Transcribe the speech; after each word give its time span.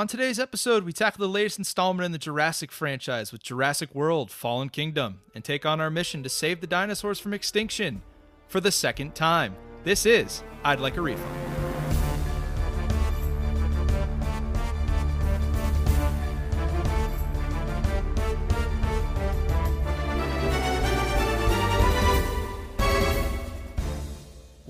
On 0.00 0.06
today's 0.06 0.40
episode, 0.40 0.84
we 0.84 0.94
tackle 0.94 1.20
the 1.20 1.30
latest 1.30 1.58
installment 1.58 2.06
in 2.06 2.12
the 2.12 2.16
Jurassic 2.16 2.72
franchise 2.72 3.32
with 3.32 3.42
Jurassic 3.42 3.94
World 3.94 4.30
Fallen 4.30 4.70
Kingdom 4.70 5.20
and 5.34 5.44
take 5.44 5.66
on 5.66 5.78
our 5.78 5.90
mission 5.90 6.22
to 6.22 6.30
save 6.30 6.62
the 6.62 6.66
dinosaurs 6.66 7.20
from 7.20 7.34
extinction 7.34 8.00
for 8.48 8.62
the 8.62 8.72
second 8.72 9.14
time. 9.14 9.54
This 9.84 10.06
is 10.06 10.42
I'd 10.64 10.80
Like 10.80 10.96
a 10.96 11.02
Refund. 11.02 11.69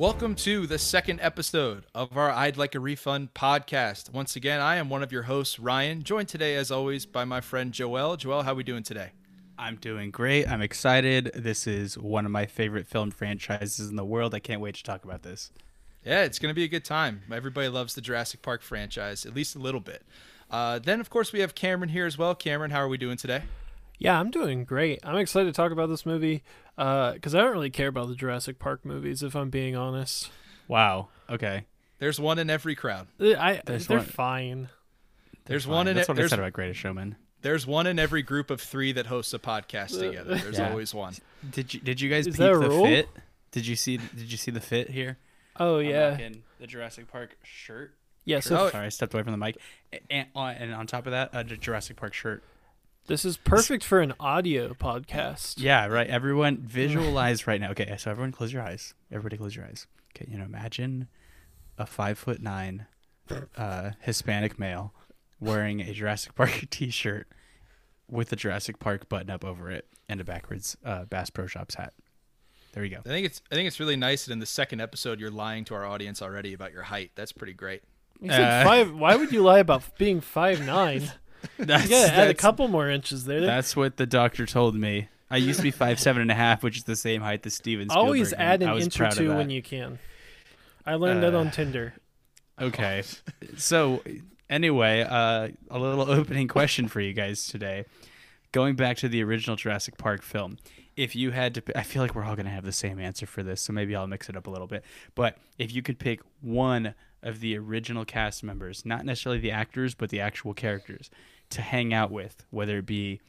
Welcome 0.00 0.34
to 0.36 0.66
the 0.66 0.78
second 0.78 1.20
episode 1.20 1.84
of 1.94 2.16
our 2.16 2.30
I'd 2.30 2.56
Like 2.56 2.74
a 2.74 2.80
Refund 2.80 3.34
podcast. 3.34 4.10
Once 4.10 4.34
again, 4.34 4.58
I 4.58 4.76
am 4.76 4.88
one 4.88 5.02
of 5.02 5.12
your 5.12 5.24
hosts, 5.24 5.58
Ryan, 5.58 6.02
joined 6.04 6.28
today 6.28 6.56
as 6.56 6.70
always 6.70 7.04
by 7.04 7.26
my 7.26 7.42
friend 7.42 7.70
Joel. 7.70 8.16
Joel, 8.16 8.44
how 8.44 8.52
are 8.52 8.54
we 8.54 8.62
doing 8.62 8.82
today? 8.82 9.10
I'm 9.58 9.76
doing 9.76 10.10
great. 10.10 10.48
I'm 10.48 10.62
excited. 10.62 11.32
This 11.34 11.66
is 11.66 11.98
one 11.98 12.24
of 12.24 12.32
my 12.32 12.46
favorite 12.46 12.86
film 12.86 13.10
franchises 13.10 13.90
in 13.90 13.96
the 13.96 14.04
world. 14.06 14.34
I 14.34 14.38
can't 14.38 14.62
wait 14.62 14.76
to 14.76 14.82
talk 14.82 15.04
about 15.04 15.22
this. 15.22 15.52
Yeah, 16.02 16.22
it's 16.22 16.38
going 16.38 16.48
to 16.48 16.56
be 16.56 16.64
a 16.64 16.68
good 16.68 16.86
time. 16.86 17.20
Everybody 17.30 17.68
loves 17.68 17.94
the 17.94 18.00
Jurassic 18.00 18.40
Park 18.40 18.62
franchise, 18.62 19.26
at 19.26 19.34
least 19.34 19.54
a 19.54 19.58
little 19.58 19.80
bit. 19.80 20.02
Uh, 20.50 20.78
then, 20.78 21.00
of 21.00 21.10
course, 21.10 21.30
we 21.30 21.40
have 21.40 21.54
Cameron 21.54 21.90
here 21.90 22.06
as 22.06 22.16
well. 22.16 22.34
Cameron, 22.34 22.70
how 22.70 22.78
are 22.78 22.88
we 22.88 22.96
doing 22.96 23.18
today? 23.18 23.42
Yeah, 24.00 24.18
I'm 24.18 24.30
doing 24.30 24.64
great. 24.64 24.98
I'm 25.04 25.16
excited 25.18 25.46
to 25.46 25.52
talk 25.52 25.70
about 25.72 25.88
this 25.90 26.04
movie 26.06 26.42
because 26.76 27.34
I 27.34 27.38
don't 27.38 27.52
really 27.52 27.70
care 27.70 27.88
about 27.88 28.08
the 28.08 28.14
Jurassic 28.16 28.58
Park 28.58 28.84
movies, 28.84 29.22
if 29.22 29.36
I'm 29.36 29.50
being 29.50 29.76
honest. 29.76 30.30
Wow. 30.68 31.08
Okay. 31.28 31.66
There's 31.98 32.18
one 32.18 32.38
in 32.38 32.48
every 32.48 32.74
crowd. 32.74 33.08
Uh, 33.20 33.34
I, 33.38 33.60
There's 33.64 33.86
they're 33.86 33.98
one- 33.98 34.06
fine. 34.06 34.68
There's 35.44 35.64
Fine. 35.66 35.74
one 35.74 35.88
in 35.88 35.96
That's 35.96 36.08
it. 36.08 36.12
what 36.16 36.24
I 36.24 36.26
said 36.28 36.38
about 36.38 36.52
Greatest 36.54 36.80
Showman. 36.80 37.16
there's 37.42 37.66
one 37.66 37.86
in 37.86 37.98
every 37.98 38.22
group 38.22 38.50
of 38.50 38.60
three 38.60 38.92
that 38.92 39.06
hosts 39.06 39.34
a 39.34 39.38
podcast 39.38 39.98
together. 39.98 40.36
There's 40.36 40.58
Yeah. 40.58 40.70
always 40.70 40.94
one. 40.94 41.14
Did 41.50 41.74
you 41.74 41.80
Did 41.80 42.00
you 42.00 42.08
guys 42.08 42.26
Is 42.26 42.36
peep 42.36 42.46
the 42.46 42.56
rule? 42.58 42.84
fit? 42.86 43.08
Did 43.50 43.66
you 43.66 43.76
see 43.76 43.96
Did 43.98 44.30
you 44.32 44.36
see 44.38 44.50
the 44.50 44.60
fit 44.60 44.90
here? 44.90 45.18
Oh 45.58 45.78
yeah, 45.78 46.10
rocking 46.10 46.42
the 46.60 46.66
Jurassic 46.66 47.10
Park 47.10 47.36
shirt. 47.42 47.92
yeah. 48.24 48.40
So 48.40 48.56
Oh, 48.58 48.70
Sorry, 48.70 48.86
I 48.86 48.88
stepped 48.90 49.12
away 49.12 49.24
from 49.24 49.32
the 49.32 49.38
mic. 49.38 49.58
And 50.10 50.26
and 50.34 50.72
on 50.74 50.86
top 50.86 51.06
of 51.06 51.12
that, 51.12 51.30
a 51.34 51.42
Jurassic 51.44 51.96
Park 51.96 52.14
shirt. 52.14 52.42
This 53.06 53.24
is 53.24 53.36
perfect 53.36 53.82
for 53.84 54.00
an 54.00 54.14
audio 54.20 54.72
podcast. 54.74 55.54
Yeah, 55.58 55.86
right. 55.86 56.06
Everyone 56.06 56.58
visualize 56.58 57.46
right 57.46 57.60
now. 57.60 57.70
Okay, 57.70 57.94
so 57.98 58.10
everyone 58.10 58.32
close 58.32 58.52
your 58.52 58.62
eyes. 58.62 58.94
Everybody 59.10 59.36
close 59.36 59.56
your 59.56 59.64
eyes. 59.64 59.86
Okay, 60.14 60.30
you 60.30 60.38
know, 60.38 60.44
imagine 60.44 61.08
a 61.78 61.86
five 61.86 62.18
foot 62.18 62.40
nine 62.40 62.86
uh, 63.56 63.90
Hispanic 64.00 64.58
male 64.58 64.92
wearing 65.40 65.80
a 65.80 65.92
Jurassic 65.92 66.34
Park 66.34 66.66
T-shirt 66.70 67.26
with 68.08 68.32
a 68.32 68.36
Jurassic 68.36 68.78
Park 68.78 69.08
button 69.08 69.30
up 69.30 69.44
over 69.44 69.70
it 69.70 69.86
and 70.08 70.20
a 70.20 70.24
backwards 70.24 70.76
uh, 70.84 71.04
Bass 71.04 71.30
Pro 71.30 71.46
Shops 71.46 71.76
hat. 71.76 71.92
There 72.72 72.84
you 72.84 72.90
go. 72.90 72.98
I 73.04 73.08
think 73.08 73.26
it's 73.26 73.42
I 73.50 73.54
think 73.56 73.66
it's 73.66 73.80
really 73.80 73.96
nice 73.96 74.26
that 74.26 74.32
in 74.32 74.38
the 74.38 74.46
second 74.46 74.80
episode 74.80 75.18
you're 75.18 75.30
lying 75.30 75.64
to 75.66 75.74
our 75.74 75.84
audience 75.86 76.22
already 76.22 76.52
about 76.52 76.72
your 76.72 76.82
height. 76.84 77.10
That's 77.16 77.32
pretty 77.32 77.54
great. 77.54 77.82
You 78.20 78.30
said 78.30 78.40
Uh, 78.62 78.64
five. 78.64 78.94
Why 78.94 79.16
would 79.16 79.32
you 79.32 79.42
lie 79.42 79.58
about 79.60 79.96
being 79.98 80.20
five 80.20 80.64
nine? 80.64 81.10
That's, 81.58 81.84
You 81.84 81.90
gotta 81.90 82.12
add 82.14 82.28
a 82.28 82.34
couple 82.34 82.68
more 82.68 82.88
inches 82.90 83.24
there. 83.24 83.40
That's 83.40 83.74
what 83.76 83.96
the 83.96 84.06
doctor 84.06 84.46
told 84.46 84.74
me. 84.74 85.08
I 85.30 85.36
used 85.36 85.58
to 85.60 85.62
be 85.62 85.70
five 85.70 86.00
seven 86.00 86.22
and 86.22 86.30
a 86.30 86.34
half, 86.34 86.62
which 86.62 86.76
is 86.76 86.84
the 86.84 86.96
same 86.96 87.20
height 87.22 87.46
as 87.46 87.54
Steven 87.54 87.88
Spielberg. 87.88 88.04
Always 88.06 88.32
add 88.32 88.62
an 88.62 88.76
inch 88.78 89.00
or 89.00 89.10
two 89.10 89.34
when 89.34 89.48
you 89.50 89.62
can. 89.62 89.98
I 90.84 90.94
learned 90.94 91.22
that 91.22 91.34
Uh, 91.34 91.38
on 91.38 91.50
Tinder. 91.50 91.94
Okay. 92.60 93.02
So 93.56 94.02
anyway, 94.48 95.02
uh, 95.08 95.48
a 95.70 95.78
little 95.78 96.10
opening 96.10 96.48
question 96.48 96.88
for 96.88 97.00
you 97.00 97.12
guys 97.12 97.46
today. 97.46 97.84
Going 98.52 98.74
back 98.74 98.96
to 98.98 99.08
the 99.08 99.22
original 99.22 99.54
Jurassic 99.56 99.96
Park 99.96 100.22
film, 100.22 100.58
if 100.96 101.14
you 101.14 101.30
had 101.30 101.54
to, 101.54 101.78
I 101.78 101.84
feel 101.84 102.02
like 102.02 102.16
we're 102.16 102.24
all 102.24 102.34
going 102.34 102.46
to 102.46 102.52
have 102.52 102.64
the 102.64 102.72
same 102.72 102.98
answer 102.98 103.24
for 103.24 103.44
this, 103.44 103.60
so 103.62 103.72
maybe 103.72 103.94
I'll 103.94 104.08
mix 104.08 104.28
it 104.28 104.36
up 104.36 104.48
a 104.48 104.50
little 104.50 104.66
bit. 104.66 104.84
But 105.14 105.38
if 105.56 105.72
you 105.72 105.82
could 105.82 106.00
pick 106.00 106.20
one 106.40 106.94
of 107.22 107.38
the 107.38 107.56
original 107.56 108.04
cast 108.04 108.42
members, 108.42 108.84
not 108.84 109.04
necessarily 109.04 109.38
the 109.40 109.52
actors, 109.52 109.94
but 109.94 110.10
the 110.10 110.18
actual 110.20 110.52
characters, 110.52 111.08
to 111.50 111.62
hang 111.62 111.92
out 111.92 112.10
with, 112.10 112.44
whether 112.50 112.78
it 112.78 112.86
be 112.86 113.20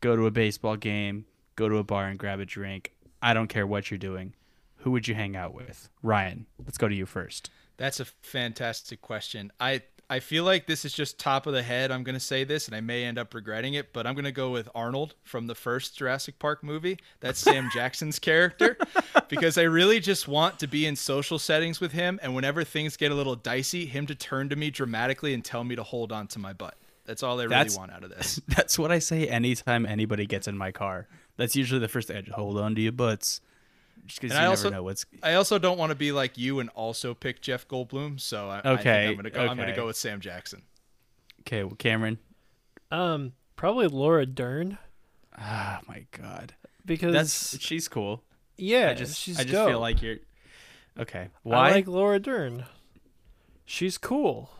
go 0.00 0.16
to 0.16 0.26
a 0.26 0.30
baseball 0.30 0.76
game, 0.76 1.24
go 1.56 1.68
to 1.68 1.78
a 1.78 1.84
bar 1.84 2.06
and 2.06 2.18
grab 2.18 2.40
a 2.40 2.44
drink, 2.44 2.92
I 3.22 3.34
don't 3.34 3.48
care 3.48 3.66
what 3.66 3.90
you're 3.90 3.98
doing, 3.98 4.34
who 4.76 4.90
would 4.92 5.08
you 5.08 5.14
hang 5.14 5.34
out 5.36 5.54
with? 5.54 5.88
Ryan, 6.02 6.46
let's 6.64 6.78
go 6.78 6.88
to 6.88 6.94
you 6.94 7.06
first. 7.06 7.50
That's 7.76 8.00
a 8.00 8.04
fantastic 8.04 9.00
question. 9.02 9.52
I 9.58 9.82
I 10.08 10.20
feel 10.20 10.44
like 10.44 10.66
this 10.66 10.84
is 10.84 10.92
just 10.92 11.18
top 11.18 11.46
of 11.48 11.52
the 11.52 11.64
head. 11.64 11.90
I'm 11.90 12.04
going 12.04 12.14
to 12.14 12.20
say 12.20 12.44
this, 12.44 12.68
and 12.68 12.76
I 12.76 12.80
may 12.80 13.02
end 13.02 13.18
up 13.18 13.34
regretting 13.34 13.74
it, 13.74 13.92
but 13.92 14.06
I'm 14.06 14.14
going 14.14 14.24
to 14.24 14.30
go 14.30 14.50
with 14.50 14.68
Arnold 14.72 15.16
from 15.24 15.48
the 15.48 15.54
first 15.56 15.98
Jurassic 15.98 16.38
Park 16.38 16.62
movie. 16.62 16.98
That's 17.18 17.40
Sam 17.40 17.68
Jackson's 17.74 18.20
character, 18.20 18.78
because 19.28 19.58
I 19.58 19.62
really 19.62 19.98
just 19.98 20.28
want 20.28 20.60
to 20.60 20.68
be 20.68 20.86
in 20.86 20.94
social 20.94 21.40
settings 21.40 21.80
with 21.80 21.90
him, 21.90 22.20
and 22.22 22.36
whenever 22.36 22.62
things 22.62 22.96
get 22.96 23.10
a 23.10 23.16
little 23.16 23.34
dicey, 23.34 23.86
him 23.86 24.06
to 24.06 24.14
turn 24.14 24.48
to 24.50 24.54
me 24.54 24.70
dramatically 24.70 25.34
and 25.34 25.44
tell 25.44 25.64
me 25.64 25.74
to 25.74 25.82
hold 25.82 26.12
on 26.12 26.28
to 26.28 26.38
my 26.38 26.52
butt. 26.52 26.76
That's 27.06 27.22
all 27.22 27.38
I 27.40 27.44
really 27.44 27.50
That's- 27.54 27.76
want 27.76 27.92
out 27.92 28.04
of 28.04 28.10
this. 28.10 28.40
That's 28.48 28.78
what 28.78 28.90
I 28.92 28.98
say 28.98 29.28
anytime 29.28 29.86
anybody 29.86 30.26
gets 30.26 30.46
in 30.48 30.56
my 30.58 30.72
car. 30.72 31.06
That's 31.36 31.54
usually 31.56 31.80
the 31.80 31.88
first 31.88 32.08
thing. 32.08 32.16
I 32.16 32.20
just 32.22 32.32
hold 32.34 32.58
on 32.58 32.74
to 32.74 32.80
your 32.80 32.92
butts. 32.92 33.40
Just 34.06 34.20
because 34.20 34.34
you 34.34 34.38
I 34.38 34.42
never 34.42 34.50
also- 34.50 34.70
know 34.70 34.82
what's. 34.82 35.06
I 35.22 35.34
also 35.34 35.58
don't 35.58 35.78
want 35.78 35.90
to 35.90 35.96
be 35.96 36.12
like 36.12 36.36
you 36.38 36.60
and 36.60 36.68
also 36.70 37.14
pick 37.14 37.40
Jeff 37.40 37.66
Goldblum, 37.68 38.20
so 38.20 38.48
I, 38.48 38.60
I 38.64 38.68
Okay, 38.72 38.82
think 38.82 39.08
I'm 39.08 39.14
going 39.14 39.24
to 39.24 39.30
go. 39.30 39.40
I'm 39.46 39.56
going 39.56 39.68
to 39.68 39.74
go 39.74 39.86
with 39.86 39.96
Sam 39.96 40.20
Jackson. 40.20 40.62
Okay, 41.40 41.62
well, 41.64 41.74
Cameron. 41.76 42.18
Um, 42.90 43.32
probably 43.56 43.86
Laura 43.88 44.26
Dern 44.26 44.78
Ah, 45.36 45.80
my 45.88 46.06
God. 46.12 46.54
because 46.84 47.12
That's 47.12 47.58
she's 47.60 47.88
cool. 47.88 48.22
yeah, 48.56 48.90
I 48.90 48.94
just 48.94 49.18
she's 49.18 49.38
I 49.38 49.42
just 49.42 49.52
dope. 49.52 49.68
feel 49.68 49.80
like 49.80 50.00
you're. 50.02 50.16
Okay, 50.98 51.28
why? 51.42 51.56
I 51.56 51.58
why? 51.58 51.70
like 51.72 51.86
Laura 51.88 52.18
Dern. 52.18 52.64
She's 53.64 53.98
cool. 53.98 54.50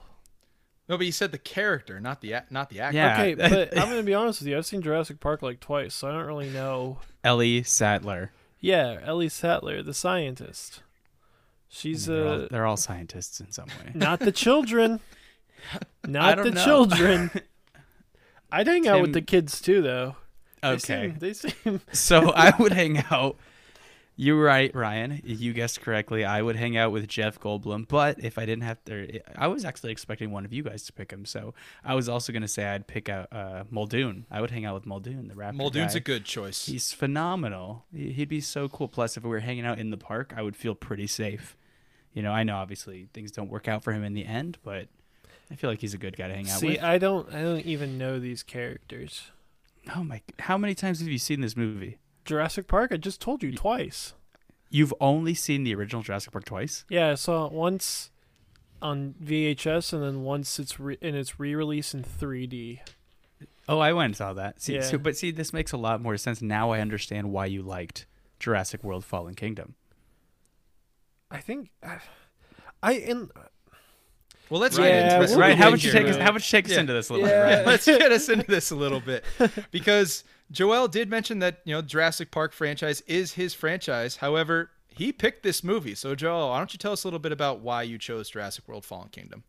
No, 0.88 0.96
but 0.96 1.04
you 1.06 1.12
said 1.12 1.32
the 1.32 1.38
character, 1.38 1.98
not 2.00 2.20
the 2.20 2.32
ac- 2.34 2.46
not 2.50 2.70
the 2.70 2.80
actor. 2.80 2.96
Yeah. 2.96 3.14
Okay, 3.20 3.34
but 3.34 3.76
I'm 3.78 3.88
gonna 3.88 4.02
be 4.02 4.14
honest 4.14 4.40
with 4.40 4.48
you. 4.48 4.56
I've 4.56 4.66
seen 4.66 4.82
Jurassic 4.82 5.18
Park 5.20 5.42
like 5.42 5.60
twice, 5.60 5.94
so 5.94 6.08
I 6.08 6.12
don't 6.12 6.26
really 6.26 6.50
know. 6.50 6.98
Ellie 7.24 7.62
Sattler. 7.64 8.30
Yeah, 8.60 8.98
Ellie 9.04 9.28
Sattler, 9.28 9.82
the 9.82 9.94
scientist. 9.94 10.82
She's 11.68 12.06
they're, 12.06 12.26
all, 12.26 12.42
uh, 12.42 12.48
they're 12.50 12.66
all 12.66 12.76
scientists 12.76 13.40
in 13.40 13.50
some 13.52 13.66
way. 13.66 13.90
not 13.94 14.20
the 14.20 14.32
children. 14.32 15.00
Not 16.06 16.36
the 16.44 16.52
know. 16.52 16.64
children. 16.64 17.30
I'd 18.52 18.68
hang 18.68 18.86
out 18.86 19.00
with 19.02 19.12
the 19.14 19.22
kids 19.22 19.60
too, 19.60 19.82
though. 19.82 20.14
They 20.62 20.68
Okay, 20.68 20.78
seem, 20.78 21.18
they 21.18 21.32
seem. 21.32 21.80
so 21.92 22.30
I 22.30 22.54
would 22.58 22.72
hang 22.72 22.98
out. 23.10 23.36
You're 24.18 24.42
right, 24.42 24.74
Ryan. 24.74 25.20
You 25.24 25.52
guessed 25.52 25.82
correctly. 25.82 26.24
I 26.24 26.40
would 26.40 26.56
hang 26.56 26.74
out 26.78 26.90
with 26.90 27.06
Jeff 27.06 27.38
Goldblum, 27.38 27.86
but 27.86 28.18
if 28.24 28.38
I 28.38 28.46
didn't 28.46 28.62
have 28.64 28.82
to, 28.86 29.20
I 29.36 29.46
was 29.48 29.62
actually 29.66 29.92
expecting 29.92 30.30
one 30.30 30.46
of 30.46 30.54
you 30.54 30.62
guys 30.62 30.84
to 30.84 30.92
pick 30.94 31.12
him. 31.12 31.26
So 31.26 31.52
I 31.84 31.94
was 31.94 32.08
also 32.08 32.32
going 32.32 32.40
to 32.42 32.48
say 32.48 32.64
I'd 32.64 32.86
pick 32.86 33.10
out 33.10 33.28
uh, 33.30 33.64
Muldoon. 33.70 34.24
I 34.30 34.40
would 34.40 34.50
hang 34.50 34.64
out 34.64 34.72
with 34.74 34.86
Muldoon, 34.86 35.28
the 35.28 35.34
rapper. 35.34 35.58
Muldoon's 35.58 35.92
guy. 35.92 35.98
a 35.98 36.00
good 36.00 36.24
choice. 36.24 36.64
He's 36.64 36.92
phenomenal. 36.94 37.84
He- 37.94 38.12
He'd 38.12 38.30
be 38.30 38.40
so 38.40 38.68
cool. 38.70 38.88
Plus, 38.88 39.18
if 39.18 39.22
we 39.22 39.28
were 39.28 39.40
hanging 39.40 39.66
out 39.66 39.78
in 39.78 39.90
the 39.90 39.98
park, 39.98 40.32
I 40.34 40.40
would 40.40 40.56
feel 40.56 40.74
pretty 40.74 41.06
safe. 41.06 41.54
You 42.14 42.22
know, 42.22 42.32
I 42.32 42.42
know 42.44 42.56
obviously 42.56 43.08
things 43.12 43.30
don't 43.32 43.50
work 43.50 43.68
out 43.68 43.84
for 43.84 43.92
him 43.92 44.02
in 44.02 44.14
the 44.14 44.24
end, 44.24 44.56
but 44.62 44.88
I 45.50 45.56
feel 45.56 45.68
like 45.68 45.82
he's 45.82 45.92
a 45.92 45.98
good 45.98 46.16
guy 46.16 46.28
to 46.28 46.34
hang 46.34 46.48
out 46.48 46.60
See, 46.60 46.68
with. 46.68 46.76
See, 46.76 46.80
I 46.80 46.96
don't. 46.96 47.30
I 47.34 47.42
don't 47.42 47.66
even 47.66 47.98
know 47.98 48.18
these 48.18 48.42
characters. 48.42 49.30
oh 49.94 50.02
my! 50.02 50.22
How 50.38 50.56
many 50.56 50.74
times 50.74 51.00
have 51.00 51.08
you 51.08 51.18
seen 51.18 51.42
this 51.42 51.54
movie? 51.54 51.98
Jurassic 52.26 52.66
Park. 52.66 52.92
I 52.92 52.96
just 52.96 53.20
told 53.20 53.42
you 53.42 53.52
twice. 53.52 54.12
You've 54.68 54.92
only 55.00 55.32
seen 55.34 55.64
the 55.64 55.74
original 55.74 56.02
Jurassic 56.02 56.32
Park 56.32 56.44
twice. 56.44 56.84
Yeah, 56.90 57.10
I 57.10 57.14
saw 57.14 57.46
it 57.46 57.52
once 57.52 58.10
on 58.82 59.14
VHS, 59.22 59.92
and 59.92 60.02
then 60.02 60.22
once 60.22 60.58
it's 60.58 60.78
re- 60.78 60.98
in 61.00 61.14
its 61.14 61.40
re-release 61.40 61.94
in 61.94 62.02
3D. 62.04 62.80
Oh, 63.68 63.78
I 63.78 63.92
went 63.92 64.06
and 64.06 64.16
saw 64.16 64.32
that. 64.34 64.60
See, 64.60 64.74
Yeah. 64.74 64.82
so, 64.82 64.98
but 64.98 65.16
see, 65.16 65.30
this 65.30 65.52
makes 65.52 65.72
a 65.72 65.76
lot 65.76 66.00
more 66.02 66.16
sense 66.16 66.42
now. 66.42 66.70
I 66.72 66.80
understand 66.80 67.32
why 67.32 67.46
you 67.46 67.62
liked 67.62 68.06
Jurassic 68.38 68.84
World: 68.84 69.04
Fallen 69.04 69.34
Kingdom. 69.34 69.74
I 71.30 71.38
think. 71.38 71.70
I 72.82 72.92
in 72.92 73.30
Well, 74.50 74.60
let's 74.60 74.78
Ryan, 74.78 74.92
get 74.92 75.04
into 75.12 75.18
this. 75.22 75.30
we'll 75.30 75.38
a 75.38 75.40
Ryan, 75.40 75.50
little 75.58 75.64
how 75.64 75.70
would 75.72 75.84
you 75.84 75.90
take 75.92 76.06
us? 76.06 76.16
How 76.16 76.32
would 76.32 76.42
you 76.42 76.50
take 76.50 76.64
us 76.66 76.70
Yeah. 76.72 76.80
into 76.80 76.92
this 76.92 77.08
a 77.08 77.12
little 77.14 77.28
Yeah. 77.28 77.46
bit? 77.46 77.52
Ryan? 77.54 77.66
Let's 77.66 77.86
get 77.86 78.12
us 78.12 78.28
into 78.28 78.46
this 78.46 78.70
a 78.70 78.76
little 78.76 79.00
bit 79.00 79.24
because 79.72 80.22
Joel 80.50 80.88
did 80.88 81.10
mention 81.10 81.40
that 81.40 81.60
you 81.64 81.74
know 81.74 81.82
Jurassic 81.82 82.30
Park 82.30 82.52
franchise 82.52 83.00
is 83.02 83.32
his 83.32 83.54
franchise. 83.54 84.16
However, 84.16 84.70
he 84.88 85.12
picked 85.12 85.42
this 85.42 85.64
movie. 85.64 85.94
So 85.94 86.14
Joel, 86.14 86.50
why 86.50 86.58
don't 86.58 86.72
you 86.72 86.78
tell 86.78 86.92
us 86.92 87.04
a 87.04 87.06
little 87.06 87.18
bit 87.18 87.32
about 87.32 87.60
why 87.60 87.82
you 87.82 87.98
chose 87.98 88.30
Jurassic 88.30 88.66
World: 88.68 88.84
Fallen 88.84 89.08
Kingdom? 89.08 89.44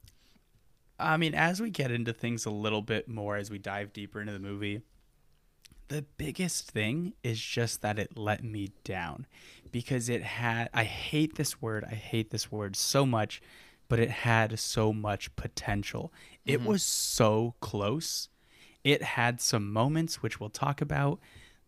I 1.00 1.18
mean, 1.18 1.36
as 1.36 1.62
we 1.62 1.70
get 1.70 1.92
into 1.92 2.14
things 2.14 2.46
a 2.46 2.50
little 2.50 2.82
bit 2.82 3.08
more, 3.08 3.36
as 3.36 3.52
we 3.52 3.60
dive 3.60 3.94
deeper 3.94 4.20
into 4.20 4.34
the 4.34 4.40
movie, 4.40 4.82
the 5.90 6.06
biggest 6.18 6.72
thing 6.72 7.14
is 7.24 7.40
just 7.40 7.82
that 7.84 8.00
it 8.00 8.18
let 8.18 8.44
me 8.44 8.72
down 8.84 9.28
because 9.72 10.10
it 10.10 10.24
had, 10.24 10.70
I 10.74 10.86
hate 10.86 11.36
this 11.36 11.62
word, 11.62 11.86
I 11.86 11.94
hate 11.94 12.32
this 12.32 12.52
word 12.52 12.76
so 12.76 13.06
much 13.06 13.42
but 13.88 14.00
it 14.00 14.10
had 14.10 14.60
so 14.60 14.92
much 14.92 15.36
potential. 15.36 16.12
It 16.46 16.60
mm-hmm. 16.60 16.70
was 16.70 16.84
so 16.84 17.56
close. 17.60 18.30
It 18.88 19.04
had 19.04 19.42
some 19.42 19.72
moments, 19.74 20.22
which 20.24 20.39
we'll 20.39 20.50
talk 20.50 20.80
about, 20.81 21.19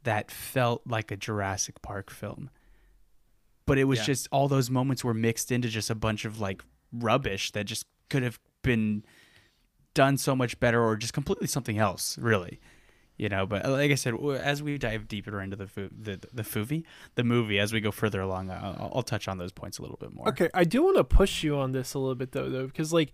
that 0.04 0.32
felt 0.32 0.82
like 0.88 1.12
a 1.12 1.18
Jurassic 1.18 1.82
Park 1.82 2.10
film. 2.10 2.50
But 3.66 3.78
it 3.78 3.84
was 3.84 4.00
Yeah. 4.00 4.06
just 4.06 4.28
all 4.32 4.48
those 4.48 4.70
moments 4.70 5.04
were 5.04 5.14
mixed 5.14 5.52
into 5.52 5.68
just 5.68 5.90
a 5.90 5.96
bunch 5.96 6.24
of 6.26 6.40
like 6.40 6.64
rubbish 6.94 7.52
that 7.52 7.66
just 7.66 7.86
could 8.10 8.24
have 8.24 8.40
been 8.64 9.04
done 9.94 10.18
so 10.18 10.36
much 10.36 10.60
better 10.60 10.82
or 10.82 10.96
just 10.96 11.14
completely 11.14 11.48
something 11.48 11.78
else, 11.78 12.18
really. 12.18 12.60
You 13.18 13.28
know, 13.28 13.46
but 13.46 13.66
uh, 13.66 13.72
like 13.72 13.92
I 13.92 13.96
said, 13.96 14.14
as 14.42 14.64
we 14.64 14.78
dive 14.78 15.10
deeper 15.10 15.42
into 15.42 15.58
the 15.58 15.68
the 15.92 16.20
the 16.32 16.46
movie, 16.56 16.86
the 17.16 17.26
movie, 17.26 17.60
as 17.60 17.74
we 17.74 17.82
go 17.82 17.92
further 17.92 18.22
along, 18.22 18.50
I'll, 18.50 18.92
I'll 18.96 19.04
touch 19.04 19.28
on 19.28 19.38
those 19.38 19.52
points 19.52 19.78
a 19.78 19.82
little 19.82 19.98
bit 19.98 20.14
more. 20.14 20.30
Okay, 20.30 20.50
I 20.54 20.64
do 20.64 20.84
want 20.84 20.96
to 20.96 21.04
push 21.04 21.44
you 21.44 21.58
on 21.58 21.74
this 21.74 21.94
a 21.94 22.00
little 22.00 22.16
bit 22.16 22.32
though, 22.32 22.50
though, 22.50 22.66
because 22.68 22.94
like 22.94 23.12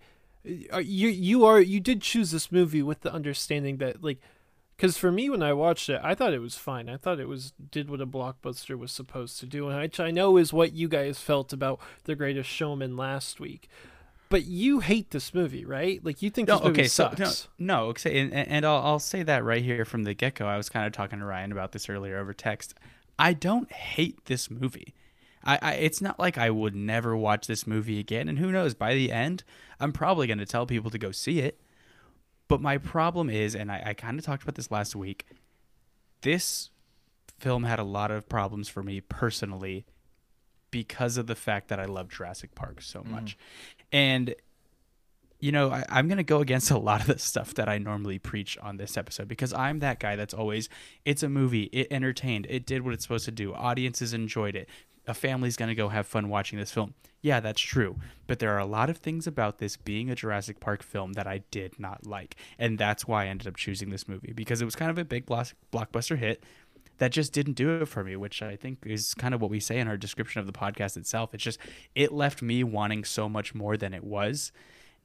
Uh, 0.72 0.78
you 0.78 1.08
you 1.08 1.44
are 1.44 1.60
you 1.60 1.80
did 1.80 2.00
choose 2.02 2.30
this 2.30 2.52
movie 2.52 2.82
with 2.82 3.00
the 3.00 3.12
understanding 3.12 3.78
that 3.78 4.02
like 4.02 4.20
because 4.76 4.96
for 4.96 5.10
me 5.10 5.28
when 5.30 5.42
I 5.42 5.52
watched 5.52 5.88
it, 5.88 6.00
I 6.04 6.14
thought 6.14 6.32
it 6.34 6.40
was 6.40 6.56
fine. 6.56 6.88
I 6.88 6.96
thought 6.96 7.18
it 7.18 7.28
was 7.28 7.52
did 7.70 7.90
what 7.90 8.00
a 8.00 8.06
blockbuster 8.06 8.78
was 8.78 8.92
supposed 8.92 9.40
to 9.40 9.46
do, 9.46 9.68
and 9.68 9.80
which 9.80 9.98
I 9.98 10.10
know 10.10 10.36
is 10.36 10.52
what 10.52 10.72
you 10.72 10.88
guys 10.88 11.18
felt 11.18 11.52
about 11.52 11.80
The 12.04 12.14
Greatest 12.14 12.48
Showman 12.48 12.96
last 12.96 13.40
week. 13.40 13.68
But 14.28 14.44
you 14.46 14.80
hate 14.80 15.12
this 15.12 15.32
movie, 15.32 15.64
right? 15.64 16.04
Like 16.04 16.20
you 16.20 16.30
think 16.30 16.48
No, 16.48 16.56
this 16.58 16.64
movie 16.64 16.80
okay, 16.80 16.88
so 16.88 17.14
sucks. 17.16 17.48
no, 17.58 17.74
no, 17.78 17.84
okay, 17.90 18.18
and, 18.20 18.32
and 18.34 18.66
I'll, 18.66 18.82
I'll 18.84 18.98
say 18.98 19.22
that 19.22 19.44
right 19.44 19.62
here 19.62 19.84
from 19.84 20.02
the 20.02 20.14
get 20.14 20.34
go. 20.34 20.46
I 20.46 20.56
was 20.56 20.68
kind 20.68 20.84
of 20.86 20.92
talking 20.92 21.20
to 21.20 21.24
Ryan 21.24 21.52
about 21.52 21.72
this 21.72 21.88
earlier 21.88 22.18
over 22.18 22.32
text. 22.32 22.74
I 23.18 23.32
don't 23.32 23.70
hate 23.72 24.24
this 24.26 24.50
movie. 24.50 24.94
I, 25.46 25.58
I 25.62 25.72
it's 25.74 26.02
not 26.02 26.18
like 26.18 26.36
I 26.36 26.50
would 26.50 26.74
never 26.74 27.16
watch 27.16 27.46
this 27.46 27.66
movie 27.66 27.98
again. 27.98 28.28
And 28.28 28.38
who 28.38 28.52
knows? 28.52 28.74
By 28.74 28.94
the 28.94 29.12
end, 29.12 29.44
I'm 29.80 29.92
probably 29.92 30.26
going 30.26 30.38
to 30.38 30.46
tell 30.46 30.66
people 30.66 30.90
to 30.90 30.98
go 30.98 31.12
see 31.12 31.38
it. 31.38 31.60
But 32.48 32.60
my 32.60 32.78
problem 32.78 33.30
is, 33.30 33.54
and 33.54 33.72
I, 33.72 33.82
I 33.86 33.94
kind 33.94 34.18
of 34.18 34.24
talked 34.24 34.42
about 34.42 34.56
this 34.56 34.70
last 34.70 34.94
week. 34.94 35.26
This 36.20 36.70
film 37.38 37.64
had 37.64 37.78
a 37.78 37.84
lot 37.84 38.10
of 38.10 38.28
problems 38.28 38.68
for 38.68 38.82
me 38.82 39.00
personally 39.00 39.86
because 40.70 41.16
of 41.16 41.26
the 41.26 41.34
fact 41.34 41.68
that 41.68 41.80
I 41.80 41.84
love 41.86 42.08
Jurassic 42.08 42.54
Park 42.54 42.82
so 42.82 43.00
mm. 43.00 43.06
much. 43.06 43.38
And 43.92 44.34
you 45.38 45.52
know, 45.52 45.70
I, 45.70 45.84
I'm 45.88 46.08
going 46.08 46.18
to 46.18 46.24
go 46.24 46.40
against 46.40 46.70
a 46.72 46.78
lot 46.78 47.00
of 47.00 47.06
the 47.06 47.18
stuff 47.18 47.54
that 47.54 47.68
I 47.68 47.78
normally 47.78 48.18
preach 48.18 48.56
on 48.58 48.76
this 48.76 48.96
episode 48.96 49.28
because 49.28 49.52
I'm 49.52 49.80
that 49.80 50.00
guy 50.00 50.16
that's 50.16 50.34
always, 50.34 50.68
it's 51.04 51.22
a 51.22 51.28
movie, 51.28 51.64
it 51.64 51.88
entertained, 51.90 52.46
it 52.48 52.66
did 52.66 52.82
what 52.82 52.94
it's 52.94 53.02
supposed 53.02 53.26
to 53.26 53.32
do, 53.32 53.54
audiences 53.54 54.14
enjoyed 54.14 54.56
it, 54.56 54.68
a 55.06 55.14
family's 55.14 55.56
going 55.56 55.68
to 55.68 55.74
go 55.74 55.88
have 55.88 56.06
fun 56.06 56.28
watching 56.28 56.58
this 56.58 56.72
film. 56.72 56.94
Yeah, 57.22 57.40
that's 57.40 57.60
true. 57.60 57.96
But 58.26 58.38
there 58.38 58.52
are 58.54 58.58
a 58.58 58.66
lot 58.66 58.90
of 58.90 58.98
things 58.98 59.26
about 59.26 59.58
this 59.58 59.76
being 59.76 60.10
a 60.10 60.14
Jurassic 60.14 60.60
Park 60.60 60.82
film 60.82 61.14
that 61.14 61.26
I 61.26 61.42
did 61.50 61.78
not 61.78 62.06
like. 62.06 62.36
And 62.58 62.78
that's 62.78 63.06
why 63.06 63.24
I 63.24 63.28
ended 63.28 63.46
up 63.46 63.56
choosing 63.56 63.90
this 63.90 64.08
movie 64.08 64.32
because 64.32 64.62
it 64.62 64.64
was 64.64 64.76
kind 64.76 64.90
of 64.90 64.98
a 64.98 65.04
big 65.04 65.26
blockbuster 65.26 66.18
hit 66.18 66.44
that 66.98 67.12
just 67.12 67.32
didn't 67.32 67.54
do 67.54 67.82
it 67.82 67.86
for 67.86 68.02
me, 68.04 68.16
which 68.16 68.42
I 68.42 68.56
think 68.56 68.78
is 68.86 69.14
kind 69.14 69.34
of 69.34 69.40
what 69.40 69.50
we 69.50 69.60
say 69.60 69.78
in 69.78 69.88
our 69.88 69.96
description 69.96 70.40
of 70.40 70.46
the 70.46 70.52
podcast 70.52 70.96
itself. 70.96 71.34
It's 71.34 71.44
just, 71.44 71.58
it 71.94 72.12
left 72.12 72.42
me 72.42 72.64
wanting 72.64 73.04
so 73.04 73.28
much 73.28 73.54
more 73.54 73.76
than 73.76 73.92
it 73.92 74.04
was 74.04 74.52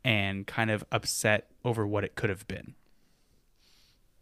and 0.03 0.47
kind 0.47 0.71
of 0.71 0.83
upset 0.91 1.49
over 1.65 1.85
what 1.85 2.03
it 2.03 2.15
could 2.15 2.29
have 2.29 2.47
been. 2.47 2.75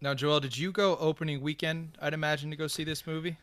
Now, 0.01 0.13
Joel, 0.13 0.39
did 0.39 0.57
you 0.57 0.71
go 0.71 0.95
opening 0.97 1.41
weekend? 1.41 1.97
I'd 2.01 2.13
imagine 2.13 2.49
to 2.51 2.55
go 2.55 2.67
see 2.67 2.85
this 2.85 3.05
movie. 3.05 3.37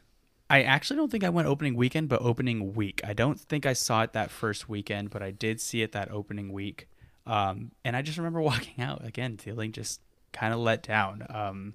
I 0.49 0.63
actually 0.63 0.97
don't 0.97 1.11
think 1.11 1.25
I 1.25 1.29
went 1.29 1.49
opening 1.49 1.75
weekend, 1.75 2.09
but 2.09 2.23
opening 2.23 2.75
week. 2.75 3.01
I 3.05 3.13
don't 3.13 3.39
think 3.39 3.67
I 3.67 3.73
saw 3.73 4.03
it 4.03 4.13
that 4.13 4.31
first 4.31 4.69
weekend, 4.69 5.11
but 5.11 5.23
I 5.23 5.33
did 5.33 5.61
see 5.61 5.83
it 5.83 5.93
that 5.93 6.11
opening 6.11 6.53
week. 6.53 6.89
Um, 7.27 7.73
and 7.85 7.97
I 7.97 8.03
just 8.03 8.19
remember 8.19 8.41
walking 8.43 8.83
out 8.83 9.05
again, 9.05 9.37
feeling 9.39 9.73
just 9.73 10.01
kind 10.33 10.55
of 10.55 10.61
let 10.61 10.83
down. 10.85 11.27
Um, 11.29 11.75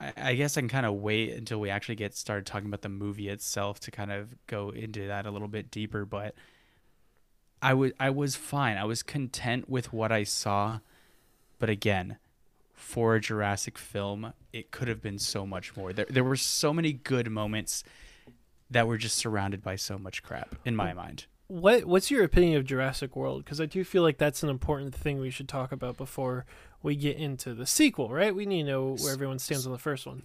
I, 0.00 0.12
I 0.16 0.34
guess 0.34 0.56
I 0.56 0.62
can 0.62 0.68
kind 0.68 0.86
of 0.86 0.94
wait 0.94 1.32
until 1.32 1.60
we 1.60 1.70
actually 1.70 1.94
get 1.94 2.16
started 2.16 2.46
talking 2.46 2.66
about 2.66 2.82
the 2.82 2.88
movie 2.88 3.28
itself 3.28 3.78
to 3.80 3.90
kind 3.90 4.10
of 4.10 4.34
go 4.46 4.70
into 4.70 5.06
that 5.06 5.26
a 5.26 5.30
little 5.30 5.48
bit 5.48 5.70
deeper. 5.70 6.04
But 6.04 6.34
I 7.62 7.74
was 7.74 7.92
I 8.00 8.10
was 8.10 8.34
fine. 8.34 8.76
I 8.76 8.84
was 8.84 9.02
content 9.04 9.68
with 9.68 9.92
what 9.92 10.10
I 10.10 10.24
saw. 10.24 10.80
But 11.60 11.70
again, 11.70 12.18
for 12.84 13.14
a 13.14 13.20
Jurassic 13.20 13.78
film, 13.78 14.34
it 14.52 14.70
could 14.70 14.88
have 14.88 15.00
been 15.00 15.18
so 15.18 15.46
much 15.46 15.74
more. 15.74 15.92
There 15.92 16.06
there 16.08 16.22
were 16.22 16.36
so 16.36 16.72
many 16.72 16.92
good 16.92 17.30
moments 17.30 17.82
that 18.70 18.86
were 18.86 18.98
just 18.98 19.16
surrounded 19.16 19.62
by 19.62 19.76
so 19.76 19.98
much 19.98 20.22
crap 20.22 20.54
in 20.64 20.76
my 20.76 20.92
mind. 20.92 21.24
What 21.48 21.86
What's 21.86 22.10
your 22.10 22.24
opinion 22.24 22.58
of 22.58 22.66
Jurassic 22.66 23.16
World? 23.16 23.42
Because 23.42 23.60
I 23.60 23.66
do 23.66 23.82
feel 23.84 24.02
like 24.02 24.18
that's 24.18 24.42
an 24.42 24.50
important 24.50 24.94
thing 24.94 25.18
we 25.18 25.30
should 25.30 25.48
talk 25.48 25.72
about 25.72 25.96
before 25.96 26.44
we 26.82 26.94
get 26.94 27.16
into 27.16 27.54
the 27.54 27.66
sequel, 27.66 28.10
right? 28.10 28.34
We 28.34 28.44
need 28.44 28.64
to 28.64 28.68
know 28.68 28.96
where 29.00 29.12
everyone 29.12 29.38
stands 29.38 29.66
on 29.66 29.72
the 29.72 29.78
first 29.78 30.06
one. 30.06 30.22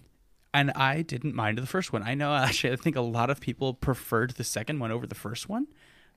And 0.52 0.70
I 0.72 1.02
didn't 1.02 1.34
mind 1.34 1.58
the 1.58 1.66
first 1.66 1.92
one. 1.92 2.02
I 2.02 2.14
know 2.14 2.34
actually 2.34 2.74
I 2.74 2.76
think 2.76 2.94
a 2.94 3.00
lot 3.00 3.30
of 3.30 3.40
people 3.40 3.72
preferred 3.72 4.32
the 4.32 4.44
second 4.44 4.78
one 4.78 4.92
over 4.92 5.06
the 5.06 5.14
first 5.14 5.48
one. 5.48 5.66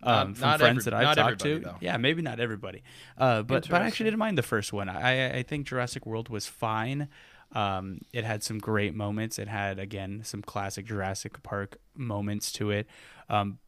Um, 0.06 0.30
Not- 0.30 0.38
from 0.38 0.48
not 0.50 0.60
friends 0.60 0.88
every- 0.88 0.92
that 1.00 1.08
I've 1.08 1.16
talked 1.16 1.42
to, 1.42 1.60
though. 1.60 1.76
yeah, 1.80 1.98
maybe 1.98 2.22
not 2.22 2.40
everybody, 2.40 2.84
uh, 3.18 3.42
but 3.44 3.70
but 3.70 3.82
I 3.82 3.88
actually 3.88 4.06
didn't 4.06 4.20
mind 4.20 4.38
the 4.38 4.44
first 4.44 4.74
one. 4.74 4.90
I 4.90 5.38
I 5.40 5.44
think 5.44 5.68
Jurassic 5.68 6.06
World 6.06 6.30
was 6.30 6.48
fine. 6.48 7.08
Um, 7.54 8.00
it 8.12 8.24
had 8.24 8.42
some 8.44 8.58
great 8.58 8.96
moments. 8.96 9.38
It 9.40 9.48
had 9.48 9.80
again 9.80 10.22
some 10.24 10.42
classic 10.42 10.86
Jurassic 10.86 11.42
Park 11.44 11.78
moments 11.96 12.52
to 12.54 12.72
it. 12.72 12.88
Um, 13.30 13.60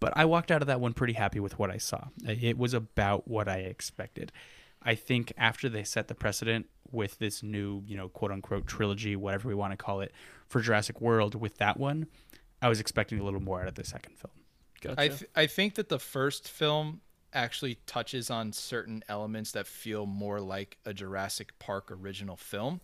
but 0.00 0.12
I 0.16 0.24
walked 0.24 0.50
out 0.50 0.62
of 0.62 0.66
that 0.68 0.80
one 0.80 0.92
pretty 0.94 1.12
happy 1.14 1.40
with 1.40 1.58
what 1.58 1.70
I 1.70 1.76
saw. 1.78 2.08
It 2.26 2.58
was 2.58 2.74
about 2.74 3.28
what 3.28 3.48
I 3.48 3.58
expected. 3.58 4.32
I 4.82 4.94
think 4.94 5.32
after 5.38 5.68
they 5.68 5.82
set 5.84 6.08
the 6.08 6.14
precedent 6.14 6.66
with 6.90 7.18
this 7.18 7.42
new, 7.42 7.82
you 7.86 7.96
know, 7.96 8.08
quote 8.08 8.30
unquote 8.30 8.66
trilogy, 8.66 9.16
whatever 9.16 9.48
we 9.48 9.54
want 9.54 9.72
to 9.72 9.76
call 9.76 10.00
it, 10.00 10.12
for 10.46 10.60
Jurassic 10.60 11.00
World 11.00 11.34
with 11.34 11.56
that 11.58 11.78
one, 11.78 12.06
I 12.60 12.68
was 12.68 12.80
expecting 12.80 13.18
a 13.18 13.24
little 13.24 13.40
more 13.40 13.62
out 13.62 13.68
of 13.68 13.74
the 13.74 13.84
second 13.84 14.18
film. 14.18 14.32
Gotcha. 14.84 15.00
I 15.00 15.08
th- 15.08 15.30
I 15.34 15.46
think 15.46 15.74
that 15.74 15.88
the 15.88 15.98
first 15.98 16.48
film 16.48 17.00
actually 17.32 17.78
touches 17.86 18.30
on 18.30 18.52
certain 18.52 19.02
elements 19.08 19.52
that 19.52 19.66
feel 19.66 20.06
more 20.06 20.40
like 20.40 20.78
a 20.84 20.94
Jurassic 20.94 21.58
Park 21.58 21.90
original 21.90 22.36
film 22.36 22.80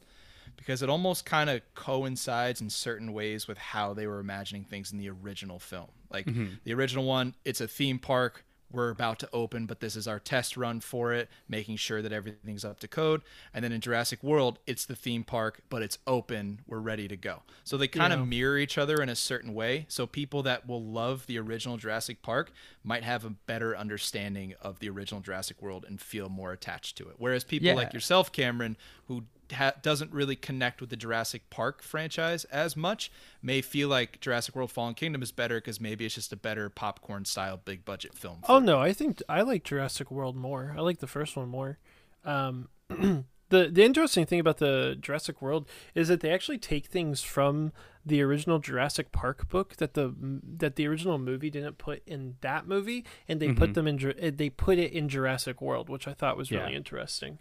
because 0.56 0.82
it 0.82 0.88
almost 0.88 1.24
kind 1.24 1.48
of 1.48 1.62
coincides 1.74 2.60
in 2.60 2.68
certain 2.68 3.12
ways 3.12 3.46
with 3.46 3.58
how 3.58 3.94
they 3.94 4.06
were 4.06 4.18
imagining 4.18 4.64
things 4.64 4.90
in 4.92 4.98
the 4.98 5.08
original 5.08 5.58
film. 5.58 5.90
Like 6.10 6.26
mm-hmm. 6.26 6.54
the 6.64 6.74
original 6.74 7.04
one, 7.04 7.34
it's 7.44 7.60
a 7.60 7.68
theme 7.68 7.98
park 7.98 8.44
we're 8.70 8.90
about 8.90 9.18
to 9.20 9.28
open, 9.32 9.66
but 9.66 9.80
this 9.80 9.96
is 9.96 10.06
our 10.06 10.18
test 10.18 10.56
run 10.56 10.80
for 10.80 11.12
it, 11.12 11.28
making 11.48 11.76
sure 11.76 12.02
that 12.02 12.12
everything's 12.12 12.64
up 12.64 12.80
to 12.80 12.88
code. 12.88 13.22
And 13.52 13.64
then 13.64 13.72
in 13.72 13.80
Jurassic 13.80 14.22
World, 14.22 14.58
it's 14.66 14.84
the 14.84 14.96
theme 14.96 15.24
park, 15.24 15.60
but 15.68 15.82
it's 15.82 15.98
open, 16.06 16.60
we're 16.66 16.78
ready 16.78 17.08
to 17.08 17.16
go. 17.16 17.42
So 17.64 17.76
they 17.76 17.88
kind 17.88 18.12
Yeah. 18.12 18.20
of 18.20 18.28
mirror 18.28 18.58
each 18.58 18.78
other 18.78 19.02
in 19.02 19.08
a 19.08 19.16
certain 19.16 19.54
way. 19.54 19.86
So 19.88 20.06
people 20.06 20.42
that 20.44 20.66
will 20.66 20.82
love 20.84 21.26
the 21.26 21.38
original 21.38 21.76
Jurassic 21.76 22.22
Park 22.22 22.52
might 22.84 23.02
have 23.04 23.24
a 23.24 23.30
better 23.30 23.76
understanding 23.76 24.54
of 24.60 24.78
the 24.78 24.88
original 24.88 25.20
Jurassic 25.20 25.60
World 25.60 25.84
and 25.86 26.00
feel 26.00 26.28
more 26.28 26.52
attached 26.52 26.96
to 26.98 27.08
it. 27.08 27.16
Whereas 27.18 27.44
people 27.44 27.68
Yeah. 27.68 27.74
like 27.74 27.92
yourself, 27.92 28.32
Cameron, 28.32 28.76
who 29.06 29.24
ha- 29.52 29.74
doesn't 29.82 30.12
really 30.12 30.36
connect 30.36 30.80
with 30.80 30.90
the 30.90 30.96
Jurassic 30.96 31.48
Park 31.50 31.82
franchise 31.82 32.44
as 32.44 32.76
much, 32.76 33.10
may 33.42 33.60
feel 33.60 33.88
like 33.88 34.20
Jurassic 34.20 34.54
World: 34.54 34.70
Fallen 34.70 34.94
Kingdom 34.94 35.22
is 35.22 35.32
better 35.32 35.56
because 35.56 35.80
maybe 35.80 36.06
it's 36.06 36.14
just 36.14 36.32
a 36.32 36.36
better 36.36 36.68
popcorn 36.68 37.24
style 37.24 37.60
big 37.64 37.84
budget 37.84 38.14
film. 38.14 38.38
Oh 38.48 38.58
no, 38.58 38.80
I 38.80 38.92
think 38.92 39.22
I 39.28 39.42
like 39.42 39.64
Jurassic 39.64 40.10
World 40.10 40.36
more. 40.36 40.74
I 40.76 40.80
like 40.80 40.98
the 40.98 41.06
first 41.06 41.36
one 41.36 41.48
more. 41.48 41.78
Um, 42.24 42.68
the 42.88 43.24
the 43.50 43.82
interesting 43.82 44.26
thing 44.26 44.40
about 44.40 44.58
the 44.58 44.96
Jurassic 45.00 45.42
World 45.42 45.68
is 45.94 46.08
that 46.08 46.20
they 46.20 46.30
actually 46.30 46.58
take 46.58 46.86
things 46.86 47.22
from 47.22 47.72
the 48.04 48.22
original 48.22 48.58
Jurassic 48.58 49.12
Park 49.12 49.48
book 49.48 49.76
that 49.76 49.94
the 49.94 50.14
that 50.58 50.76
the 50.76 50.86
original 50.86 51.18
movie 51.18 51.50
didn't 51.50 51.78
put 51.78 52.02
in 52.06 52.36
that 52.40 52.66
movie, 52.66 53.04
and 53.28 53.40
they 53.40 53.52
put 53.52 53.74
them 53.74 53.86
in 53.86 54.04
uh, 54.04 54.30
they 54.34 54.48
put 54.48 54.78
it 54.78 54.92
in 54.92 55.08
Jurassic 55.08 55.60
World, 55.60 55.88
which 55.88 56.08
I 56.08 56.14
thought 56.14 56.36
was 56.36 56.50
really 56.50 56.74
interesting. 56.74 57.38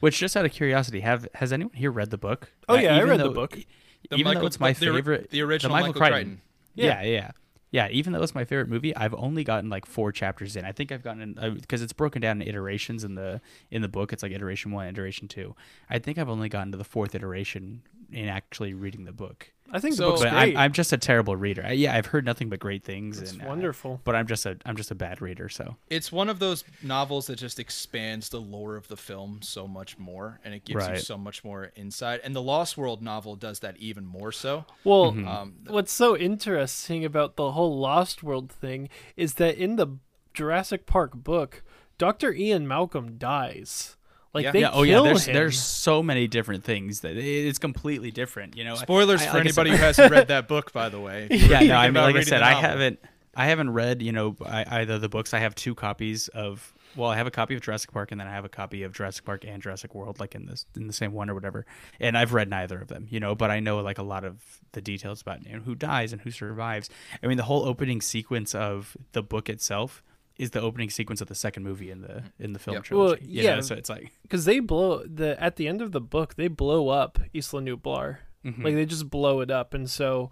Which, 0.00 0.18
just 0.18 0.36
out 0.36 0.44
of 0.44 0.52
curiosity, 0.52 1.00
have 1.00 1.26
has 1.34 1.52
anyone 1.52 1.74
here 1.74 1.90
read 1.90 2.10
the 2.10 2.18
book? 2.18 2.52
Oh, 2.68 2.74
yeah, 2.76 2.94
I 2.94 2.98
even 2.98 3.08
read 3.10 3.20
the 3.20 3.30
book. 3.30 3.52
The 3.52 3.66
even 4.12 4.24
Michael- 4.24 4.40
though 4.42 4.46
it's 4.46 4.60
my 4.60 4.72
the- 4.72 4.86
the- 4.86 4.92
favorite, 4.92 5.30
the 5.30 5.42
original 5.42 5.72
Michael, 5.72 5.88
Michael 5.88 6.00
Crichton. 6.00 6.12
Crichton. 6.24 6.40
Yeah. 6.74 7.02
yeah, 7.02 7.30
yeah, 7.70 7.88
Even 7.90 8.12
though 8.12 8.22
it's 8.22 8.34
my 8.34 8.44
favorite 8.44 8.68
movie, 8.68 8.94
I've 8.96 9.12
only 9.14 9.42
gotten 9.44 9.68
like 9.68 9.84
four 9.84 10.12
chapters 10.12 10.54
in. 10.56 10.64
I 10.64 10.70
think 10.72 10.92
I've 10.92 11.02
gotten 11.02 11.36
uh, 11.38 11.50
because 11.50 11.82
it's 11.82 11.92
broken 11.92 12.22
down 12.22 12.40
in 12.40 12.46
iterations 12.48 13.02
in 13.04 13.16
the 13.16 13.40
in 13.70 13.82
the 13.82 13.88
book. 13.88 14.12
It's 14.12 14.22
like 14.22 14.32
iteration 14.32 14.70
one, 14.70 14.86
iteration 14.86 15.26
two. 15.28 15.54
I 15.90 15.98
think 15.98 16.16
I've 16.18 16.28
only 16.28 16.48
gotten 16.48 16.70
to 16.72 16.78
the 16.78 16.84
fourth 16.84 17.14
iteration 17.14 17.82
in 18.12 18.28
actually 18.28 18.72
reading 18.74 19.04
the 19.04 19.12
book. 19.12 19.52
I 19.70 19.80
think 19.80 19.94
So- 19.96 20.04
the 20.04 20.10
book's 20.10 20.22
But 20.22 20.30
great. 20.30 20.56
I'm, 20.56 20.56
I'm 20.56 20.72
just 20.72 20.92
a 20.92 20.96
terrible 20.96 21.36
reader. 21.36 21.64
I, 21.64 21.72
yeah, 21.72 21.94
I've 21.94 22.06
heard 22.06 22.24
nothing 22.24 22.48
but 22.48 22.58
great 22.58 22.84
things. 22.84 23.20
it's 23.20 23.32
and, 23.32 23.42
uh, 23.42 23.46
wonderful. 23.46 24.00
but 24.04 24.14
I'm 24.14 24.26
just 24.26 24.46
a 24.46 24.56
I'm 24.64 24.76
just 24.76 24.90
a 24.90 24.94
bad 24.94 25.20
reader. 25.20 25.48
So 25.48 25.76
It's 25.90 26.10
one 26.10 26.28
of 26.28 26.38
those 26.38 26.64
novels 26.82 27.26
that 27.26 27.36
just 27.36 27.58
expands 27.58 28.28
the 28.30 28.40
lore 28.40 28.76
of 28.76 28.88
the 28.88 28.96
film 28.96 29.40
so 29.42 29.68
much 29.68 29.98
more, 29.98 30.40
and 30.44 30.54
it 30.54 30.64
gives 30.64 30.88
you 30.88 30.96
so 30.98 31.18
much 31.18 31.44
more 31.44 31.70
insight. 31.76 32.20
And 32.24 32.34
the 32.34 32.42
Lost 32.42 32.76
World 32.78 33.02
novel 33.02 33.36
does 33.36 33.60
that 33.60 33.76
even 33.78 34.06
more 34.06 34.32
so. 34.32 34.64
Well, 34.84 35.08
Um, 35.28 35.56
what's 35.66 35.92
so 35.92 36.16
interesting 36.16 37.04
about 37.04 37.36
the 37.36 37.52
whole 37.52 37.78
Lost 37.78 38.22
World 38.22 38.50
thing 38.50 38.88
is 39.16 39.34
that 39.34 39.56
in 39.58 39.76
the 39.76 39.98
Jurassic 40.34 40.86
Park 40.86 41.12
book, 41.14 41.62
Dr. 41.98 42.32
Ian 42.32 42.66
Malcolm 42.66 43.18
dies. 43.18 43.96
Like 44.38 44.44
Yeah. 44.44 44.52
they 44.52 44.60
yeah, 44.60 44.70
oh 44.72 44.84
yeah, 44.84 45.02
there's 45.02 45.26
him. 45.26 45.34
there's 45.34 45.60
so 45.60 46.00
many 46.00 46.28
different 46.28 46.62
things 46.62 47.00
that 47.00 47.16
it's 47.16 47.58
completely 47.58 48.12
different. 48.12 48.56
You 48.56 48.62
know, 48.62 48.76
Spoilers 48.76 49.20
I- 49.20 49.26
for 49.26 49.32
like 49.38 49.46
anybody 49.46 49.70
said- 49.70 49.76
who 49.80 49.84
hasn't 49.84 50.12
read 50.12 50.28
that 50.28 50.46
book, 50.46 50.72
by 50.72 50.88
the 50.88 51.00
way. 51.00 51.26
If 51.28 51.42
you 51.42 51.48
were 51.48 51.54
yeah, 51.54 51.60
no, 51.68 51.76
I 51.76 51.90
mean, 51.90 52.02
like 52.02 52.14
I 52.16 52.20
said, 52.22 52.42
I 52.42 52.54
haven't, 52.54 53.00
I 53.34 53.46
haven't 53.46 53.70
read, 53.70 54.00
you 54.00 54.12
know, 54.12 54.36
I, 54.46 54.80
either 54.82 54.98
the 55.00 55.08
books. 55.08 55.34
I 55.34 55.40
have 55.40 55.54
two 55.56 55.74
copies 55.74 56.28
of. 56.28 56.72
Well, 56.96 57.10
I 57.10 57.16
have 57.16 57.26
a 57.26 57.30
copy 57.30 57.54
of 57.54 57.60
Jurassic 57.60 57.92
Park, 57.92 58.12
and 58.12 58.20
then 58.20 58.26
I 58.26 58.32
have 58.32 58.44
a 58.46 58.48
copy 58.48 58.82
of 58.82 58.92
Jurassic 58.92 59.24
Park 59.24 59.44
and 59.46 59.62
Jurassic 59.62 59.94
World, 59.94 60.18
like 60.20 60.34
in 60.34 60.46
this 60.46 60.64
in 60.74 60.86
the 60.86 60.92
same 60.92 61.12
one 61.12 61.28
or 61.28 61.34
whatever. 61.34 61.66
And 62.00 62.16
I've 62.16 62.32
read 62.32 62.48
neither 62.48 62.80
of 62.80 62.88
them, 62.88 63.06
you 63.10 63.20
know, 63.20 63.34
but 63.34 63.50
I 63.50 63.60
know 63.60 63.80
like 63.80 63.98
a 63.98 64.02
lot 64.02 64.24
of 64.24 64.40
the 64.72 64.80
details 64.80 65.20
about 65.20 65.44
you 65.46 65.52
know, 65.52 65.60
who 65.60 65.74
dies 65.74 66.12
and 66.12 66.22
who 66.22 66.30
survives. 66.30 66.88
I 67.22 67.26
mean, 67.26 67.36
the 67.36 67.42
whole 67.44 67.64
opening 67.64 68.00
sequence 68.00 68.54
of 68.54 68.96
the 69.12 69.22
book 69.22 69.48
itself 69.50 70.02
is 70.38 70.50
the 70.52 70.60
opening 70.60 70.88
sequence 70.88 71.20
of 71.20 71.26
the 71.28 71.34
second 71.34 71.64
movie 71.64 71.90
in 71.90 72.00
the 72.00 72.22
in 72.38 72.52
the 72.52 72.58
film 72.58 72.76
Yep. 72.76 72.90
Well, 72.92 73.06
trilogy. 73.16 73.26
you 73.26 73.42
yeah. 73.42 73.56
know, 73.56 73.60
so 73.60 73.74
it's 73.74 73.88
like 73.90 74.12
because 74.22 74.44
they 74.44 74.60
blow 74.60 75.02
the 75.04 75.40
at 75.42 75.56
the 75.56 75.66
end 75.68 75.82
of 75.82 75.92
the 75.92 76.00
book 76.00 76.36
they 76.36 76.48
blow 76.48 76.88
up 76.88 77.18
Isla 77.34 77.60
Nublar. 77.62 78.18
mhm. 78.44 78.62
Like 78.64 78.74
they 78.74 78.86
just 78.86 79.10
blow 79.10 79.40
it 79.40 79.50
up, 79.50 79.74
and 79.74 79.90
so 79.90 80.30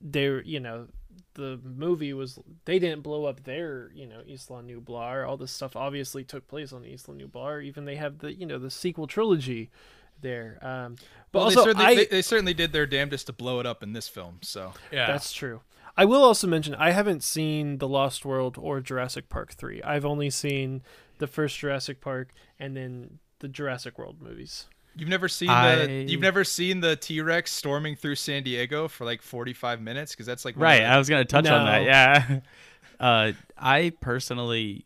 they're 0.00 0.42
you 0.42 0.60
know 0.60 0.88
the 1.34 1.58
movie 1.64 2.12
was 2.12 2.38
they 2.66 2.78
didn't 2.78 3.02
blow 3.02 3.24
up 3.24 3.44
their 3.44 3.90
you 3.94 4.06
know 4.06 4.20
Isla 4.26 4.62
Nublar. 4.62 5.26
All 5.28 5.36
this 5.36 5.52
stuff 5.52 5.76
obviously 5.76 6.24
took 6.24 6.46
place 6.46 6.72
on 6.72 6.84
Isla 6.84 7.16
Nublar. 7.16 7.64
Even 7.64 7.84
they 7.84 7.96
have 7.96 8.18
the 8.18 8.32
you 8.32 8.46
know 8.46 8.58
the 8.58 8.70
sequel 8.70 9.06
trilogy 9.06 9.70
there. 10.20 10.58
Um, 10.62 10.96
but 11.32 11.38
Well, 11.40 11.44
also 11.46 11.60
they, 11.60 11.64
certainly, 11.64 11.84
I, 11.86 11.94
they, 11.96 12.06
they 12.06 12.22
certainly 12.22 12.54
did 12.54 12.72
their 12.72 12.86
damnedest 12.86 13.26
to 13.26 13.32
blow 13.32 13.58
it 13.60 13.66
up 13.66 13.82
in 13.82 13.92
this 13.92 14.08
film. 14.08 14.38
So 14.42 14.72
yeah, 14.92 15.06
That's 15.06 15.32
true. 15.32 15.60
I 15.96 16.04
will 16.04 16.22
also 16.24 16.46
mention 16.46 16.74
I 16.74 16.90
haven't 16.92 17.22
seen 17.22 17.78
The 17.78 17.88
Lost 17.88 18.24
World 18.24 18.56
or 18.58 18.80
Jurassic 18.80 19.28
Park 19.28 19.52
3. 19.52 19.82
I've 19.82 20.04
only 20.04 20.30
seen 20.30 20.82
the 21.18 21.26
first 21.26 21.58
Jurassic 21.58 22.00
Park 22.00 22.30
and 22.58 22.76
then 22.76 23.18
the 23.40 23.48
Jurassic 23.48 23.98
World 23.98 24.16
movies. 24.20 24.66
you've 24.96 25.08
never 25.08 25.28
seen 25.28 25.48
I- 25.50 25.86
the 25.86 25.92
you've 26.08 26.20
never 26.20 26.44
seen 26.44 26.80
the 26.80 26.96
T 26.96 27.20
Rex 27.20 27.50
storming 27.52 27.96
through 27.96 28.14
San 28.16 28.42
Diego 28.42 28.88
for 28.88 29.04
like 29.04 29.22
forty 29.22 29.52
five 29.52 29.80
minutes 29.80 30.12
because 30.12 30.26
that's 30.26 30.44
like 30.44 30.54
Right, 30.56 30.80
the- 30.80 30.86
I 30.86 30.98
was 30.98 31.08
gonna 31.08 31.24
touch 31.24 31.46
on 31.46 31.64
that. 31.66 31.82
Yeah, 31.84 32.40
uh, 33.00 33.32
I 33.56 33.92
personally, 34.00 34.84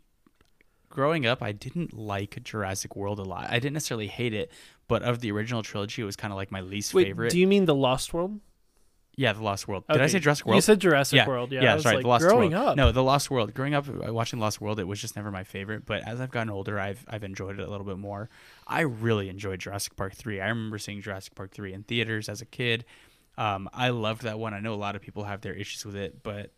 growing 0.91 1.27
up, 1.27 1.43
I 1.43 1.53
didn't 1.53 1.93
like 1.93 2.43
Jurassic 2.45 2.95
World 2.97 3.19
a 3.19 3.25
lot. 3.25 3.49
I 3.51 3.55
didn't 3.59 3.75
necessarily 3.75 4.07
hate 4.09 4.33
it, 4.35 4.51
but 4.89 5.03
of 5.03 5.21
the 5.21 5.31
original 5.33 5.63
trilogy, 5.63 6.03
it 6.03 6.05
was 6.05 6.17
kind 6.17 6.33
of 6.33 6.37
like 6.37 6.51
my 6.53 6.61
least 6.61 6.95
Wait, 6.95 7.05
favorite. 7.09 7.31
do 7.31 7.39
you 7.39 7.47
mean 7.47 7.65
The 7.67 7.75
Lost 7.75 8.15
World? 8.15 8.41
Yeah, 9.17 9.33
The 9.33 9.43
Lost 9.43 9.67
World. 9.67 9.85
Did 9.91 10.03
I 10.03 10.09
say 10.09 10.19
Jurassic 10.19 10.45
World? 10.45 10.57
You 10.57 10.61
said 10.61 10.79
Jurassic 10.79 11.17
yeah, 11.17 11.27
World. 11.27 11.51
Yeah, 11.51 11.63
yeah, 11.63 11.79
sorry, 11.79 11.97
like, 11.97 12.03
The 12.03 12.09
Lost 12.09 12.23
growing 12.23 12.53
World. 12.53 12.69
up. 12.69 12.77
No, 12.77 12.93
The 12.93 13.03
Lost 13.03 13.31
World. 13.31 13.55
Growing 13.55 13.75
up, 13.75 13.89
uh, 13.89 14.13
watching 14.13 14.39
Lost 14.39 14.61
World, 14.61 14.79
it 14.79 14.87
was 14.87 15.01
just 15.01 15.17
never 15.17 15.31
my 15.31 15.43
favorite. 15.43 15.87
But 15.87 16.07
as 16.07 16.21
I've 16.21 16.31
gotten 16.31 16.51
older, 16.51 16.79
I've 16.79 17.03
I've 17.09 17.25
enjoyed 17.25 17.59
it 17.59 17.67
a 17.67 17.71
little 17.71 17.87
bit 17.87 17.97
more. 17.97 18.29
I 18.67 18.83
really 18.83 19.31
enjoyed 19.31 19.61
Jurassic 19.61 19.97
Park 19.97 20.15
three. 20.15 20.41
I 20.41 20.49
remember 20.49 20.77
seeing 20.79 21.01
Jurassic 21.01 21.35
Park 21.35 21.53
three 21.53 21.73
in 21.73 21.83
theaters 21.83 22.29
as 22.29 22.43
a 22.43 22.47
kid. 22.47 22.85
Um, 23.39 23.71
I 23.73 23.89
loved 23.89 24.23
that 24.23 24.39
one. 24.39 24.53
I 24.53 24.61
know 24.61 24.75
a 24.75 24.77
lot 24.77 24.97
of 24.97 25.03
people 25.03 25.25
have 25.25 25.41
their 25.41 25.55
issues 25.55 25.85
with 25.87 25.97
it, 25.97 26.23
but 26.23 26.53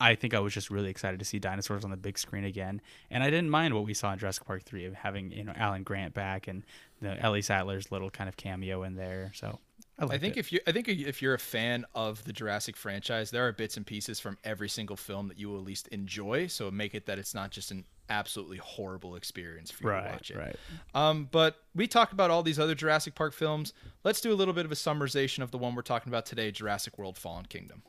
I 0.00 0.16
think 0.16 0.34
I 0.34 0.40
was 0.40 0.54
just 0.54 0.70
really 0.70 0.90
excited 0.90 1.20
to 1.20 1.24
see 1.24 1.38
dinosaurs 1.38 1.84
on 1.84 1.90
the 1.90 1.96
big 1.96 2.18
screen 2.18 2.44
again, 2.44 2.80
and 3.10 3.22
I 3.22 3.30
didn't 3.30 3.50
mind 3.50 3.74
what 3.74 3.84
we 3.84 3.94
saw 3.94 4.12
in 4.12 4.18
Jurassic 4.18 4.46
Park 4.46 4.64
three 4.64 4.84
of 4.86 4.94
having 4.94 5.30
you 5.30 5.44
know 5.44 5.52
Alan 5.54 5.84
Grant 5.84 6.14
back 6.14 6.48
and 6.48 6.64
the 7.00 7.20
Ellie 7.20 7.42
Sattler's 7.42 7.92
little 7.92 8.10
kind 8.10 8.28
of 8.28 8.36
cameo 8.36 8.82
in 8.82 8.96
there. 8.96 9.30
So 9.34 9.60
I, 10.00 10.14
I 10.14 10.18
think 10.18 10.36
it. 10.36 10.40
if 10.40 10.52
you 10.52 10.60
I 10.66 10.72
think 10.72 10.88
if 10.88 11.20
you're 11.20 11.34
a 11.34 11.38
fan 11.38 11.84
of 11.94 12.24
the 12.24 12.32
Jurassic 12.32 12.76
franchise, 12.76 13.30
there 13.30 13.46
are 13.46 13.52
bits 13.52 13.76
and 13.76 13.86
pieces 13.86 14.18
from 14.18 14.38
every 14.44 14.68
single 14.68 14.96
film 14.96 15.28
that 15.28 15.38
you 15.38 15.50
will 15.50 15.58
at 15.58 15.64
least 15.64 15.88
enjoy. 15.88 16.46
So 16.46 16.70
make 16.70 16.94
it 16.94 17.06
that 17.06 17.18
it's 17.18 17.34
not 17.34 17.50
just 17.50 17.70
an 17.70 17.84
absolutely 18.08 18.56
horrible 18.56 19.14
experience 19.14 19.70
for 19.70 19.84
you 19.84 20.02
to 20.02 20.10
watch 20.10 20.30
it. 20.30 20.36
right. 20.36 20.56
Um, 20.94 21.28
but 21.30 21.56
we 21.74 21.86
talked 21.86 22.12
about 22.12 22.30
all 22.30 22.42
these 22.42 22.58
other 22.58 22.74
Jurassic 22.74 23.14
Park 23.14 23.32
films. 23.32 23.72
Let's 24.02 24.20
do 24.20 24.32
a 24.32 24.34
little 24.34 24.54
bit 24.54 24.64
of 24.64 24.72
a 24.72 24.76
summarization 24.76 25.42
of 25.42 25.50
the 25.50 25.58
one 25.58 25.74
we're 25.74 25.82
talking 25.82 26.10
about 26.10 26.26
today, 26.26 26.50
Jurassic 26.50 26.98
World: 26.98 27.18
Fallen 27.18 27.44
Kingdom. 27.46 27.82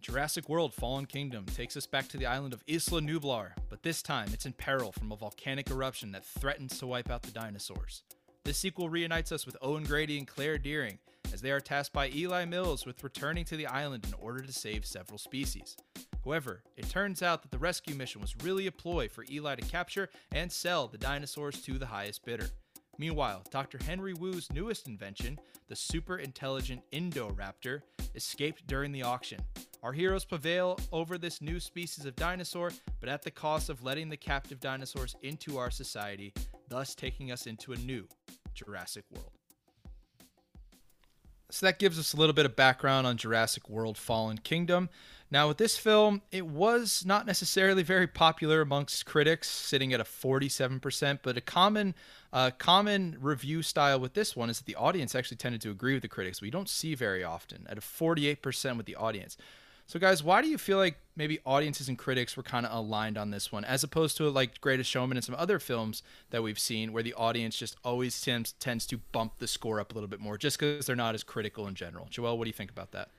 Jurassic 0.00 0.48
World: 0.48 0.74
Fallen 0.74 1.06
Kingdom 1.06 1.46
takes 1.46 1.76
us 1.76 1.86
back 1.86 2.08
to 2.08 2.16
the 2.16 2.26
island 2.26 2.52
of 2.52 2.64
Isla 2.66 3.00
Nublar, 3.00 3.52
but 3.68 3.82
this 3.82 4.02
time 4.02 4.28
it's 4.32 4.46
in 4.46 4.52
peril 4.52 4.90
from 4.90 5.12
a 5.12 5.16
volcanic 5.16 5.70
eruption 5.70 6.12
that 6.12 6.24
threatens 6.24 6.78
to 6.78 6.86
wipe 6.88 7.10
out 7.10 7.22
the 7.22 7.30
dinosaurs. 7.30 8.02
This 8.46 8.58
sequel 8.58 8.88
reunites 8.88 9.32
us 9.32 9.44
with 9.44 9.56
Owen 9.60 9.82
Grady 9.82 10.18
and 10.18 10.26
Claire 10.26 10.56
Dearing 10.56 11.00
as 11.32 11.40
they 11.40 11.50
are 11.50 11.58
tasked 11.58 11.92
by 11.92 12.10
Eli 12.10 12.44
Mills 12.44 12.86
with 12.86 13.02
returning 13.02 13.44
to 13.46 13.56
the 13.56 13.66
island 13.66 14.06
in 14.06 14.14
order 14.24 14.40
to 14.40 14.52
save 14.52 14.86
several 14.86 15.18
species. 15.18 15.76
However, 16.24 16.62
it 16.76 16.88
turns 16.88 17.24
out 17.24 17.42
that 17.42 17.50
the 17.50 17.58
rescue 17.58 17.96
mission 17.96 18.20
was 18.20 18.36
really 18.44 18.68
a 18.68 18.70
ploy 18.70 19.08
for 19.08 19.24
Eli 19.28 19.56
to 19.56 19.68
capture 19.68 20.10
and 20.30 20.52
sell 20.52 20.86
the 20.86 20.96
dinosaurs 20.96 21.60
to 21.62 21.76
the 21.76 21.86
highest 21.86 22.24
bidder. 22.24 22.46
Meanwhile, 22.98 23.42
Dr. 23.50 23.80
Henry 23.84 24.14
Wu's 24.14 24.48
newest 24.52 24.86
invention, 24.86 25.40
the 25.66 25.74
super 25.74 26.18
intelligent 26.18 26.82
Indoraptor, 26.92 27.80
escaped 28.14 28.64
during 28.68 28.92
the 28.92 29.02
auction. 29.02 29.40
Our 29.82 29.92
heroes 29.92 30.24
prevail 30.24 30.78
over 30.92 31.18
this 31.18 31.42
new 31.42 31.58
species 31.58 32.04
of 32.04 32.14
dinosaur, 32.14 32.70
but 33.00 33.08
at 33.08 33.22
the 33.22 33.30
cost 33.32 33.70
of 33.70 33.82
letting 33.82 34.08
the 34.08 34.16
captive 34.16 34.60
dinosaurs 34.60 35.16
into 35.22 35.58
our 35.58 35.72
society, 35.72 36.32
thus 36.68 36.94
taking 36.94 37.32
us 37.32 37.48
into 37.48 37.72
a 37.72 37.78
new 37.78 38.06
Jurassic 38.56 39.04
World. 39.12 39.30
So 41.50 41.64
that 41.66 41.78
gives 41.78 41.98
us 41.98 42.12
a 42.12 42.16
little 42.16 42.32
bit 42.32 42.44
of 42.44 42.56
background 42.56 43.06
on 43.06 43.16
Jurassic 43.16 43.68
World 43.68 43.96
Fallen 43.96 44.38
Kingdom. 44.38 44.88
Now, 45.30 45.48
with 45.48 45.58
this 45.58 45.76
film, 45.76 46.22
it 46.32 46.46
was 46.46 47.04
not 47.06 47.26
necessarily 47.26 47.82
very 47.82 48.06
popular 48.06 48.60
amongst 48.60 49.06
critics, 49.06 49.48
sitting 49.48 49.92
at 49.92 50.00
a 50.00 50.04
47%, 50.04 51.20
but 51.22 51.36
a 51.36 51.40
common 51.40 51.94
uh, 52.32 52.50
common 52.58 53.16
review 53.20 53.62
style 53.62 53.98
with 54.00 54.14
this 54.14 54.36
one 54.36 54.50
is 54.50 54.58
that 54.58 54.66
the 54.66 54.74
audience 54.74 55.14
actually 55.14 55.36
tended 55.36 55.60
to 55.62 55.70
agree 55.70 55.94
with 55.94 56.02
the 56.02 56.08
critics. 56.08 56.40
We 56.42 56.50
don't 56.50 56.68
see 56.68 56.94
very 56.94 57.24
often 57.24 57.66
at 57.68 57.78
a 57.78 57.80
48% 57.80 58.76
with 58.76 58.86
the 58.86 58.96
audience. 58.96 59.36
So, 59.88 60.00
guys, 60.00 60.22
why 60.22 60.42
do 60.42 60.48
you 60.48 60.58
feel 60.58 60.78
like 60.78 60.98
maybe 61.14 61.38
audiences 61.46 61.88
and 61.88 61.96
critics 61.96 62.36
were 62.36 62.42
kind 62.42 62.66
of 62.66 62.76
aligned 62.76 63.16
on 63.16 63.30
this 63.30 63.52
one, 63.52 63.64
as 63.64 63.84
opposed 63.84 64.16
to 64.16 64.28
like 64.28 64.60
Greatest 64.60 64.90
Showman 64.90 65.16
and 65.16 65.24
some 65.24 65.36
other 65.36 65.60
films 65.60 66.02
that 66.30 66.42
we've 66.42 66.58
seen, 66.58 66.92
where 66.92 67.04
the 67.04 67.14
audience 67.14 67.56
just 67.56 67.76
always 67.84 68.20
tends 68.20 68.52
tends 68.54 68.84
to 68.88 68.98
bump 69.12 69.38
the 69.38 69.46
score 69.46 69.78
up 69.78 69.92
a 69.92 69.94
little 69.94 70.08
bit 70.08 70.18
more, 70.18 70.36
just 70.36 70.58
because 70.58 70.86
they're 70.86 70.96
not 70.96 71.14
as 71.14 71.22
critical 71.22 71.68
in 71.68 71.76
general? 71.76 72.08
Joel, 72.10 72.36
what 72.36 72.44
do 72.44 72.48
you 72.48 72.54
think 72.54 72.70
about 72.70 72.90
that? 72.92 73.10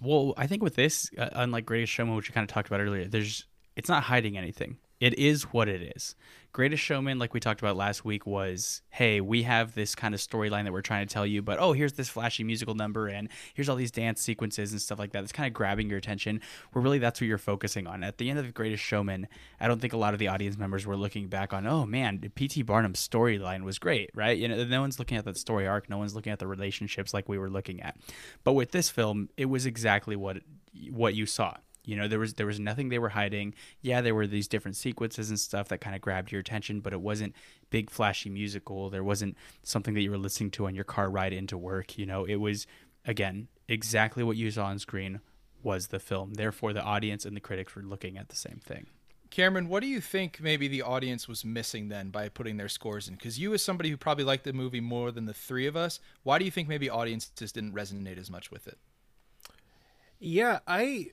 Well, 0.00 0.34
I 0.36 0.48
think 0.48 0.62
with 0.62 0.74
this, 0.74 1.10
uh, 1.16 1.28
unlike 1.32 1.64
Greatest 1.64 1.92
Showman, 1.92 2.16
which 2.16 2.28
we 2.28 2.32
kind 2.32 2.48
of 2.48 2.52
talked 2.52 2.66
about 2.66 2.80
earlier, 2.80 3.04
there's 3.04 3.44
it's 3.76 3.88
not 3.88 4.02
hiding 4.02 4.36
anything. 4.36 4.78
It 5.00 5.18
is 5.18 5.44
what 5.44 5.68
it 5.68 5.94
is. 5.96 6.14
Greatest 6.52 6.82
Showman, 6.82 7.18
like 7.18 7.32
we 7.32 7.40
talked 7.40 7.60
about 7.60 7.76
last 7.76 8.04
week, 8.04 8.26
was 8.26 8.82
hey, 8.90 9.20
we 9.20 9.44
have 9.44 9.74
this 9.74 9.94
kind 9.94 10.14
of 10.14 10.20
storyline 10.20 10.64
that 10.64 10.72
we're 10.72 10.82
trying 10.82 11.06
to 11.06 11.12
tell 11.12 11.24
you, 11.24 11.40
but 11.42 11.58
oh, 11.58 11.72
here's 11.72 11.94
this 11.94 12.08
flashy 12.08 12.44
musical 12.44 12.74
number, 12.74 13.06
and 13.06 13.28
here's 13.54 13.68
all 13.68 13.76
these 13.76 13.92
dance 13.92 14.20
sequences 14.20 14.72
and 14.72 14.82
stuff 14.82 14.98
like 14.98 15.12
that. 15.12 15.22
It's 15.22 15.32
kind 15.32 15.46
of 15.46 15.54
grabbing 15.54 15.88
your 15.88 15.98
attention. 15.98 16.40
Where 16.72 16.82
really 16.82 16.98
that's 16.98 17.20
what 17.20 17.28
you're 17.28 17.38
focusing 17.38 17.86
on. 17.86 18.04
At 18.04 18.18
the 18.18 18.28
end 18.28 18.38
of 18.38 18.44
the 18.44 18.52
Greatest 18.52 18.82
Showman, 18.82 19.28
I 19.58 19.68
don't 19.68 19.80
think 19.80 19.92
a 19.92 19.96
lot 19.96 20.12
of 20.12 20.18
the 20.18 20.28
audience 20.28 20.58
members 20.58 20.86
were 20.86 20.96
looking 20.96 21.28
back 21.28 21.52
on, 21.52 21.66
oh 21.66 21.86
man, 21.86 22.30
P.T. 22.34 22.62
Barnum's 22.62 23.06
storyline 23.06 23.62
was 23.62 23.78
great, 23.78 24.10
right? 24.14 24.36
You 24.36 24.48
know, 24.48 24.64
no 24.64 24.80
one's 24.80 24.98
looking 24.98 25.16
at 25.16 25.24
that 25.24 25.38
story 25.38 25.66
arc, 25.66 25.88
no 25.88 25.98
one's 25.98 26.14
looking 26.14 26.32
at 26.32 26.40
the 26.40 26.48
relationships 26.48 27.14
like 27.14 27.28
we 27.28 27.38
were 27.38 27.50
looking 27.50 27.80
at. 27.80 27.96
But 28.44 28.52
with 28.52 28.72
this 28.72 28.90
film, 28.90 29.30
it 29.36 29.46
was 29.46 29.66
exactly 29.66 30.16
what 30.16 30.38
what 30.90 31.14
you 31.14 31.26
saw. 31.26 31.56
You 31.84 31.96
know, 31.96 32.08
there 32.08 32.18
was 32.18 32.34
there 32.34 32.46
was 32.46 32.60
nothing 32.60 32.88
they 32.88 32.98
were 32.98 33.10
hiding. 33.10 33.54
Yeah, 33.80 34.00
there 34.00 34.14
were 34.14 34.26
these 34.26 34.48
different 34.48 34.76
sequences 34.76 35.30
and 35.30 35.40
stuff 35.40 35.68
that 35.68 35.80
kind 35.80 35.96
of 35.96 36.02
grabbed 36.02 36.30
your 36.30 36.40
attention, 36.40 36.80
but 36.80 36.92
it 36.92 37.00
wasn't 37.00 37.34
big 37.70 37.90
flashy 37.90 38.30
musical. 38.30 38.90
There 38.90 39.04
wasn't 39.04 39.36
something 39.62 39.94
that 39.94 40.02
you 40.02 40.10
were 40.10 40.18
listening 40.18 40.50
to 40.52 40.66
on 40.66 40.74
your 40.74 40.84
car 40.84 41.10
ride 41.10 41.32
into 41.32 41.56
work. 41.56 41.96
You 41.98 42.06
know, 42.06 42.24
it 42.24 42.36
was 42.36 42.66
again 43.06 43.48
exactly 43.68 44.22
what 44.22 44.36
you 44.36 44.50
saw 44.50 44.66
on 44.66 44.78
screen 44.78 45.20
was 45.62 45.88
the 45.88 45.98
film. 45.98 46.34
Therefore, 46.34 46.72
the 46.72 46.82
audience 46.82 47.24
and 47.24 47.36
the 47.36 47.40
critics 47.40 47.74
were 47.74 47.82
looking 47.82 48.16
at 48.16 48.28
the 48.28 48.36
same 48.36 48.60
thing. 48.64 48.86
Cameron, 49.30 49.68
what 49.68 49.80
do 49.80 49.86
you 49.86 50.00
think 50.00 50.40
maybe 50.40 50.66
the 50.66 50.82
audience 50.82 51.28
was 51.28 51.44
missing 51.44 51.88
then 51.88 52.10
by 52.10 52.28
putting 52.28 52.56
their 52.56 52.68
scores 52.68 53.06
in? 53.06 53.14
Because 53.14 53.38
you, 53.38 53.54
as 53.54 53.62
somebody 53.62 53.88
who 53.88 53.96
probably 53.96 54.24
liked 54.24 54.42
the 54.42 54.52
movie 54.52 54.80
more 54.80 55.12
than 55.12 55.26
the 55.26 55.32
three 55.32 55.68
of 55.68 55.76
us, 55.76 56.00
why 56.24 56.38
do 56.38 56.44
you 56.44 56.50
think 56.50 56.68
maybe 56.68 56.90
audiences 56.90 57.52
didn't 57.52 57.72
resonate 57.72 58.18
as 58.18 58.28
much 58.28 58.50
with 58.50 58.66
it? 58.66 58.78
Yeah, 60.18 60.58
I. 60.66 61.12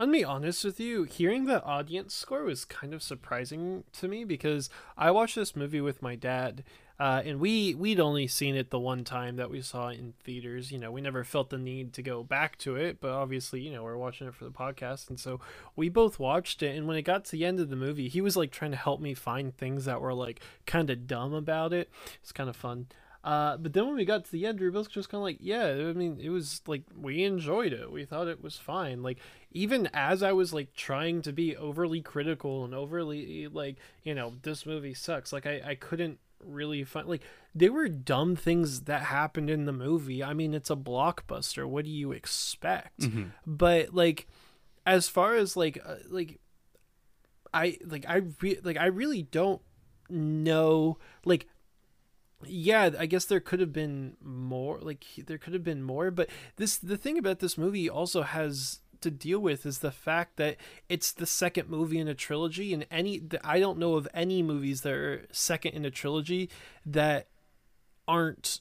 I'm 0.00 0.12
be 0.12 0.24
honest 0.24 0.64
with 0.64 0.78
you. 0.78 1.02
Hearing 1.02 1.46
the 1.46 1.60
audience 1.64 2.14
score 2.14 2.44
was 2.44 2.64
kind 2.64 2.94
of 2.94 3.02
surprising 3.02 3.82
to 3.94 4.06
me 4.06 4.22
because 4.22 4.70
I 4.96 5.10
watched 5.10 5.34
this 5.34 5.56
movie 5.56 5.80
with 5.80 6.02
my 6.02 6.14
dad, 6.14 6.62
uh, 7.00 7.22
and 7.24 7.40
we 7.40 7.74
we'd 7.74 7.98
only 7.98 8.28
seen 8.28 8.54
it 8.54 8.70
the 8.70 8.78
one 8.78 9.02
time 9.02 9.34
that 9.36 9.50
we 9.50 9.60
saw 9.60 9.88
it 9.88 9.98
in 9.98 10.14
theaters. 10.22 10.70
You 10.70 10.78
know, 10.78 10.92
we 10.92 11.00
never 11.00 11.24
felt 11.24 11.50
the 11.50 11.58
need 11.58 11.92
to 11.94 12.02
go 12.02 12.22
back 12.22 12.58
to 12.58 12.76
it, 12.76 13.00
but 13.00 13.10
obviously, 13.10 13.60
you 13.60 13.72
know, 13.72 13.82
we're 13.82 13.96
watching 13.96 14.28
it 14.28 14.36
for 14.36 14.44
the 14.44 14.52
podcast, 14.52 15.08
and 15.10 15.18
so 15.18 15.40
we 15.74 15.88
both 15.88 16.20
watched 16.20 16.62
it. 16.62 16.76
And 16.76 16.86
when 16.86 16.96
it 16.96 17.02
got 17.02 17.24
to 17.24 17.32
the 17.32 17.44
end 17.44 17.58
of 17.58 17.68
the 17.68 17.74
movie, 17.74 18.06
he 18.06 18.20
was 18.20 18.36
like 18.36 18.52
trying 18.52 18.70
to 18.70 18.76
help 18.76 19.00
me 19.00 19.14
find 19.14 19.56
things 19.56 19.84
that 19.86 20.00
were 20.00 20.14
like 20.14 20.40
kind 20.64 20.90
of 20.90 21.08
dumb 21.08 21.34
about 21.34 21.72
it. 21.72 21.90
It's 22.22 22.30
kind 22.30 22.48
of 22.48 22.54
fun. 22.54 22.86
Uh, 23.28 23.58
but 23.58 23.74
then 23.74 23.84
when 23.84 23.94
we 23.94 24.06
got 24.06 24.24
to 24.24 24.32
the 24.32 24.46
end, 24.46 24.58
we 24.58 24.64
were 24.64 24.72
both 24.72 24.90
just 24.90 25.10
kind 25.10 25.18
of 25.18 25.24
like, 25.24 25.36
yeah, 25.38 25.66
I 25.66 25.92
mean, 25.92 26.18
it 26.18 26.30
was 26.30 26.62
like 26.66 26.84
we 26.98 27.24
enjoyed 27.24 27.74
it. 27.74 27.92
We 27.92 28.06
thought 28.06 28.26
it 28.26 28.42
was 28.42 28.56
fine. 28.56 29.02
Like 29.02 29.18
even 29.52 29.86
as 29.92 30.22
I 30.22 30.32
was 30.32 30.54
like 30.54 30.72
trying 30.72 31.20
to 31.22 31.32
be 31.34 31.54
overly 31.54 32.00
critical 32.00 32.64
and 32.64 32.74
overly 32.74 33.46
like, 33.48 33.76
you 34.02 34.14
know, 34.14 34.32
this 34.40 34.64
movie 34.64 34.94
sucks. 34.94 35.30
Like 35.30 35.44
I, 35.44 35.60
I 35.62 35.74
couldn't 35.74 36.20
really 36.42 36.84
find 36.84 37.06
like 37.06 37.20
there 37.54 37.70
were 37.70 37.90
dumb 37.90 38.34
things 38.34 38.82
that 38.82 39.02
happened 39.02 39.50
in 39.50 39.66
the 39.66 39.72
movie. 39.74 40.24
I 40.24 40.32
mean, 40.32 40.54
it's 40.54 40.70
a 40.70 40.76
blockbuster. 40.76 41.68
What 41.68 41.84
do 41.84 41.90
you 41.90 42.12
expect? 42.12 43.00
Mm-hmm. 43.00 43.24
But 43.46 43.94
like, 43.94 44.26
as 44.86 45.06
far 45.06 45.34
as 45.34 45.54
like 45.54 45.78
uh, 45.84 45.96
like, 46.08 46.40
I 47.52 47.76
like 47.84 48.06
I 48.08 48.22
re- 48.40 48.60
like 48.64 48.78
I 48.78 48.86
really 48.86 49.24
don't 49.24 49.60
know 50.08 50.96
like 51.26 51.46
yeah 52.44 52.90
i 52.98 53.06
guess 53.06 53.24
there 53.24 53.40
could 53.40 53.60
have 53.60 53.72
been 53.72 54.16
more 54.22 54.78
like 54.80 55.04
there 55.26 55.38
could 55.38 55.52
have 55.52 55.64
been 55.64 55.82
more 55.82 56.10
but 56.10 56.28
this 56.56 56.76
the 56.76 56.96
thing 56.96 57.18
about 57.18 57.40
this 57.40 57.58
movie 57.58 57.88
also 57.90 58.22
has 58.22 58.80
to 59.00 59.10
deal 59.10 59.38
with 59.38 59.64
is 59.64 59.78
the 59.78 59.90
fact 59.90 60.36
that 60.36 60.56
it's 60.88 61.12
the 61.12 61.26
second 61.26 61.68
movie 61.68 61.98
in 61.98 62.08
a 62.08 62.14
trilogy 62.14 62.72
and 62.72 62.86
any 62.90 63.22
i 63.44 63.58
don't 63.58 63.78
know 63.78 63.94
of 63.94 64.08
any 64.14 64.42
movies 64.42 64.82
that 64.82 64.92
are 64.92 65.26
second 65.32 65.72
in 65.72 65.84
a 65.84 65.90
trilogy 65.90 66.48
that 66.86 67.28
aren't 68.06 68.60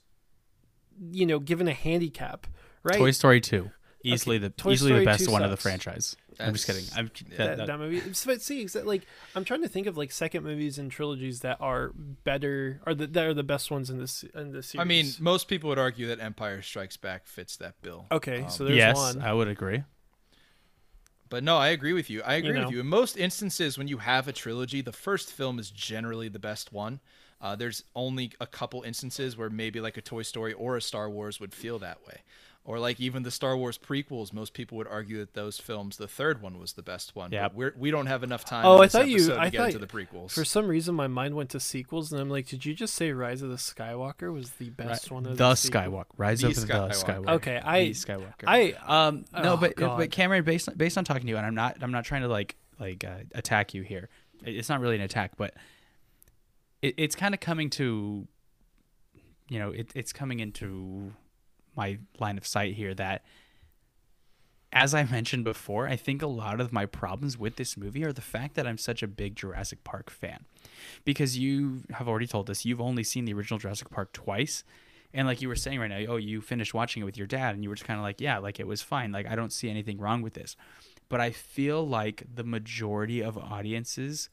you 1.11 1.25
know 1.25 1.39
given 1.39 1.67
a 1.67 1.73
handicap 1.73 2.47
right 2.83 2.97
Toy 2.97 3.11
Story 3.11 3.41
2. 3.41 3.71
Easily 4.03 4.37
Okay, 4.37 4.43
the 4.43 4.49
Toy 4.49 4.71
easily 4.71 4.91
Story 4.91 4.99
the 5.01 5.05
best 5.05 5.25
2 5.25 5.31
one 5.31 5.43
of 5.43 5.51
the 5.51 5.57
franchise. 5.57 6.15
I'm 6.39 6.53
just 6.53 6.67
kidding. 6.67 6.83
I'm 6.95 7.09
yeah. 7.29 7.37
that, 7.37 7.37
that, 7.37 7.57
that- 7.57 7.67
that 7.67 7.79
movie 7.79 8.01
but 8.25 8.41
see 8.41 8.63
exa- 8.63 8.85
like 8.85 9.03
i'm 9.35 9.43
trying 9.43 9.61
to 9.61 9.67
think 9.67 9.87
of 9.87 9.97
like 9.97 10.11
second 10.11 10.43
movies 10.43 10.77
and 10.77 10.91
trilogies 10.91 11.39
that 11.41 11.57
are 11.59 11.91
better 12.23 12.79
or 12.85 12.93
that, 12.93 13.13
that 13.13 13.25
are 13.25 13.33
the 13.33 13.43
best 13.43 13.71
ones 13.71 13.89
in 13.89 13.97
this 13.97 14.23
in 14.35 14.51
this 14.51 14.67
series 14.67 14.81
I 14.81 14.85
mean, 14.85 15.05
most 15.19 15.47
people 15.47 15.69
would 15.69 15.79
argue 15.79 16.07
that 16.07 16.19
Empire 16.19 16.61
Strikes 16.61 16.97
Back 16.97 17.25
fits 17.25 17.57
that 17.57 17.81
bill. 17.81 18.05
okay 18.11 18.43
Um, 18.43 18.49
so 18.49 18.65
there's 18.65 18.77
yes, 18.77 18.95
one 18.95 19.21
I 19.21 19.33
would 19.33 19.47
agree. 19.47 19.83
But 21.29 21.43
no, 21.43 21.57
I 21.57 21.69
agree 21.69 21.93
with 21.93 22.09
you. 22.09 22.21
I 22.23 22.35
agree 22.35 22.53
know. 22.53 22.63
with 22.65 22.71
you. 22.73 22.79
In 22.79 22.87
most 22.87 23.17
instances, 23.17 23.77
when 23.77 23.87
you 23.87 23.97
have 23.97 24.27
a 24.27 24.31
trilogy, 24.33 24.81
the 24.81 24.93
first 24.93 25.31
film 25.31 25.59
is 25.59 25.69
generally 25.69 26.29
the 26.29 26.39
best 26.39 26.71
one. 26.71 27.01
Uh, 27.41 27.55
there's 27.55 27.83
only 27.95 28.31
a 28.39 28.47
couple 28.47 28.81
instances 28.83 29.37
where 29.37 29.49
maybe 29.49 29.79
like 29.81 29.97
a 29.97 30.01
Toy 30.01 30.21
Story 30.23 30.53
or 30.53 30.77
a 30.77 30.81
Star 30.81 31.09
Wars 31.09 31.39
would 31.39 31.53
feel 31.53 31.79
that 31.79 32.05
way. 32.07 32.21
Or 32.67 32.79
like 32.79 32.99
even 32.99 33.23
the 33.23 33.31
Star 33.31 33.55
Wars 33.55 33.77
prequels, 33.77 34.33
most 34.33 34.51
people 34.53 34.77
would 34.77 34.89
argue 34.89 35.19
that 35.19 35.33
those 35.33 35.57
films, 35.57 35.95
the 35.95 36.07
third 36.07 36.41
one 36.41 36.59
was 36.59 36.73
the 36.73 36.83
best 36.83 37.15
one. 37.15 37.31
Yep. 37.31 37.41
But 37.51 37.55
we're, 37.55 37.73
we 37.77 37.91
don't 37.91 38.07
have 38.07 38.23
enough 38.23 38.43
time. 38.43 38.65
Oh, 38.65 38.79
in 38.79 38.83
I 38.83 38.87
thought 38.89 39.07
you- 39.07 39.15
episode 39.15 39.37
I 39.39 39.49
to 39.49 39.57
thought- 39.57 39.67
into 39.67 39.79
the 39.79 39.87
prequels. 39.87 40.31
For 40.31 40.43
some 40.43 40.67
reason, 40.67 40.93
my 40.93 41.07
mind 41.07 41.35
went 41.35 41.49
to 41.51 41.61
sequels, 41.61 42.11
and 42.11 42.19
I'm 42.19 42.29
like, 42.29 42.45
did 42.45 42.65
you 42.65 42.73
just 42.73 42.93
say 42.95 43.13
Rise 43.13 43.41
of 43.41 43.49
the 43.49 43.55
Skywalker 43.55 44.33
was 44.33 44.49
the 44.59 44.69
best 44.71 45.09
one 45.11 45.25
of 45.25 45.37
the 45.37 45.37
the, 45.37 45.55
sequel- 45.55 45.79
Skywalker, 45.81 46.05
Rise 46.17 46.41
The 46.41 46.47
of 46.49 46.55
the 46.55 46.61
Skywalker. 46.61 47.03
Skywalker. 47.05 47.29
Okay, 47.35 47.61
I- 47.63 47.83
the 47.85 47.91
Skywalker. 47.91 48.43
I 48.45 48.73
um 48.85 49.23
no, 49.33 49.53
Oh, 49.53 49.57
but 49.57 49.77
God. 49.77 49.97
but 49.97 50.11
Cameron, 50.11 50.43
based 50.43 50.77
based 50.77 50.97
on 50.97 51.05
talking 51.05 51.23
to 51.23 51.29
you, 51.29 51.37
and 51.37 51.45
I'm 51.45 51.55
not 51.55 51.77
I'm 51.81 51.91
not 51.93 52.03
trying 52.03 52.23
to 52.23 52.27
like 52.27 52.57
like 52.81 53.05
uh, 53.05 53.19
attack 53.33 53.73
you 53.75 53.81
here. 53.83 54.09
It's 54.43 54.67
not 54.67 54.81
really 54.81 54.95
an 54.97 55.01
attack, 55.03 55.37
but 55.37 55.53
it, 56.81 56.95
it's 56.97 57.15
kind 57.15 57.33
of 57.33 57.39
coming 57.39 57.69
to, 57.71 58.27
you 59.47 59.57
know, 59.57 59.71
it, 59.71 59.89
it's 59.95 60.11
coming 60.11 60.41
into 60.41 61.13
my 61.77 61.99
line 62.19 62.37
of 62.37 62.47
sight 62.47 62.73
here 62.73 62.93
that. 62.95 63.23
As 64.73 64.93
I 64.93 65.05
mentioned 65.05 65.45
before, 65.45 65.87
I 65.87 65.95
think 65.95 66.21
a 66.21 66.27
lot 66.27 66.59
of 66.59 66.73
my 66.73 66.85
problems 66.85 67.37
with 67.37 67.55
this 67.55 67.77
movie 67.77 68.03
are 68.03 68.11
the 68.11 68.21
fact 68.21 68.55
that 68.55 68.67
I'm 68.67 68.77
such 68.77 69.01
a 69.01 69.07
big 69.07 69.37
Jurassic 69.37 69.85
Park 69.85 70.09
fan. 70.09 70.45
Because 71.05 71.37
you 71.37 71.83
have 71.91 72.09
already 72.09 72.27
told 72.27 72.49
us 72.49 72.65
you've 72.65 72.81
only 72.81 73.01
seen 73.03 73.23
the 73.23 73.33
original 73.33 73.59
Jurassic 73.59 73.89
Park 73.89 74.11
twice. 74.11 74.65
And 75.13 75.25
like 75.25 75.41
you 75.41 75.47
were 75.47 75.55
saying 75.55 75.79
right 75.79 75.89
now, 75.89 76.03
oh, 76.09 76.17
you 76.17 76.41
finished 76.41 76.73
watching 76.73 77.01
it 77.01 77.05
with 77.05 77.17
your 77.17 77.27
dad, 77.27 77.55
and 77.55 77.63
you 77.63 77.69
were 77.69 77.75
just 77.75 77.87
kind 77.87 77.97
of 77.97 78.03
like, 78.03 78.19
yeah, 78.19 78.39
like 78.39 78.59
it 78.59 78.67
was 78.67 78.81
fine. 78.81 79.13
Like 79.13 79.25
I 79.25 79.35
don't 79.35 79.53
see 79.53 79.69
anything 79.69 79.99
wrong 79.99 80.21
with 80.21 80.33
this. 80.33 80.57
But 81.07 81.21
I 81.21 81.31
feel 81.31 81.87
like 81.87 82.23
the 82.35 82.43
majority 82.43 83.21
of 83.23 83.37
audiences 83.37 84.29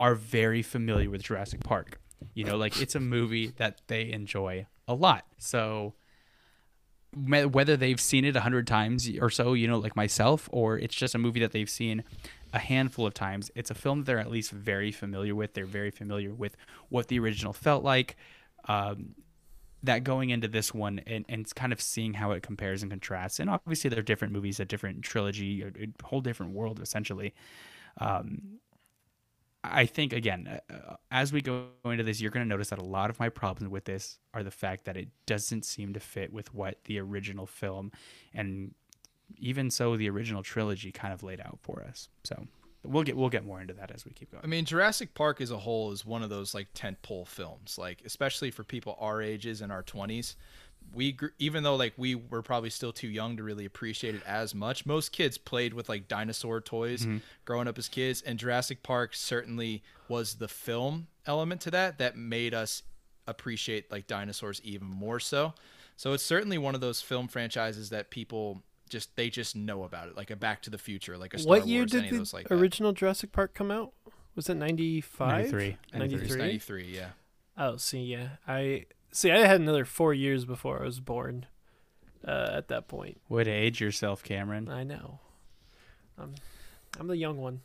are 0.00 0.16
very 0.16 0.60
familiar 0.60 1.08
with 1.08 1.22
Jurassic 1.22 1.60
Park. 1.62 2.00
You 2.34 2.44
know, 2.44 2.56
like 2.56 2.82
it's 2.82 2.96
a 2.96 3.00
movie 3.00 3.52
that 3.58 3.80
they 3.86 4.10
enjoy 4.10 4.66
a 4.88 4.94
lot. 4.94 5.24
So 5.38 5.94
whether 7.14 7.76
they've 7.76 8.00
seen 8.00 8.24
it 8.24 8.36
a 8.36 8.40
hundred 8.40 8.66
times 8.66 9.08
or 9.20 9.30
so, 9.30 9.54
you 9.54 9.66
know, 9.66 9.78
like 9.78 9.96
myself, 9.96 10.48
or 10.52 10.78
it's 10.78 10.94
just 10.94 11.14
a 11.14 11.18
movie 11.18 11.40
that 11.40 11.52
they've 11.52 11.70
seen 11.70 12.04
a 12.52 12.58
handful 12.58 13.06
of 13.06 13.14
times, 13.14 13.50
it's 13.54 13.70
a 13.70 13.74
film 13.74 14.00
that 14.00 14.06
they're 14.06 14.18
at 14.18 14.30
least 14.30 14.50
very 14.50 14.92
familiar 14.92 15.34
with. 15.34 15.54
They're 15.54 15.66
very 15.66 15.90
familiar 15.90 16.34
with 16.34 16.56
what 16.88 17.08
the 17.08 17.18
original 17.18 17.52
felt 17.52 17.84
like. 17.84 18.16
Um, 18.66 19.14
that 19.82 20.02
going 20.02 20.30
into 20.30 20.48
this 20.48 20.74
one 20.74 21.00
and, 21.06 21.24
and 21.28 21.54
kind 21.54 21.72
of 21.72 21.80
seeing 21.80 22.14
how 22.14 22.32
it 22.32 22.42
compares 22.42 22.82
and 22.82 22.90
contrasts. 22.90 23.38
And 23.38 23.48
obviously, 23.48 23.90
they're 23.90 24.02
different 24.02 24.32
movies, 24.32 24.58
a 24.58 24.64
different 24.64 25.02
trilogy, 25.02 25.62
a, 25.62 26.04
whole 26.04 26.20
different 26.20 26.52
world, 26.52 26.80
essentially. 26.80 27.32
Um, 27.98 28.58
I 29.64 29.86
think, 29.86 30.12
again, 30.12 30.60
uh, 30.70 30.94
as 31.10 31.32
we 31.32 31.42
go 31.42 31.66
into 31.84 32.04
this, 32.04 32.20
you're 32.20 32.30
going 32.30 32.44
to 32.44 32.48
notice 32.48 32.70
that 32.70 32.78
a 32.78 32.84
lot 32.84 33.10
of 33.10 33.18
my 33.18 33.28
problems 33.28 33.70
with 33.70 33.84
this 33.84 34.18
are 34.32 34.42
the 34.42 34.50
fact 34.50 34.84
that 34.84 34.96
it 34.96 35.08
doesn't 35.26 35.64
seem 35.64 35.92
to 35.94 36.00
fit 36.00 36.32
with 36.32 36.54
what 36.54 36.78
the 36.84 36.98
original 37.00 37.46
film 37.46 37.92
and 38.32 38.74
even 39.36 39.70
so 39.70 39.96
the 39.96 40.08
original 40.08 40.42
trilogy 40.42 40.92
kind 40.92 41.12
of 41.12 41.22
laid 41.22 41.40
out 41.40 41.58
for 41.60 41.82
us. 41.82 42.08
So 42.24 42.46
we'll 42.84 43.02
get 43.02 43.16
we'll 43.16 43.28
get 43.28 43.44
more 43.44 43.60
into 43.60 43.74
that 43.74 43.90
as 43.90 44.04
we 44.04 44.12
keep 44.12 44.30
going. 44.30 44.42
I 44.42 44.46
mean, 44.46 44.64
Jurassic 44.64 45.14
Park 45.14 45.40
as 45.40 45.50
a 45.50 45.58
whole 45.58 45.92
is 45.92 46.06
one 46.06 46.22
of 46.22 46.30
those 46.30 46.54
like 46.54 46.72
tentpole 46.74 47.26
films, 47.26 47.76
like 47.78 48.02
especially 48.04 48.50
for 48.50 48.64
people 48.64 48.96
our 49.00 49.20
ages 49.20 49.60
and 49.60 49.70
our 49.72 49.82
twenties. 49.82 50.36
We 50.92 51.12
gr- 51.12 51.26
even 51.38 51.62
though 51.62 51.76
like 51.76 51.94
we 51.96 52.14
were 52.14 52.42
probably 52.42 52.70
still 52.70 52.92
too 52.92 53.08
young 53.08 53.36
to 53.36 53.42
really 53.42 53.64
appreciate 53.64 54.14
it 54.14 54.22
as 54.26 54.54
much. 54.54 54.86
Most 54.86 55.12
kids 55.12 55.38
played 55.38 55.74
with 55.74 55.88
like 55.88 56.08
dinosaur 56.08 56.60
toys 56.60 57.02
mm-hmm. 57.02 57.18
growing 57.44 57.68
up 57.68 57.78
as 57.78 57.88
kids, 57.88 58.22
and 58.22 58.38
Jurassic 58.38 58.82
Park 58.82 59.14
certainly 59.14 59.82
was 60.08 60.34
the 60.34 60.48
film 60.48 61.08
element 61.26 61.60
to 61.62 61.70
that 61.70 61.98
that 61.98 62.16
made 62.16 62.54
us 62.54 62.82
appreciate 63.26 63.90
like 63.90 64.06
dinosaurs 64.06 64.60
even 64.64 64.86
more 64.86 65.20
so. 65.20 65.52
So 65.96 66.12
it's 66.12 66.22
certainly 66.22 66.58
one 66.58 66.74
of 66.74 66.80
those 66.80 67.00
film 67.02 67.28
franchises 67.28 67.90
that 67.90 68.10
people 68.10 68.62
just 68.88 69.14
they 69.16 69.30
just 69.30 69.54
know 69.54 69.84
about 69.84 70.08
it, 70.08 70.16
like 70.16 70.30
a 70.30 70.36
Back 70.36 70.62
to 70.62 70.70
the 70.70 70.78
Future, 70.78 71.18
like 71.18 71.34
a 71.34 71.38
Star 71.38 71.56
what 71.56 71.66
year 71.66 71.82
Wars, 71.82 71.90
did 71.90 72.00
any 72.00 72.10
the 72.10 72.18
those 72.18 72.32
like 72.32 72.48
that. 72.48 72.54
original 72.54 72.92
Jurassic 72.92 73.32
Park 73.32 73.54
come 73.54 73.70
out? 73.70 73.92
Was 74.34 74.48
it 74.48 74.54
95 74.54 75.52
93 75.52 75.76
93 75.92 76.38
93 76.38 76.84
yeah. 76.84 77.08
Oh, 77.56 77.76
see, 77.76 78.04
yeah. 78.04 78.28
I 78.46 78.86
see. 79.12 79.30
I 79.30 79.46
had 79.46 79.60
another 79.60 79.84
four 79.84 80.14
years 80.14 80.44
before 80.44 80.80
I 80.80 80.84
was 80.84 81.00
born. 81.00 81.46
Uh, 82.26 82.50
at 82.52 82.66
that 82.68 82.88
point, 82.88 83.20
Way 83.28 83.44
to 83.44 83.50
age 83.50 83.80
yourself, 83.80 84.24
Cameron. 84.24 84.68
I 84.68 84.82
know. 84.82 85.20
I'm, 86.18 86.34
I'm 86.98 87.06
the 87.06 87.16
young 87.16 87.38
one. 87.38 87.60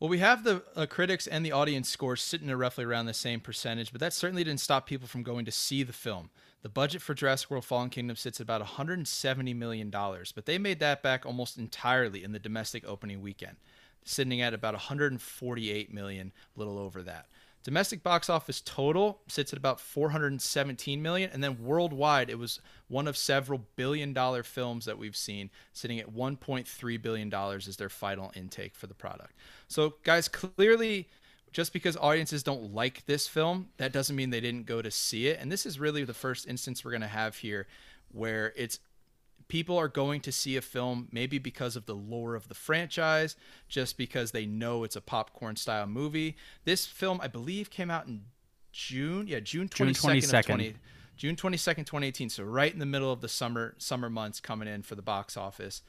Well, 0.00 0.08
we 0.08 0.18
have 0.18 0.44
the 0.44 0.62
uh, 0.76 0.86
critics 0.86 1.26
and 1.26 1.44
the 1.44 1.52
audience 1.52 1.88
scores 1.88 2.22
sitting 2.22 2.50
at 2.50 2.56
roughly 2.56 2.84
around 2.84 3.06
the 3.06 3.14
same 3.14 3.40
percentage, 3.40 3.90
but 3.90 4.00
that 4.00 4.12
certainly 4.12 4.44
didn't 4.44 4.60
stop 4.60 4.86
people 4.86 5.08
from 5.08 5.24
going 5.24 5.44
to 5.44 5.50
see 5.50 5.82
the 5.82 5.92
film. 5.92 6.30
The 6.62 6.68
budget 6.68 7.02
for 7.02 7.14
Jurassic 7.14 7.50
World 7.50 7.64
Fallen 7.64 7.90
Kingdom 7.90 8.16
sits 8.16 8.40
at 8.40 8.44
about 8.44 8.64
$170 8.64 9.56
million, 9.56 9.90
but 9.90 10.46
they 10.46 10.58
made 10.58 10.80
that 10.80 11.02
back 11.02 11.26
almost 11.26 11.58
entirely 11.58 12.22
in 12.22 12.32
the 12.32 12.38
domestic 12.38 12.86
opening 12.86 13.20
weekend, 13.20 13.56
sitting 14.04 14.40
at 14.40 14.54
about 14.54 14.74
148 14.74 15.92
million, 15.92 16.32
a 16.54 16.58
little 16.58 16.78
over 16.78 17.02
that. 17.02 17.26
Domestic 17.68 18.02
box 18.02 18.30
office 18.30 18.62
total 18.62 19.20
sits 19.26 19.52
at 19.52 19.58
about 19.58 19.78
417 19.78 21.02
million, 21.02 21.28
and 21.30 21.44
then 21.44 21.62
worldwide, 21.62 22.30
it 22.30 22.38
was 22.38 22.62
one 22.88 23.06
of 23.06 23.14
several 23.14 23.60
billion 23.76 24.14
dollar 24.14 24.42
films 24.42 24.86
that 24.86 24.96
we've 24.96 25.14
seen, 25.14 25.50
sitting 25.74 26.00
at 26.00 26.10
1.3 26.10 27.02
billion 27.02 27.28
dollars 27.28 27.68
as 27.68 27.76
their 27.76 27.90
final 27.90 28.32
intake 28.34 28.74
for 28.74 28.86
the 28.86 28.94
product. 28.94 29.34
So, 29.68 29.96
guys, 30.02 30.28
clearly, 30.28 31.10
just 31.52 31.74
because 31.74 31.94
audiences 31.98 32.42
don't 32.42 32.72
like 32.72 33.04
this 33.04 33.28
film, 33.28 33.68
that 33.76 33.92
doesn't 33.92 34.16
mean 34.16 34.30
they 34.30 34.40
didn't 34.40 34.64
go 34.64 34.80
to 34.80 34.90
see 34.90 35.26
it. 35.26 35.38
And 35.38 35.52
this 35.52 35.66
is 35.66 35.78
really 35.78 36.04
the 36.04 36.14
first 36.14 36.48
instance 36.48 36.82
we're 36.82 36.92
going 36.92 37.02
to 37.02 37.06
have 37.06 37.36
here 37.36 37.66
where 38.12 38.54
it's 38.56 38.78
people 39.48 39.76
are 39.76 39.88
going 39.88 40.20
to 40.20 40.32
see 40.32 40.56
a 40.56 40.62
film 40.62 41.08
maybe 41.10 41.38
because 41.38 41.74
of 41.74 41.86
the 41.86 41.94
lore 41.94 42.34
of 42.34 42.48
the 42.48 42.54
franchise, 42.54 43.36
just 43.68 43.96
because 43.96 44.30
they 44.30 44.46
know 44.46 44.84
it's 44.84 44.96
a 44.96 45.00
popcorn 45.00 45.56
style 45.56 45.86
movie. 45.86 46.36
This 46.64 46.86
film, 46.86 47.18
I 47.22 47.28
believe, 47.28 47.70
came 47.70 47.90
out 47.90 48.06
in 48.06 48.24
June. 48.72 49.26
Yeah, 49.26 49.40
June 49.40 49.68
June 49.72 49.88
22nd, 49.88 50.22
22nd. 50.22 50.38
of 50.38 50.44
20, 50.44 50.74
June 51.16 51.36
22nd, 51.36 51.76
2018. 51.78 52.30
So 52.30 52.44
right 52.44 52.72
in 52.72 52.78
the 52.78 52.86
middle 52.86 53.12
of 53.12 53.20
the 53.20 53.28
summer 53.28 53.74
summer 53.78 54.10
months 54.10 54.40
coming 54.40 54.68
in 54.68 54.82
for 54.82 54.94
the 54.94 55.02
box 55.02 55.36
office. 55.36 55.82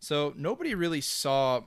So 0.00 0.32
nobody 0.36 0.74
really 0.74 1.00
saw 1.00 1.62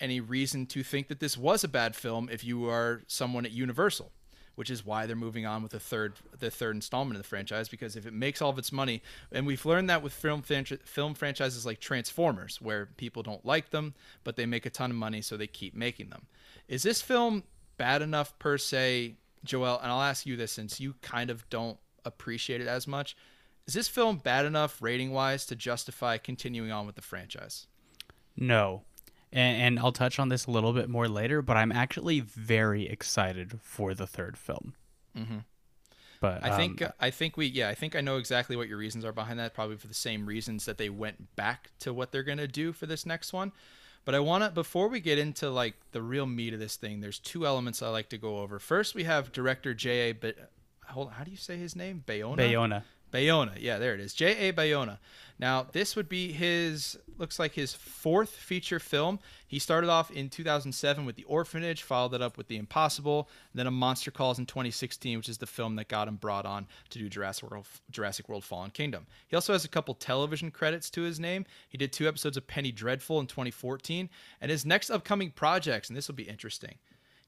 any 0.00 0.20
reason 0.20 0.66
to 0.66 0.82
think 0.82 1.08
that 1.08 1.20
this 1.20 1.36
was 1.36 1.64
a 1.64 1.68
bad 1.68 1.96
film 1.96 2.28
if 2.30 2.44
you 2.44 2.68
are 2.68 3.02
someone 3.06 3.44
at 3.44 3.52
Universal, 3.52 4.12
which 4.58 4.70
is 4.70 4.84
why 4.84 5.06
they're 5.06 5.14
moving 5.14 5.46
on 5.46 5.62
with 5.62 5.70
the 5.70 5.78
third 5.78 6.14
the 6.40 6.50
third 6.50 6.74
installment 6.74 7.16
of 7.16 7.22
the 7.22 7.28
franchise 7.28 7.68
because 7.68 7.94
if 7.94 8.06
it 8.06 8.12
makes 8.12 8.42
all 8.42 8.50
of 8.50 8.58
its 8.58 8.72
money, 8.72 9.00
and 9.30 9.46
we've 9.46 9.64
learned 9.64 9.88
that 9.88 10.02
with 10.02 10.12
film 10.12 10.42
franchi- 10.42 10.80
film 10.84 11.14
franchises 11.14 11.64
like 11.64 11.78
Transformers, 11.78 12.60
where 12.60 12.86
people 12.96 13.22
don't 13.22 13.46
like 13.46 13.70
them 13.70 13.94
but 14.24 14.34
they 14.34 14.46
make 14.46 14.66
a 14.66 14.70
ton 14.70 14.90
of 14.90 14.96
money, 14.96 15.22
so 15.22 15.36
they 15.36 15.46
keep 15.46 15.76
making 15.76 16.10
them. 16.10 16.26
Is 16.66 16.82
this 16.82 17.00
film 17.00 17.44
bad 17.76 18.02
enough 18.02 18.36
per 18.40 18.58
se, 18.58 19.14
Joel? 19.44 19.78
And 19.80 19.92
I'll 19.92 20.02
ask 20.02 20.26
you 20.26 20.36
this 20.36 20.50
since 20.50 20.80
you 20.80 20.96
kind 21.02 21.30
of 21.30 21.48
don't 21.50 21.78
appreciate 22.04 22.60
it 22.60 22.66
as 22.66 22.88
much. 22.88 23.16
Is 23.68 23.74
this 23.74 23.86
film 23.86 24.16
bad 24.16 24.44
enough 24.44 24.82
rating 24.82 25.12
wise 25.12 25.46
to 25.46 25.54
justify 25.54 26.18
continuing 26.18 26.72
on 26.72 26.84
with 26.84 26.96
the 26.96 27.02
franchise? 27.02 27.68
No. 28.36 28.82
And, 29.32 29.62
and 29.62 29.78
I'll 29.78 29.92
touch 29.92 30.18
on 30.18 30.28
this 30.28 30.46
a 30.46 30.50
little 30.50 30.72
bit 30.72 30.88
more 30.88 31.08
later, 31.08 31.42
but 31.42 31.56
I'm 31.56 31.72
actually 31.72 32.20
very 32.20 32.88
excited 32.88 33.60
for 33.62 33.94
the 33.94 34.06
third 34.06 34.38
film. 34.38 34.74
Mhm. 35.16 35.44
But 36.20 36.44
I 36.44 36.56
think 36.56 36.82
um, 36.82 36.92
I 36.98 37.10
think 37.10 37.36
we 37.36 37.46
yeah 37.46 37.68
I 37.68 37.74
think 37.74 37.94
I 37.94 38.00
know 38.00 38.16
exactly 38.16 38.56
what 38.56 38.68
your 38.68 38.78
reasons 38.78 39.04
are 39.04 39.12
behind 39.12 39.38
that. 39.38 39.54
Probably 39.54 39.76
for 39.76 39.86
the 39.86 39.94
same 39.94 40.26
reasons 40.26 40.64
that 40.64 40.76
they 40.76 40.88
went 40.88 41.36
back 41.36 41.70
to 41.80 41.94
what 41.94 42.10
they're 42.10 42.24
gonna 42.24 42.48
do 42.48 42.72
for 42.72 42.86
this 42.86 43.06
next 43.06 43.32
one. 43.32 43.52
But 44.04 44.14
I 44.14 44.20
want 44.20 44.42
to 44.42 44.50
before 44.50 44.88
we 44.88 45.00
get 45.00 45.18
into 45.18 45.50
like 45.50 45.74
the 45.92 46.02
real 46.02 46.26
meat 46.26 46.54
of 46.54 46.60
this 46.60 46.76
thing. 46.76 47.00
There's 47.00 47.18
two 47.18 47.46
elements 47.46 47.82
I 47.82 47.88
like 47.88 48.08
to 48.08 48.18
go 48.18 48.38
over. 48.38 48.58
First, 48.58 48.94
we 48.94 49.04
have 49.04 49.32
director 49.32 49.74
J. 49.74 50.10
A. 50.10 50.12
But 50.12 50.36
hold, 50.86 51.08
on, 51.08 51.12
how 51.12 51.24
do 51.24 51.30
you 51.30 51.36
say 51.36 51.56
his 51.56 51.76
name? 51.76 52.02
Bayona. 52.06 52.38
Bayona. 52.38 52.82
Bayona. 53.12 53.56
Yeah, 53.58 53.78
there 53.78 53.94
it 53.94 54.00
is. 54.00 54.14
J.A. 54.14 54.52
Bayona. 54.52 54.98
Now, 55.40 55.68
this 55.70 55.94
would 55.94 56.08
be 56.08 56.32
his, 56.32 56.98
looks 57.16 57.38
like 57.38 57.52
his 57.52 57.72
fourth 57.72 58.30
feature 58.30 58.80
film. 58.80 59.20
He 59.46 59.60
started 59.60 59.88
off 59.88 60.10
in 60.10 60.30
2007 60.30 61.06
with 61.06 61.14
The 61.14 61.24
Orphanage, 61.24 61.84
followed 61.84 62.14
it 62.14 62.22
up 62.22 62.36
with 62.36 62.48
The 62.48 62.56
Impossible, 62.56 63.28
then 63.54 63.68
A 63.68 63.70
Monster 63.70 64.10
Calls 64.10 64.40
in 64.40 64.46
2016, 64.46 65.16
which 65.16 65.28
is 65.28 65.38
the 65.38 65.46
film 65.46 65.76
that 65.76 65.86
got 65.86 66.08
him 66.08 66.16
brought 66.16 66.44
on 66.44 66.66
to 66.90 66.98
do 66.98 67.08
Jurassic 67.08 67.48
World, 67.48 67.68
Jurassic 67.90 68.28
World 68.28 68.44
Fallen 68.44 68.70
Kingdom. 68.70 69.06
He 69.28 69.36
also 69.36 69.52
has 69.52 69.64
a 69.64 69.68
couple 69.68 69.94
television 69.94 70.50
credits 70.50 70.90
to 70.90 71.02
his 71.02 71.20
name. 71.20 71.46
He 71.68 71.78
did 71.78 71.92
two 71.92 72.08
episodes 72.08 72.36
of 72.36 72.48
Penny 72.48 72.72
Dreadful 72.72 73.20
in 73.20 73.28
2014, 73.28 74.10
and 74.40 74.50
his 74.50 74.66
next 74.66 74.90
upcoming 74.90 75.30
projects, 75.30 75.88
and 75.88 75.96
this 75.96 76.08
will 76.08 76.16
be 76.16 76.24
interesting. 76.24 76.78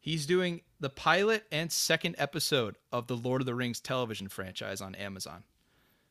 He's 0.01 0.27
doing 0.27 0.63
the 0.81 0.91
pilot 0.91 1.45
and 1.53 1.71
second 1.71 2.17
episode 2.19 2.77
of 2.91 3.07
the 3.07 3.17
Lord 3.17 3.43
of 3.43 3.47
the 3.47 3.55
Rings 3.55 3.81
television 3.81 4.29
franchise 4.29 4.81
on 4.81 4.95
Amazon. 4.95 5.45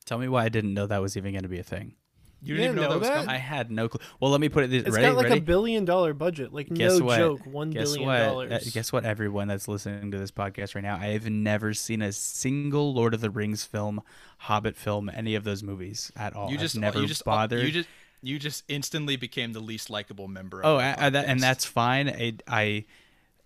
Tell 0.10 0.18
me 0.18 0.28
why 0.28 0.44
I 0.44 0.50
didn't 0.50 0.74
know 0.74 0.88
that 0.88 1.04
was 1.04 1.16
even 1.18 1.34
going 1.34 1.44
to 1.44 1.50
be 1.50 1.60
a 1.60 1.64
thing. 1.64 1.94
You 2.42 2.56
You 2.56 2.62
didn't 2.62 2.64
even 2.64 2.76
didn't 2.76 2.76
know, 2.76 2.82
know 2.82 2.94
that 2.94 3.00
was 3.00 3.08
that? 3.10 3.14
coming? 3.26 3.30
I 3.30 3.38
had 3.38 3.70
no 3.70 3.90
clue. 3.90 4.02
Well, 4.20 4.32
let 4.32 4.42
me 4.42 4.50
put 4.50 4.64
it 4.64 4.72
this 4.72 4.82
It's 4.86 4.96
ready. 4.96 5.06
got 5.08 5.16
like 5.18 5.26
ready? 5.26 5.38
a 5.38 5.42
billion 5.42 5.86
dollar 5.86 6.16
budget. 6.16 6.52
Like 6.52 6.68
Guess 6.74 6.98
no 6.98 7.06
what? 7.06 7.18
joke, 7.18 7.46
one 7.46 7.70
guess 7.70 7.92
billion 7.92 8.08
what? 8.08 8.18
dollars. 8.18 8.52
Uh, 8.52 8.72
guess 8.74 8.92
what? 8.92 9.06
Everyone 9.06 9.48
that's 9.48 9.68
listening 9.68 10.10
to 10.10 10.18
this 10.18 10.32
podcast 10.32 10.74
right 10.74 10.84
now, 10.84 10.96
I 10.96 11.10
have 11.10 11.30
never 11.30 11.76
seen 11.76 12.02
a 12.02 12.12
single 12.12 12.92
Lord 12.92 13.14
of 13.14 13.22
the 13.22 13.30
Rings 13.30 13.66
film, 13.66 14.02
Hobbit 14.40 14.76
film, 14.76 15.12
any 15.14 15.36
of 15.36 15.44
those 15.44 15.62
movies 15.62 16.12
at 16.16 16.36
all. 16.36 16.50
you 16.50 16.56
I've 16.56 16.62
just 16.62 16.76
never 16.76 17.02
you 17.02 17.06
just 17.06 17.24
bothered. 17.24 17.64
You 17.64 17.72
just 17.72 17.90
you 18.24 18.40
just 18.40 18.64
instantly 18.68 19.16
became 19.16 19.54
the 19.54 19.60
least 19.60 19.92
likable 19.92 20.28
member. 20.28 20.62
Of 20.62 20.66
oh, 20.66 20.76
our 20.78 20.82
I, 20.82 20.96
I, 20.98 21.10
that, 21.12 21.26
and 21.28 21.40
that's 21.40 21.66
fine. 21.66 22.10
I, 22.10 22.34
I 22.48 22.86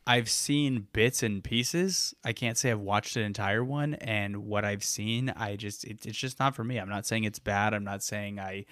I've 0.05 0.29
seen 0.29 0.87
bits 0.91 1.23
and 1.23 1.43
pieces. 1.43 2.13
I 2.23 2.33
can't 2.33 2.57
say 2.57 2.71
I've 2.71 2.79
watched 2.79 3.15
an 3.15 3.23
entire 3.23 3.63
one, 3.63 3.93
and 3.95 4.45
what 4.45 4.65
I've 4.65 4.83
seen, 4.83 5.29
I 5.35 5.55
just 5.55 5.85
it, 5.85 6.05
it's 6.05 6.17
just 6.17 6.39
not 6.39 6.55
for 6.55 6.63
me. 6.63 6.77
I'm 6.77 6.89
not 6.89 7.05
saying 7.05 7.23
it's 7.23 7.39
bad. 7.39 7.73
I'm 7.73 7.85
not 7.85 8.03
saying 8.03 8.39
I 8.39 8.65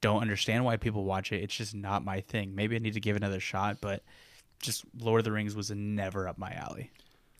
don't 0.00 0.20
understand 0.20 0.64
why 0.64 0.76
people 0.76 1.04
watch 1.04 1.32
it. 1.32 1.42
It's 1.42 1.54
just 1.56 1.74
not 1.74 2.04
my 2.04 2.20
thing. 2.20 2.54
Maybe 2.54 2.76
I 2.76 2.78
need 2.78 2.94
to 2.94 3.00
give 3.00 3.16
another 3.16 3.40
shot, 3.40 3.78
but 3.80 4.02
just 4.60 4.84
Lord 4.98 5.20
of 5.20 5.24
the 5.24 5.32
Rings 5.32 5.54
was 5.54 5.70
never 5.70 6.28
up 6.28 6.36
my 6.36 6.52
alley. 6.52 6.90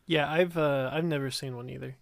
Yeah, 0.06 0.30
I've 0.30 0.56
uh, 0.56 0.90
I've 0.92 1.04
never 1.04 1.30
seen 1.30 1.56
one 1.56 1.68
either. 1.68 1.96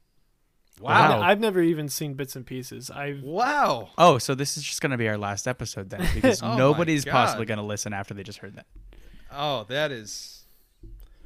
Wow. 0.80 1.22
I've 1.22 1.40
never 1.40 1.62
even 1.62 1.88
seen 1.88 2.14
bits 2.14 2.36
and 2.36 2.44
pieces. 2.44 2.90
I've 2.90 3.22
wow. 3.22 3.90
Oh, 3.96 4.18
so 4.18 4.34
this 4.34 4.56
is 4.56 4.62
just 4.62 4.82
going 4.82 4.90
to 4.90 4.98
be 4.98 5.08
our 5.08 5.16
last 5.16 5.48
episode 5.48 5.90
then, 5.90 6.06
because 6.14 6.42
Oh 6.42 6.56
nobody's 6.56 7.04
possibly 7.04 7.46
going 7.46 7.58
to 7.58 7.64
listen 7.64 7.92
after 7.92 8.14
they 8.14 8.22
just 8.22 8.38
heard 8.38 8.54
that. 8.54 8.66
Oh, 9.32 9.64
that 9.64 9.90
is 9.90 10.45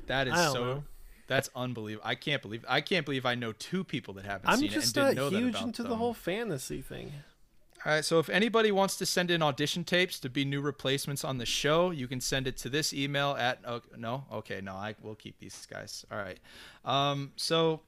that 0.06 0.28
is 0.28 0.34
so. 0.34 0.52
know. 0.64 0.84
That's 1.26 1.48
unbelievable. 1.54 2.06
I 2.08 2.16
can't 2.16 2.42
believe. 2.42 2.64
I 2.68 2.80
can't 2.80 3.06
believe 3.06 3.24
I 3.24 3.36
know 3.36 3.52
two 3.52 3.84
people 3.84 4.14
that 4.14 4.24
haven't 4.24 4.48
I'm 4.50 4.58
seen 4.58 4.70
just 4.70 4.96
it 4.96 5.00
and 5.00 5.04
not 5.04 5.10
didn't 5.10 5.16
know 5.16 5.30
that 5.30 5.38
huge 5.44 5.54
about 5.54 5.66
into 5.66 5.82
the 5.84 5.96
whole 5.96 6.14
fantasy 6.14 6.82
thing. 6.82 7.12
All 7.86 7.92
right, 7.92 8.04
so 8.04 8.18
if 8.18 8.28
anybody 8.28 8.70
wants 8.72 8.96
to 8.98 9.06
send 9.06 9.30
in 9.30 9.40
audition 9.42 9.84
tapes 9.84 10.18
to 10.20 10.28
be 10.28 10.44
new 10.44 10.60
replacements 10.60 11.24
on 11.24 11.38
the 11.38 11.46
show, 11.46 11.90
you 11.92 12.06
can 12.08 12.20
send 12.20 12.46
it 12.46 12.58
to 12.58 12.68
this 12.68 12.92
email 12.92 13.36
at 13.38 13.60
oh, 13.66 13.80
no, 13.96 14.24
okay, 14.30 14.60
no, 14.60 14.72
I 14.74 14.96
will 15.02 15.14
keep 15.14 15.38
these 15.38 15.66
guys. 15.72 16.04
All 16.12 16.18
right, 16.18 16.38
um, 16.84 17.32
so 17.36 17.80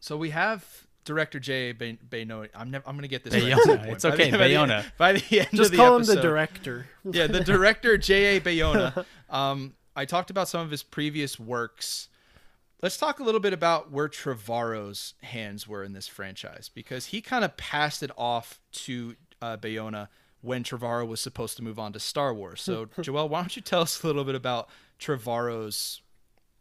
so 0.00 0.16
we 0.16 0.30
have 0.30 0.66
director 1.04 1.40
J. 1.40 1.72
Bay- 1.72 1.98
Bayona. 2.10 2.48
I'm 2.54 2.70
never. 2.70 2.86
I'm 2.86 2.96
gonna 2.96 3.08
get 3.08 3.24
this. 3.24 3.32
right 3.34 3.52
at 3.52 3.58
some 3.60 3.78
Bayona. 3.78 3.78
point. 3.78 3.92
It's 3.92 4.02
By 4.04 4.10
the- 4.10 4.14
okay, 4.22 4.30
by 4.32 4.36
the- 4.36 4.54
Bayona. 4.54 4.84
By 4.98 5.12
the 5.14 5.40
end 5.40 5.48
Just 5.52 5.62
of 5.66 5.70
the 5.70 5.76
call 5.76 5.96
episode, 5.96 6.12
him 6.12 6.16
the 6.16 6.22
director. 6.22 6.86
yeah, 7.10 7.26
the 7.28 7.40
director 7.44 7.96
J.A. 7.96 8.40
Bayona. 8.40 9.04
Um, 9.30 9.72
I 9.94 10.04
talked 10.04 10.30
about 10.30 10.48
some 10.48 10.62
of 10.62 10.70
his 10.70 10.82
previous 10.82 11.38
works. 11.38 12.08
Let's 12.82 12.96
talk 12.96 13.20
a 13.20 13.24
little 13.24 13.40
bit 13.40 13.52
about 13.52 13.92
where 13.92 14.08
Trevorrow's 14.08 15.14
hands 15.22 15.68
were 15.68 15.84
in 15.84 15.92
this 15.92 16.08
franchise 16.08 16.70
because 16.72 17.06
he 17.06 17.20
kind 17.20 17.44
of 17.44 17.56
passed 17.56 18.02
it 18.02 18.10
off 18.16 18.60
to 18.72 19.14
uh, 19.40 19.56
Bayona 19.56 20.08
when 20.40 20.64
Trevorrow 20.64 21.06
was 21.06 21.20
supposed 21.20 21.56
to 21.58 21.62
move 21.62 21.78
on 21.78 21.92
to 21.92 22.00
Star 22.00 22.34
Wars. 22.34 22.60
So, 22.60 22.88
Joel, 23.00 23.28
why 23.28 23.40
don't 23.40 23.54
you 23.54 23.62
tell 23.62 23.82
us 23.82 24.02
a 24.02 24.06
little 24.06 24.24
bit 24.24 24.34
about 24.34 24.68
Trevorrow's 24.98 26.02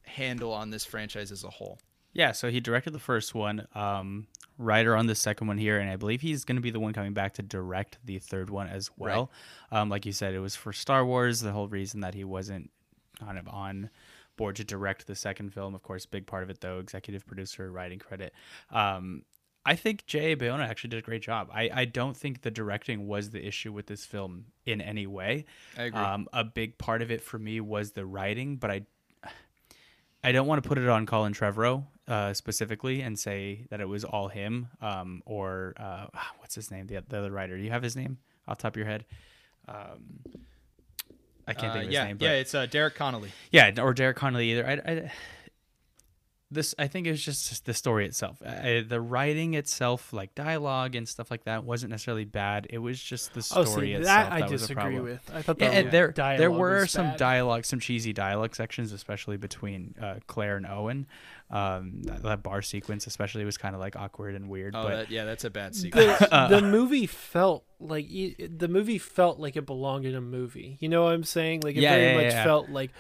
handle 0.04 0.54
on 0.54 0.70
this 0.70 0.86
franchise 0.86 1.32
as 1.32 1.44
a 1.44 1.50
whole? 1.50 1.80
Yeah, 2.14 2.34
so 2.34 2.52
he 2.52 2.60
directed 2.60 2.92
the 2.92 3.00
first 3.00 3.34
one, 3.34 3.68
um, 3.74 4.28
writer 4.58 4.98
on 4.98 5.08
the 5.08 5.16
second 5.16 5.48
one 5.48 5.58
here, 5.58 5.80
and 5.80 5.90
I 5.90 5.96
believe 5.96 6.22
he's 6.22 6.44
going 6.44 6.58
to 6.58 6.62
be 6.62 6.70
the 6.70 6.80
one 6.80 6.92
coming 6.92 7.14
back 7.14 7.36
to 7.36 7.42
direct 7.42 7.98
the 8.04 8.20
third 8.20 8.50
one 8.50 8.68
as 8.68 8.92
well. 8.98 9.32
Um, 9.72 9.88
like 9.90 10.06
you 10.06 10.12
said, 10.12 10.34
it 10.34 10.40
was 10.40 10.56
for 10.56 10.74
Star 10.74 11.06
Wars. 11.06 11.40
The 11.40 11.54
whole 11.54 11.70
reason 11.70 12.02
that 12.02 12.14
he 12.14 12.26
wasn't 12.26 12.70
kind 13.24 13.38
of 13.38 13.48
on 13.48 13.90
board 14.38 14.56
to 14.58 14.64
direct 14.64 15.08
the 15.08 15.16
second 15.16 15.54
film, 15.54 15.76
of 15.76 15.84
course, 15.84 16.06
big 16.06 16.26
part 16.26 16.44
of 16.44 16.50
it 16.50 16.62
though, 16.62 16.80
executive 16.80 17.26
producer, 17.26 17.72
writing 17.72 18.00
credit. 18.00 18.34
Um, 18.72 19.24
I 19.64 19.76
think 19.76 20.08
J.A. 20.08 20.36
Bayona 20.36 20.68
actually 20.68 20.90
did 20.90 21.00
a 21.00 21.04
great 21.04 21.22
job. 21.22 21.50
I, 21.54 21.70
I 21.72 21.86
don't 21.86 22.18
think 22.18 22.42
the 22.42 22.50
directing 22.50 23.08
was 23.08 23.30
the 23.30 23.46
issue 23.46 23.72
with 23.72 23.86
this 23.86 24.06
film 24.06 24.46
in 24.66 24.82
any 24.82 25.06
way. 25.06 25.46
I 25.78 25.84
agree. 25.84 26.02
Um, 26.02 26.28
a 26.34 26.44
big 26.44 26.80
part 26.80 27.04
of 27.04 27.12
it 27.12 27.22
for 27.22 27.38
me 27.38 27.62
was 27.62 27.92
the 27.92 28.06
writing, 28.06 28.56
but 28.56 28.72
I 28.72 28.82
I 30.24 30.32
don't 30.32 30.46
want 30.46 30.62
to 30.64 30.68
put 30.68 30.78
it 30.78 30.88
on 30.88 31.06
Colin 31.06 31.34
Trevorrow 31.34 31.84
uh, 32.08 32.34
specifically 32.34 33.02
and 33.02 33.18
say 33.18 33.66
that 33.70 33.82
it 33.82 33.88
was 33.88 34.04
all 34.04 34.28
him 34.28 34.68
um, 34.82 35.24
or 35.26 35.74
uh, 35.78 36.06
what's 36.38 36.56
his 36.56 36.70
name, 36.70 36.88
the, 36.88 37.04
the 37.08 37.18
other 37.18 37.32
writer. 37.32 37.58
Do 37.58 37.64
you 37.64 37.72
have 37.72 37.84
his 37.84 37.96
name 37.96 38.18
off 38.48 38.58
the 38.58 38.64
top 38.64 38.74
of 38.74 38.78
your 38.78 38.86
head? 38.86 39.06
Um, 39.68 40.20
I 41.52 41.54
can't 41.54 41.72
Uh, 41.72 41.74
think 41.74 41.84
of 41.84 41.88
his 41.90 41.94
yeah, 41.94 42.04
name. 42.06 42.18
But 42.18 42.26
yeah, 42.26 42.32
it's 42.34 42.56
uh, 42.56 42.66
Derek 42.66 42.96
Connolly. 42.96 43.32
yeah, 43.52 43.72
or 43.82 43.94
Derek 43.94 44.18
Connolly 44.18 44.52
either. 44.52 44.68
I, 44.68 44.74
I, 44.92 45.12
this 46.52 46.76
I 46.78 46.88
think 46.88 47.08
it 47.08 47.12
was 47.12 47.24
just 47.24 47.66
the 47.66 47.74
story 47.74 48.06
itself. 48.06 48.42
I, 48.46 48.84
the 48.88 49.00
writing 49.00 49.54
itself, 49.54 50.12
like 50.14 50.36
dialogue 50.36 50.96
and 50.96 51.08
stuff 51.08 51.32
like 51.32 51.46
that, 51.46 51.64
wasn't 51.64 51.92
necessarily 51.92 52.26
bad. 52.26 52.68
It 52.70 52.78
was 52.80 53.02
just 53.02 53.34
the 53.34 53.40
Oh, 53.56 53.64
story 53.64 53.88
see, 53.88 53.94
itself 53.94 54.30
that 54.30 54.32
I 54.34 54.42
was 54.42 54.52
a 54.52 54.58
disagree 54.66 54.76
problem. 54.84 55.04
with. 55.04 55.32
I 55.34 55.42
thought 55.42 55.58
Yeah, 55.60 55.70
the 55.70 55.76
and 55.78 55.92
there 55.92 56.12
dialogue 56.12 56.40
there 56.40 56.52
were 56.52 56.82
was 56.82 56.92
some 56.92 57.08
bad. 57.08 57.18
dialogue, 57.18 57.66
some 57.66 57.80
cheesy 57.80 58.14
dialogue 58.14 58.56
sections, 58.56 58.92
especially 58.92 59.38
between 59.38 59.96
uh, 60.02 60.16
Claire 60.28 60.58
and 60.58 60.66
Owen. 60.68 61.08
Um, 61.50 62.04
that, 62.04 62.24
that 62.24 62.44
bar 62.44 62.62
sequence, 62.62 63.08
especially, 63.08 63.44
was 63.44 63.58
kind 63.58 63.76
of 63.76 63.82
like 63.82 63.96
awkward 63.98 64.36
and 64.36 64.48
weird. 64.50 64.74
Oh, 64.76 64.84
but 64.84 64.90
that, 64.90 65.12
yeah, 65.12 65.26
that's 65.26 65.44
a 65.44 65.50
bad 65.50 65.76
sequence. 65.76 66.20
the, 66.20 66.48
the 66.50 66.62
movie 66.62 67.06
felt 67.08 67.66
like 67.80 68.08
the 68.10 68.68
movie 68.70 68.98
felt 68.98 69.40
like 69.40 69.58
it 69.58 69.66
belonged 69.66 70.06
in 70.06 70.16
a 70.16 70.22
movie. 70.22 70.78
You 70.80 70.88
know 70.90 71.04
what 71.04 71.14
I'm 71.14 71.24
saying? 71.24 71.62
Like 71.62 71.76
it 71.76 71.82
Yeah, 71.82 71.96
very 71.96 72.06
yeah, 72.12 72.16
much 72.16 72.34
yeah. 72.34 72.44
felt 72.46 72.70
like 72.70 72.92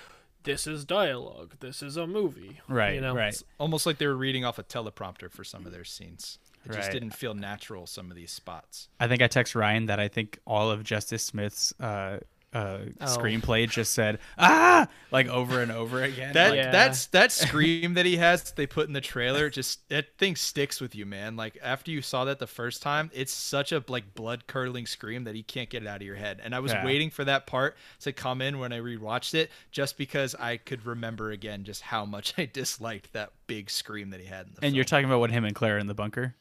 this 0.43 0.67
is 0.67 0.85
dialogue. 0.85 1.53
This 1.59 1.81
is 1.83 1.97
a 1.97 2.07
movie. 2.07 2.59
right, 2.67 2.95
You 2.95 3.01
know? 3.01 3.15
right. 3.15 3.29
It's 3.33 3.43
almost 3.57 3.85
like 3.85 3.97
they 3.97 4.07
were 4.07 4.15
reading 4.15 4.45
off 4.45 4.57
a 4.59 4.63
teleprompter 4.63 5.29
for 5.31 5.43
some 5.43 5.65
of 5.65 5.71
their 5.71 5.83
scenes. 5.83 6.39
It 6.65 6.73
just 6.73 6.91
didn't 6.91 7.11
feel 7.11 7.33
natural. 7.33 7.87
Some 7.87 8.11
of 8.11 8.15
these 8.15 8.31
spots. 8.31 8.87
I 8.99 9.07
think 9.07 9.21
I 9.23 9.27
text 9.27 9.55
Ryan 9.55 9.87
that 9.87 9.99
I 9.99 10.07
think 10.07 10.37
all 10.45 10.69
of 10.69 10.83
Justice 10.83 11.23
Smith's 11.23 11.73
uh, 11.79 12.19
uh, 12.53 12.79
Oh. 12.99 13.05
screenplay 13.05 13.69
just 13.69 13.93
said 13.93 14.19
ah 14.37 14.87
like 15.09 15.27
over 15.27 15.61
and 15.61 15.71
over 15.71 16.03
again. 16.03 16.33
That 16.33 16.49
Like, 16.49 16.57
Yeah. 16.57 16.71
that's 16.71 17.05
that 17.07 17.31
scream 17.31 17.93
that 17.93 18.05
he 18.05 18.17
has 18.17 18.43
that 18.43 18.55
they 18.57 18.67
put 18.67 18.87
in 18.87 18.93
the 18.93 18.99
trailer. 19.01 19.49
Just 19.49 19.87
that 19.89 20.17
thing 20.17 20.35
sticks 20.35 20.81
with 20.81 20.93
you, 20.93 21.05
man. 21.05 21.35
Like 21.37 21.57
after 21.63 21.91
you 21.91 22.01
saw 22.01 22.25
that 22.25 22.39
the 22.39 22.47
first 22.47 22.81
time, 22.81 23.09
it's 23.13 23.31
such 23.33 23.71
a 23.71 23.83
like 23.87 24.13
blood 24.15 24.47
curdling 24.47 24.85
scream 24.85 25.23
that 25.23 25.35
you 25.35 25.43
can't 25.45 25.69
get 25.69 25.83
it 25.83 25.87
out 25.87 25.97
of 25.97 26.01
your 26.01 26.15
head. 26.17 26.41
And 26.43 26.53
I 26.53 26.59
was 26.59 26.73
Yeah. 26.73 26.83
waiting 26.85 27.09
for 27.09 27.23
that 27.25 27.47
part 27.47 27.77
to 28.01 28.11
come 28.11 28.41
in 28.41 28.59
when 28.59 28.73
I 28.73 28.79
rewatched 28.79 29.33
it, 29.33 29.49
just 29.71 29.97
because 29.97 30.35
I 30.35 30.57
could 30.57 30.85
remember 30.85 31.31
again 31.31 31.63
just 31.63 31.81
how 31.83 32.05
much 32.05 32.33
I 32.37 32.49
disliked 32.51 33.13
that 33.13 33.31
big 33.47 33.69
scream 33.69 34.09
that 34.09 34.19
he 34.19 34.25
had 34.27 34.47
in 34.47 34.53
the 34.53 34.57
and 34.57 34.71
film. 34.71 34.75
you're 34.75 34.83
talking 34.83 35.05
about 35.05 35.19
what 35.21 35.31
him 35.31 35.45
and 35.45 35.55
Claire 35.55 35.75
are 35.77 35.79
in 35.79 35.87
the 35.87 35.93
bunker. 35.93 36.35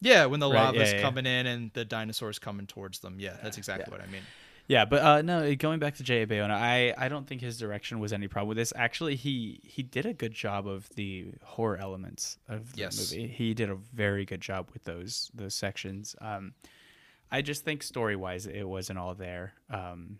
yeah, 0.00 0.26
when 0.26 0.38
the 0.40 0.48
Right, 0.48 0.54
lava's 0.66 0.92
yeah, 0.92 0.98
yeah. 0.98 1.02
coming 1.02 1.26
in 1.26 1.46
and 1.46 1.72
the 1.72 1.84
dinosaurs 1.84 2.38
coming 2.38 2.66
towards 2.66 3.00
them. 3.00 3.18
Yeah, 3.18 3.36
that's 3.42 3.56
exactly 3.58 3.90
what 3.90 4.00
I 4.00 4.06
mean. 4.06 4.22
Yeah, 4.68 4.84
but 4.84 5.02
uh, 5.02 5.22
no, 5.22 5.54
going 5.54 5.78
back 5.78 5.94
to 5.96 6.02
J.A. 6.02 6.26
Bayona, 6.26 6.50
I, 6.50 6.92
I 6.98 7.08
don't 7.08 7.26
think 7.26 7.40
his 7.40 7.56
direction 7.56 8.00
was 8.00 8.12
any 8.12 8.26
problem 8.26 8.48
with 8.48 8.56
this. 8.56 8.72
Actually, 8.74 9.14
he 9.14 9.60
he 9.62 9.82
did 9.82 10.06
a 10.06 10.12
good 10.12 10.32
job 10.32 10.66
of 10.66 10.88
the 10.96 11.26
horror 11.44 11.76
elements 11.76 12.38
of 12.48 12.72
the 12.72 12.80
Yes. 12.80 13.12
movie. 13.12 13.28
He 13.28 13.54
did 13.54 13.70
a 13.70 13.76
very 13.76 14.24
good 14.24 14.40
job 14.40 14.70
with 14.72 14.82
those 14.84 15.30
those 15.34 15.54
sections. 15.54 16.16
Um, 16.20 16.54
I 17.30 17.42
just 17.42 17.64
think 17.64 17.82
story 17.84 18.16
wise, 18.16 18.46
it 18.46 18.64
wasn't 18.64 18.98
all 18.98 19.14
there. 19.14 19.52
Um, 19.70 20.18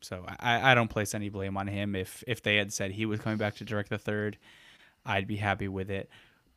so 0.00 0.24
I, 0.38 0.72
I 0.72 0.74
don't 0.74 0.88
place 0.88 1.14
any 1.14 1.28
blame 1.28 1.58
on 1.58 1.66
him. 1.66 1.94
If 1.94 2.24
if 2.26 2.42
they 2.42 2.56
had 2.56 2.72
said 2.72 2.92
he 2.92 3.04
was 3.04 3.20
coming 3.20 3.36
back 3.38 3.56
to 3.56 3.64
direct 3.64 3.90
the 3.90 3.98
third, 3.98 4.38
I'd 5.04 5.26
be 5.26 5.36
happy 5.36 5.68
with 5.68 5.90
it. 5.90 6.08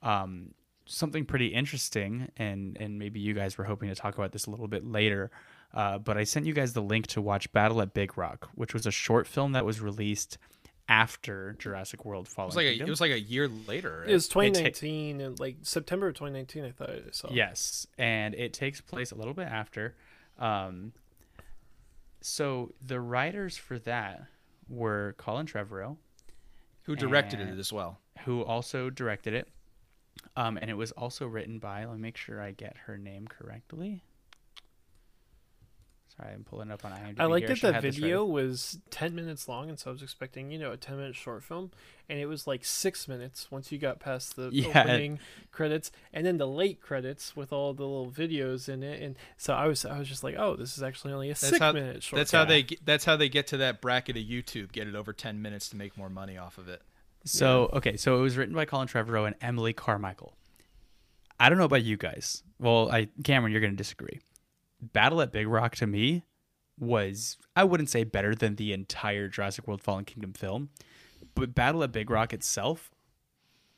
Um, 0.02 0.54
something 0.86 1.26
pretty 1.26 1.48
interesting, 1.48 2.30
and 2.38 2.78
and 2.80 2.98
maybe 2.98 3.20
you 3.20 3.34
guys 3.34 3.58
were 3.58 3.66
hoping 3.66 3.90
to 3.90 3.96
talk 3.96 4.16
about 4.18 4.32
this 4.32 4.46
a 4.46 4.52
little 4.52 4.70
bit 4.70 4.86
later. 4.86 5.32
Uh, 5.74 5.98
but 5.98 6.18
I 6.18 6.24
sent 6.24 6.46
you 6.46 6.54
guys 6.54 6.74
the 6.74 6.82
link 6.82 7.08
to 7.08 7.22
watch 7.22 7.52
Battle 7.52 7.82
at 7.82 7.94
Big 7.94 8.18
Rock, 8.18 8.50
which 8.56 8.74
was 8.74 8.86
a 8.86 8.92
short 8.92 9.26
film 9.28 9.54
that 9.54 9.66
was 9.66 9.82
released 9.82 10.38
after 10.88 11.56
Jurassic 11.60 12.04
World 12.06 12.28
It 12.28 12.30
Fallen 12.32 12.48
was 12.50 12.56
like 12.56 12.66
a, 12.66 12.70
Kingdom. 12.72 12.88
it 12.88 12.90
was 12.92 13.02
like 13.02 13.12
a 13.12 13.20
year 13.20 13.48
later. 13.48 14.00
right? 14.02 14.10
It 14.10 14.14
was 14.14 14.26
It 14.26 14.30
ta- 14.34 14.40
2019 14.42 15.36
like 15.40 15.58
September 15.64 16.08
of 16.10 16.14
2019. 16.16 16.66
I 16.66 16.72
thought 16.72 16.90
I 16.90 17.02
saw. 17.12 17.30
Yes, 17.32 17.88
and 17.98 18.36
it 18.36 18.54
takes 18.54 18.82
place 18.82 19.12
a 19.12 19.16
little 19.16 19.34
bit 19.34 19.48
after. 19.48 19.96
Um, 20.38 20.92
so 22.22 22.74
the 22.86 23.00
writers 23.00 23.58
for 23.58 23.80
that 23.80 24.24
were 24.70 25.16
Colin 25.18 25.46
Trevorrow, 25.46 25.98
Who 26.84 26.96
directed 26.96 27.40
it 27.40 27.58
as 27.60 27.72
well? 27.74 28.00
who 28.26 28.42
also 28.44 28.90
directed 28.90 29.34
it. 29.34 29.48
Um, 30.38 30.58
and 30.62 30.70
it 30.70 30.76
was 30.76 30.92
also 30.92 31.26
written 31.28 31.60
by, 31.60 31.86
let 31.86 31.96
me 31.96 32.02
make 32.02 32.18
sure 32.18 32.40
I 32.42 32.52
get 32.52 32.76
her 32.86 32.98
name 32.98 33.28
correctly. 33.28 34.04
Sorry, 36.18 36.32
I'm 36.32 36.44
pulling 36.44 36.70
it 36.70 36.74
up 36.74 36.86
on 36.86 36.92
IMDb. 36.92 37.16
I 37.20 37.26
like 37.26 37.42
here. 37.42 37.48
that 37.50 37.56
should 37.58 37.70
the 37.70 37.74
have 37.74 37.82
this 37.82 37.96
ready. 37.96 38.02
video 38.02 38.24
was 38.26 38.78
10 38.92 39.16
minutes 39.16 39.48
long, 39.48 39.70
and 39.70 39.80
so 39.80 39.90
I 39.90 39.94
was 39.94 40.04
expecting, 40.04 40.52
you 40.52 40.60
know, 40.60 40.72
a 40.72 40.78
10 40.78 40.96
minute 40.96 41.16
short 41.16 41.44
film, 41.44 41.72
and 42.08 42.20
it 42.20 42.28
was 42.28 42.46
like 42.46 42.64
six 42.64 43.08
minutes 43.08 43.50
once 43.50 43.72
you 43.72 43.80
got 43.80 44.00
past 44.00 44.36
the 44.36 44.50
Yeah. 44.54 44.82
opening 44.84 45.18
credits, 45.52 45.90
and 46.14 46.24
then 46.24 46.38
the 46.38 46.46
late 46.48 46.82
credits 46.82 47.36
with 47.36 47.52
all 47.52 47.74
the 47.74 47.82
little 47.84 48.12
videos 48.12 48.70
in 48.70 48.84
it, 48.84 49.02
and 49.02 49.16
so 49.38 49.54
I 49.56 49.66
was, 49.68 49.86
I 49.86 49.98
was 49.98 50.08
just 50.08 50.24
like, 50.24 50.36
oh, 50.38 50.56
this 50.56 50.78
is 50.78 50.84
actually 50.84 51.14
only 51.14 51.32
a 51.32 51.36
six 51.36 51.58
how- 51.58 51.72
minute 51.72 52.04
short. 52.04 52.20
That's 52.20 52.30
film. 52.32 52.44
how 52.46 52.50
they 52.50 52.62
get, 52.62 52.86
that's 52.86 53.06
how 53.06 53.16
they 53.16 53.28
get 53.30 53.48
to 53.48 53.58
that 53.58 53.82
bracket 53.82 54.16
of 54.16 54.24
YouTube. 54.24 54.72
Get 54.72 54.88
it 54.88 54.94
over 54.96 55.14
ten 55.14 55.42
minutes 55.42 55.68
to 55.70 55.76
make 55.78 55.98
more 55.98 56.10
money 56.10 56.38
off 56.38 56.60
of 56.60 56.68
it. 56.68 56.84
So 57.26 57.72
okay, 57.74 57.98
so 57.98 58.20
it 58.20 58.22
was 58.22 58.38
written 58.38 58.54
by 58.54 58.66
Colin 58.66 58.88
Trevorrow 58.88 59.26
and 59.26 59.36
Emily 59.42 59.74
Carmichael. 59.74 60.34
I 61.40 61.50
don't 61.50 61.58
know 61.58 61.64
about 61.66 61.84
you 61.84 61.98
guys. 61.98 62.44
Well, 62.60 62.92
I 62.92 63.08
Cameron, 63.24 63.52
you're 63.52 63.62
going 63.62 63.74
to 63.74 63.78
disagree. 63.78 64.20
Battle 64.92 65.22
at 65.22 65.32
Big 65.32 65.48
Rock 65.48 65.76
to 65.78 65.88
me 65.88 66.24
was 66.80 67.38
I 67.56 67.64
wouldn't 67.64 67.90
say 67.90 68.04
better 68.04 68.36
than 68.36 68.56
the 68.56 68.74
entire 68.74 69.28
Jurassic 69.30 69.68
World 69.68 69.82
Fallen 69.82 70.06
Kingdom 70.06 70.34
film, 70.34 70.70
but 71.36 71.54
Battle 71.56 71.84
at 71.84 71.92
Big 71.92 72.10
Rock 72.10 72.34
itself 72.34 72.92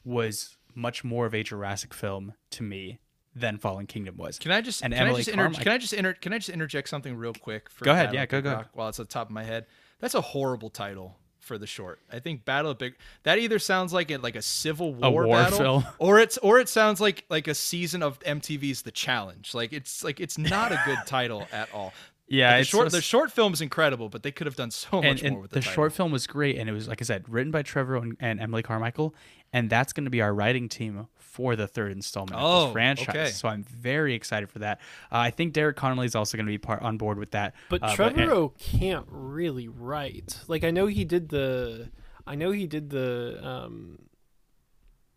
was 0.03 0.57
much 0.73 1.03
more 1.03 1.25
of 1.25 1.33
a 1.33 1.43
Jurassic 1.43 1.93
film 1.93 2.33
to 2.51 2.63
me 2.63 2.99
than 3.35 3.57
Fallen 3.57 3.85
Kingdom 3.85 4.15
was. 4.17 4.39
Can 4.39 4.51
I 4.51 4.61
just 4.61 4.81
And 4.83 4.93
can 4.93 5.01
I 5.03 5.05
Emily 5.07 5.19
just 5.21 5.29
inter- 5.29 5.43
Carmichael- 5.43 5.63
can 5.63 5.71
I 5.73 5.77
just 5.77 5.93
inter- 5.93 6.13
can 6.13 6.33
I 6.33 6.37
just 6.37 6.49
interject 6.49 6.87
something 6.89 7.15
real 7.15 7.33
quick? 7.33 7.69
For 7.69 7.83
Go 7.85 7.91
ahead, 7.91 8.07
Battle 8.07 8.15
yeah, 8.15 8.25
go, 8.25 8.41
go. 8.41 8.53
Rock 8.53 8.69
While 8.73 8.89
it's 8.89 8.99
on 8.99 9.07
top 9.07 9.27
of 9.27 9.33
my 9.33 9.43
head, 9.43 9.65
that's 9.99 10.15
a 10.15 10.21
horrible 10.21 10.69
title 10.69 11.17
for 11.45 11.57
the 11.57 11.67
short. 11.67 11.99
I 12.11 12.19
think 12.19 12.43
Battle 12.43 12.71
of 12.71 12.77
Big 12.77 12.95
that 13.23 13.39
either 13.39 13.59
sounds 13.59 13.93
like 13.93 14.11
it 14.11 14.21
like 14.21 14.35
a 14.35 14.41
Civil 14.41 14.97
A 15.01 15.11
War, 15.11 15.27
war 15.27 15.35
battle, 15.37 15.57
film. 15.57 15.85
or 15.99 16.19
it's 16.19 16.37
or 16.39 16.59
it 16.59 16.67
sounds 16.67 16.99
like 16.99 17.23
like 17.29 17.47
a 17.47 17.55
season 17.55 18.03
of 18.03 18.19
MTV's 18.21 18.81
The 18.81 18.91
Challenge. 18.91 19.53
Like 19.53 19.71
it's 19.71 20.03
like 20.03 20.19
it's 20.19 20.37
not 20.37 20.71
a 20.71 20.81
good 20.85 20.99
title 21.05 21.47
at 21.51 21.73
all. 21.73 21.93
Yeah, 22.27 22.57
the 22.57 22.63
short 22.63 22.91
so- 22.91 22.97
the 22.97 23.01
short 23.01 23.31
film 23.31 23.53
is 23.53 23.61
incredible, 23.61 24.09
but 24.09 24.23
they 24.23 24.31
could 24.31 24.47
have 24.47 24.55
done 24.55 24.71
so 24.71 24.97
much 24.97 25.05
and, 25.05 25.21
and 25.21 25.31
more 25.33 25.41
with 25.43 25.51
the, 25.51 25.59
the, 25.59 25.61
title. 25.61 25.73
short 25.75 25.93
film 25.93 26.11
was 26.11 26.25
great 26.25 26.57
and 26.57 26.67
it 26.67 26.73
was 26.73 26.87
like 26.87 27.01
i 27.01 27.05
said 27.05 27.29
written 27.29 27.51
by 27.51 27.61
trevor 27.61 27.95
and, 27.97 28.17
and 28.19 28.39
emily 28.41 28.63
carmichael 28.63 29.13
and 29.53 29.69
that's 29.69 29.93
going 29.93 30.05
to 30.05 30.09
be 30.09 30.21
our 30.21 30.33
writing 30.33 30.67
team 30.67 31.07
for 31.35 31.55
the 31.55 31.67
third 31.67 31.91
installment 31.91 32.35
of 32.35 32.41
Oh, 32.43 32.65
this 32.65 32.73
franchise 32.73 33.09
okay. 33.09 33.29
so 33.29 33.47
i'm 33.49 33.63
very 33.63 34.13
excited 34.13 34.49
for 34.49 34.59
that 34.59 34.79
uh, 35.11 35.17
i 35.17 35.29
think 35.31 35.53
derek 35.53 35.75
connolly 35.75 36.05
is 36.05 36.15
also 36.15 36.37
going 36.37 36.45
to 36.45 36.51
be 36.51 36.57
part 36.57 36.81
on 36.81 36.97
board 36.97 37.17
with 37.19 37.31
that 37.31 37.55
But 37.69 37.83
uh, 37.83 37.93
Trevorrow 37.95 38.57
can't 38.57 39.05
really 39.09 39.67
write. 39.67 40.39
Like 40.47 40.63
I 40.63 40.71
know 40.71 40.87
he 40.87 41.03
did 41.05 41.29
the, 41.29 41.89
I 42.25 42.35
know 42.35 42.51
he 42.51 42.67
did 42.67 42.89
the, 42.89 43.39
um, 43.45 43.99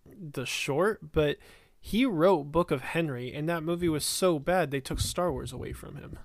the 0.07 0.45
short, 0.47 1.13
but 1.13 1.37
he 1.81 2.05
wrote 2.05 2.45
Book 2.51 2.71
of 2.71 2.81
Henry, 2.83 3.33
and 3.33 3.49
that 3.49 3.63
movie 3.63 3.89
was 3.89 4.05
so 4.05 4.39
bad 4.39 4.71
they 4.71 4.81
took 4.81 4.99
Star 5.01 5.31
Wars 5.33 5.53
away 5.53 5.73
from 5.73 5.97
him. 5.97 6.19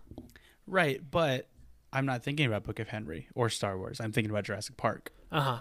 right 0.66 1.00
but 1.12 1.48
i'm 1.92 2.06
not 2.08 2.24
thinking 2.24 2.46
about 2.48 2.64
book 2.64 2.80
of 2.80 2.88
henry 2.88 3.28
or 3.36 3.50
star 3.50 3.78
wars 3.78 4.00
i'm 4.02 4.12
thinking 4.12 4.32
about 4.32 4.44
jurassic 4.46 4.76
park 4.78 5.12
Uh 5.32 5.42
huh. 5.42 5.60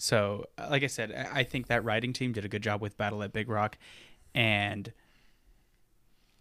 So, 0.00 0.46
uh, 0.56 0.68
like 0.70 0.82
I 0.82 0.86
said, 0.86 1.12
I 1.12 1.40
I 1.40 1.42
think 1.44 1.66
that 1.66 1.84
writing 1.84 2.12
team 2.12 2.32
did 2.32 2.44
a 2.44 2.48
good 2.48 2.62
job 2.62 2.80
with 2.80 2.96
Battle 2.96 3.22
at 3.22 3.32
Big 3.32 3.48
Rock, 3.48 3.76
and 4.34 4.92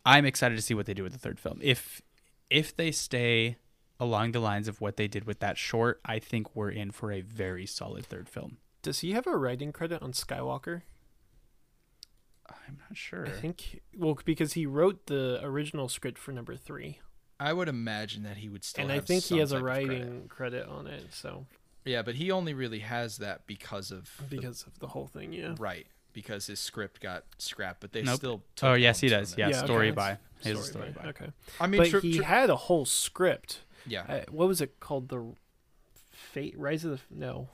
I'm 0.05 0.25
excited 0.25 0.55
to 0.55 0.61
see 0.61 0.73
what 0.73 0.85
they 0.85 0.93
do 0.93 1.03
with 1.03 1.11
the 1.11 1.19
third 1.19 1.39
film. 1.39 1.59
If 1.61 2.01
if 2.49 2.75
they 2.75 2.91
stay 2.91 3.57
along 3.99 4.31
the 4.31 4.39
lines 4.39 4.67
of 4.67 4.79
what 4.79 4.95
they 4.95 5.07
did 5.07 5.25
with 5.25 5.39
that 5.39 5.57
short, 5.57 5.99
I 6.05 6.19
think 6.19 6.55
we're 6.55 6.69
in 6.71 6.91
for 6.91 7.11
a 7.11 7.21
very 7.21 7.65
solid 7.65 8.05
third 8.05 8.29
film. 8.29 8.57
Does 8.81 8.99
he 8.99 9.11
have 9.11 9.27
a 9.27 9.35
writing 9.35 9.73
credit 9.73 10.01
on 10.01 10.13
Skywalker? 10.13 10.83
I'm 12.49 12.79
not 12.89 12.97
sure. 12.97 13.27
I 13.27 13.31
think 13.31 13.81
well 13.95 14.17
because 14.23 14.53
he 14.53 14.65
wrote 14.65 15.07
the 15.07 15.39
original 15.43 15.89
script 15.89 16.17
for 16.17 16.31
number 16.31 16.55
three, 16.55 16.99
I 17.39 17.53
would 17.53 17.67
imagine 17.67 18.23
that 18.23 18.37
he 18.37 18.49
would 18.49 18.63
still. 18.63 18.83
and 18.83 18.91
I 18.91 18.99
think 18.99 19.23
some 19.23 19.35
he 19.35 19.39
has 19.41 19.51
a 19.51 19.55
type 19.55 19.61
of 19.61 19.65
credit. 19.65 19.89
writing 19.89 20.27
credit. 20.29 20.67
on 20.67 20.87
it. 20.87 21.07
So 21.11 21.45
Yeah, 21.85 22.01
but 22.01 22.15
he 22.15 22.29
only 22.31 22.53
really 22.53 22.79
has 22.79 23.17
that 23.17 23.47
because 23.47 23.91
of 23.91 24.09
the- 24.29 24.35
because 24.37 24.63
of 24.63 24.79
the 24.79 24.87
whole 24.89 25.07
thing, 25.07 25.33
yeah. 25.33 25.55
right 25.59 25.87
because 26.11 26.47
his 26.47 26.59
script 26.59 26.99
got 27.01 27.23
scrapped, 27.37 27.79
but 27.81 27.91
they 27.93 28.01
Nope. 28.01 28.17
still. 28.17 28.43
Took 28.55 28.67
Oh 28.69 28.73
yes, 28.73 28.99
he 28.99 29.07
does. 29.09 29.37
Yeah. 29.37 29.49
Yeah, 29.49 29.63
story 29.63 29.87
okay. 29.89 29.95
by 29.95 30.17
his 30.41 30.57
Story 30.57 30.69
story 30.69 30.91
by- 30.91 31.01
by. 31.03 31.09
Okay, 31.09 31.31
I 31.59 31.67
mean, 31.67 31.81
but 31.81 31.89
tr- 31.89 31.99
he 31.99 32.17
tr- 32.17 32.23
had 32.23 32.49
a 32.49 32.55
whole 32.55 32.85
script. 32.85 33.61
yeah. 33.85 34.01
Uh, 34.07 34.25
what 34.31 34.47
was 34.47 34.59
it 34.61 34.79
called? 34.79 35.09
The 35.09 35.33
Fate 36.11 36.57
Rise 36.57 36.83
of 36.85 36.91
the 37.09 37.15
no. 37.15 37.49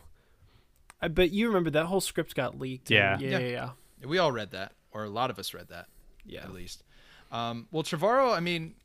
I 1.02 1.08
bet 1.10 1.32
you 1.32 1.48
remember 1.48 1.70
that 1.72 1.86
whole 1.86 2.02
script 2.02 2.34
got 2.36 2.58
leaked. 2.58 2.90
and- 2.90 3.22
Yeah. 3.22 3.30
yeah, 3.30 3.38
Yeah. 3.40 3.46
yeah, 3.46 3.72
yeah. 4.02 4.08
We 4.08 4.18
all 4.18 4.32
read 4.32 4.52
that, 4.52 4.74
or 4.92 5.04
a 5.04 5.10
lot 5.10 5.30
of 5.30 5.38
us 5.38 5.54
read 5.54 5.68
that. 5.70 5.88
Yeah. 6.26 6.42
at 6.44 6.52
least. 6.54 6.84
Um, 7.32 7.68
well, 7.72 7.84
Trevorrow, 7.84 8.36
I 8.36 8.40
mean, 8.40 8.76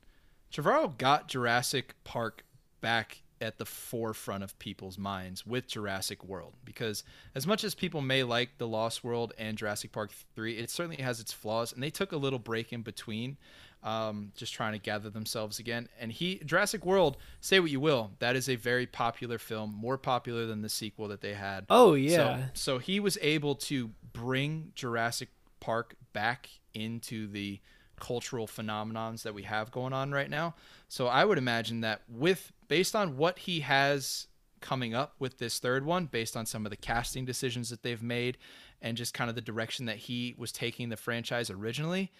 Trevorrow 0.52 0.96
got 0.98 1.28
Jurassic 1.28 1.94
Park 2.04 2.44
back 2.82 3.22
at 3.40 3.58
the 3.58 3.64
forefront 3.64 4.44
of 4.44 4.58
people's 4.58 4.98
minds 4.98 5.46
with 5.46 5.66
Jurassic 5.66 6.24
World 6.24 6.54
because 6.64 7.04
as 7.34 7.46
much 7.46 7.64
as 7.64 7.74
people 7.74 8.00
may 8.00 8.22
like 8.22 8.58
The 8.58 8.68
Lost 8.68 9.02
World 9.02 9.32
and 9.38 9.56
Jurassic 9.56 9.92
Park 9.92 10.10
3, 10.34 10.58
it 10.58 10.70
certainly 10.70 11.02
has 11.02 11.20
its 11.20 11.32
flaws 11.32 11.72
and 11.72 11.82
they 11.82 11.90
took 11.90 12.12
a 12.12 12.16
little 12.16 12.38
break 12.38 12.72
in 12.72 12.82
between 12.82 13.36
um, 13.82 14.32
just 14.36 14.52
trying 14.52 14.72
to 14.72 14.78
gather 14.78 15.10
themselves 15.10 15.58
again. 15.58 15.88
And 15.98 16.12
he 16.12 16.36
Jurassic 16.44 16.84
World, 16.84 17.16
say 17.40 17.60
what 17.60 17.70
you 17.70 17.80
will, 17.80 18.10
that 18.18 18.36
is 18.36 18.48
a 18.48 18.56
very 18.56 18.86
popular 18.86 19.38
film, 19.38 19.74
more 19.74 19.96
popular 19.96 20.46
than 20.46 20.62
the 20.62 20.68
sequel 20.68 21.08
that 21.08 21.20
they 21.20 21.34
had. 21.34 21.64
Oh 21.70 21.94
yeah. 21.94 22.16
So, 22.16 22.42
so 22.54 22.78
he 22.78 23.00
was 23.00 23.18
able 23.22 23.54
to 23.56 23.90
bring 24.12 24.72
Jurassic 24.74 25.28
Park 25.60 25.94
back 26.12 26.48
into 26.74 27.26
the 27.26 27.60
cultural 27.98 28.46
phenomenons 28.46 29.22
that 29.22 29.34
we 29.34 29.42
have 29.42 29.70
going 29.70 29.92
on 29.92 30.10
right 30.10 30.30
now. 30.30 30.54
So 30.88 31.06
I 31.06 31.24
would 31.24 31.38
imagine 31.38 31.82
that 31.82 32.02
with 32.08 32.52
based 32.70 32.94
on 32.94 33.16
what 33.16 33.40
he 33.40 33.60
has 33.60 34.28
coming 34.60 34.94
up 34.94 35.16
with 35.18 35.38
this 35.38 35.58
third 35.58 35.84
one, 35.84 36.06
based 36.06 36.36
on 36.36 36.46
some 36.46 36.64
of 36.64 36.70
the 36.70 36.76
casting 36.76 37.24
decisions 37.24 37.68
that 37.68 37.82
they've 37.82 38.02
made 38.02 38.38
and 38.80 38.96
just 38.96 39.12
kind 39.12 39.28
of 39.28 39.34
the 39.34 39.42
direction 39.42 39.86
that 39.86 39.96
he 39.96 40.36
was 40.38 40.52
taking 40.52 40.88
the 40.88 40.96
franchise 40.96 41.50
originally, 41.50 42.12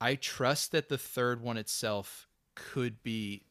I 0.00 0.16
trust 0.16 0.72
that 0.72 0.88
the 0.88 0.98
third 0.98 1.40
one 1.40 1.56
itself 1.56 2.26
could 2.56 3.04
be 3.04 3.44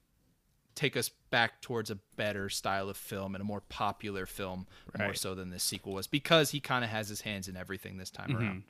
take 0.75 0.97
us 0.97 1.12
back 1.29 1.62
towards 1.62 1.89
a 1.89 1.99
better 2.17 2.49
style 2.49 2.89
of 2.89 2.97
film 2.97 3.36
and 3.36 3.41
a 3.41 3.45
more 3.45 3.62
popular 3.62 4.25
film 4.25 4.67
more 4.97 5.13
so 5.13 5.36
than 5.36 5.49
this 5.49 5.63
sequel 5.63 5.93
was 5.93 6.08
because 6.08 6.49
he 6.49 6.60
kind 6.60 6.84
of 6.84 6.89
has 6.89 7.08
his 7.08 7.21
hands 7.21 7.47
in 7.47 7.56
everything 7.56 7.97
this 7.97 8.10
time 8.10 8.29
mm-hmm. 8.29 8.43
around. 8.43 8.63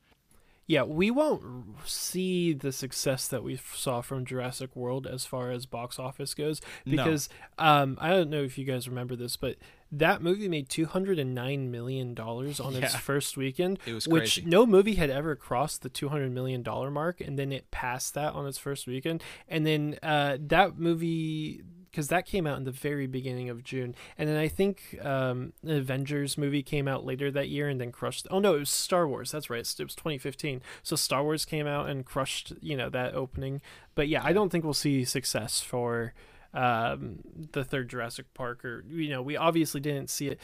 Yeah, 0.66 0.84
we 0.84 1.12
won't 1.12 1.44
see 1.86 2.54
the 2.54 2.72
success 2.72 3.28
that 3.28 3.44
we 3.44 3.60
saw 3.74 4.02
from 4.02 4.26
Jurassic 4.26 4.76
World 4.76 5.06
as 5.06 5.26
far 5.26 5.52
as 5.52 5.66
box 5.66 6.00
office 6.00 6.34
goes 6.34 6.62
No. 6.86 6.92
because 7.04 7.28
um, 7.58 7.98
I 8.00 8.10
don't 8.12 8.30
know 8.30 8.44
if 8.44 8.58
you 8.58 8.64
guys 8.64 8.88
remember 8.88 9.16
this, 9.18 9.36
but 9.36 9.58
that 9.92 10.22
movie 10.24 10.48
made 10.48 10.70
two 10.70 10.86
hundred 10.86 11.20
and 11.20 11.36
nine 11.36 11.70
million 11.70 12.14
dollars 12.14 12.60
on 12.60 12.76
its 12.76 12.96
first 12.96 13.36
weekend, 13.38 13.78
It 13.86 13.94
was 13.94 14.08
which 14.08 14.44
no 14.46 14.66
movie 14.66 14.96
had 14.96 15.10
ever 15.10 15.36
crossed 15.36 15.82
the 15.84 15.90
two 15.90 16.10
hundred 16.10 16.32
million 16.32 16.64
dollar 16.64 16.90
mark, 16.90 17.20
and 17.22 17.38
then 17.38 17.52
it 17.52 17.70
passed 17.70 18.14
that 18.16 18.34
on 18.34 18.48
its 18.48 18.58
first 18.58 18.88
weekend, 18.88 19.22
and 19.48 19.66
then 19.66 20.00
uh, 20.02 20.38
that 20.40 20.78
movie. 20.80 21.62
Because 21.94 22.08
that 22.08 22.26
came 22.26 22.48
out 22.48 22.58
in 22.58 22.64
the 22.64 22.72
very 22.72 23.06
beginning 23.06 23.52
of 23.52 23.64
June, 23.64 23.94
and 24.18 24.28
then 24.28 24.36
I 24.36 24.48
think 24.48 24.98
um, 25.04 25.54
the 25.62 25.76
Avengers 25.76 26.40
movie 26.40 26.64
came 26.64 26.88
out 26.88 27.06
later 27.06 27.30
that 27.30 27.50
year 27.50 27.70
and 27.70 27.80
then 27.80 27.92
crushed. 27.92 28.26
Oh 28.32 28.40
no, 28.40 28.56
it 28.56 28.60
was 28.60 28.72
Star 28.72 29.08
Wars. 29.08 29.30
That's 29.32 29.48
right. 29.48 29.60
It 29.60 29.84
was 29.84 29.94
2015. 29.94 30.64
So 30.82 30.96
Star 30.96 31.22
Wars 31.22 31.46
came 31.46 31.68
out 31.68 31.88
and 31.88 32.04
crushed, 32.04 32.54
you 32.62 32.76
know, 32.76 32.90
that 32.90 33.14
opening. 33.14 33.62
But 33.94 34.08
yeah, 34.08 34.22
I 34.24 34.34
don't 34.34 34.50
think 34.50 34.64
we'll 34.64 34.74
see 34.74 35.06
success 35.06 35.62
for 35.62 36.16
um, 36.56 37.20
the 37.52 37.64
third 37.64 37.90
Jurassic 37.90 38.34
Park, 38.34 38.66
or 38.66 38.84
you 38.90 39.10
know, 39.10 39.22
we 39.22 39.38
obviously 39.38 39.80
didn't 39.80 40.10
see 40.10 40.30
it, 40.30 40.40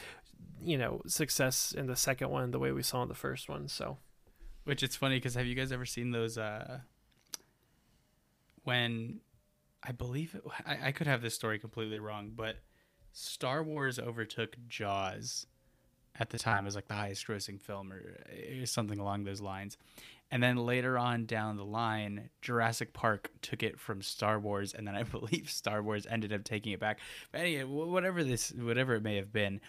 you 0.62 0.78
know, 0.78 1.02
success 1.08 1.72
in 1.76 1.88
the 1.88 1.96
second 1.96 2.30
one 2.30 2.52
the 2.52 2.60
way 2.60 2.70
we 2.70 2.84
saw 2.84 3.02
in 3.02 3.08
the 3.08 3.14
first 3.16 3.48
one. 3.48 3.66
So 3.66 3.98
Which 4.62 4.84
it's 4.84 4.94
funny 4.94 5.16
because 5.16 5.34
have 5.34 5.46
you 5.46 5.56
guys 5.56 5.72
ever 5.72 5.84
seen 5.84 6.12
those? 6.12 6.38
Uh, 6.38 6.78
when 8.62 9.20
I 9.82 9.92
believe 9.92 10.34
it, 10.34 10.42
I, 10.66 10.88
I 10.88 10.92
could 10.92 11.06
have 11.06 11.22
this 11.22 11.34
story 11.34 11.58
completely 11.58 11.98
wrong, 11.98 12.32
but 12.34 12.56
Star 13.12 13.62
Wars 13.62 13.98
overtook 13.98 14.56
Jaws 14.68 15.46
at 16.18 16.30
the 16.30 16.38
time 16.38 16.66
as 16.66 16.74
like 16.74 16.88
the 16.88 16.94
highest 16.94 17.26
grossing 17.26 17.60
film 17.60 17.92
or 17.92 18.18
uh, 18.30 18.66
something 18.66 18.98
along 18.98 19.24
those 19.24 19.40
lines. 19.40 19.76
And 20.30 20.42
then 20.42 20.56
later 20.56 20.96
on 20.96 21.26
down 21.26 21.56
the 21.56 21.64
line, 21.64 22.30
Jurassic 22.40 22.92
Park 22.92 23.30
took 23.42 23.62
it 23.64 23.80
from 23.80 24.00
Star 24.00 24.38
Wars, 24.38 24.74
and 24.74 24.86
then 24.86 24.94
I 24.94 25.02
believe 25.04 25.50
Star 25.50 25.82
Wars 25.82 26.06
ended 26.08 26.32
up 26.32 26.44
taking 26.44 26.72
it 26.72 26.80
back. 26.80 27.00
But 27.32 27.40
anyway, 27.40 27.64
whatever 27.64 28.22
this, 28.22 28.52
whatever 28.52 28.94
it 28.94 29.02
may 29.02 29.16
have 29.16 29.32
been, 29.32 29.60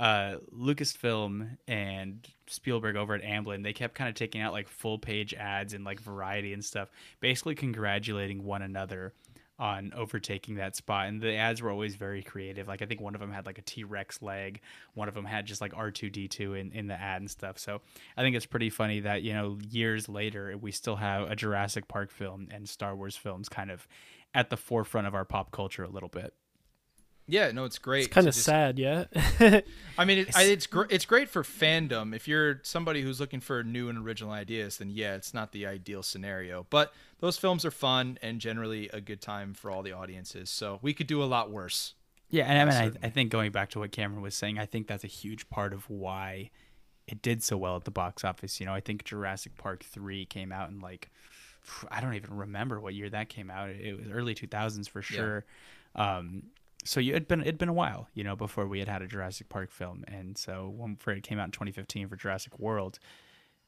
uh, 0.00 0.36
Lucasfilm 0.56 1.58
and 1.66 2.26
Spielberg 2.46 2.96
over 2.96 3.14
at 3.14 3.22
Amblin, 3.22 3.62
they 3.62 3.72
kept 3.72 3.94
kind 3.94 4.08
of 4.08 4.14
taking 4.14 4.40
out 4.40 4.52
like 4.52 4.68
full 4.68 4.98
page 4.98 5.34
ads 5.34 5.74
and 5.74 5.84
like 5.84 6.00
variety 6.00 6.52
and 6.52 6.64
stuff, 6.64 6.88
basically 7.20 7.54
congratulating 7.54 8.44
one 8.44 8.62
another 8.62 9.12
on 9.58 9.92
overtaking 9.94 10.56
that 10.56 10.76
spot. 10.76 11.08
And 11.08 11.20
the 11.20 11.34
ads 11.34 11.60
were 11.60 11.70
always 11.70 11.96
very 11.96 12.22
creative. 12.22 12.68
Like 12.68 12.82
I 12.82 12.86
think 12.86 13.00
one 13.00 13.14
of 13.14 13.20
them 13.20 13.32
had 13.32 13.46
like 13.46 13.58
a 13.58 13.62
T 13.62 13.84
Rex 13.84 14.22
leg, 14.22 14.60
one 14.94 15.08
of 15.08 15.14
them 15.14 15.24
had 15.24 15.46
just 15.46 15.60
like 15.60 15.72
R 15.76 15.90
two 15.90 16.10
D 16.10 16.28
two 16.28 16.54
in 16.54 16.72
in 16.72 16.86
the 16.86 16.94
ad 16.94 17.20
and 17.20 17.30
stuff. 17.30 17.58
So 17.58 17.80
I 18.16 18.22
think 18.22 18.36
it's 18.36 18.46
pretty 18.46 18.70
funny 18.70 19.00
that 19.00 19.22
you 19.22 19.32
know 19.32 19.58
years 19.70 20.08
later 20.08 20.56
we 20.56 20.72
still 20.72 20.96
have 20.96 21.30
a 21.30 21.36
Jurassic 21.36 21.88
Park 21.88 22.10
film 22.10 22.48
and 22.50 22.68
Star 22.68 22.94
Wars 22.94 23.16
films 23.16 23.48
kind 23.48 23.70
of 23.70 23.86
at 24.34 24.50
the 24.50 24.56
forefront 24.56 25.06
of 25.06 25.14
our 25.14 25.24
pop 25.24 25.50
culture 25.50 25.82
a 25.84 25.88
little 25.88 26.08
bit. 26.08 26.34
Yeah, 27.30 27.50
no, 27.52 27.64
it's 27.64 27.78
great. 27.78 28.06
It's 28.06 28.14
kind 28.14 28.26
of 28.26 28.34
just- 28.34 28.46
sad, 28.46 28.78
yeah. 28.78 29.04
I 29.98 30.04
mean, 30.04 30.18
it, 30.18 30.36
I, 30.36 30.44
it's 30.44 30.66
gr- 30.66 30.86
it's 30.88 31.04
great 31.04 31.28
for 31.28 31.42
fandom. 31.42 32.14
If 32.16 32.26
you're 32.26 32.60
somebody 32.62 33.02
who's 33.02 33.20
looking 33.20 33.40
for 33.40 33.62
new 33.62 33.88
and 33.90 33.98
original 33.98 34.32
ideas, 34.32 34.78
then 34.78 34.88
yeah, 34.90 35.14
it's 35.14 35.34
not 35.34 35.52
the 35.52 35.66
ideal 35.66 36.02
scenario. 36.02 36.66
But 36.70 36.92
those 37.20 37.36
films 37.36 37.64
are 37.64 37.70
fun 37.70 38.18
and 38.22 38.40
generally 38.40 38.88
a 38.92 39.00
good 39.00 39.20
time 39.20 39.52
for 39.52 39.70
all 39.70 39.82
the 39.82 39.92
audiences. 39.92 40.48
So 40.48 40.78
we 40.80 40.94
could 40.94 41.06
do 41.06 41.22
a 41.22 41.26
lot 41.26 41.50
worse. 41.50 41.94
Yeah, 42.30 42.44
and 42.44 42.58
I 42.58 42.64
mean, 42.64 42.72
Certainly. 42.72 42.98
I, 43.02 43.06
I 43.06 43.10
think 43.10 43.30
going 43.30 43.52
back 43.52 43.70
to 43.70 43.78
what 43.78 43.92
Cameron 43.92 44.22
was 44.22 44.34
saying, 44.34 44.58
I 44.58 44.66
think 44.66 44.86
that's 44.86 45.04
a 45.04 45.08
huge 45.08 45.48
part 45.50 45.72
of 45.72 45.88
why 45.90 46.50
it 47.06 47.22
did 47.22 47.42
so 47.42 47.56
well 47.56 47.76
at 47.76 47.84
the 47.84 47.90
box 47.90 48.24
office. 48.24 48.60
You 48.60 48.66
know, 48.66 48.74
I 48.74 48.80
think 48.80 49.04
Jurassic 49.04 49.56
Park 49.56 49.82
three 49.82 50.24
came 50.24 50.52
out 50.52 50.70
in 50.70 50.80
like 50.80 51.10
I 51.90 52.00
don't 52.00 52.14
even 52.14 52.36
remember 52.36 52.80
what 52.80 52.94
year 52.94 53.10
that 53.10 53.28
came 53.28 53.50
out. 53.50 53.68
It 53.70 53.98
was 53.98 54.08
early 54.10 54.34
two 54.34 54.46
thousands 54.46 54.88
for 54.88 55.02
sure. 55.02 55.44
Um, 55.94 56.44
so 56.88 57.00
you, 57.00 57.12
it'd 57.12 57.28
been 57.28 57.42
it'd 57.42 57.58
been 57.58 57.68
a 57.68 57.74
while, 57.74 58.08
you 58.14 58.24
know, 58.24 58.34
before 58.34 58.66
we 58.66 58.78
had 58.78 58.88
had 58.88 59.02
a 59.02 59.06
Jurassic 59.06 59.50
Park 59.50 59.70
film, 59.70 60.04
and 60.08 60.38
so 60.38 60.72
when 60.74 60.96
for 60.96 61.12
it 61.12 61.22
came 61.22 61.38
out 61.38 61.44
in 61.44 61.50
2015 61.50 62.08
for 62.08 62.16
Jurassic 62.16 62.58
World, 62.58 62.98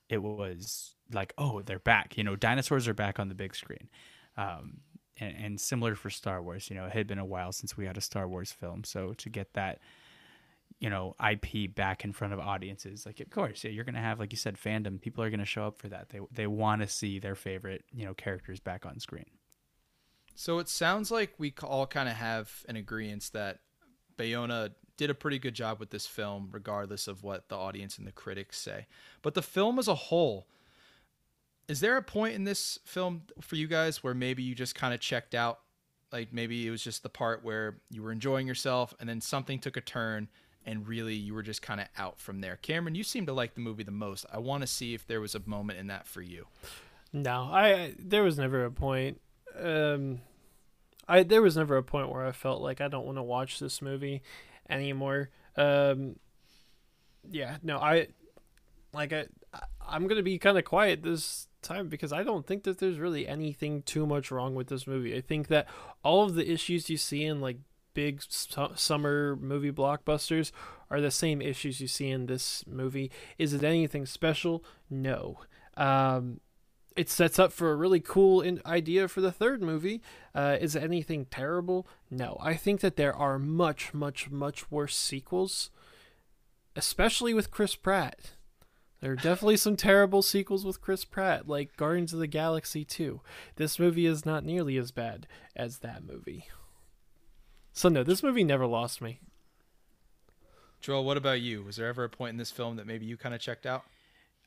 it 0.09 0.23
was 0.23 0.95
like, 1.13 1.35
oh, 1.37 1.61
they're 1.61 1.79
back. 1.79 2.17
You 2.17 2.25
know, 2.25 2.35
dinosaurs 2.35 2.89
are 2.89 2.95
back 2.95 3.19
on 3.19 3.29
the 3.29 3.35
big 3.35 3.55
screen. 3.55 3.91
Um, 4.39 4.79
and, 5.19 5.37
and 5.37 5.61
similar 5.61 5.95
for 5.97 6.09
Star 6.09 6.43
Wars, 6.43 6.71
you 6.71 6.77
know, 6.77 6.87
it 6.87 6.93
had 6.93 7.07
been 7.07 7.19
a 7.19 7.25
while 7.27 7.53
since 7.53 7.77
we 7.77 7.85
had 7.85 7.99
a 7.99 8.01
Star 8.01 8.27
Wars 8.27 8.53
film, 8.53 8.85
so 8.85 9.13
to 9.13 9.29
get 9.29 9.53
that, 9.53 9.81
you 10.79 10.89
know, 10.89 11.15
IP 11.23 11.75
back 11.75 12.07
in 12.07 12.15
front 12.15 12.33
of 12.33 12.41
audiences, 12.41 13.05
like 13.05 13.21
of 13.21 13.29
course, 13.29 13.65
yeah, 13.65 13.71
you're 13.71 13.85
gonna 13.85 14.01
have, 14.01 14.19
like 14.19 14.33
you 14.33 14.39
said, 14.39 14.57
fandom. 14.57 14.99
People 14.99 15.23
are 15.23 15.29
gonna 15.29 15.45
show 15.45 15.67
up 15.67 15.79
for 15.79 15.89
that. 15.89 16.09
They 16.09 16.21
they 16.33 16.47
want 16.47 16.81
to 16.81 16.89
see 16.89 17.19
their 17.19 17.35
favorite, 17.35 17.85
you 17.93 18.07
know, 18.07 18.15
characters 18.15 18.61
back 18.61 18.87
on 18.87 18.99
screen. 18.99 19.27
So 20.35 20.59
it 20.59 20.69
sounds 20.69 21.11
like 21.11 21.35
we 21.39 21.53
all 21.63 21.87
kind 21.87 22.09
of 22.09 22.17
have 22.17 22.65
an 22.69 22.77
agreement 22.77 23.31
that 23.35 23.59
Bayona 24.17 24.71
did 24.97 25.11
a 25.11 25.15
pretty 25.15 25.39
good 25.39 25.55
job 25.55 25.81
with 25.81 25.91
this 25.91 26.07
film, 26.07 26.49
regardless 26.53 27.09
of 27.09 27.23
what 27.23 27.49
the 27.49 27.57
audience 27.57 27.99
and 27.99 28.07
the 28.07 28.13
critics 28.13 28.59
say. 28.59 28.87
But 29.23 29.35
the 29.35 29.43
film 29.43 29.79
as 29.79 29.89
a 29.89 29.95
whole, 29.95 30.47
is 31.69 31.81
there 31.81 31.97
a 31.97 32.03
point 32.03 32.35
in 32.35 32.45
this 32.45 32.79
film 32.85 33.23
for 33.41 33.57
you 33.57 33.67
guys 33.67 34.03
where 34.03 34.15
maybe 34.15 34.43
you 34.43 34.55
just 34.55 34.75
kind 34.75 34.93
of 34.93 35.01
checked 35.01 35.35
out? 35.35 35.61
Like 36.13 36.33
maybe 36.33 36.67
it 36.67 36.71
was 36.71 36.83
just 36.83 37.03
the 37.03 37.09
part 37.09 37.45
where 37.45 37.79
you 37.91 38.03
were 38.03 38.13
enjoying 38.13 38.47
yourself 38.47 38.93
and 39.01 39.09
then 39.09 39.21
something 39.21 39.59
took 39.59 39.77
a 39.77 39.81
turn 39.81 40.29
and 40.67 40.87
really 40.87 41.15
you 41.15 41.33
were 41.33 41.43
just 41.43 41.63
kind 41.63 41.81
of 41.81 41.87
out 41.97 42.19
from 42.19 42.41
there. 42.41 42.57
Cameron, 42.57 42.95
you 42.95 43.05
seem 43.05 43.27
to 43.27 43.33
like 43.33 43.55
the 43.55 43.61
movie 43.61 43.85
the 43.85 43.91
most. 43.91 44.27
I 44.33 44.39
want 44.39 44.63
to 44.63 44.67
see 44.67 44.95
if 44.95 45.07
there 45.07 45.21
was 45.21 45.35
a 45.35 45.41
moment 45.47 45.79
in 45.79 45.87
that 45.87 46.07
for 46.07 46.21
you. 46.21 46.47
No, 47.13 47.45
I 47.45 47.95
there 47.99 48.23
was 48.23 48.39
never 48.39 48.65
a 48.65 48.71
point. 48.71 49.21
Um, 49.59 50.21
I 51.09 51.23
there 51.23 51.43
was 51.43 51.57
never 51.57 51.77
a 51.77 51.83
point 51.83 52.11
where 52.11 52.27
I 52.27 52.33
felt 52.33 52.63
like 52.63 52.81
I 52.81 52.89
don't 52.89 53.07
want 53.07 53.19
to 53.19 53.23
watch 53.23 53.59
this 53.59 53.83
movie 53.83 54.23
anymore. 54.69 55.31
Um, 55.57 56.17
yeah, 57.29 57.57
no, 57.63 57.79
I 57.79 58.09
like 58.93 59.13
I 59.13 59.27
I'm 59.87 60.07
gonna 60.07 60.23
be 60.23 60.39
kind 60.39 60.59
of 60.59 60.65
quiet 60.65 61.03
this 61.03 61.49
time 61.63 61.89
because 61.89 62.13
I 62.13 62.23
don't 62.23 62.47
think 62.47 62.65
that 62.65 62.79
there's 62.79 62.99
really 62.99 63.27
anything 63.27 63.83
too 63.83 64.07
much 64.07 64.31
wrong 64.31 64.55
with 64.55 64.69
this 64.69 64.87
movie. 64.87 65.17
I 65.17 65.21
think 65.21 65.49
that 65.49 65.67
all 66.03 66.23
of 66.25 66.35
the 66.35 66.51
issues 66.51 66.89
you 66.89 66.97
see 66.97 67.25
in 67.25 67.41
like 67.41 67.59
big 67.93 68.23
su- 68.29 68.73
summer 68.77 69.37
movie 69.37 69.73
blockbusters 69.73 70.53
are 70.91 71.01
the 71.01 71.11
same 71.11 71.43
issues 71.43 71.81
you 71.81 71.89
see 71.89 72.09
in 72.09 72.27
this 72.27 72.65
movie. 72.67 73.11
Is 73.39 73.53
it 73.53 73.63
anything 73.65 74.07
special? 74.07 74.65
No. 74.89 75.41
Um, 75.77 76.41
it 77.01 77.09
sets 77.09 77.39
up 77.39 77.51
for 77.51 77.73
a 77.73 77.77
really 77.77 77.99
cool 77.99 78.43
in- 78.43 78.61
idea 78.67 79.09
for 79.09 79.23
the 79.23 79.33
third 79.33 79.63
movie. 79.63 80.03
Uh, 80.35 80.59
is 80.61 80.77
anything 80.77 81.25
terrible? 81.25 81.87
No. 82.11 82.37
I 82.43 82.53
think 82.57 82.81
that 82.83 82.97
there 82.97 83.17
are 83.17 83.39
much, 83.39 83.95
much, 83.95 84.31
much 84.31 84.71
worse 84.71 84.99
sequels, 84.99 85.71
especially 86.77 87.33
with 87.33 87.51
Chris 87.51 87.75
Pratt. 87.75 88.33
There 89.01 89.13
are 89.13 89.17
definitely 89.31 89.57
some 89.57 89.77
terrible 89.77 90.21
sequels 90.21 90.63
with 90.63 90.83
Chris 90.83 91.07
Pratt, 91.07 91.49
like 91.49 91.75
Guardians 91.79 92.13
of 92.13 92.19
the 92.19 92.27
Galaxy 92.27 92.85
2. 92.85 93.23
This 93.57 93.79
movie 93.79 94.05
is 94.05 94.27
not 94.27 94.45
nearly 94.45 94.77
as 94.77 94.91
bad 94.91 95.27
as 95.57 95.79
that 95.79 96.05
movie. 96.05 96.49
So, 97.73 97.89
no, 97.89 98.05
this 98.05 98.23
movie 98.23 98.45
never 98.45 98.67
lost 98.67 99.01
me. 99.01 99.21
Joel, 100.83 101.05
what 101.05 101.17
about 101.17 101.41
you? 101.41 101.63
Was 101.63 101.77
there 101.77 101.89
ever 101.89 102.05
a 102.05 102.11
point 102.11 102.33
in 102.33 102.37
this 102.37 102.51
film 102.51 102.77
that 102.77 102.87
maybe 102.87 103.07
you 103.07 103.17
kind 103.17 103.35
of 103.35 103.41
checked 103.41 103.65
out? 103.65 103.85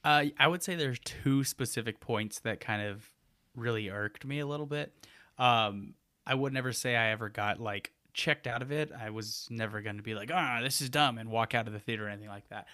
Uh, 0.04 0.26
I 0.38 0.48
would 0.48 0.64
say 0.64 0.76
there's 0.76 1.00
two 1.00 1.44
specific 1.44 2.00
points 2.00 2.40
that 2.42 2.60
kind 2.60 2.82
of 2.82 3.10
really 3.56 3.90
irked 3.90 4.26
me 4.26 4.40
a 4.40 4.46
little 4.46 4.66
bit. 4.66 4.94
Um, 5.38 5.94
I 6.26 6.36
would 6.36 6.54
never 6.54 6.72
say 6.72 6.96
I 6.96 7.12
ever 7.12 7.30
got 7.30 7.60
like 7.60 7.92
checked 8.14 8.48
out 8.48 8.62
of 8.62 8.72
it. 8.72 8.92
I 8.98 9.10
was 9.10 9.48
never 9.50 9.82
going 9.82 9.98
to 9.98 10.04
be 10.04 10.16
like, 10.16 10.32
ah, 10.34 10.60
this 10.62 10.82
is 10.82 10.90
dumb 10.90 11.18
and 11.18 11.30
walk 11.30 11.56
out 11.56 11.68
of 11.68 11.74
the 11.74 11.80
theater 11.80 12.06
or 12.06 12.10
anything 12.10 12.30
like 12.30 12.48
that. 12.50 12.68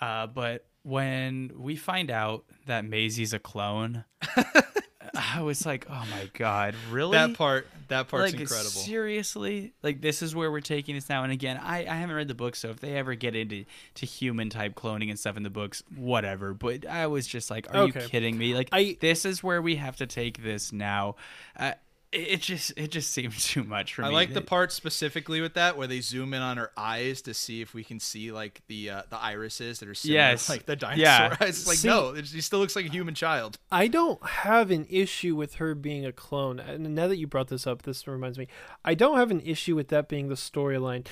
Uh, 0.00 0.26
but 0.26 0.66
when 0.82 1.52
we 1.56 1.76
find 1.76 2.10
out 2.10 2.44
that 2.66 2.84
Maisie's 2.84 3.32
a 3.32 3.38
clone, 3.38 4.04
I 5.36 5.42
was 5.42 5.64
like, 5.66 5.86
oh 5.90 6.04
my 6.10 6.28
god, 6.34 6.74
really? 6.90 7.12
That 7.18 7.34
part, 7.36 7.66
that 7.88 8.08
part's 8.08 8.32
like 8.32 8.40
incredible. 8.40 8.70
seriously 8.70 9.72
like 9.82 10.00
this 10.00 10.22
is 10.22 10.34
where 10.34 10.50
we're 10.50 10.60
taking 10.60 10.94
this 10.94 11.08
now 11.08 11.24
and 11.24 11.32
again 11.32 11.58
I, 11.60 11.78
I 11.80 11.94
haven't 11.96 12.14
read 12.14 12.28
the 12.28 12.34
book 12.36 12.54
so 12.54 12.68
if 12.70 12.78
they 12.78 12.94
ever 12.96 13.14
get 13.16 13.34
into 13.34 13.64
to 13.96 14.06
human 14.06 14.48
type 14.48 14.74
cloning 14.76 15.10
and 15.10 15.18
stuff 15.18 15.36
in 15.36 15.42
the 15.42 15.50
books 15.50 15.82
whatever 15.96 16.54
but 16.54 16.86
i 16.86 17.08
was 17.08 17.26
just 17.26 17.50
like 17.50 17.66
are 17.74 17.82
Okay. 17.82 18.02
you 18.02 18.08
kidding 18.08 18.38
me 18.38 18.54
like 18.54 18.68
I- 18.70 18.96
this 19.00 19.24
is 19.24 19.42
where 19.42 19.60
we 19.60 19.74
have 19.76 19.96
to 19.96 20.06
take 20.06 20.40
this 20.44 20.72
now 20.72 21.16
uh, 21.58 21.72
it, 22.12 22.16
it 22.18 22.40
just 22.40 22.72
it 22.76 22.90
just 22.90 23.10
seems 23.10 23.46
too 23.48 23.62
much 23.64 23.94
for 23.94 24.02
I 24.02 24.08
me 24.08 24.14
I 24.14 24.14
like 24.14 24.34
the 24.34 24.40
part 24.40 24.72
specifically 24.72 25.40
with 25.40 25.54
that 25.54 25.76
where 25.76 25.86
they 25.86 26.00
zoom 26.00 26.34
in 26.34 26.42
on 26.42 26.56
her 26.56 26.70
eyes 26.76 27.22
to 27.22 27.34
see 27.34 27.60
if 27.62 27.72
we 27.74 27.84
can 27.84 28.00
see 28.00 28.32
like 28.32 28.62
the 28.68 28.90
uh, 28.90 29.02
the 29.10 29.16
irises 29.18 29.78
that 29.80 29.88
are 29.88 29.94
similar, 29.94 30.18
Yes. 30.20 30.48
like 30.48 30.66
the 30.66 30.76
dinosaur 30.76 31.02
Yeah. 31.02 31.36
eyes. 31.40 31.48
It's 31.60 31.66
like 31.66 31.76
See- 31.78 31.88
no, 31.88 32.14
she 32.22 32.40
still 32.40 32.58
looks 32.58 32.74
like 32.76 32.86
a 32.86 32.90
human 32.90 33.14
child. 33.14 33.58
I 33.70 33.86
don't 33.86 34.24
have 34.26 34.70
an 34.70 34.86
issue 34.90 35.36
with 35.36 35.54
her 35.56 35.74
being 35.74 36.04
a 36.04 36.12
clone. 36.12 36.58
And 36.58 36.94
now 36.94 37.06
that 37.08 37.16
you 37.18 37.26
brought 37.26 37.48
this 37.48 37.66
up, 37.66 37.82
this 37.82 38.06
reminds 38.08 38.38
me. 38.38 38.48
I 38.84 38.94
don't 38.94 39.16
have 39.18 39.30
an 39.30 39.40
issue 39.40 39.76
with 39.76 39.88
that 39.88 40.08
being 40.08 40.28
the 40.28 40.34
storyline. 40.34 41.06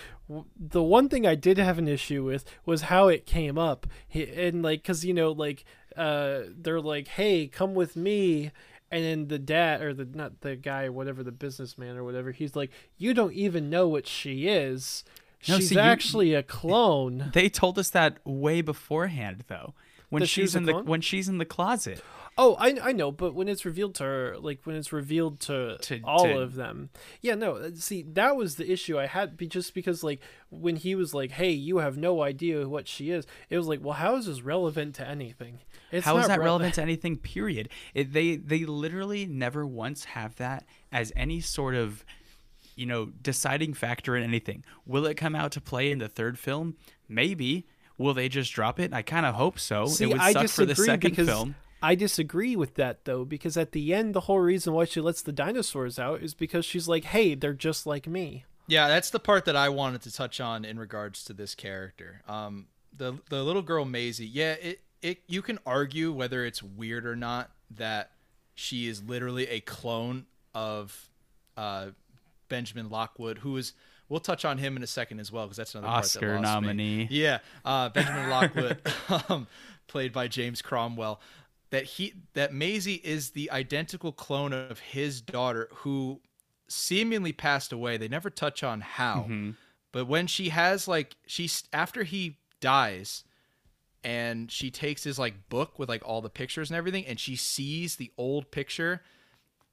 The 0.59 0.83
one 0.83 1.09
thing 1.09 1.27
I 1.27 1.35
did 1.37 1.59
have 1.59 1.79
an 1.79 1.89
issue 1.89 2.25
with 2.25 2.45
was 2.67 2.83
how 2.83 3.09
it 3.09 3.25
came 3.25 3.57
up. 3.57 3.87
And 4.13 4.63
like 4.63 4.85
cuz 4.85 5.05
you 5.05 5.15
know 5.15 5.33
like 5.33 5.65
uh 5.97 6.41
they're 6.49 6.81
like, 6.81 7.09
"Hey, 7.09 7.47
come 7.49 7.75
with 7.75 7.97
me." 7.97 8.51
And 8.91 9.05
then 9.05 9.29
the 9.29 9.39
dad 9.39 9.83
or 9.83 9.93
the 9.93 10.07
not 10.07 10.41
the 10.41 10.57
guy, 10.57 10.89
whatever 10.89 11.23
the 11.23 11.33
businessman 11.33 11.97
or 11.97 12.05
whatever, 12.05 12.33
he's 12.33 12.57
like, 12.57 12.71
"You 12.97 13.13
don't 13.15 13.35
even 13.35 13.69
know 13.69 13.87
what 13.89 14.07
she 14.07 14.49
is. 14.49 15.05
No, 15.49 15.57
She's 15.59 15.69
see, 15.69 15.75
you- 15.75 15.81
actually 15.81 16.35
a 16.35 16.43
clone." 16.43 17.31
they 17.35 17.49
told 17.49 17.79
us 17.79 17.91
that 17.91 18.17
way 18.27 18.61
beforehand 18.63 19.45
though 19.49 19.75
when 20.11 20.21
That 20.21 20.27
she 20.29 20.43
she's 20.43 20.55
in 20.57 20.65
the 20.65 20.75
when 20.83 21.01
she's 21.01 21.29
in 21.29 21.39
the 21.39 21.45
closet 21.45 22.03
Oh, 22.41 22.55
I 22.55 22.79
I 22.81 22.93
know, 22.93 23.11
but 23.11 23.35
when 23.35 23.49
it's 23.49 23.65
revealed 23.65 23.97
to 23.97 24.05
her, 24.05 24.37
like 24.39 24.61
when 24.63 24.77
it's 24.77 24.93
revealed 24.93 25.41
to, 25.41 25.77
To- 25.79 26.01
all 26.05 26.23
to- 26.23 26.39
of 26.39 26.55
them, 26.55 26.91
yeah, 27.21 27.35
no. 27.35 27.57
uh, 27.57 27.71
See, 27.75 28.05
that 28.13 28.37
was 28.37 28.55
the 28.55 28.71
issue 28.71 28.97
I 28.97 29.07
had, 29.07 29.37
be, 29.37 29.49
just 29.49 29.75
because 29.75 30.05
like 30.05 30.21
when 30.49 30.77
he 30.77 30.95
was 30.95 31.13
like, 31.13 31.33
"Hey, 31.33 31.51
you 31.51 31.79
have 31.79 31.97
no 31.97 32.23
idea 32.23 32.69
what 32.69 32.87
she 32.87 33.11
is," 33.11 33.27
it 33.51 33.59
was 33.59 33.67
like, 33.67 33.81
well, 33.83 33.95
how 33.95 34.15
is 34.15 34.27
this 34.27 34.41
relevant 34.43 34.95
to 34.97 35.05
anything? 35.09 35.59
It's 35.91 36.07
How 36.07 36.17
is 36.19 36.29
that 36.29 36.39
rele- 36.39 36.45
relevant 36.45 36.75
to 36.75 36.83
anything? 36.89 37.17
Period. 37.17 37.71
It, 37.93 38.13
they 38.13 38.37
they 38.37 38.65
literally 38.65 39.27
never 39.27 39.67
once 39.67 40.05
have 40.05 40.37
that 40.37 40.65
as 40.93 41.13
any 41.17 41.41
sort 41.41 41.75
of 41.75 42.05
you 42.77 42.87
know 42.87 43.07
deciding 43.21 43.75
factor 43.75 44.17
in 44.17 44.23
anything. 44.23 44.65
Will 44.87 45.07
it 45.07 45.17
come 45.17 45.35
out 45.35 45.51
to 45.53 45.61
play 45.61 45.91
in 45.91 45.99
the 45.99 46.09
third 46.09 46.39
film? 46.39 46.77
Maybe. 47.09 47.67
Will 47.99 48.15
they 48.15 48.29
just 48.29 48.53
drop 48.53 48.79
it? 48.79 48.93
I 48.93 49.03
kind 49.03 49.27
of 49.27 49.35
hope 49.35 49.59
so. 49.59 49.87
See, 49.87 50.05
it 50.05 50.09
would 50.09 50.19
I 50.19 50.33
suck 50.33 50.49
for 50.49 50.65
the 50.65 50.77
second 50.77 51.17
film. 51.17 51.57
I 51.83 51.95
disagree 51.95 52.57
with 52.57 52.75
that 52.75 53.05
though, 53.05 53.25
because 53.25 53.57
at 53.57 53.73
the 53.73 53.93
end, 53.93 54.15
the 54.15 54.21
whole 54.21 54.41
reason 54.41 54.73
why 54.73 54.85
she 54.85 55.01
lets 55.01 55.23
the 55.23 55.33
dinosaurs 55.33 55.99
out 55.99 56.23
is 56.23 56.35
because 56.35 56.65
she's 56.65 56.89
like, 56.89 57.05
"Hey, 57.05 57.35
they're 57.35 57.53
just 57.53 57.87
like 57.87 58.07
me." 58.07 58.45
Yeah, 58.67 58.89
that's 58.89 59.11
the 59.11 59.21
part 59.21 59.45
that 59.47 59.57
I 59.57 59.69
wanted 59.69 60.03
to 60.03 60.13
touch 60.13 60.41
on 60.41 60.65
in 60.65 60.79
regards 60.79 61.25
to 61.25 61.33
this 61.33 61.55
character. 61.55 62.23
Um, 62.29 62.67
the 62.97 63.19
the 63.31 63.43
little 63.43 63.63
girl 63.63 63.85
Maisie. 63.85 64.27
Yeah, 64.27 64.55
it 64.55 64.81
it 65.03 65.23
you 65.27 65.43
can 65.43 65.59
argue 65.67 66.13
whether 66.13 66.45
it's 66.45 66.63
weird 66.63 67.07
or 67.07 67.17
not 67.17 67.51
that 67.71 68.11
she 68.55 68.89
is 68.89 69.03
literally 69.03 69.47
a 69.49 69.61
clone 69.61 70.27
of 70.55 71.11
uh, 71.57 71.89
Benjamin 72.49 72.91
Lockwood, 72.91 73.39
who 73.39 73.57
is. 73.57 73.73
We'll 74.09 74.21
touch 74.21 74.45
on 74.45 74.59
him 74.59 74.77
in 74.77 74.83
a 74.83 74.87
second 74.87 75.21
as 75.21 75.31
well 75.31 75.45
because 75.45 75.59
that's 75.59 75.75
another 75.75 75.89
part 75.89 76.05
that 76.05 76.17
Oscar 76.19 76.41
lost 76.41 76.61
me. 76.63 76.67
nominee. 76.69 77.09
Yeah, 77.11 77.39
uh, 77.65 77.91
Benjamin 77.91 78.31
Lockwood, 78.31 78.81
um, 79.29 79.47
played 79.87 80.13
by 80.13 80.29
James 80.29 80.63
Cromwell. 80.63 81.21
That 81.71 81.85
he 81.85 82.15
that 82.33 82.55
Maisie 82.55 82.95
is 83.05 83.31
the 83.33 83.51
identical 83.51 84.13
clone 84.13 84.55
of 84.55 84.79
his 84.81 85.21
daughter, 85.21 85.69
who 85.77 86.21
seemingly 86.69 87.33
passed 87.33 87.73
away. 87.73 87.99
They 87.99 88.09
never 88.09 88.31
touch 88.31 88.63
on 88.63 88.81
how, 88.81 89.27
Mm-hmm. 89.29 89.51
but 89.93 90.07
when 90.07 90.27
she 90.27 90.49
has 90.49 90.89
like 90.89 91.17
she's 91.27 91.65
after 91.73 92.05
he 92.05 92.39
dies, 92.61 93.25
and 94.03 94.51
she 94.51 94.71
takes 94.71 95.05
his 95.05 95.19
like 95.19 95.51
book 95.51 95.79
with 95.79 95.91
like 95.91 96.03
all 96.07 96.23
the 96.23 96.31
pictures 96.31 96.71
and 96.71 96.77
everything, 96.79 97.05
and 97.05 97.21
she 97.21 97.37
sees 97.37 97.97
the 97.97 98.11
old 98.17 98.51
picture 98.51 99.03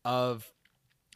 of 0.03 0.51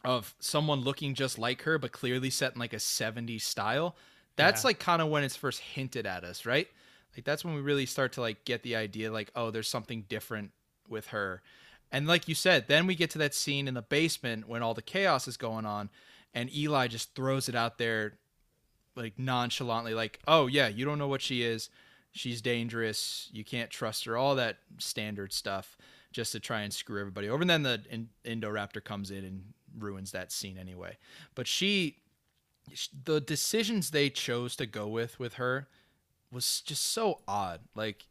of 0.04 0.34
someone 0.40 0.80
looking 0.80 1.14
just 1.14 1.38
like 1.38 1.62
her 1.62 1.78
but 1.78 1.92
clearly 1.92 2.30
set 2.30 2.54
in 2.54 2.58
like 2.58 2.72
a 2.72 2.76
70s 2.76 3.42
style 3.42 3.96
that's 4.36 4.62
Yeah. 4.62 4.68
like 4.68 4.78
kind 4.78 5.02
of 5.02 5.08
when 5.08 5.22
it's 5.24 5.36
first 5.36 5.60
hinted 5.60 6.06
at 6.06 6.24
us 6.24 6.46
right? 6.46 6.68
Like 7.16 7.24
that's 7.24 7.44
when 7.44 7.54
we 7.54 7.60
really 7.60 7.86
start 7.86 8.12
to 8.14 8.20
like 8.20 8.44
get 8.44 8.62
the 8.62 8.76
idea 8.76 9.12
like 9.12 9.30
oh 9.34 9.50
there's 9.50 9.68
something 9.68 10.04
different 10.08 10.52
with 10.88 11.08
her. 11.08 11.42
And 11.92 12.06
like 12.06 12.28
you 12.28 12.34
said 12.34 12.66
then 12.68 12.86
we 12.86 12.94
get 12.94 13.10
to 13.10 13.18
that 13.18 13.34
scene 13.34 13.68
in 13.68 13.74
the 13.74 13.82
basement 13.82 14.48
when 14.48 14.62
all 14.62 14.74
the 14.74 14.82
chaos 14.82 15.26
is 15.28 15.36
going 15.36 15.66
on 15.66 15.90
and 16.32 16.54
eli 16.54 16.86
just 16.86 17.14
throws 17.14 17.48
it 17.48 17.54
out 17.54 17.76
there 17.78 18.14
like 18.96 19.18
nonchalantly 19.18 19.94
like 19.94 20.18
oh 20.26 20.46
yeah 20.46 20.68
you 20.68 20.84
don't 20.84 20.98
know 20.98 21.08
what 21.08 21.22
she 21.22 21.42
is. 21.42 21.68
She's 22.12 22.42
dangerous. 22.42 23.28
You 23.32 23.44
can't 23.44 23.70
trust 23.70 24.04
her. 24.06 24.16
All 24.16 24.34
that 24.34 24.56
standard 24.78 25.32
stuff 25.32 25.76
just 26.12 26.32
to 26.32 26.40
try 26.40 26.62
and 26.62 26.72
screw 26.74 26.98
everybody 26.98 27.28
over. 27.28 27.40
And 27.42 27.48
then 27.50 27.62
the 27.62 27.82
in- 27.88 28.08
indoraptor 28.24 28.82
comes 28.82 29.12
in 29.12 29.24
and 29.24 29.44
ruins 29.78 30.12
that 30.12 30.32
scene 30.32 30.58
anyway. 30.58 30.96
But 31.34 31.46
she 31.46 31.96
the 33.04 33.20
decisions 33.20 33.90
they 33.90 34.10
chose 34.10 34.54
to 34.56 34.66
go 34.66 34.86
with 34.86 35.18
with 35.18 35.34
her 35.34 35.66
was 36.30 36.60
just 36.60 36.82
so 36.86 37.20
odd. 37.26 37.60
Like 37.74 38.06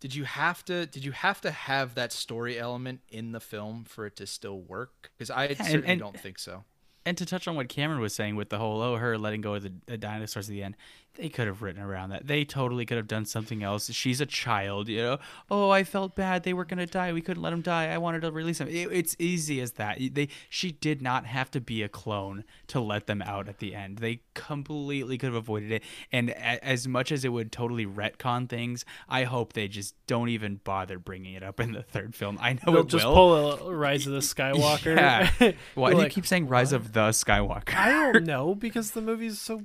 did 0.00 0.14
you 0.14 0.24
have 0.24 0.64
to 0.66 0.86
did 0.86 1.04
you 1.04 1.12
have 1.12 1.40
to 1.40 1.50
have 1.50 1.94
that 1.94 2.12
story 2.12 2.58
element 2.58 3.00
in 3.08 3.32
the 3.32 3.40
film 3.40 3.84
for 3.84 4.06
it 4.06 4.16
to 4.16 4.26
still 4.26 4.60
work? 4.60 5.10
Because 5.16 5.30
i 5.30 5.46
and- 5.46 5.56
certainly 5.58 5.88
and- 5.88 6.00
don't 6.00 6.18
think 6.20 6.38
so 6.38 6.64
And 7.06 7.16
to 7.18 7.26
touch 7.26 7.46
on 7.46 7.54
what 7.56 7.68
Cameron 7.68 8.00
was 8.00 8.14
saying 8.14 8.36
with 8.36 8.48
the 8.48 8.58
whole 8.58 8.80
oh 8.80 8.96
her 8.96 9.18
letting 9.18 9.40
go 9.40 9.54
of 9.54 9.62
the, 9.62 9.72
the 9.86 9.98
dinosaurs 9.98 10.48
at 10.48 10.52
the 10.52 10.62
end, 10.62 10.76
they 11.16 11.28
could 11.28 11.46
have 11.46 11.62
written 11.62 11.80
around 11.80 12.10
that. 12.10 12.26
They 12.26 12.44
totally 12.44 12.84
could 12.84 12.96
have 12.96 13.06
done 13.06 13.24
something 13.24 13.62
else. 13.62 13.90
She's 13.92 14.20
a 14.20 14.26
child, 14.26 14.88
you 14.88 15.00
know. 15.02 15.18
Oh, 15.48 15.70
I 15.70 15.84
felt 15.84 16.16
bad. 16.16 16.42
They 16.42 16.52
were 16.52 16.64
gonna 16.64 16.86
die. 16.86 17.12
We 17.12 17.20
couldn't 17.20 17.42
let 17.42 17.50
them 17.50 17.60
die. 17.60 17.88
I 17.92 17.98
wanted 17.98 18.22
to 18.22 18.32
release 18.32 18.58
them. 18.58 18.68
It, 18.68 18.88
it's 18.90 19.14
easy 19.18 19.60
as 19.60 19.72
that. 19.72 19.98
They 20.12 20.28
she 20.48 20.72
did 20.72 21.02
not 21.02 21.26
have 21.26 21.50
to 21.52 21.60
be 21.60 21.82
a 21.82 21.88
clone 21.88 22.44
to 22.68 22.80
let 22.80 23.06
them 23.06 23.22
out 23.22 23.48
at 23.48 23.58
the 23.58 23.74
end. 23.74 23.98
They 23.98 24.22
completely 24.34 25.16
could 25.18 25.26
have 25.28 25.34
avoided 25.34 25.70
it. 25.70 25.82
And 26.10 26.30
a, 26.30 26.64
as 26.64 26.88
much 26.88 27.12
as 27.12 27.24
it 27.24 27.28
would 27.28 27.52
totally 27.52 27.86
retcon 27.86 28.48
things, 28.48 28.84
I 29.08 29.24
hope 29.24 29.52
they 29.52 29.68
just 29.68 29.94
don't 30.06 30.30
even 30.30 30.60
bother 30.64 30.98
bringing 30.98 31.34
it 31.34 31.42
up 31.44 31.60
in 31.60 31.72
the 31.72 31.82
third 31.82 32.14
film. 32.14 32.38
I 32.40 32.54
know 32.54 32.58
They'll 32.66 32.78
it 32.78 32.88
just 32.88 33.06
will. 33.06 33.14
pull 33.14 33.68
a 33.68 33.74
Rise 33.74 34.06
of 34.06 34.14
the 34.14 34.18
Skywalker. 34.20 34.96
Yeah. 34.96 35.52
Why 35.74 35.92
do 35.92 36.00
you 36.02 36.08
keep 36.08 36.26
saying 36.26 36.48
Rise 36.48 36.72
of 36.72 36.92
the 36.94 37.08
Skywalker? 37.10 37.74
I 37.76 37.90
don't 38.12 38.24
know 38.26 38.54
because 38.54 38.92
the 38.92 39.02
movie's 39.02 39.38
so 39.40 39.62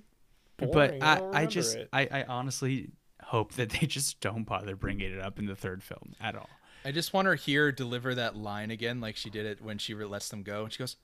boring. 0.57 0.73
but 0.99 1.01
I, 1.03 1.19
I, 1.19 1.41
I 1.41 1.45
just 1.45 1.75
it. 1.77 1.89
I, 1.93 2.07
I 2.11 2.23
honestly 2.27 2.89
hope 3.23 3.53
that 3.53 3.69
they 3.69 3.87
just 3.87 4.19
don't 4.19 4.43
bother 4.43 4.75
bringing 4.75 5.11
it 5.13 5.19
up 5.21 5.39
in 5.39 5.45
the 5.45 5.55
third 5.55 5.81
film 5.83 6.13
at 6.19 6.35
all. 6.35 6.49
I 6.85 6.91
just 6.91 7.13
want 7.13 7.27
her 7.27 7.35
here 7.35 7.71
deliver 7.71 8.15
that 8.15 8.35
line 8.35 8.71
again, 8.71 8.99
like 9.01 9.15
she 9.15 9.29
did 9.29 9.45
it 9.45 9.61
when 9.61 9.77
she 9.77 9.93
lets 9.93 10.29
them 10.29 10.43
go, 10.43 10.63
and 10.63 10.71
she 10.73 10.79
goes, 10.79 10.95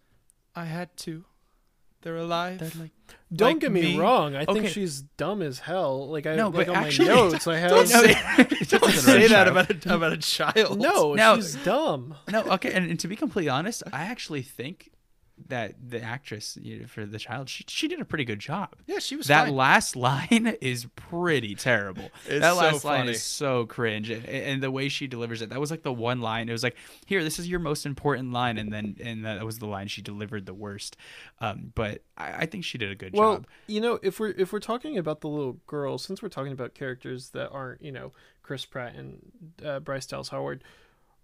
"I 0.55 0.65
had 0.65 0.95
to. 0.97 1.25
They're 2.01 2.15
alive." 2.17 2.59
Don't 3.33 3.51
like 3.53 3.59
get 3.59 3.71
me, 3.71 3.81
me. 3.81 3.99
wrong. 3.99 4.35
I 4.35 4.45
think 4.45 4.67
she's 4.67 5.01
dumb 5.01 5.41
as 5.41 5.59
hell. 5.59 6.07
Like 6.07 6.25
I 6.27 6.35
No, 6.35 6.47
like 6.49 6.67
but 6.67 6.75
on 6.77 6.85
actually- 6.85 7.09
my 7.09 7.15
notes, 7.15 7.47
I 7.47 7.57
have 7.57 7.71
Don't 7.71 7.87
say, 7.87 8.13
don't 8.77 8.91
say 8.91 9.27
that 9.27 9.47
about 9.47 9.85
a, 9.85 9.95
about 9.95 10.13
a 10.13 10.17
child. 10.17 10.79
no, 10.79 11.13
No. 11.15 11.35
she's 11.35 11.55
dumb. 11.55 12.15
No, 12.31 12.43
okay, 12.43 12.71
and, 12.71 12.89
and 12.89 12.99
to 13.01 13.07
be 13.07 13.15
completely 13.15 13.49
honest, 13.49 13.83
I 13.91 14.03
actually 14.03 14.43
think 14.43 14.91
that 15.49 15.75
the 15.89 16.01
actress 16.01 16.57
you 16.61 16.79
know, 16.79 16.87
for 16.87 17.05
the 17.05 17.19
child 17.19 17.49
she, 17.49 17.65
she 17.67 17.87
did 17.89 17.99
a 17.99 18.05
pretty 18.05 18.23
good 18.23 18.39
job. 18.39 18.69
Yeah, 18.87 18.99
she 18.99 19.15
was 19.17 19.27
that 19.27 19.45
fine. 19.47 19.55
last 19.55 19.95
line 20.07 20.55
is 20.61 20.87
pretty 20.95 21.55
terrible. 21.55 22.09
It's 22.27 22.39
that 22.41 22.53
so 22.53 22.57
last 22.57 22.85
line 22.85 22.99
funny. 23.01 23.11
is 23.11 23.21
so 23.23 23.65
cringe, 23.65 24.09
and, 24.09 24.25
and 24.25 24.63
the 24.63 24.71
way 24.71 24.89
she 24.89 25.07
delivers 25.07 25.41
it. 25.41 25.49
That 25.49 25.59
was 25.59 25.71
like 25.71 25.83
the 25.83 25.93
one 25.93 26.21
line. 26.21 26.49
It 26.49 26.53
was 26.53 26.63
like, 26.63 26.75
"Here, 27.05 27.23
this 27.23 27.37
is 27.37 27.47
your 27.49 27.59
most 27.59 27.85
important 27.85 28.31
line," 28.31 28.57
and 28.57 28.71
then 28.73 28.95
and 29.03 29.25
that 29.25 29.45
was 29.45 29.59
the 29.59 29.67
line 29.67 29.87
she 29.87 30.01
delivered 30.01 30.45
the 30.45 30.53
worst. 30.53 30.95
Um, 31.41 31.71
but 31.75 32.01
I, 32.17 32.31
I 32.33 32.45
think 32.45 32.63
she 32.63 32.77
did 32.77 32.89
a 32.91 32.95
good 32.95 33.13
Well, 33.13 33.35
job. 33.35 33.47
you 33.67 33.81
know, 33.81 33.99
if 34.01 34.19
we're 34.19 34.31
if 34.31 34.51
we're 34.53 34.59
talking 34.59 34.97
about 34.97 35.21
the 35.21 35.27
little 35.27 35.57
girl, 35.67 35.97
since 35.97 36.21
we're 36.21 36.29
talking 36.29 36.51
about 36.53 36.73
characters 36.73 37.29
that 37.31 37.49
aren't, 37.51 37.81
you 37.81 37.91
know, 37.91 38.11
Chris 38.41 38.65
Pratt 38.65 38.95
and 38.95 39.31
uh, 39.63 39.79
Bryce 39.81 40.05
Dallas 40.07 40.29
Howard, 40.29 40.63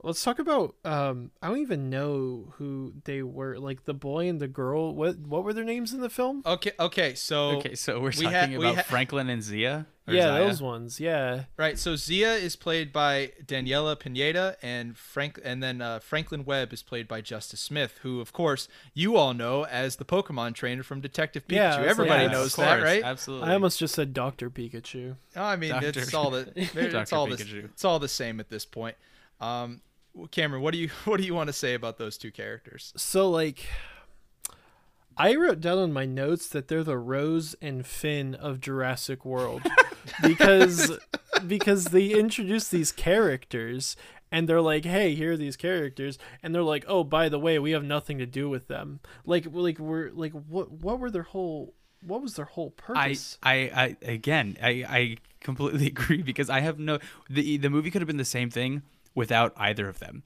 let's 0.04 0.24
talk 0.24 0.40
about. 0.40 0.76
Um, 0.84 1.32
I 1.42 1.48
don't 1.48 1.60
even 1.60 1.90
know 1.90 2.54
who 2.58 2.94
they 3.06 3.22
were. 3.24 3.58
Like 3.60 3.86
the 3.86 3.94
boy 3.94 4.28
and 4.28 4.40
the 4.40 4.48
girl. 4.48 4.94
What 4.96 5.20
what 5.20 5.44
were 5.44 5.54
their 5.54 5.64
names 5.64 5.94
in 5.94 6.02
the 6.02 6.10
film? 6.10 6.42
Okay, 6.46 6.72
okay, 6.80 7.14
so 7.16 7.58
Okay, 7.58 7.76
so 7.76 8.00
we're 8.00 8.10
we 8.18 8.26
talking 8.26 8.32
ha- 8.34 8.48
we 8.50 8.56
about 8.58 8.76
ha- 8.76 8.82
Franklin 8.84 9.30
and 9.30 9.42
Zia. 9.44 9.88
Yeah, 10.08 10.24
Zaya? 10.24 10.46
those 10.48 10.62
ones. 10.62 11.00
Yeah. 11.00 11.44
right, 11.58 11.78
so 11.80 11.96
Zia 11.96 12.34
is 12.34 12.56
played 12.58 12.92
by 12.92 13.32
Daniela 13.46 13.98
Pineda, 13.98 14.58
and 14.62 14.98
Frank, 14.98 15.40
and 15.42 15.64
then 15.64 15.82
uh, 15.82 16.00
Franklin 16.00 16.44
Webb 16.44 16.74
is 16.74 16.84
played 16.84 17.08
by 17.08 17.22
Justice 17.22 17.62
Smith, 17.62 18.00
who, 18.02 18.20
of 18.20 18.34
course, 18.34 18.68
you 18.94 19.16
all 19.16 19.34
know 19.34 19.64
as 19.66 19.98
the 19.98 20.04
Pokemon 20.04 20.56
trainer 20.56 20.84
from 20.84 21.00
Detective 21.00 21.48
Pikachu. 21.48 21.56
Yeah, 21.56 21.84
Everybody 21.84 22.24
like- 22.24 22.32
Yeah, 22.34 22.38
knows 22.40 22.58
of 22.58 22.66
that, 22.66 22.82
right? 22.84 23.04
Absolutely. 23.04 23.50
I 23.50 23.54
almost 23.54 23.80
just 23.80 23.94
said 23.96 24.14
Doctor 24.14 24.50
Pikachu. 24.50 25.16
Oh, 25.36 25.44
I 25.44 25.56
mean, 25.56 25.70
Dr. 25.70 25.88
it's 26.00 26.14
all 26.14 26.32
the 26.32 26.52
it's 26.56 27.14
all 27.14 27.28
the, 27.28 27.62
it's 27.66 27.86
all 27.86 28.00
the 28.00 28.10
same 28.10 28.40
at 28.42 28.50
this 28.50 28.66
point. 28.66 28.98
Um, 29.40 29.82
Cameron, 30.32 30.62
what 30.62 30.74
do 30.74 30.80
you 30.80 30.90
what 31.06 31.20
do 31.20 31.26
you 31.26 31.34
want 31.34 31.48
to 31.48 31.54
say 31.54 31.74
about 31.74 31.98
those 31.98 32.18
two 32.18 32.32
characters? 32.32 32.94
So 32.96 33.30
like 33.30 33.66
I 35.18 35.36
wrote 35.36 35.62
down 35.62 35.78
on 35.78 35.94
my 35.94 36.06
notes 36.06 36.48
that 36.50 36.68
they're 36.68 36.84
the 36.84 36.98
Rose 36.98 37.56
and 37.62 37.86
Finn 37.86 38.36
of 38.36 38.60
Jurassic 38.60 39.26
World 39.26 39.64
because 40.22 40.98
because 41.46 41.86
they 41.86 42.08
introduce 42.08 42.68
these 42.68 42.92
characters 42.92 43.96
and 44.32 44.48
they're 44.48 44.62
like, 44.62 44.86
"Hey, 44.86 45.14
here 45.14 45.34
are 45.34 45.38
these 45.38 45.58
characters," 45.58 46.18
and 46.42 46.56
they're 46.56 46.64
like, 46.64 46.86
"Oh, 46.88 47.04
by 47.04 47.28
the 47.28 47.40
way, 47.40 47.60
we 47.60 47.72
have 47.72 47.84
nothing 47.84 48.18
to 48.20 48.26
do 48.26 48.50
with 48.50 48.68
them." 48.68 49.02
Like, 49.26 49.46
like 49.52 49.78
we're 49.80 50.12
like, 50.12 50.32
what 50.32 50.72
what 50.72 51.00
were 51.00 51.12
their 51.12 51.24
whole 51.24 51.74
what 52.02 52.22
was 52.22 52.36
their 52.36 52.46
whole 52.46 52.74
I, 52.78 52.82
purpose? 52.82 53.38
I, 53.44 53.54
I, 53.54 53.98
again, 54.02 54.58
I, 54.62 54.86
I 54.88 55.18
completely 55.40 55.88
agree 55.96 56.22
because 56.22 56.50
I 56.50 56.62
have 56.62 56.80
no. 56.80 57.00
The 57.30 57.58
the 57.58 57.70
movie 57.70 57.92
could 57.92 58.02
have 58.02 58.08
been 58.08 58.18
the 58.18 58.26
same 58.26 58.50
thing 58.50 58.84
without 59.16 59.54
either 59.58 59.88
of 59.90 60.00
them. 60.00 60.24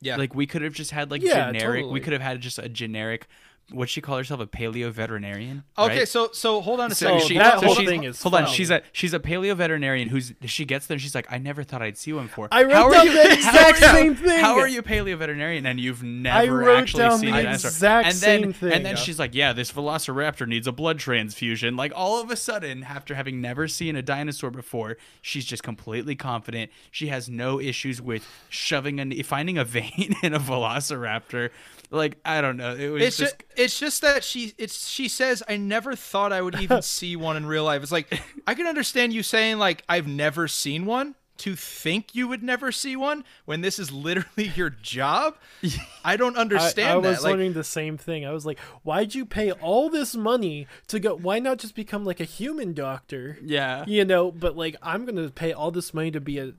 Yeah, 0.00 0.16
Like 0.16 0.34
we 0.34 0.46
could 0.46 0.60
have 0.62 0.74
just 0.74 0.90
had 0.90 1.10
like 1.10 1.22
Yeah, 1.22 1.46
generic. 1.50 1.80
totally. 1.80 1.92
We 1.92 2.00
could 2.00 2.12
have 2.12 2.20
had 2.22 2.40
just 2.40 2.58
a 2.58 2.68
generic. 2.68 3.26
What 3.70 3.88
she 3.88 4.02
call 4.02 4.18
herself 4.18 4.40
a 4.40 4.46
paleo 4.46 4.90
veterinarian? 4.92 5.64
okay, 5.78 6.00
right? 6.00 6.08
so 6.08 6.28
so 6.32 6.60
hold 6.60 6.80
on 6.80 6.92
a 6.92 6.94
So 6.94 7.18
she- 7.18 7.38
that 7.38 7.60
so 7.60 7.66
whole 7.66 7.74
she's- 7.76 7.88
thing 7.88 8.04
is 8.04 8.20
hold 8.22 8.34
on. 8.34 8.46
She's 8.46 8.70
a 8.70 8.82
she's 8.92 9.14
a 9.14 9.18
paleo 9.18 9.56
veterinarian 9.56 10.10
who's 10.10 10.34
she 10.44 10.66
gets 10.66 10.86
there 10.86 10.96
and 10.96 11.02
she's 11.02 11.14
like, 11.14 11.26
I 11.30 11.38
never 11.38 11.64
thought 11.64 11.80
I'd 11.80 11.96
see 11.96 12.12
one 12.12 12.26
before. 12.26 12.48
I 12.52 12.62
wrote 12.64 12.72
How 12.74 12.86
are 12.88 12.92
down 12.92 13.06
you- 13.06 13.12
the 13.14 13.32
exact 13.32 13.80
you- 13.80 13.86
same 13.86 14.14
thing. 14.16 14.40
How 14.40 14.58
are 14.58 14.68
you 14.68 14.82
paleo 14.82 15.16
veterinarian 15.16 15.64
and 15.64 15.80
you've 15.80 16.02
never 16.02 16.58
wrote 16.58 16.76
actually 16.78 17.02
down 17.04 17.18
seen 17.18 17.32
the 17.32 17.38
a 17.38 17.42
dinosaur? 17.42 17.68
exact 17.70 18.06
and 18.08 18.16
then, 18.16 18.42
same 18.42 18.52
thing. 18.52 18.72
And 18.72 18.84
then 18.84 18.96
Yeah. 18.96 19.02
she's 19.02 19.18
like, 19.18 19.34
Yeah, 19.34 19.54
this 19.54 19.72
velociraptor 19.72 20.46
needs 20.46 20.66
a 20.66 20.72
blood 20.72 20.98
transfusion. 20.98 21.74
Like 21.74 21.92
all 21.96 22.20
of 22.20 22.30
a 22.30 22.36
sudden, 22.36 22.84
after 22.84 23.14
having 23.14 23.40
never 23.40 23.66
seen 23.66 23.96
a 23.96 24.02
dinosaur 24.02 24.50
before, 24.50 24.98
she's 25.22 25.46
just 25.46 25.62
completely 25.62 26.14
confident. 26.14 26.70
She 26.90 27.06
has 27.08 27.30
no 27.30 27.58
issues 27.60 28.00
with 28.02 28.26
shoving 28.50 28.98
a 29.00 29.22
finding 29.22 29.56
a 29.56 29.64
vein 29.64 30.14
in 30.22 30.34
a 30.34 30.38
velociraptor. 30.40 31.48
Like 31.90 32.16
I 32.24 32.40
don't 32.40 32.56
know. 32.56 32.74
It 32.74 32.88
was 32.88 33.02
It's 33.02 33.16
just. 33.16 33.38
just 33.38 33.53
it's 33.56 33.78
just 33.78 34.02
that 34.02 34.24
she 34.24 34.54
it's 34.58 34.88
she 34.88 35.08
says 35.08 35.42
I 35.48 35.56
never 35.56 35.94
thought 35.94 36.32
I 36.32 36.42
would 36.42 36.60
even 36.60 36.82
see 36.82 37.16
one 37.16 37.36
in 37.36 37.46
real 37.46 37.64
life. 37.64 37.82
It's 37.82 37.92
like 37.92 38.20
I 38.46 38.54
can 38.54 38.66
understand 38.66 39.12
you 39.12 39.22
saying 39.22 39.58
like 39.58 39.84
I've 39.88 40.06
never 40.06 40.48
seen 40.48 40.86
one 40.86 41.14
to 41.36 41.56
think 41.56 42.14
you 42.14 42.28
would 42.28 42.42
never 42.42 42.70
see 42.70 42.94
one 42.94 43.24
when 43.44 43.60
this 43.60 43.78
is 43.78 43.90
literally 43.90 44.52
your 44.54 44.70
job. 44.70 45.36
I 46.04 46.16
don't 46.16 46.36
understand 46.36 46.90
I 46.90 46.96
was 46.96 47.22
that. 47.22 47.38
Like 47.38 47.54
the 47.54 47.64
same 47.64 47.98
thing. 47.98 48.24
I 48.24 48.32
was 48.32 48.46
like, 48.46 48.58
why'd 48.82 49.14
you 49.14 49.26
pay 49.26 49.50
all 49.50 49.90
this 49.90 50.14
money 50.14 50.66
to 50.88 51.00
go? 51.00 51.16
Why 51.16 51.38
not 51.40 51.58
just 51.58 51.74
become 51.74 52.04
like 52.04 52.20
a 52.20 52.24
human 52.24 52.72
doctor? 52.72 53.38
yeah. 53.42 53.84
You 53.86 54.04
know, 54.04 54.30
but 54.30 54.56
like 54.56 54.76
I'm 54.82 55.04
gonna 55.04 55.30
pay 55.30 55.52
all 55.52 55.70
this 55.70 55.92
money 55.92 56.10
to 56.12 56.20
be 56.20 56.38
a 56.38 56.52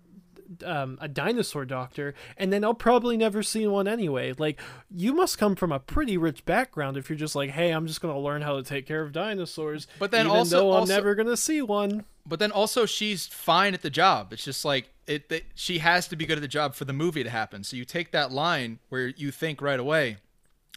um, 0.63 0.97
a 1.01 1.07
dinosaur 1.07 1.65
doctor, 1.65 2.13
and 2.37 2.51
then 2.51 2.63
I'll 2.63 2.73
probably 2.73 3.17
never 3.17 3.43
see 3.43 3.67
one 3.67 3.87
anyway. 3.87 4.33
Like, 4.37 4.59
you 4.89 5.13
must 5.13 5.37
come 5.37 5.55
from 5.55 5.71
a 5.71 5.79
pretty 5.79 6.17
rich 6.17 6.45
background 6.45 6.97
if 6.97 7.09
you're 7.09 7.17
just 7.17 7.35
like, 7.35 7.51
hey, 7.51 7.71
I'm 7.71 7.87
just 7.87 8.01
gonna 8.01 8.19
learn 8.19 8.41
how 8.41 8.55
to 8.55 8.63
take 8.63 8.85
care 8.85 9.01
of 9.01 9.11
dinosaurs. 9.11 9.87
But 9.99 10.11
then 10.11 10.25
even 10.27 10.37
also- 10.37 10.69
I'm 10.69 10.75
also- 10.81 10.93
never 10.93 11.15
gonna 11.15 11.37
see 11.37 11.61
one. 11.61 12.05
But 12.27 12.39
then 12.39 12.51
also 12.51 12.85
she's 12.87 13.27
fine 13.27 13.73
at 13.75 13.83
the 13.83 13.89
job. 13.91 14.33
It's 14.33 14.43
just 14.43 14.65
like 14.65 14.89
it, 15.05 15.29
that 15.29 15.43
she 15.53 15.77
has 15.79 16.07
to 16.07 16.15
be 16.15 16.25
good 16.25 16.39
at 16.39 16.41
the 16.41 16.47
job 16.47 16.73
for 16.73 16.83
the 16.85 16.93
movie 16.93 17.23
to 17.23 17.29
happen. 17.29 17.63
So 17.63 17.77
you 17.77 17.85
take 17.85 18.09
that 18.11 18.31
line 18.31 18.79
where 18.89 19.09
you 19.09 19.29
think 19.29 19.61
right 19.61 19.79
away, 19.79 20.17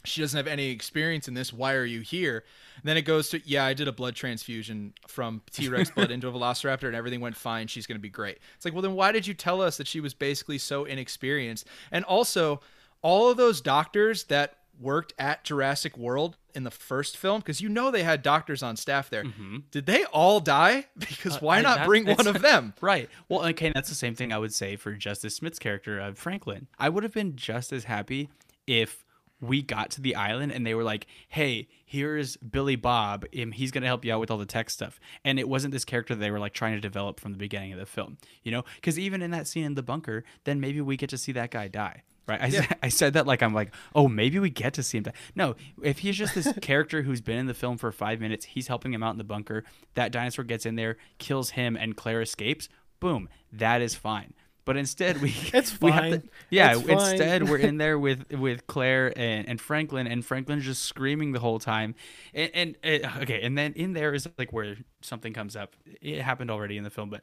she 0.05 0.21
doesn't 0.21 0.37
have 0.37 0.47
any 0.47 0.69
experience 0.69 1.27
in 1.27 1.33
this. 1.33 1.51
Why 1.51 1.73
are 1.73 1.85
you 1.85 2.01
here? 2.01 2.43
And 2.77 2.83
then 2.85 2.95
it 2.97 3.01
goes 3.01 3.29
to 3.29 3.41
yeah, 3.45 3.65
I 3.65 3.73
did 3.73 3.87
a 3.87 3.91
blood 3.91 4.15
transfusion 4.15 4.93
from 5.07 5.41
T 5.51 5.67
Rex 5.69 5.89
blood 5.95 6.11
into 6.11 6.27
a 6.27 6.31
Velociraptor, 6.31 6.87
and 6.87 6.95
everything 6.95 7.19
went 7.19 7.35
fine. 7.35 7.67
She's 7.67 7.85
gonna 7.87 7.99
be 7.99 8.09
great. 8.09 8.37
It's 8.55 8.65
like 8.65 8.73
well, 8.73 8.81
then 8.81 8.93
why 8.93 9.11
did 9.11 9.27
you 9.27 9.33
tell 9.33 9.61
us 9.61 9.77
that 9.77 9.87
she 9.87 9.99
was 9.99 10.13
basically 10.13 10.57
so 10.57 10.85
inexperienced? 10.85 11.67
And 11.91 12.05
also, 12.05 12.61
all 13.01 13.29
of 13.29 13.37
those 13.37 13.61
doctors 13.61 14.23
that 14.25 14.55
worked 14.79 15.13
at 15.19 15.43
Jurassic 15.43 15.97
World 15.97 16.37
in 16.55 16.63
the 16.63 16.71
first 16.71 17.17
film, 17.17 17.41
because 17.41 17.59
you 17.59 17.67
know 17.67 17.91
they 17.91 18.03
had 18.03 18.23
doctors 18.23 18.63
on 18.63 18.77
staff 18.77 19.09
there. 19.09 19.25
Mm-hmm. 19.25 19.57
Did 19.71 19.85
they 19.85 20.05
all 20.05 20.39
die? 20.39 20.85
Because 20.97 21.35
uh, 21.35 21.39
why 21.41 21.57
I- 21.57 21.61
not 21.61 21.77
that- 21.79 21.85
bring 21.87 22.05
one 22.05 22.27
of 22.27 22.41
them? 22.41 22.73
Right. 22.81 23.09
Well, 23.27 23.45
okay, 23.47 23.71
that's 23.75 23.89
the 23.89 23.95
same 23.95 24.15
thing 24.15 24.31
I 24.31 24.37
would 24.37 24.53
say 24.53 24.77
for 24.77 24.93
Justice 24.93 25.35
Smith's 25.35 25.59
character 25.59 25.99
of 25.99 26.17
Franklin. 26.17 26.67
I 26.79 26.87
would 26.87 27.03
have 27.03 27.11
been 27.13 27.35
just 27.35 27.73
as 27.73 27.83
happy 27.83 28.29
if 28.67 29.03
we 29.41 29.61
got 29.61 29.91
to 29.91 30.01
the 30.01 30.15
island 30.15 30.51
and 30.51 30.65
they 30.65 30.73
were 30.75 30.83
like, 30.83 31.07
"Hey, 31.29 31.67
here's 31.85 32.37
Billy 32.37 32.75
Bob. 32.75 33.25
Um, 33.41 33.51
he's 33.51 33.71
gonna 33.71 33.85
help 33.87 34.03
you 34.03 34.13
out 34.13 34.19
with 34.19 34.29
all 34.31 34.37
the 34.37 34.45
tech 34.45 34.69
stuff." 34.69 34.99
And 35.23 35.39
it 35.39 35.47
wasn't 35.47 35.71
this 35.73 35.85
character 35.85 36.13
they 36.15 36.31
were 36.31 36.39
like 36.39 36.53
trying 36.53 36.73
to 36.75 36.81
develop 36.81 37.19
from 37.19 37.31
the 37.31 37.37
beginning 37.37 37.71
of 37.73 37.79
the 37.79 37.85
film, 37.85 38.17
you 38.43 38.51
know? 38.51 38.63
Because 38.75 38.99
even 38.99 39.21
in 39.21 39.31
that 39.31 39.47
scene 39.47 39.63
in 39.63 39.75
the 39.75 39.83
bunker, 39.83 40.23
then 40.43 40.59
maybe 40.59 40.81
we 40.81 40.97
get 40.97 41.09
to 41.11 41.17
see 41.17 41.31
that 41.33 41.51
guy 41.51 41.67
die. 41.67 42.03
Right, 42.27 42.41
I, 42.41 42.45
Yeah. 42.47 42.61
said, 42.67 42.77
I 42.83 42.89
said 42.89 43.13
that 43.13 43.25
like 43.25 43.41
I'm 43.41 43.53
like, 43.53 43.73
oh, 43.95 44.07
maybe 44.07 44.37
we 44.39 44.49
get 44.49 44.73
to 44.75 44.83
see 44.83 44.97
him 44.97 45.03
die. 45.05 45.13
No, 45.35 45.55
if 45.81 45.99
he's 45.99 46.15
just 46.17 46.35
this 46.35 46.51
character 46.61 47.01
who's 47.01 47.21
been 47.21 47.37
in 47.39 47.47
the 47.47 47.53
film 47.55 47.77
for 47.77 47.91
five 47.91 48.19
minutes, 48.19 48.45
he's 48.45 48.67
helping 48.67 48.93
him 48.93 49.01
out 49.01 49.11
in 49.11 49.17
the 49.17 49.23
bunker. 49.23 49.63
That 49.95 50.11
dinosaur 50.11 50.45
gets 50.45 50.65
in 50.65 50.75
there, 50.75 50.97
kills 51.17 51.51
him, 51.51 51.75
and 51.75 51.95
Claire 51.97 52.21
escapes. 52.21 52.69
Boom, 52.99 53.29
that 53.51 53.81
is 53.81 53.95
fine. 53.95 54.33
But 54.69 54.77
instead, 54.77 55.19
we 55.19 55.29
It's 55.53 55.81
we 55.81 55.89
have 55.89 56.03
to- 56.03 56.19
fine. 56.19 56.29
yeah, 56.51 56.73
It's 56.77 56.81
fine. 56.87 56.91
instead 57.11 57.49
we're 57.49 57.57
in 57.57 57.77
there 57.83 57.97
with 57.97 58.31
with 58.31 58.67
Claire 58.67 59.11
and, 59.17 59.49
and 59.49 59.59
Franklin, 59.59 60.05
and 60.05 60.23
Franklin's 60.23 60.63
just 60.63 60.83
screaming 60.83 61.31
the 61.31 61.39
whole 61.39 61.57
time. 61.57 61.95
And, 62.35 62.51
and 62.83 63.03
uh, 63.03 63.21
okay, 63.23 63.41
and 63.41 63.57
then 63.57 63.73
in 63.73 63.93
there 63.93 64.13
is 64.13 64.27
like 64.37 64.53
where 64.53 64.77
something 65.01 65.33
comes 65.33 65.55
up. 65.55 65.75
It 66.01 66.21
happened 66.21 66.51
already 66.51 66.77
in 66.77 66.83
the 66.83 66.91
film, 66.91 67.09
but 67.09 67.21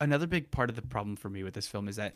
another 0.00 0.28
big 0.28 0.52
part 0.52 0.70
of 0.70 0.76
the 0.76 0.82
problem 0.82 1.16
for 1.16 1.28
me 1.28 1.42
with 1.42 1.54
this 1.54 1.66
film 1.66 1.88
is 1.88 1.96
that 1.96 2.14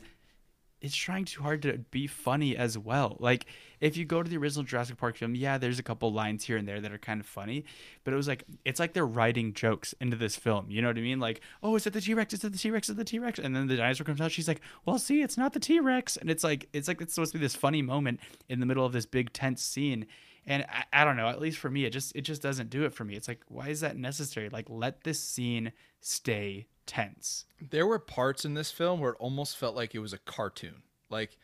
it's 0.83 0.97
trying 0.97 1.25
too 1.25 1.43
hard 1.43 1.63
to 1.63 1.79
be 1.79 2.09
funny 2.09 2.57
as 2.57 2.77
well. 2.77 3.17
Like 3.21 3.47
if 3.81 3.97
you 3.97 4.05
go 4.05 4.23
to 4.23 4.29
the 4.29 4.37
original 4.37 4.65
Jurassic 4.65 4.97
Park 4.99 5.17
film, 5.17 5.35
yeah, 5.37 5.57
there's 5.57 5.79
a 5.79 5.83
couple 5.83 6.13
lines 6.13 6.45
here 6.45 6.57
and 6.57 6.67
there 6.67 6.81
that 6.81 6.93
are 6.93 6.99
kind 6.99 7.21
of 7.21 7.27
funny, 7.27 7.65
but 8.03 8.13
it 8.13 8.17
was 8.17 8.27
like 8.27 8.45
it's 8.65 8.81
like 8.81 8.93
they're 8.93 9.07
writing 9.07 9.55
jokes 9.55 9.95
into 10.01 10.17
this 10.17 10.35
film. 10.35 10.67
You 10.69 10.83
know 10.83 10.89
what 10.89 10.99
I 10.99 11.03
mean? 11.03 11.21
Like, 11.21 11.41
oh, 11.63 11.77
is 11.77 11.87
it 11.87 11.93
the 11.93 12.01
T 12.01 12.15
Rex? 12.15 12.35
Is 12.35 12.43
it 12.43 12.53
the 12.53 12.59
T 12.59 12.71
Rex? 12.71 12.89
Is 12.89 12.95
it 12.95 12.99
the 12.99 13.05
T 13.05 13.21
Rex? 13.21 13.39
And 13.39 13.55
then 13.55 13.69
the 13.69 13.77
dinosaur 13.77 14.05
comes 14.05 14.21
out. 14.21 14.33
She's 14.33 14.49
like, 14.49 14.61
well, 14.85 14.99
see, 14.99 15.23
it's 15.23 15.39
not 15.39 15.53
the 15.53 15.61
T 15.61 15.79
Rex, 15.79 16.17
and 16.17 16.29
it's 16.29 16.43
like 16.43 16.69
it's 16.73 16.89
like 16.89 17.01
it's 17.01 17.15
supposed 17.15 17.33
to 17.33 17.39
be 17.39 17.45
this 17.45 17.57
funny 17.57 17.81
moment 17.81 18.19
in 18.49 18.59
the 18.59 18.67
middle 18.67 18.85
of 18.85 18.93
this 18.93 19.07
big 19.07 19.33
tense 19.33 19.63
scene. 19.63 20.07
And 20.45 20.67
I, 20.69 21.03
I 21.03 21.05
don't 21.05 21.17
know. 21.17 21.29
At 21.29 21.41
least 21.41 21.59
for 21.59 21.71
me, 21.71 21.85
it 21.85 21.91
just 21.91 22.15
it 22.17 22.23
just 22.23 22.43
doesn't 22.43 22.71
do 22.71 22.85
it 22.85 22.93
for 22.93 23.05
me. 23.05 23.15
It's 23.15 23.29
like, 23.29 23.43
why 23.47 23.69
is 23.69 23.81
that 23.83 23.97
necessary? 23.97 24.49
Like, 24.49 24.67
let 24.69 25.05
this 25.05 25.21
scene 25.21 25.71
stay 26.01 26.67
tense. 26.87 27.45
There 27.61 27.87
were 27.87 27.99
parts 27.99 28.45
in 28.45 28.55
this 28.55 28.71
film 28.71 29.01
where 29.01 29.13
it 29.13 29.17
almost 29.21 29.57
felt 29.57 29.75
like 29.77 29.95
it 29.95 30.01
was 30.01 30.13
a 30.13 30.19
cartoon. 30.19 30.83
Like 31.11 31.37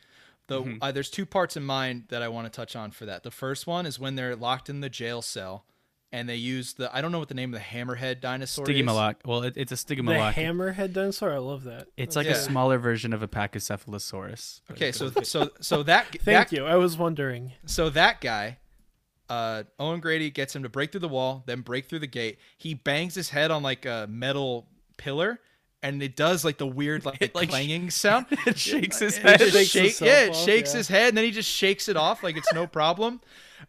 the 0.47 0.79
uh, 0.81 0.93
there's 0.93 1.11
two 1.11 1.27
parts 1.27 1.57
in 1.57 1.63
mind 1.65 2.05
that 2.09 2.23
I 2.23 2.29
want 2.29 2.51
to 2.51 2.57
touch 2.57 2.75
on 2.75 2.91
for 2.91 3.07
that. 3.07 3.23
The 3.23 3.31
first 3.31 3.67
one 3.67 3.87
is 3.87 3.99
when 3.99 4.15
they're 4.17 4.35
locked 4.37 4.69
in 4.71 4.81
the 4.81 4.89
jail 4.89 5.21
cell 5.23 5.65
and 6.11 6.27
they 6.27 6.37
use 6.37 6.73
the 6.73 6.95
I 6.97 7.03
don't 7.03 7.13
know 7.13 7.19
what 7.19 7.29
the 7.29 7.35
name 7.35 7.53
of 7.53 7.61
the 7.61 7.65
hammerhead 7.67 8.21
dinosaur 8.23 8.69
is. 8.69 8.75
Stygimoloch. 8.77 9.17
Well, 9.27 9.43
it, 9.43 9.55
it's 9.57 9.73
a 9.73 9.75
The 9.87 9.97
Stygimoloch. 9.97 10.33
hammerhead 10.33 10.95
dinosaur, 10.95 11.33
I 11.33 11.39
love 11.39 11.65
that. 11.65 11.89
It's 11.99 12.17
like 12.17 12.27
Yeah. 12.27 12.33
a 12.33 12.37
smaller 12.37 12.79
version 12.79 13.13
of 13.13 13.23
a 13.23 13.29
Pachycephalosaurus. 13.29 14.63
Okay, 14.71 14.91
so 14.93 15.11
so 15.23 15.51
so 15.61 15.83
that 15.83 16.07
Thank 16.07 16.25
that, 16.25 16.53
you. 16.53 16.65
I 16.65 16.77
was 16.77 16.97
wondering. 16.97 17.53
So 17.67 17.91
that 17.91 18.21
guy, 18.23 18.57
uh, 19.29 19.65
Owen 19.79 20.01
Grady 20.01 20.31
gets 20.31 20.57
him 20.57 20.63
to 20.63 20.69
break 20.71 20.93
through 20.93 21.01
the 21.01 21.09
wall, 21.09 21.43
then 21.47 21.61
break 21.61 21.87
through 21.91 21.99
the 21.99 22.07
gate. 22.07 22.39
He 22.57 22.73
bangs 22.75 23.15
his 23.15 23.29
head 23.31 23.51
on 23.51 23.63
like 23.63 23.85
a 23.85 24.07
metal 24.09 24.67
pillar, 24.99 25.41
and 25.83 26.03
it 26.03 26.15
does 26.17 26.45
like 26.45 26.59
the 26.59 26.67
weird 26.67 27.07
like, 27.07 27.17
It, 27.23 27.35
like, 27.35 27.49
clanging 27.49 27.91
sound. 27.91 28.27
it 28.47 28.59
shakes 28.59 28.99
his 28.99 29.17
head. 29.25 29.39
just 29.41 29.53
Shakes 29.71 29.99
shake- 29.99 30.01
yeah, 30.07 30.25
it 30.25 30.31
off, 30.31 30.37
shakes 30.45 30.73
yeah. 30.73 30.77
his 30.79 30.89
head, 30.89 31.09
and 31.09 31.17
then 31.17 31.25
he 31.25 31.31
just 31.31 31.49
shakes 31.51 31.89
it 31.89 31.97
off 31.97 32.23
like 32.23 32.37
it's 32.37 32.53
no 32.53 32.67
problem. 32.67 33.21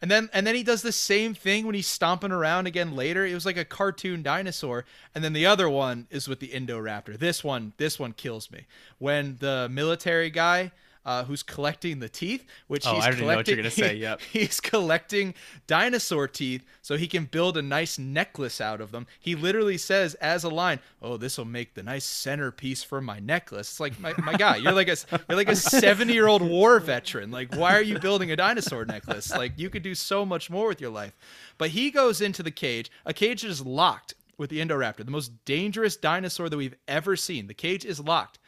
And 0.01 0.11
then 0.11 0.29
and 0.33 0.45
then 0.45 0.53
he 0.55 0.63
does 0.63 0.81
the 0.81 0.91
same 0.91 1.33
thing 1.33 1.65
when 1.65 1.73
he's 1.75 1.87
stomping 1.87 2.31
around 2.31 2.67
again 2.67 2.95
later. 2.95 3.25
It 3.25 3.33
was 3.33 3.45
like 3.45 3.57
a 3.57 3.65
cartoon 3.65 4.21
dinosaur. 4.21 4.85
And 5.15 5.23
then 5.23 5.33
the 5.33 5.45
other 5.47 5.67
one 5.69 6.07
is 6.11 6.27
with 6.27 6.39
the 6.39 6.49
Indoraptor. 6.49 7.17
This 7.17 7.43
one, 7.43 7.73
this 7.77 7.97
one 7.97 8.13
kills 8.13 8.51
me. 8.51 8.67
When 8.99 9.37
the 9.39 9.67
military 9.71 10.29
guy 10.29 10.71
uh, 11.09 11.23
who's 11.23 11.41
collecting 11.41 11.99
the 11.99 12.07
teeth, 12.09 12.45
which 12.67 12.85
Oh, 12.85 12.93
he's 12.95 13.03
I 13.03 13.07
already 13.07 13.21
know 13.21 13.27
what 13.35 13.47
you're 13.47 13.57
collecting- 13.57 13.81
gonna 13.81 13.89
say, 13.93 13.95
yep. 14.07 14.21
he's 14.21 14.59
collecting 14.59 15.33
dinosaur 15.67 16.27
teeth 16.27 16.63
so 16.81 16.97
he 16.97 17.07
can 17.07 17.25
build 17.25 17.57
a 17.57 17.61
nice 17.61 17.97
necklace 17.97 18.61
out 18.61 18.79
of 18.81 18.91
them. 18.91 19.07
He 19.19 19.33
literally 19.35 19.77
says 19.77 20.13
as 20.15 20.43
a 20.43 20.49
line, 20.49 20.79
"Oh, 21.01 21.17
this 21.17 21.37
will 21.37 21.45
make 21.45 21.73
the 21.73 21.83
nice 21.83 22.05
centerpiece 22.05 22.83
for 22.83 23.01
my 23.01 23.19
necklace." 23.19 23.69
It's 23.71 23.79
like, 23.79 23.99
my, 23.99 24.13
my 24.23 24.33
guy, 24.35 24.57
you're 24.57 24.71
like 24.73 24.87
a 24.89 24.97
you're 25.27 25.37
like 25.37 25.49
a 25.49 25.55
70 25.55 26.13
year 26.13 26.27
old 26.27 26.41
war 26.41 26.79
veteran. 26.79 27.31
Like, 27.31 27.55
why 27.55 27.73
are 27.73 27.81
you 27.81 27.99
building 27.99 28.31
a 28.31 28.35
dinosaur 28.35 28.85
necklace? 28.85 29.31
Like, 29.31 29.53
you 29.57 29.69
could 29.69 29.83
do 29.83 29.95
so 29.95 30.25
much 30.25 30.49
more 30.49 30.67
with 30.67 30.81
your 30.81 30.91
life. 30.91 31.15
But 31.57 31.69
he 31.71 31.91
goes 31.91 32.21
into 32.21 32.43
the 32.43 32.51
cage. 32.51 32.91
A 33.05 33.13
cage 33.13 33.43
is 33.43 33.65
locked 33.65 34.13
with 34.37 34.49
the 34.49 34.59
Indoraptor, 34.59 35.03
the 35.05 35.11
most 35.11 35.43
dangerous 35.45 35.97
dinosaur 35.97 36.47
that 36.49 36.55
we've 36.57 36.75
ever 36.87 37.15
seen. 37.17 37.47
The 37.47 37.53
cage 37.53 37.83
is 37.83 37.99
locked. 37.99 38.38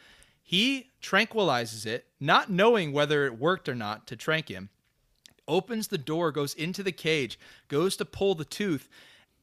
He 0.51 0.91
tranquilizes 1.01 1.85
it, 1.85 2.07
not 2.19 2.49
knowing 2.51 2.91
whether 2.91 3.25
it 3.25 3.39
worked 3.39 3.69
or 3.69 3.73
not 3.75 4.05
to 4.07 4.17
trank 4.17 4.49
him 4.49 4.69
opens 5.47 5.87
the 5.87 5.97
door, 5.97 6.29
goes 6.31 6.53
into 6.55 6.83
the 6.83 6.91
cage, 6.91 7.39
goes 7.69 7.95
to 7.97 8.03
pull 8.05 8.35
the 8.35 8.43
tooth, 8.45 8.89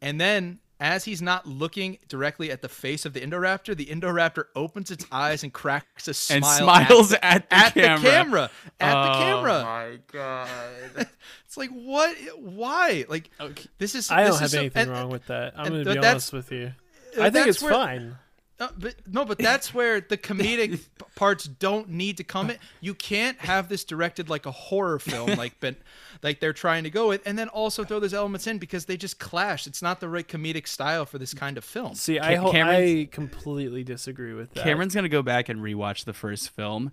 and 0.02 0.20
then 0.20 0.58
as 0.80 1.04
he's 1.04 1.22
not 1.22 1.46
looking 1.46 1.96
directly 2.08 2.50
at 2.50 2.60
the 2.60 2.68
face 2.68 3.06
of 3.06 3.14
the 3.14 3.20
Indoraptor, 3.20 3.74
the 3.74 3.86
Indoraptor 3.86 4.44
opens 4.54 4.90
its 4.90 5.06
eyes 5.10 5.42
and 5.42 5.52
cracks 5.52 6.06
a 6.08 6.12
smile 6.14 6.36
and 6.36 6.44
smiles 6.44 7.12
at, 7.22 7.46
at, 7.50 7.72
the 7.74 7.84
at 7.88 8.00
camera. 8.00 8.00
the 8.00 8.10
camera. 8.10 8.50
At 8.80 8.92
the 8.92 9.10
Oh 9.10 9.18
camera. 9.18 9.62
my 9.64 9.98
god. 10.12 10.48
It's 11.46 11.56
like 11.56 11.70
what? 11.70 12.14
Why? 12.36 13.06
Like 13.08 13.30
Okay. 13.40 13.64
this 13.78 13.94
is. 13.94 14.10
I 14.10 14.24
this 14.24 14.28
don't 14.28 14.34
is 14.34 14.40
have 14.40 14.50
so- 14.50 14.58
anything 14.60 14.82
and- 14.82 14.90
wrong 14.92 15.08
with 15.08 15.26
that. 15.28 15.54
I'm 15.56 15.66
and 15.72 15.84
going 15.84 15.96
to 15.96 16.00
be 16.02 16.06
honest 16.06 16.32
with 16.34 16.52
you. 16.52 16.72
I 17.18 17.30
think 17.30 17.46
it's 17.48 17.62
where- 17.62 17.72
fine. 17.72 18.16
Uh, 18.60 18.68
but 18.76 18.96
no, 19.06 19.24
but 19.24 19.38
that's 19.38 19.72
where 19.72 20.00
the 20.00 20.16
comedic 20.16 20.80
parts 21.14 21.44
don't 21.44 21.88
need 21.90 22.16
to 22.16 22.24
come 22.24 22.50
in. 22.50 22.56
You 22.80 22.92
can't 22.92 23.38
have 23.38 23.68
this 23.68 23.84
directed 23.84 24.28
like 24.28 24.46
a 24.46 24.50
horror 24.50 24.98
film, 24.98 25.34
like 25.34 25.54
but 25.60 25.76
like 26.24 26.40
they're 26.40 26.52
trying 26.52 26.82
to 26.84 26.90
go 26.90 27.08
with, 27.08 27.22
and 27.24 27.38
then 27.38 27.48
also 27.48 27.84
throw 27.84 28.00
those 28.00 28.14
elements 28.14 28.48
in 28.48 28.58
because 28.58 28.86
they 28.86 28.96
just 28.96 29.20
clash. 29.20 29.68
It's 29.68 29.80
not 29.80 30.00
the 30.00 30.08
right 30.08 30.26
comedic 30.26 30.66
style 30.66 31.06
for 31.06 31.18
this 31.18 31.34
kind 31.34 31.56
of 31.56 31.64
film. 31.64 31.94
See, 31.94 32.18
I 32.18 32.36
Ca- 32.36 32.50
Cameron's- 32.50 32.90
I 32.90 33.08
completely 33.12 33.84
disagree 33.84 34.32
with 34.34 34.52
that. 34.54 34.64
Cameron's 34.64 34.94
gonna 34.94 35.08
go 35.08 35.22
back 35.22 35.48
and 35.48 35.60
rewatch 35.60 36.04
the 36.04 36.12
first 36.12 36.50
film, 36.50 36.90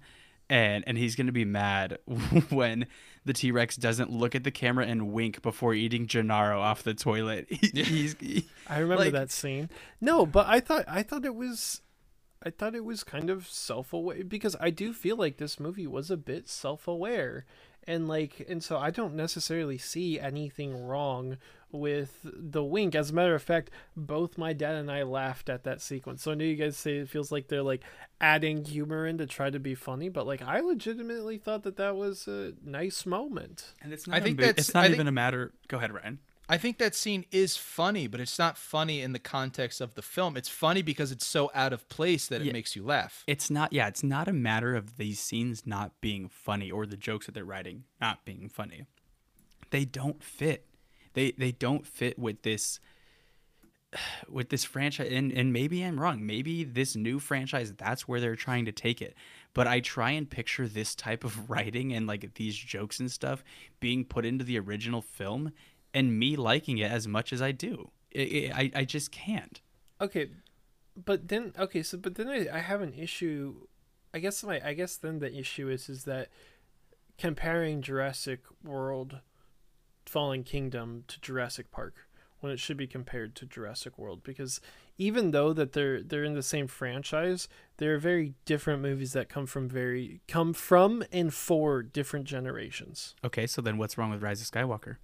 and 0.49 0.84
and 0.86 0.99
he's 0.99 1.16
gonna 1.16 1.32
be 1.32 1.45
mad 1.45 1.97
when 2.49 2.86
the 3.26 3.34
T 3.34 3.51
Rex 3.51 3.76
doesn't 3.76 4.11
look 4.11 4.36
at 4.36 4.43
the 4.43 4.51
camera 4.51 4.86
and 4.86 5.11
wink 5.11 5.41
before 5.41 5.73
eating 5.73 6.07
Gennaro 6.07 6.61
off 6.61 6.84
the 6.84 6.93
toilet. 6.93 7.47
He- 7.49 7.84
he's 7.84 8.15
he- 8.19 8.45
I 8.69 8.80
remember 8.80 9.05
Like- 9.05 9.13
that 9.13 9.32
scene. 9.32 9.69
No, 9.99 10.26
but 10.26 10.47
I 10.47 10.59
thought 10.59 10.86
I 10.88 11.03
thought 11.03 11.26
it 11.26 11.36
was 11.36 11.82
I 12.43 12.51
thought 12.51 12.76
it 12.76 12.86
was 12.86 13.03
kind 13.03 13.30
of 13.32 13.47
self-aware 13.47 14.23
because 14.23 14.55
I 14.59 14.69
do 14.69 14.93
feel 14.93 15.15
like 15.17 15.38
this 15.38 15.59
movie 15.59 15.88
was 15.88 16.11
a 16.11 16.17
bit 16.17 16.47
self-aware. 16.47 17.45
And 17.88 18.07
like 18.07 18.45
and 18.49 18.63
so 18.63 18.77
I 18.77 18.89
don't 18.89 19.13
necessarily 19.15 19.77
see 19.77 20.19
anything 20.19 20.86
wrong 20.88 21.38
with 21.71 22.19
the 22.23 22.63
wink. 22.63 22.95
As 22.95 23.09
a 23.11 23.13
matter 23.13 23.36
of 23.36 23.43
fact, 23.43 23.69
both 23.95 24.38
my 24.38 24.53
dad 24.53 24.75
and 24.75 24.89
I 24.89 25.03
laughed 25.03 25.49
at 25.49 25.63
that 25.65 25.81
sequence. 25.81 26.23
So 26.23 26.31
I 26.31 26.36
know 26.36 26.45
you 26.45 26.55
guys 26.55 26.77
say 26.77 26.97
it 26.97 27.09
feels 27.09 27.31
like 27.31 27.47
they're 27.47 27.61
like 27.61 27.83
adding 28.19 28.63
humor 28.65 29.05
in 29.05 29.17
to 29.19 29.25
try 29.27 29.49
to 29.49 29.59
be 29.59 29.75
funny, 29.75 30.09
but 30.09 30.25
like 30.25 30.41
I 30.41 30.61
legitimately 30.61 31.38
thought 31.38 31.63
that 31.63 31.77
that 31.77 31.95
was 31.95 32.27
a 32.27 32.53
nice 32.63 33.05
moment. 33.05 33.73
and 33.81 33.93
it's 33.93 34.07
I 34.07 34.19
think 34.19 34.39
a, 34.39 34.45
that's- 34.45 34.67
it's 34.67 34.73
not 34.73 34.83
I 34.86 34.88
even 34.88 34.97
think- 34.99 35.09
a 35.09 35.11
matter. 35.11 35.51
Go 35.67 35.77
ahead, 35.77 35.93
Ryan. 35.93 36.19
I 36.47 36.57
think 36.57 36.77
that 36.77 36.93
scene 36.93 37.25
is 37.31 37.57
funny, 37.57 38.07
but 38.07 38.19
it's 38.19 38.37
not 38.37 38.57
funny 38.57 39.01
in 39.01 39.13
the 39.13 39.19
context 39.19 39.81
of 39.81 39.95
the 39.95 40.01
film. 40.01 40.37
It's 40.37 40.49
funny 40.49 40.81
because 40.83 41.11
it's 41.11 41.25
so 41.25 41.49
out 41.55 41.73
of 41.73 41.89
place 41.89 42.27
that 42.27 42.41
it 42.41 42.47
Yeah. 42.47 42.53
makes 42.53 42.75
you 42.75 42.83
laugh. 42.83 43.23
It's 43.27 43.49
not. 43.49 43.73
Yeah, 43.73 43.87
it's 43.87 44.03
not 44.03 44.27
a 44.27 44.33
matter 44.33 44.75
of 44.75 44.97
these 44.97 45.19
scenes 45.19 45.65
not 45.65 45.99
being 46.01 46.29
funny 46.29 46.69
or 46.69 46.85
the 46.85 46.97
jokes 46.97 47.25
that 47.25 47.31
they're 47.33 47.43
writing 47.45 47.85
not 47.99 48.25
being 48.25 48.47
funny. 48.49 48.85
They 49.71 49.85
don't 49.85 50.23
fit. 50.23 50.67
They 51.13 51.31
they 51.31 51.51
don't 51.51 51.87
fit 51.87 52.19
with 52.19 52.43
this 52.43 52.79
with 54.29 54.49
this 54.49 54.63
franchise 54.65 55.09
and, 55.11 55.31
and 55.31 55.53
maybe 55.53 55.81
i'm 55.81 55.99
wrong 55.99 56.25
maybe 56.25 56.63
this 56.63 56.95
new 56.95 57.19
franchise 57.19 57.73
that's 57.77 58.07
where 58.07 58.19
they're 58.19 58.35
trying 58.35 58.65
to 58.65 58.71
take 58.71 59.01
it 59.01 59.15
but 59.53 59.67
i 59.67 59.79
try 59.79 60.11
and 60.11 60.29
picture 60.29 60.67
this 60.67 60.95
type 60.95 61.23
of 61.23 61.49
writing 61.49 61.93
and 61.93 62.05
like 62.07 62.33
these 62.35 62.55
jokes 62.57 62.99
and 62.99 63.09
stuff 63.11 63.43
being 63.79 64.03
put 64.03 64.25
into 64.25 64.43
the 64.43 64.59
original 64.59 65.01
film 65.01 65.51
and 65.95 66.19
me 66.19 66.35
liking 66.35 66.77
it 66.77 66.91
as 66.91 67.07
much 67.07 67.33
as 67.33 67.41
i 67.41 67.51
do 67.51 67.89
it, 68.11 68.21
it, 68.21 68.51
I, 68.53 68.71
I 68.75 68.85
just 68.85 69.11
can't 69.11 69.61
Okay, 70.01 70.29
but 70.95 71.29
then 71.29 71.53
okay, 71.57 71.83
so 71.83 71.97
but 71.97 72.15
then 72.15 72.27
I, 72.27 72.47
I 72.53 72.59
have 72.59 72.81
an 72.81 72.93
issue. 72.93 73.67
I 74.13 74.19
guess 74.19 74.43
my 74.43 74.61
I 74.63 74.73
guess 74.73 74.97
then 74.97 75.19
the 75.19 75.33
issue 75.33 75.69
is 75.69 75.89
is 75.89 76.03
that 76.03 76.29
comparing 77.17 77.81
Jurassic 77.81 78.41
World, 78.63 79.19
Fallen 80.05 80.43
Kingdom 80.43 81.05
to 81.07 81.19
Jurassic 81.21 81.71
Park 81.71 82.07
when 82.41 82.51
it 82.51 82.59
should 82.59 82.77
be 82.77 82.85
compared 82.85 83.33
to 83.35 83.45
Jurassic 83.45 83.97
World 83.97 84.21
because 84.21 84.59
even 84.97 85.31
though 85.31 85.53
that 85.53 85.71
they're 85.71 86.03
they're 86.03 86.25
in 86.25 86.33
the 86.33 86.43
same 86.43 86.67
franchise, 86.67 87.47
they're 87.77 87.97
very 87.97 88.33
different 88.43 88.81
movies 88.81 89.13
that 89.13 89.29
come 89.29 89.45
from 89.45 89.69
very 89.69 90.21
come 90.27 90.53
from 90.53 91.03
and 91.13 91.33
for 91.33 91.81
different 91.81 92.25
generations. 92.25 93.15
okay 93.23 93.47
so 93.47 93.61
then 93.61 93.77
what's 93.77 93.97
wrong 93.97 94.11
with 94.11 94.21
rise 94.21 94.41
of 94.41 94.47
skywalker 94.51 94.97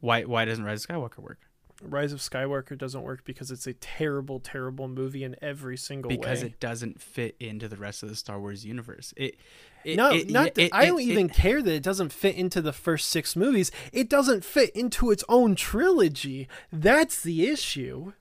why 0.00 0.22
why 0.22 0.44
doesn't 0.44 0.64
rise 0.64 0.84
of 0.84 0.88
skywalker 0.90 1.18
work 1.18 1.38
Rise 1.82 2.12
of 2.12 2.20
Skywalker 2.20 2.76
doesn't 2.78 3.02
work 3.02 3.24
because 3.24 3.50
it's 3.50 3.66
a 3.66 3.74
terrible, 3.74 4.40
terrible 4.40 4.88
movie 4.88 5.24
in 5.24 5.36
every 5.42 5.76
single 5.76 6.08
because 6.08 6.24
way. 6.24 6.30
Because 6.30 6.42
it 6.42 6.58
doesn't 6.60 7.02
fit 7.02 7.36
into 7.38 7.68
the 7.68 7.76
rest 7.76 8.02
of 8.02 8.08
the 8.08 8.16
Star 8.16 8.40
Wars 8.40 8.64
universe. 8.64 9.12
It, 9.14 9.36
it 9.84 9.96
no, 9.96 10.10
it- 10.10 10.30
not. 10.30 10.56
it- 10.56 10.72
I 10.72 10.86
don't 10.86 11.02
even 11.02 11.28
care 11.28 11.60
that 11.60 11.70
it 11.74 11.82
doesn't 11.82 12.14
fit 12.14 12.34
into 12.34 12.62
the 12.62 12.72
first 12.72 13.10
six 13.10 13.36
movies. 13.36 13.70
It 13.92 14.08
doesn't 14.08 14.42
fit 14.42 14.70
into 14.70 15.10
its 15.10 15.22
own 15.28 15.54
trilogy. 15.54 16.48
That's 16.72 17.22
the 17.22 17.46
issue. 17.46 18.12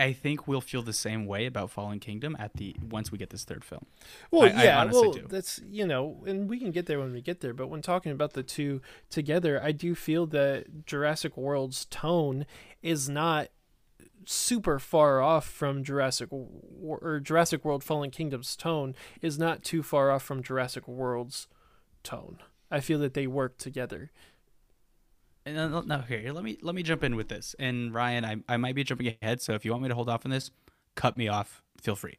I 0.00 0.12
think 0.12 0.48
we'll 0.48 0.60
feel 0.60 0.82
the 0.82 0.92
same 0.92 1.26
way 1.26 1.46
about 1.46 1.70
Fallen 1.70 2.00
Kingdom 2.00 2.36
at 2.38 2.54
the 2.54 2.74
once 2.82 3.12
we 3.12 3.18
get 3.18 3.30
this 3.30 3.44
third 3.44 3.64
film. 3.64 3.86
Well, 4.30 4.42
I- 4.44 4.60
I 4.60 4.64
yeah, 4.64 4.80
honestly 4.80 5.00
well, 5.08 5.12
do. 5.12 5.26
that's 5.28 5.60
you 5.68 5.86
know, 5.86 6.24
and 6.26 6.48
we 6.48 6.58
can 6.58 6.70
get 6.70 6.86
there 6.86 6.98
when 6.98 7.12
we 7.12 7.20
get 7.20 7.40
there. 7.40 7.52
But 7.54 7.68
when 7.68 7.82
talking 7.82 8.12
about 8.12 8.32
the 8.32 8.42
two 8.42 8.80
together, 9.10 9.62
I 9.62 9.72
do 9.72 9.94
feel 9.94 10.26
that 10.28 10.86
Jurassic 10.86 11.36
World's 11.36 11.84
tone 11.86 12.46
is 12.82 13.08
not 13.08 13.48
super 14.26 14.78
far 14.78 15.20
off 15.20 15.46
from 15.48 15.82
Jurassic 15.82 16.28
or 16.32 17.20
Jurassic 17.20 17.64
World 17.64 17.82
Fallen 17.82 18.10
Kingdom's 18.10 18.54
tone 18.56 18.94
is 19.22 19.38
not 19.38 19.62
too 19.62 19.82
far 19.82 20.10
off 20.10 20.22
from 20.22 20.42
Jurassic 20.42 20.86
World's 20.86 21.48
tone. 22.02 22.38
I 22.70 22.80
feel 22.80 22.98
that 23.00 23.14
they 23.14 23.26
work 23.26 23.58
together. 23.58 24.10
And 25.46 25.56
then, 25.56 25.86
no, 25.86 25.98
here, 26.00 26.32
let 26.32 26.44
me 26.44 26.58
let 26.62 26.74
me 26.74 26.82
jump 26.82 27.02
in 27.02 27.16
with 27.16 27.28
this. 27.28 27.54
And 27.58 27.94
Ryan, 27.94 28.24
I 28.24 28.36
I 28.48 28.56
might 28.56 28.74
be 28.74 28.84
jumping 28.84 29.16
ahead, 29.22 29.40
so 29.40 29.54
if 29.54 29.64
you 29.64 29.70
want 29.70 29.82
me 29.82 29.88
to 29.88 29.94
hold 29.94 30.08
off 30.08 30.24
on 30.24 30.30
this, 30.30 30.50
cut 30.94 31.16
me 31.16 31.28
off. 31.28 31.62
Feel 31.80 31.96
free. 31.96 32.18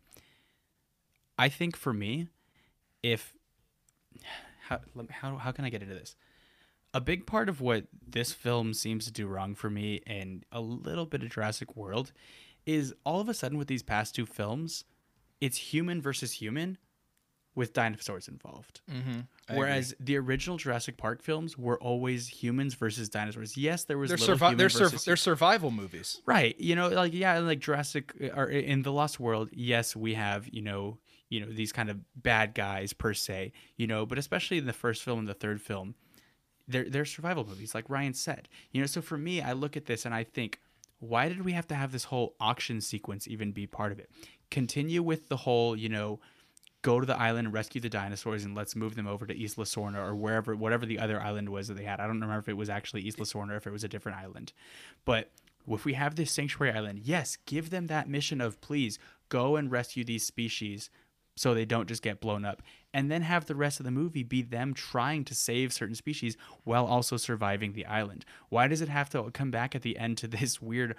I 1.38 1.49
think 1.49 1.76
for 1.76 1.93
me, 1.93 2.28
if 3.03 3.34
how 4.67 4.80
how 5.09 5.36
how 5.38 5.51
can 5.51 5.65
I 5.65 5.69
get 5.69 5.82
into 5.82 5.93
this? 5.93 6.15
A 6.93 6.99
big 6.99 7.26
part 7.26 7.47
of 7.47 7.61
what 7.61 7.86
this 8.05 8.34
film 8.34 8.74
seems 8.74 9.05
to 9.05 9.11
do 9.11 9.28
wrong 9.28 9.55
for 9.55 9.69
me, 9.69 10.01
and 10.05 10.45
a 10.51 10.59
little 10.59 11.05
bit 11.05 11.24
of 11.24 11.30
Jurassic 11.30 11.76
World, 11.76 12.11
is 12.65 12.93
all 13.05 13.22
of 13.22 13.30
a 13.30 13.34
sudden 13.34 13.57
with 13.57 13.67
these 13.67 13.84
past 13.84 14.13
two 14.13 14.26
films, 14.26 14.84
it's 15.39 15.57
human 15.57 16.01
versus 16.01 16.34
human, 16.34 16.78
with 17.54 17.74
dinosaurs 17.74 18.28
involved. 18.28 18.82
Mm-hmm. 18.89 19.56
Whereas 19.58 19.93
the 19.99 20.18
original 20.18 20.58
Jurassic 20.58 20.97
Park 20.97 21.22
films 21.22 21.58
were 21.58 21.78
always 21.82 22.28
humans 22.28 22.76
versus 22.76 23.10
dinosaurs. 23.10 23.58
Yes, 23.58 23.84
there 23.84 23.97
was 23.97 24.10
they're 24.10 24.18
little 24.18 24.38
survi- 24.38 24.58
they're, 24.58 24.70
sur- 24.70 24.89
they're 24.89 25.18
survival 25.18 25.72
movies. 25.72 26.22
right. 26.26 26.60
You 26.60 26.76
know, 26.76 26.88
like 26.88 27.14
yeah, 27.14 27.39
like 27.39 27.60
Jurassic 27.60 28.14
or 28.36 28.45
in 28.45 28.84
the 28.84 28.91
Lost 28.91 29.20
World. 29.20 29.49
Yes, 29.52 29.95
we 29.95 30.14
have 30.14 30.47
you 30.49 30.62
know 30.62 30.97
you 31.30 31.41
know 31.41 31.52
these 31.52 31.74
kind 31.74 31.89
of 31.89 31.99
bad 32.16 32.54
guys 32.54 32.93
per 32.93 33.14
se. 33.14 33.52
You 33.76 33.88
know, 33.88 34.06
but 34.06 34.18
especially 34.18 34.58
in 34.58 34.66
the 34.66 34.74
first 34.74 35.04
film 35.04 35.20
and 35.20 35.28
the 35.28 35.34
third 35.34 35.62
film, 35.62 35.95
they're 36.70 36.89
they're 36.89 37.06
survival 37.06 37.45
movies, 37.45 37.76
like 37.76 37.89
Ryan 37.89 38.14
said. 38.14 38.47
You 38.72 38.80
know, 38.80 38.88
so 38.88 39.02
for 39.02 39.18
me, 39.18 39.41
I 39.41 39.52
look 39.52 39.76
at 39.76 39.86
this 39.86 40.06
and 40.06 40.16
I 40.16 40.24
think, 40.24 40.62
why 40.99 41.28
did 41.28 41.43
we 41.43 41.52
have 41.52 41.68
to 41.68 41.76
have 41.76 41.91
this 41.91 42.06
whole 42.06 42.36
auction 42.39 42.80
sequence 42.80 43.28
even 43.28 43.52
be 43.52 43.68
part 43.68 43.91
of 43.91 43.99
it? 43.99 44.10
Continue 44.49 45.04
with 45.04 45.28
the 45.28 45.38
whole 45.38 45.76
you 45.76 45.89
know 45.89 46.22
go 46.82 46.99
to 46.99 47.05
the 47.05 47.19
island 47.19 47.47
and 47.47 47.53
rescue 47.53 47.79
the 47.79 47.89
dinosaurs 47.89 48.43
and 48.43 48.55
let's 48.55 48.75
move 48.75 48.95
them 48.95 49.07
over 49.07 49.25
to 49.25 49.34
Isla 49.34 49.65
Sorna 49.65 49.97
or 49.97 50.15
wherever 50.15 50.55
whatever 50.55 50.86
the 50.86 50.99
other 50.99 51.21
island 51.21 51.49
was 51.49 51.67
that 51.67 51.75
they 51.75 51.84
had. 51.84 51.99
I 51.99 52.07
don't 52.07 52.19
remember 52.19 52.39
if 52.39 52.49
it 52.49 52.57
was 52.57 52.69
actually 52.69 53.07
Isla 53.07 53.25
Sorna 53.25 53.51
or 53.51 53.57
if 53.57 53.67
it 53.67 53.71
was 53.71 53.84
a 53.84 53.89
different 53.89 54.17
island. 54.17 54.53
But 55.05 55.32
if 55.67 55.86
we 55.86 55.93
have 55.93 56.15
this 56.15 56.32
sanctuary 56.32 56.73
island, 56.73 57.01
yes, 57.03 57.38
give 57.45 57.69
them 57.69 57.88
that 57.88 58.09
mission 58.09 58.41
of 58.41 58.59
please 58.61 58.97
go 59.29 59.55
and 59.55 59.71
rescue 59.71 60.03
these 60.03 60.25
species 60.25 60.89
so 61.36 61.53
they 61.53 61.65
don't 61.65 61.88
just 61.88 62.01
get 62.01 62.19
blown 62.19 62.45
up. 62.45 62.61
And 62.93 63.09
then 63.09 63.21
have 63.21 63.45
the 63.45 63.55
rest 63.55 63.79
of 63.79 63.86
the 63.86 63.91
movie 63.91 64.23
be 64.23 64.41
them 64.41 64.73
trying 64.73 65.23
to 65.25 65.36
save 65.36 65.71
certain 65.71 65.95
species 65.95 66.36
while 66.63 66.86
also 66.86 67.15
surviving 67.15 67.73
the 67.73 67.86
island. 67.86 68.25
Why 68.49 68.67
does 68.67 68.82
it 68.82 68.89
have 68.89 69.09
to 69.11 69.32
come 69.32 69.49
back 69.49 69.73
at 69.73 69.82
the 69.82 69.97
end 69.97 70.17
to 70.19 70.27
this 70.27 70.61
weird 70.61 70.95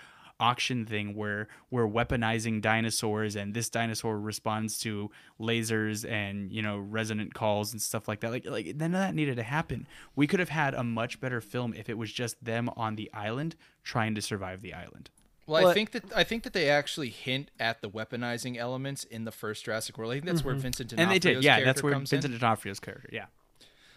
auction 0.48 0.84
thing 0.84 1.14
where 1.14 1.46
we're 1.70 1.86
weaponizing 1.86 2.60
dinosaurs 2.60 3.36
and 3.36 3.54
this 3.54 3.68
dinosaur 3.70 4.18
responds 4.18 4.78
to 4.78 5.10
lasers 5.40 6.08
and 6.10 6.50
you 6.52 6.60
know 6.62 6.78
resonant 6.78 7.32
calls 7.34 7.72
and 7.72 7.80
stuff 7.80 8.08
like 8.08 8.20
that 8.20 8.30
like 8.30 8.44
like 8.46 8.66
none 8.76 8.94
of 8.94 9.00
that 9.00 9.14
needed 9.14 9.36
to 9.36 9.42
happen 9.42 9.86
we 10.16 10.26
could 10.26 10.40
have 10.40 10.48
had 10.48 10.74
a 10.74 10.82
much 10.84 11.20
better 11.20 11.40
film 11.40 11.72
if 11.74 11.88
it 11.88 11.96
was 11.96 12.12
just 12.12 12.42
them 12.44 12.68
on 12.76 12.96
the 12.96 13.08
island 13.14 13.54
trying 13.84 14.14
to 14.14 14.22
survive 14.22 14.62
the 14.62 14.74
island 14.74 15.10
Well, 15.46 15.62
Well, 15.62 15.70
I 15.70 15.74
think 15.74 15.90
that 15.92 16.04
I 16.16 16.24
think 16.24 16.42
that 16.44 16.52
they 16.52 16.68
actually 16.68 17.10
hint 17.10 17.50
at 17.58 17.80
the 17.82 17.88
weaponizing 17.90 18.56
elements 18.56 19.04
in 19.04 19.24
the 19.24 19.32
first 19.32 19.64
Jurassic 19.64 19.98
World. 19.98 20.12
I 20.12 20.14
think 20.16 20.26
that's 20.26 20.44
where 20.44 20.54
Vincent 20.54 20.90
Mm-hmm. 20.90 21.00
and 21.00 21.10
they 21.10 21.18
did 21.18 21.34
D'Onofrio's 21.34 21.44
yeah 21.44 21.54
that's 21.56 21.64
character 21.64 21.84
where 21.84 21.92
comes 21.94 22.10
vincent 22.10 22.34
in. 22.34 22.40
d'onofrio's 22.40 22.80
character 22.80 23.08
yeah 23.12 23.26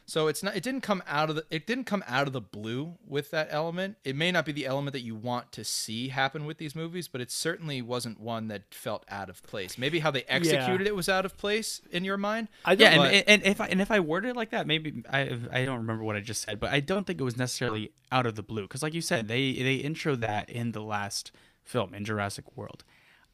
So 0.07 0.27
it's 0.27 0.43
not. 0.43 0.55
It 0.55 0.61
didn't 0.61 0.81
come 0.81 1.01
out 1.07 1.29
of 1.31 1.35
the. 1.35 1.45
It 1.49 1.65
didn't 1.65 1.85
come 1.85 2.03
out 2.07 2.27
of 2.27 2.33
the 2.33 2.41
blue 2.41 2.93
with 3.07 3.31
that 3.31 3.47
element. 3.49 3.97
It 4.03 4.15
may 4.15 4.31
not 4.31 4.45
be 4.45 4.51
the 4.51 4.67
element 4.67 4.93
that 4.93 5.01
you 5.01 5.15
want 5.15 5.51
to 5.53 5.63
see 5.63 6.09
happen 6.09 6.45
with 6.45 6.59
these 6.59 6.75
movies, 6.75 7.07
but 7.07 7.21
it 7.21 7.31
certainly 7.31 7.81
wasn't 7.81 8.19
one 8.19 8.47
that 8.49 8.71
felt 8.71 9.03
out 9.09 9.29
of 9.29 9.41
place. 9.41 9.79
Maybe 9.79 9.99
how 9.99 10.11
they 10.11 10.23
executed 10.23 10.85
it 10.85 10.95
was 10.95 11.09
out 11.09 11.25
of 11.25 11.35
place 11.37 11.81
in 11.91 12.03
your 12.03 12.17
mind. 12.17 12.49
I 12.63 12.73
yeah 12.73 12.91
and, 12.91 13.23
and 13.27 13.43
if 13.43 13.59
I 13.59 13.67
and 13.67 13.81
if 13.81 13.89
I 13.89 13.99
worded 13.99 14.31
it 14.31 14.35
like 14.35 14.51
that, 14.51 14.67
maybe 14.67 15.03
I 15.11 15.39
I 15.51 15.65
don't 15.65 15.79
remember 15.79 16.03
what 16.03 16.15
I 16.15 16.19
just 16.19 16.43
said, 16.43 16.59
but 16.59 16.71
I 16.71 16.81
don't 16.81 17.07
think 17.07 17.19
it 17.19 17.23
was 17.23 17.37
necessarily 17.37 17.91
out 18.11 18.27
of 18.27 18.35
the 18.35 18.43
blue 18.43 18.63
because, 18.63 18.83
like 18.83 18.93
you 18.93 19.01
said, 19.01 19.27
they 19.27 19.53
they 19.53 19.75
intro 19.75 20.15
that 20.17 20.49
in 20.49 20.71
the 20.71 20.83
last 20.83 21.31
film 21.63 21.95
in 21.95 22.05
Jurassic 22.05 22.55
World. 22.55 22.83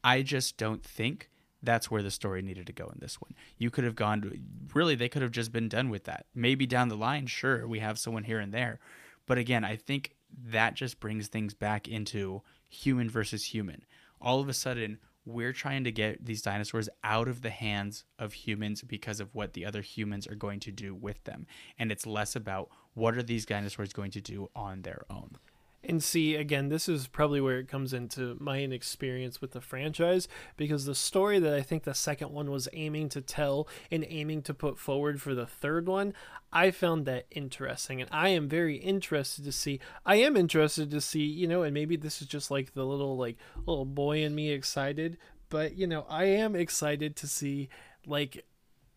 I 0.03 0.21
just 0.21 0.57
don't 0.57 0.83
think 0.83 1.29
that's 1.63 1.91
where 1.91 2.03
the 2.03 2.11
story 2.11 2.41
needed 2.41 2.67
to 2.67 2.73
go 2.73 2.85
in 2.85 2.99
this 2.99 3.21
one. 3.21 3.33
You 3.57 3.69
could 3.69 3.83
have 3.83 3.95
gone 3.95 4.21
to 4.21 4.37
really 4.73 4.95
they 4.95 5.09
could 5.09 5.21
have 5.21 5.31
just 5.31 5.51
been 5.51 5.69
done 5.69 5.89
with 5.89 6.05
that. 6.05 6.25
Maybe 6.33 6.65
down 6.65 6.89
the 6.89 6.95
line, 6.95 7.27
sure, 7.27 7.67
we 7.67 7.79
have 7.79 7.99
someone 7.99 8.23
here 8.23 8.39
and 8.39 8.53
there. 8.53 8.79
But 9.25 9.37
again, 9.37 9.63
I 9.63 9.75
think 9.75 10.15
that 10.47 10.75
just 10.75 10.99
brings 10.99 11.27
things 11.27 11.53
back 11.53 11.87
into 11.87 12.41
human 12.67 13.09
versus 13.09 13.45
human. 13.45 13.83
All 14.19 14.39
of 14.39 14.49
a 14.49 14.53
sudden, 14.53 14.99
we're 15.25 15.53
trying 15.53 15.83
to 15.83 15.91
get 15.91 16.25
these 16.25 16.41
dinosaurs 16.41 16.89
out 17.03 17.27
of 17.27 17.41
the 17.41 17.49
hands 17.51 18.05
of 18.17 18.33
humans 18.33 18.81
because 18.81 19.19
of 19.19 19.33
what 19.35 19.53
the 19.53 19.65
other 19.65 19.81
humans 19.81 20.27
are 20.27 20.35
going 20.35 20.59
to 20.61 20.71
do 20.71 20.95
with 20.95 21.23
them. 21.25 21.45
And 21.77 21.91
it's 21.91 22.07
less 22.07 22.35
about 22.35 22.69
what 22.93 23.15
are 23.15 23.23
these 23.23 23.45
dinosaurs 23.45 23.93
going 23.93 24.11
to 24.11 24.21
do 24.21 24.49
on 24.55 24.81
their 24.81 25.03
own. 25.09 25.37
And 25.83 26.03
see, 26.03 26.35
again, 26.35 26.69
this 26.69 26.87
is 26.87 27.07
probably 27.07 27.41
where 27.41 27.57
it 27.57 27.67
comes 27.67 27.91
into 27.91 28.37
my 28.39 28.61
inexperience 28.61 29.41
with 29.41 29.51
the 29.51 29.61
franchise 29.61 30.27
because 30.55 30.85
the 30.85 30.93
story 30.93 31.39
that 31.39 31.53
I 31.55 31.61
think 31.61 31.83
the 31.83 31.95
second 31.95 32.31
one 32.31 32.51
was 32.51 32.69
aiming 32.71 33.09
to 33.09 33.21
tell 33.21 33.67
and 33.89 34.05
aiming 34.07 34.43
to 34.43 34.53
put 34.53 34.77
forward 34.77 35.19
for 35.19 35.33
the 35.33 35.47
third 35.47 35.87
one, 35.87 36.13
I 36.53 36.69
found 36.69 37.05
that 37.07 37.25
interesting. 37.31 37.99
And 37.99 38.09
I 38.13 38.29
am 38.29 38.47
very 38.47 38.77
interested 38.77 39.43
to 39.45 39.51
see. 39.51 39.79
I 40.05 40.17
am 40.17 40.37
interested 40.37 40.91
to 40.91 41.01
see, 41.01 41.23
you 41.23 41.47
know, 41.47 41.63
and 41.63 41.73
maybe 41.73 41.95
this 41.95 42.21
is 42.21 42.27
just 42.27 42.51
like 42.51 42.73
the 42.73 42.85
little, 42.85 43.17
like, 43.17 43.37
little 43.65 43.85
boy 43.85 44.23
in 44.23 44.35
me 44.35 44.51
excited, 44.51 45.17
but, 45.49 45.75
you 45.75 45.87
know, 45.87 46.05
I 46.07 46.25
am 46.25 46.55
excited 46.55 47.15
to 47.17 47.27
see, 47.27 47.69
like, 48.05 48.45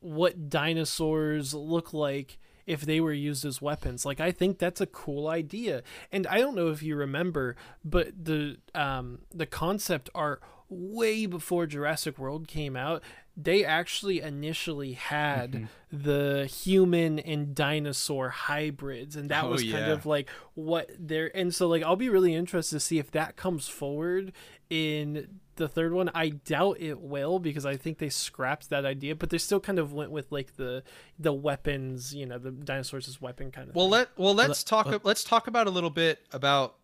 what 0.01 0.51
dinosaurs 0.51 1.55
look 1.55 1.95
like 1.95 2.39
if 2.67 2.83
they 2.83 3.01
were 3.01 3.13
used 3.13 3.45
as 3.45 3.61
weapons. 3.63 4.05
Like 4.07 4.21
I 4.21 4.31
think 4.33 4.59
that's 4.59 4.81
a 4.81 4.87
cool 4.87 5.29
idea. 5.29 5.83
And 6.13 6.27
I 6.27 6.39
don't 6.39 6.55
know 6.57 6.69
if 6.69 6.83
you 6.83 6.97
remember, 6.97 7.57
but 7.85 8.25
the 8.25 8.59
um 8.75 9.21
the 9.35 9.47
concept 9.47 10.11
art 10.15 10.43
way 10.71 11.27
before 11.27 11.67
Jurassic 11.67 12.19
World 12.19 12.49
came 12.49 12.75
out, 12.75 13.03
they 13.37 13.65
actually 13.65 14.21
initially 14.21 14.93
had 14.95 15.53
Mm-hmm. 15.53 15.67
the 16.05 16.47
human 16.47 17.19
and 17.19 17.55
dinosaur 17.55 18.31
hybrids 18.31 19.15
and 19.15 19.29
that 19.31 19.45
Oh, 19.45 19.51
was 19.51 19.63
kind 19.63 19.73
yeah. 19.75 19.93
of 19.93 20.07
like 20.07 20.29
what 20.55 20.91
they're 20.99 21.31
and 21.37 21.55
so 21.55 21.69
like 21.69 21.83
I'll 21.83 21.97
be 21.97 22.09
really 22.09 22.35
interested 22.35 22.77
to 22.77 22.81
see 22.81 22.99
if 22.99 23.11
that 23.13 23.37
comes 23.37 23.69
forward 23.69 24.33
in 24.71 25.41
the 25.57 25.69
third 25.69 25.93
one. 25.93 26.11
I 26.15 26.31
doubt 26.31 26.77
it 26.81 27.01
will 27.01 27.39
because 27.39 27.65
I 27.67 27.77
think 27.77 27.99
they 27.99 28.09
scrapped 28.09 28.71
that 28.71 28.85
idea, 28.85 29.15
but 29.15 29.31
they 29.31 29.39
still 29.39 29.61
kind 29.61 29.79
of 29.79 29.93
went 29.93 30.11
with 30.11 30.31
like 30.33 30.57
the 30.57 30.83
the 31.19 31.33
weapons, 31.33 32.15
you 32.15 32.27
know, 32.27 32.39
the 32.39 32.51
dinosaurs 32.51 33.09
as 33.09 33.21
weapon 33.21 33.51
kind 33.51 33.69
of 33.69 33.75
Well, 33.75 33.87
thing. 33.87 33.93
let 33.93 34.09
well 34.19 34.35
let's 34.35 34.65
talk 34.65 34.87
let- 34.87 35.05
let's 35.05 35.25
talk 35.25 35.47
about 35.47 35.67
a 35.67 35.71
little 35.71 35.91
bit 35.91 36.21
about 36.33 36.77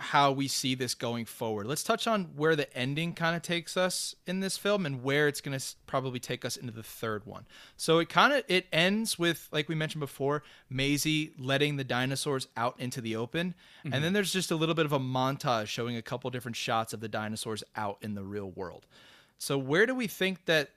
how 0.00 0.30
we 0.30 0.46
see 0.46 0.74
this 0.74 0.94
going 0.94 1.24
forward. 1.24 1.66
Let's 1.66 1.82
touch 1.82 2.06
on 2.06 2.26
where 2.36 2.54
the 2.54 2.72
ending 2.76 3.14
kind 3.14 3.34
of 3.34 3.42
takes 3.42 3.76
us 3.76 4.14
in 4.26 4.40
this 4.40 4.56
film 4.56 4.86
and 4.86 5.02
where 5.02 5.26
it's 5.26 5.40
going 5.40 5.58
to 5.58 5.64
probably 5.86 6.20
take 6.20 6.44
us 6.44 6.56
into 6.56 6.72
the 6.72 6.82
third 6.82 7.26
one. 7.26 7.46
So 7.76 7.98
it 7.98 8.08
kind 8.08 8.32
of 8.32 8.44
it 8.48 8.66
ends 8.72 9.18
with 9.18 9.48
like 9.50 9.68
we 9.68 9.74
mentioned 9.74 10.00
before, 10.00 10.44
Maisie 10.70 11.32
letting 11.38 11.76
the 11.76 11.84
dinosaurs 11.84 12.46
out 12.56 12.78
into 12.78 13.00
the 13.00 13.16
open, 13.16 13.54
mm-hmm. 13.84 13.92
and 13.92 14.04
then 14.04 14.12
there's 14.12 14.32
just 14.32 14.50
a 14.50 14.56
little 14.56 14.74
bit 14.74 14.86
of 14.86 14.92
a 14.92 15.00
montage 15.00 15.66
showing 15.66 15.96
a 15.96 16.02
couple 16.02 16.30
different 16.30 16.56
shots 16.56 16.92
of 16.92 17.00
the 17.00 17.08
dinosaurs 17.08 17.64
out 17.76 17.98
in 18.00 18.14
the 18.14 18.24
real 18.24 18.50
world. 18.50 18.86
So 19.38 19.58
where 19.58 19.86
do 19.86 19.94
we 19.94 20.06
think 20.06 20.44
that 20.46 20.70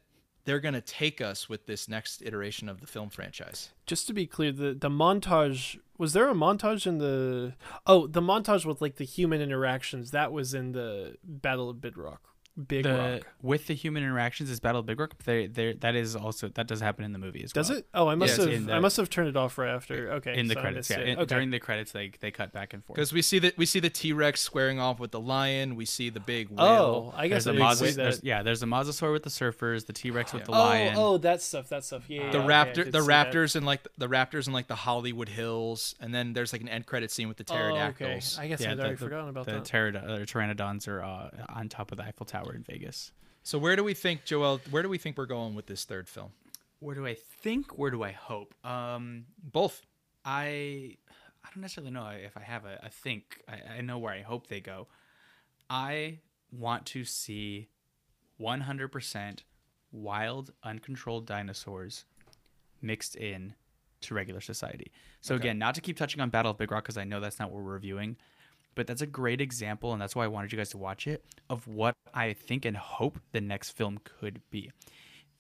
they're 0.46 0.60
going 0.60 0.74
to 0.74 0.82
take 0.82 1.22
us 1.22 1.48
with 1.48 1.66
this 1.66 1.88
next 1.88 2.22
iteration 2.22 2.70
of 2.70 2.82
the 2.82 2.88
film 2.88 3.10
franchise. 3.10 3.72
Just 3.86 4.08
to 4.08 4.14
be 4.14 4.26
clear, 4.26 4.52
the 4.52 4.74
the 4.74 4.90
montage 4.90 5.80
was 5.98 6.14
there 6.14 6.30
a 6.30 6.34
montage 6.34 6.88
in 6.88 6.98
the 6.98 7.54
oh 7.86 8.08
the 8.08 8.22
montage 8.22 8.66
with 8.66 8.82
like 8.82 8.96
the 8.96 9.06
human 9.06 9.42
interactions 9.42 10.12
that 10.12 10.32
was 10.32 10.54
in 10.54 10.72
the 10.72 11.18
Battle 11.24 11.70
of 11.70 11.82
Big 11.82 11.98
Rock, 11.98 12.31
Big 12.68 12.84
the, 12.84 12.94
Rock. 12.94 13.28
With 13.42 13.68
the 13.68 13.74
human 13.74 14.04
interactions 14.04 14.50
is 14.50 14.60
Battle 14.60 14.82
of 14.82 14.86
Big 14.86 15.00
Rock. 15.00 15.16
They, 15.24 15.48
they, 15.48 15.74
that 15.74 15.96
is 15.96 16.16
also 16.16 16.50
that 16.50 16.68
does 16.68 16.82
happen 16.82 17.06
in 17.06 17.14
the 17.14 17.20
movie 17.20 17.44
as 17.44 17.54
does 17.54 17.70
well. 17.70 17.78
Does 17.78 17.80
it? 17.80 17.88
Oh, 17.94 18.08
I 18.08 18.16
must 18.16 18.38
have 18.38 18.66
the, 18.66 18.74
I 18.74 18.80
must 18.80 18.98
have 18.98 19.10
turned 19.10 19.30
it 19.30 19.38
off 19.38 19.58
right 19.58 19.70
after. 19.70 20.12
Okay, 20.14 20.38
in 20.38 20.48
the 20.48 20.56
so 20.56 20.62
credits, 20.62 20.90
yeah. 20.90 21.00
In, 21.00 21.18
okay. 21.18 21.26
During 21.26 21.52
the 21.52 21.60
credits, 21.60 21.92
they 21.92 22.12
they 22.20 22.30
cut 22.30 22.52
back 22.52 22.74
and 22.74 22.84
forth 22.84 22.96
because 22.96 23.14
we 23.14 23.22
see 23.22 23.40
that 23.40 23.58
we 23.58 23.66
see 23.66 23.80
the 23.80 23.90
T 23.90 24.12
Rex 24.12 24.42
squaring 24.42 24.80
off 24.80 25.00
with 25.00 25.12
the 25.12 25.20
lion. 25.20 25.76
We 25.76 25.86
see 25.86 26.10
the 26.10 26.20
big 26.20 26.50
whale. 26.50 27.14
Oh, 27.14 27.14
I 27.16 27.28
guess 27.28 27.46
there's 27.46 27.58
a 27.58 27.60
Mosa- 27.60 27.96
there's, 27.96 28.24
yeah. 28.24 28.44
There's 28.44 28.64
a 28.64 28.66
mosasaur 28.66 29.14
with 29.14 29.24
the 29.24 29.30
surfers, 29.30 29.86
the 29.86 29.94
T 29.94 30.12
Rex 30.12 30.34
with 30.34 30.44
the 30.44 30.52
oh, 30.52 30.60
lion. 30.60 30.96
Oh, 30.98 31.18
that 31.20 31.42
stuff. 31.42 31.70
That 31.70 31.86
stuff. 31.86 32.10
Yeah. 32.10 32.32
The 32.32 32.40
yeah, 32.40 32.46
raptor, 32.46 32.80
okay, 32.80 32.90
the 32.90 33.00
raptors, 33.00 33.56
and 33.56 33.66
like 33.66 33.88
the 33.98 34.10
raptors 34.10 34.48
and 34.48 34.54
like 34.54 34.68
the 34.68 34.76
Hollywood 34.76 35.30
Hills, 35.30 35.96
and 36.02 36.14
then 36.14 36.34
there's 36.34 36.52
like 36.52 36.62
an 36.62 36.70
end 36.70 36.86
credit 36.86 37.12
scene 37.12 37.28
with 37.28 37.38
the 37.38 37.46
pterodactyls. 37.46 38.36
Oh, 38.38 38.42
okay. 38.42 38.46
I 38.46 38.50
guess 38.50 38.62
yeah, 38.62 38.72
I'd 38.72 38.80
already 38.80 38.98
forgotten 38.98 39.30
about 39.30 39.46
the 39.46 39.54
that. 39.54 39.64
The 39.64 39.72
pteranodons 39.72 40.88
are 40.88 41.02
uh, 41.02 41.30
on 41.50 41.70
top 41.70 41.92
of 41.92 41.98
the 41.98 42.04
Eiffel 42.04 42.26
Tower 42.26 42.41
in 42.50 42.64
Vegas. 42.64 43.12
So 43.44 43.58
where 43.58 43.76
do 43.76 43.84
we 43.84 43.94
think, 43.94 44.26
Joel? 44.26 44.62
Where 44.70 44.84
do 44.84 44.90
we 44.90 44.98
think 44.98 45.18
we're 45.18 45.26
going 45.26 45.56
with 45.56 45.68
this 45.68 45.84
third 45.86 46.08
film? 46.08 46.32
Where 46.80 46.96
do 46.96 47.06
I 47.06 47.16
think? 47.16 47.78
Where 47.78 47.92
do 47.92 48.04
I 48.04 48.12
hope? 48.12 48.54
Um, 48.66 49.26
both. 49.42 49.82
I 50.24 50.98
I 51.44 51.50
don't 51.54 51.62
necessarily 51.62 51.92
know 51.92 52.08
if 52.08 52.38
I 52.38 52.42
have 52.42 52.66
a, 52.66 52.80
a 52.84 52.90
think. 52.90 53.42
I, 53.48 53.78
I 53.78 53.82
know 53.82 53.98
where 53.98 54.14
I 54.14 54.22
hope 54.22 54.48
they 54.48 54.62
go. 54.62 54.88
I 55.70 56.20
want 56.52 56.86
to 56.88 57.06
see 57.06 57.70
100% 58.40 59.40
wild, 59.92 60.52
uncontrolled 60.64 61.26
dinosaurs 61.26 62.06
mixed 62.82 63.16
in 63.16 63.54
to 64.02 64.14
regular 64.14 64.42
society. 64.42 64.92
So 65.22 65.36
okay. 65.36 65.44
again, 65.44 65.60
not 65.60 65.76
to 65.76 65.82
keep 65.82 65.98
touching 65.98 66.22
on 66.22 66.30
Battle 66.30 66.52
of 66.52 66.58
Big 66.58 66.72
Rock 66.72 66.84
because 66.84 66.98
I 66.98 67.04
know 67.04 67.20
that's 67.20 67.40
not 67.40 67.52
what 67.52 67.62
we're 67.64 67.74
reviewing, 67.74 68.18
but 68.76 68.88
that's 68.88 69.02
a 69.02 69.08
great 69.08 69.42
example, 69.42 69.94
and 69.94 70.02
that's 70.02 70.16
why 70.16 70.26
I 70.26 70.30
wanted 70.30 70.52
you 70.52 70.58
guys 70.58 70.70
to 70.70 70.78
watch 70.78 71.08
it 71.08 71.24
of 71.50 71.68
what 71.68 71.96
I 72.14 72.34
think 72.34 72.66
and 72.66 72.78
hope 72.78 73.20
the 73.32 73.42
next 73.42 73.72
film 73.72 74.00
could 74.04 74.42
be. 74.50 74.72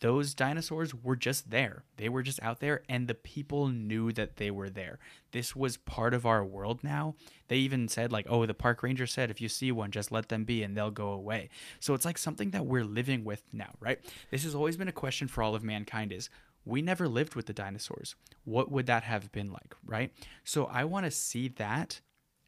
Those 0.01 0.33
dinosaurs 0.33 0.95
were 0.95 1.15
just 1.15 1.51
there. 1.51 1.83
They 1.97 2.09
were 2.09 2.23
just 2.23 2.41
out 2.41 2.59
there, 2.59 2.81
and 2.89 3.07
the 3.07 3.13
people 3.13 3.67
knew 3.67 4.11
that 4.13 4.37
they 4.37 4.49
were 4.49 4.69
there. 4.69 4.97
This 5.31 5.55
was 5.55 5.77
part 5.77 6.15
of 6.15 6.25
our 6.25 6.43
world 6.43 6.83
now. 6.83 7.13
They 7.49 7.57
even 7.57 7.87
said, 7.87 8.11
like, 8.11 8.25
oh, 8.27 8.47
the 8.47 8.55
park 8.55 8.81
ranger 8.81 9.05
said, 9.05 9.29
if 9.29 9.39
you 9.39 9.47
see 9.47 9.71
one, 9.71 9.91
just 9.91 10.11
let 10.11 10.29
them 10.29 10.43
be 10.43 10.63
and 10.63 10.75
they'll 10.75 10.89
go 10.89 11.09
away. 11.09 11.49
So 11.79 11.93
it's 11.93 12.05
like 12.05 12.17
something 12.17 12.49
that 12.49 12.65
we're 12.65 12.83
living 12.83 13.23
with 13.23 13.43
now, 13.53 13.75
right? 13.79 13.99
This 14.31 14.43
has 14.43 14.55
always 14.55 14.75
been 14.75 14.87
a 14.87 14.93
question 14.93 15.27
for 15.27 15.43
all 15.43 15.53
of 15.53 15.63
mankind 15.63 16.11
is 16.11 16.31
we 16.65 16.81
never 16.81 17.07
lived 17.07 17.35
with 17.35 17.45
the 17.45 17.53
dinosaurs. 17.53 18.15
What 18.43 18.71
would 18.71 18.87
that 18.87 19.03
have 19.03 19.31
been 19.31 19.51
like, 19.51 19.75
right? 19.85 20.11
So 20.43 20.65
I 20.65 20.83
want 20.85 21.05
to 21.05 21.11
see 21.11 21.47
that 21.47 22.01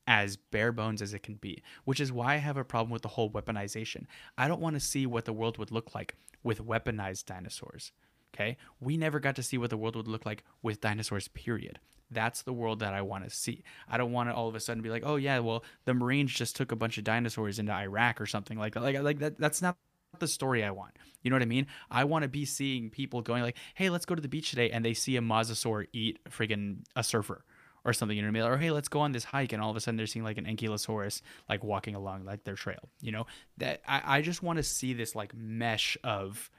as 0.08 0.36
bare 0.36 0.72
bones 0.72 1.02
as 1.02 1.14
it 1.14 1.24
can 1.24 1.36
be, 1.36 1.64
which 1.86 2.00
is 2.00 2.12
why 2.12 2.34
I 2.34 2.38
have 2.38 2.58
a 2.58 2.64
problem 2.64 2.92
with 2.92 3.02
the 3.02 3.10
whole 3.10 3.30
weaponization. 3.30 4.06
I 4.38 4.48
don't 4.48 4.62
want 4.62 4.76
to 4.76 4.80
see 4.80 5.06
what 5.06 5.26
the 5.26 5.34
world 5.34 5.58
would 5.58 5.72
look 5.72 5.96
like 5.96 6.16
with 6.44 6.66
weaponized 6.66 7.26
dinosaurs. 7.26 7.92
Okay? 8.34 8.58
We 8.80 8.98
never 8.98 9.20
got 9.20 9.36
to 9.38 9.44
see 9.44 9.58
what 9.58 9.70
the 9.70 9.78
world 9.78 9.96
would 9.96 10.08
look 10.08 10.26
like 10.26 10.44
with 10.62 10.82
dinosaurs, 10.82 11.28
period. 11.30 11.80
That's 12.12 12.42
the 12.42 12.54
world 12.54 12.80
that 12.80 12.94
I 12.94 13.02
want 13.02 13.24
to 13.24 13.30
see. 13.30 13.64
I 13.88 13.98
don't 13.98 14.12
want 14.12 14.30
to 14.30 14.36
all 14.36 14.48
of 14.48 14.56
a 14.56 14.60
sudden 14.60 14.84
be 14.84 14.90
like, 14.90 15.04
oh 15.06 15.16
yeah, 15.16 15.40
well 15.40 15.64
the 15.86 15.94
Marines 15.94 16.32
just 16.32 16.56
took 16.56 16.72
a 16.72 16.76
bunch 16.76 16.98
of 16.98 17.04
dinosaurs 17.04 17.60
into 17.60 17.72
Iraq 17.72 18.22
or 18.22 18.26
something 18.26 18.58
like 18.58 18.74
that. 18.74 18.84
Like 18.84 19.00
like 19.02 19.20
that. 19.20 19.40
That's 19.40 19.62
not 19.62 19.78
the 20.20 20.28
story 20.28 20.64
I 20.64 20.72
want. 20.72 20.92
You 21.24 21.32
know 21.32 21.36
what 21.36 21.42
I 21.42 21.48
mean? 21.48 21.66
I 21.90 22.04
want 22.04 22.24
to 22.24 22.30
be 22.30 22.46
seeing 22.46 22.90
people 22.90 23.22
going 23.22 23.42
like, 23.42 23.58
hey, 23.74 23.90
let's 23.90 24.06
go 24.06 24.14
to 24.14 24.22
the 24.22 24.28
beach 24.28 24.52
today, 24.52 24.70
and 24.70 24.84
they 24.84 24.94
see 24.94 25.18
a 25.18 25.22
mosasaur 25.22 25.88
eat 25.94 26.20
friggin' 26.30 26.84
a 26.96 27.04
surfer 27.04 27.46
or 27.86 27.94
something, 27.94 28.18
you 28.18 28.24
know 28.24 28.44
what? 28.44 28.52
Or 28.52 28.56
oh, 28.56 28.58
hey, 28.58 28.72
let's 28.72 28.88
go 28.88 29.02
on 29.02 29.12
this 29.12 29.26
hike, 29.26 29.54
and 29.54 29.62
all 29.62 29.70
of 29.70 29.76
a 29.76 29.80
sudden 29.80 29.98
they're 29.98 30.08
seeing 30.08 30.24
like 30.24 30.38
an 30.38 30.46
ankylosaurus 30.46 31.22
like 31.50 31.64
walking 31.64 31.96
along 31.96 32.26
like 32.26 32.44
their 32.44 32.56
trail. 32.56 32.90
You 33.02 33.12
know 33.12 33.26
that 33.58 33.82
I, 33.88 34.02
I 34.06 34.22
just 34.22 34.44
want 34.44 34.58
to 34.58 34.64
see 34.64 34.94
this 34.94 35.16
like 35.16 35.36
mesh 35.36 35.98
of 36.04 36.50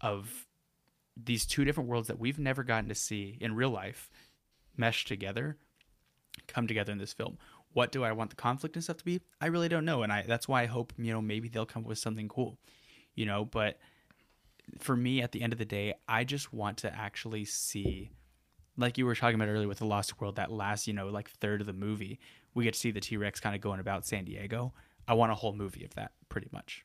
of 0.00 0.46
these 1.16 1.44
two 1.46 1.64
different 1.64 1.90
worlds 1.90 2.08
that 2.08 2.18
we've 2.18 2.38
never 2.38 2.64
gotten 2.64 2.88
to 2.88 2.94
see 2.94 3.36
in 3.40 3.54
real 3.54 3.70
life 3.70 4.10
mesh 4.76 5.04
together, 5.04 5.58
come 6.46 6.66
together 6.66 6.92
in 6.92 6.98
this 6.98 7.12
film. 7.12 7.36
What 7.74 7.92
do 7.92 8.04
I 8.04 8.12
want 8.12 8.30
the 8.30 8.36
conflict 8.36 8.76
and 8.76 8.84
stuff 8.84 8.98
to 8.98 9.04
be? 9.04 9.20
I 9.40 9.46
really 9.46 9.68
don't 9.68 9.84
know, 9.84 10.02
and 10.02 10.12
I 10.12 10.22
that's 10.22 10.48
why 10.48 10.62
I 10.62 10.66
hope 10.66 10.92
you 10.98 11.12
know 11.12 11.22
maybe 11.22 11.48
they'll 11.48 11.66
come 11.66 11.82
up 11.82 11.88
with 11.88 11.98
something 11.98 12.28
cool, 12.28 12.58
you 13.14 13.26
know. 13.26 13.44
But 13.44 13.78
for 14.78 14.96
me, 14.96 15.22
at 15.22 15.32
the 15.32 15.42
end 15.42 15.52
of 15.52 15.58
the 15.58 15.64
day, 15.64 15.94
I 16.08 16.24
just 16.24 16.52
want 16.52 16.78
to 16.78 16.94
actually 16.94 17.44
see 17.44 18.10
like 18.76 18.98
you 18.98 19.06
were 19.06 19.14
talking 19.14 19.34
about 19.34 19.48
earlier 19.48 19.68
with 19.68 19.78
the 19.78 19.86
Lost 19.86 20.20
World, 20.20 20.36
that 20.36 20.50
last, 20.50 20.86
you 20.86 20.92
know, 20.92 21.08
like 21.08 21.30
third 21.30 21.60
of 21.60 21.66
the 21.66 21.72
movie, 21.72 22.18
we 22.54 22.64
get 22.64 22.74
to 22.74 22.80
see 22.80 22.90
the 22.90 23.00
T 23.00 23.16
Rex 23.16 23.40
kind 23.40 23.54
of 23.54 23.60
going 23.60 23.80
about 23.80 24.06
San 24.06 24.24
Diego. 24.24 24.72
I 25.06 25.14
want 25.14 25.32
a 25.32 25.34
whole 25.34 25.52
movie 25.52 25.84
of 25.84 25.94
that, 25.94 26.12
pretty 26.28 26.48
much. 26.52 26.84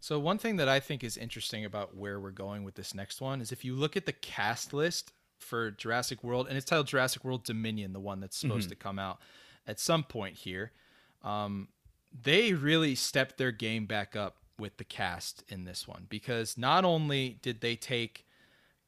So 0.00 0.18
one 0.18 0.38
thing 0.38 0.56
that 0.56 0.68
I 0.68 0.80
think 0.80 1.02
is 1.02 1.16
interesting 1.16 1.64
about 1.64 1.96
where 1.96 2.20
we're 2.20 2.30
going 2.30 2.62
with 2.62 2.76
this 2.76 2.94
next 2.94 3.20
one 3.20 3.40
is 3.40 3.50
if 3.50 3.64
you 3.64 3.74
look 3.74 3.96
at 3.96 4.06
the 4.06 4.12
cast 4.12 4.72
list 4.72 5.12
for 5.38 5.72
Jurassic 5.72 6.22
World, 6.22 6.46
and 6.48 6.56
it's 6.56 6.66
titled 6.66 6.86
Jurassic 6.86 7.24
World 7.24 7.44
Dominion, 7.44 7.92
the 7.92 8.00
one 8.00 8.20
that's 8.20 8.36
supposed 8.36 8.66
mm-hmm. 8.66 8.70
to 8.70 8.76
come 8.76 8.98
out 8.98 9.18
at 9.66 9.80
some 9.80 10.04
point 10.04 10.36
here. 10.36 10.72
Um, 11.22 11.68
they 12.22 12.54
really 12.54 12.94
stepped 12.94 13.38
their 13.38 13.52
game 13.52 13.86
back 13.86 14.16
up 14.16 14.36
with 14.58 14.76
the 14.76 14.84
cast 14.84 15.44
in 15.48 15.64
this 15.64 15.86
one 15.86 16.06
because 16.08 16.56
not 16.56 16.84
only 16.84 17.38
did 17.42 17.60
they 17.60 17.76
take 17.76 18.24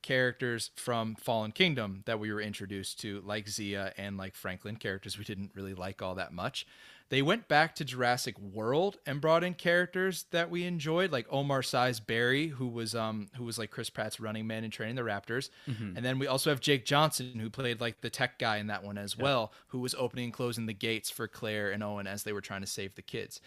characters 0.02 0.70
from 0.76 1.14
Fallen 1.16 1.52
Kingdom 1.52 2.02
that 2.06 2.18
we 2.18 2.32
were 2.32 2.40
introduced 2.40 3.00
to, 3.00 3.22
like 3.24 3.48
Zia 3.48 3.92
and 3.96 4.16
like 4.16 4.34
Franklin, 4.34 4.76
characters 4.76 5.18
we 5.18 5.24
didn't 5.24 5.52
really 5.54 5.74
like 5.74 6.02
all 6.02 6.14
that 6.16 6.32
much. 6.32 6.66
They 7.10 7.22
went 7.22 7.48
back 7.48 7.74
to 7.74 7.84
Jurassic 7.84 8.38
World 8.38 8.98
and 9.04 9.20
brought 9.20 9.42
in 9.42 9.54
characters 9.54 10.26
that 10.30 10.48
we 10.48 10.64
enjoyed, 10.64 11.10
like 11.10 11.26
Omar 11.28 11.62
Sy's 11.62 11.98
Barry, 11.98 12.46
who 12.46 12.68
was 12.68 12.94
um 12.94 13.28
who 13.36 13.44
was 13.44 13.58
like 13.58 13.70
Chris 13.72 13.90
Pratt's 13.90 14.20
running 14.20 14.46
man 14.46 14.62
and 14.62 14.72
training 14.72 14.94
the 14.94 15.02
Raptors. 15.02 15.50
Mm-hmm. 15.68 15.96
And 15.96 16.06
then 16.06 16.20
we 16.20 16.28
also 16.28 16.50
have 16.50 16.60
Jake 16.60 16.84
Johnson, 16.86 17.32
who 17.40 17.50
played 17.50 17.80
like 17.80 18.00
the 18.00 18.10
tech 18.10 18.38
guy 18.38 18.58
in 18.58 18.68
that 18.68 18.84
one 18.84 18.96
as 18.96 19.18
well, 19.18 19.52
who 19.68 19.80
was 19.80 19.94
opening 19.96 20.26
and 20.26 20.32
closing 20.32 20.66
the 20.66 20.72
gates 20.72 21.10
for 21.10 21.26
Claire 21.26 21.72
and 21.72 21.82
Owen 21.82 22.06
as 22.06 22.22
they 22.22 22.32
were 22.32 22.40
trying 22.40 22.60
to 22.60 22.66
save 22.68 22.94
the 22.94 23.02
kids. 23.02 23.40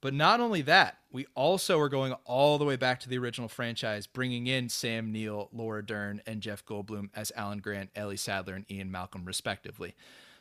But 0.00 0.14
not 0.14 0.40
only 0.40 0.62
that, 0.62 0.98
we 1.10 1.26
also 1.34 1.80
are 1.80 1.88
going 1.88 2.12
all 2.24 2.58
the 2.58 2.64
way 2.64 2.76
back 2.76 3.00
to 3.00 3.08
the 3.08 3.18
original 3.18 3.48
franchise, 3.48 4.06
bringing 4.06 4.46
in 4.46 4.68
Sam 4.68 5.10
Neill, 5.10 5.48
Laura 5.52 5.84
Dern, 5.84 6.22
and 6.26 6.40
Jeff 6.40 6.64
Goldblum 6.64 7.10
as 7.14 7.32
Alan 7.34 7.58
Grant, 7.58 7.90
Ellie 7.96 8.16
Sattler, 8.16 8.54
and 8.54 8.70
Ian 8.70 8.92
Malcolm, 8.92 9.24
respectively. 9.24 9.94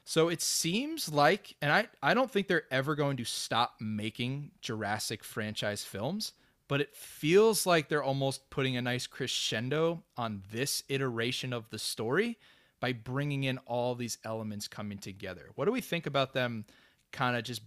So 0.05 0.29
it 0.29 0.41
seems 0.41 1.11
like, 1.11 1.55
and 1.61 1.71
I, 1.71 1.87
I 2.03 2.13
don't 2.13 2.31
think 2.31 2.47
they're 2.47 2.71
ever 2.71 2.95
going 2.95 3.17
to 3.17 3.25
stop 3.25 3.75
making 3.79 4.51
Jurassic 4.61 5.23
franchise 5.23 5.83
films, 5.83 6.33
but 6.67 6.79
it 6.79 6.95
feels 6.95 7.65
like 7.65 7.89
they're 7.89 8.03
almost 8.03 8.49
putting 8.49 8.77
a 8.77 8.81
nice 8.81 9.07
crescendo 9.07 10.03
on 10.15 10.43
this 10.51 10.83
iteration 10.87 11.51
of 11.51 11.69
the 11.71 11.79
story 11.79 12.37
by 12.79 12.93
bringing 12.93 13.43
in 13.43 13.57
all 13.59 13.95
these 13.95 14.17
elements 14.23 14.67
coming 14.67 14.97
together. 14.97 15.49
What 15.55 15.65
do 15.65 15.71
we 15.71 15.81
think 15.81 16.05
about 16.05 16.33
them 16.33 16.65
kind 17.11 17.35
of 17.35 17.43
just 17.43 17.61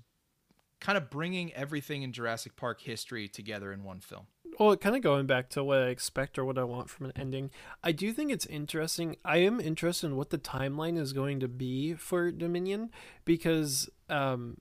kind 0.81 0.97
of 0.97 1.11
bringing 1.11 1.53
everything 1.53 2.03
in 2.03 2.13
Jurassic 2.13 2.57
Park 2.57 2.81
history 2.81 3.29
together 3.29 3.73
in 3.73 3.85
one 3.85 4.01
film. 4.01 4.27
Well, 4.59 4.77
kind 4.77 4.97
of 4.97 5.03
going 5.03 5.27
back 5.27 5.49
to 5.51 5.65
what 5.65 5.79
I 5.79 5.87
expect 5.87 6.39
or 6.39 6.45
what 6.45 6.59
I 6.59 6.65
want 6.65 6.91
from 6.91 7.07
an 7.07 7.13
ending, 7.17 7.51
I 7.83 7.93
do 7.93 8.13
think 8.13 8.31
it's 8.31 8.47
interesting. 8.47 9.17
I 9.25 9.39
am 9.39 9.61
interested 9.61 10.09
in 10.09 10.17
what 10.17 10.31
the 10.31 10.39
timeline 10.39 10.99
is 10.99 11.13
going 11.13 11.41
to 11.41 11.49
be 11.49 11.95
for 11.95 12.31
Dominion 12.31 12.91
because 13.25 13.89
um, 14.09 14.59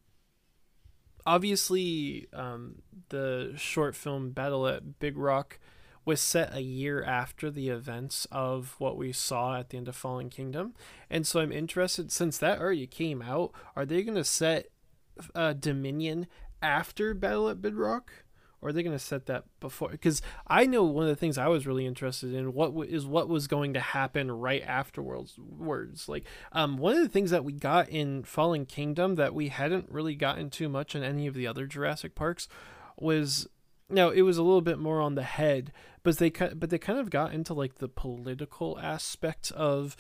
obviously 1.26 2.28
um, 2.34 2.82
the 3.10 3.54
short 3.58 3.96
film 3.96 4.32
Battle 4.32 4.68
at 4.68 5.00
Big 5.00 5.18
Rock 5.18 5.60
was 6.06 6.22
set 6.22 6.56
a 6.56 6.62
year 6.62 7.04
after 7.04 7.52
the 7.52 7.70
events 7.70 8.26
of 8.32 8.76
what 8.80 8.98
we 8.98 9.12
saw 9.12 9.60
at 9.60 9.70
the 9.70 9.78
end 9.78 9.88
of 9.88 9.96
Fallen 9.96 10.30
Kingdom. 10.30 10.74
And 11.10 11.28
so 11.28 11.40
I'm 11.40 11.52
interested, 11.52 12.12
since 12.12 12.38
that 12.38 12.60
already 12.60 12.88
came 12.88 13.22
out, 13.22 13.52
are 13.76 13.86
they 13.86 14.02
going 14.04 14.16
to 14.16 14.24
set 14.24 14.70
uh, 15.36 15.54
Dominion 15.54 16.28
after 16.62 17.14
Battle 17.14 17.50
at 17.50 17.62
Big 17.62 17.76
Rock, 17.76 18.12
or 18.62 18.70
are 18.70 18.74
they 18.74 18.84
going 18.84 18.96
to 18.96 19.04
set 19.04 19.26
that 19.28 19.46
before? 19.60 19.90
Because 19.90 20.22
I 20.48 20.66
know 20.66 20.84
one 20.84 21.04
of 21.04 21.10
the 21.10 21.16
things 21.16 21.38
I 21.38 21.48
was 21.48 21.66
really 21.66 21.86
interested 21.86 22.34
in 22.34 22.54
what 22.54 22.68
w- 22.68 22.90
is 22.90 23.06
what 23.06 23.30
was 23.30 23.48
going 23.48 23.74
to 23.74 23.80
happen 23.80 24.32
right 24.32 24.64
afterwards. 24.64 25.38
Words 25.38 26.10
like 26.10 26.26
um, 26.52 26.78
one 26.78 26.96
of 26.96 27.02
the 27.02 27.10
things 27.10 27.32
that 27.32 27.46
we 27.46 27.54
got 27.54 27.90
in 27.90 28.24
Fallen 28.24 28.66
Kingdom 28.66 29.16
that 29.16 29.34
we 29.34 29.48
hadn't 29.50 29.90
really 29.90 30.16
gotten 30.16 30.50
too 30.50 30.68
much 30.68 30.96
in 30.96 31.04
any 31.04 31.28
of 31.28 31.34
the 31.34 31.48
other 31.48 31.66
Jurassic 31.66 32.16
Parks 32.16 32.48
was 32.98 33.48
now 33.90 34.10
it 34.10 34.22
was 34.22 34.38
a 34.38 34.44
little 34.44 34.62
bit 34.62 34.78
more 34.78 35.02
on 35.02 35.16
the 35.16 35.24
head, 35.24 35.72
but 36.04 36.18
they 36.18 36.30
but 36.30 36.70
they 36.70 36.78
kind 36.78 37.00
of 37.00 37.10
got 37.10 37.34
into 37.34 37.54
like 37.54 37.76
the 37.76 37.88
political 37.88 38.78
aspect 38.80 39.52
of 39.54 39.96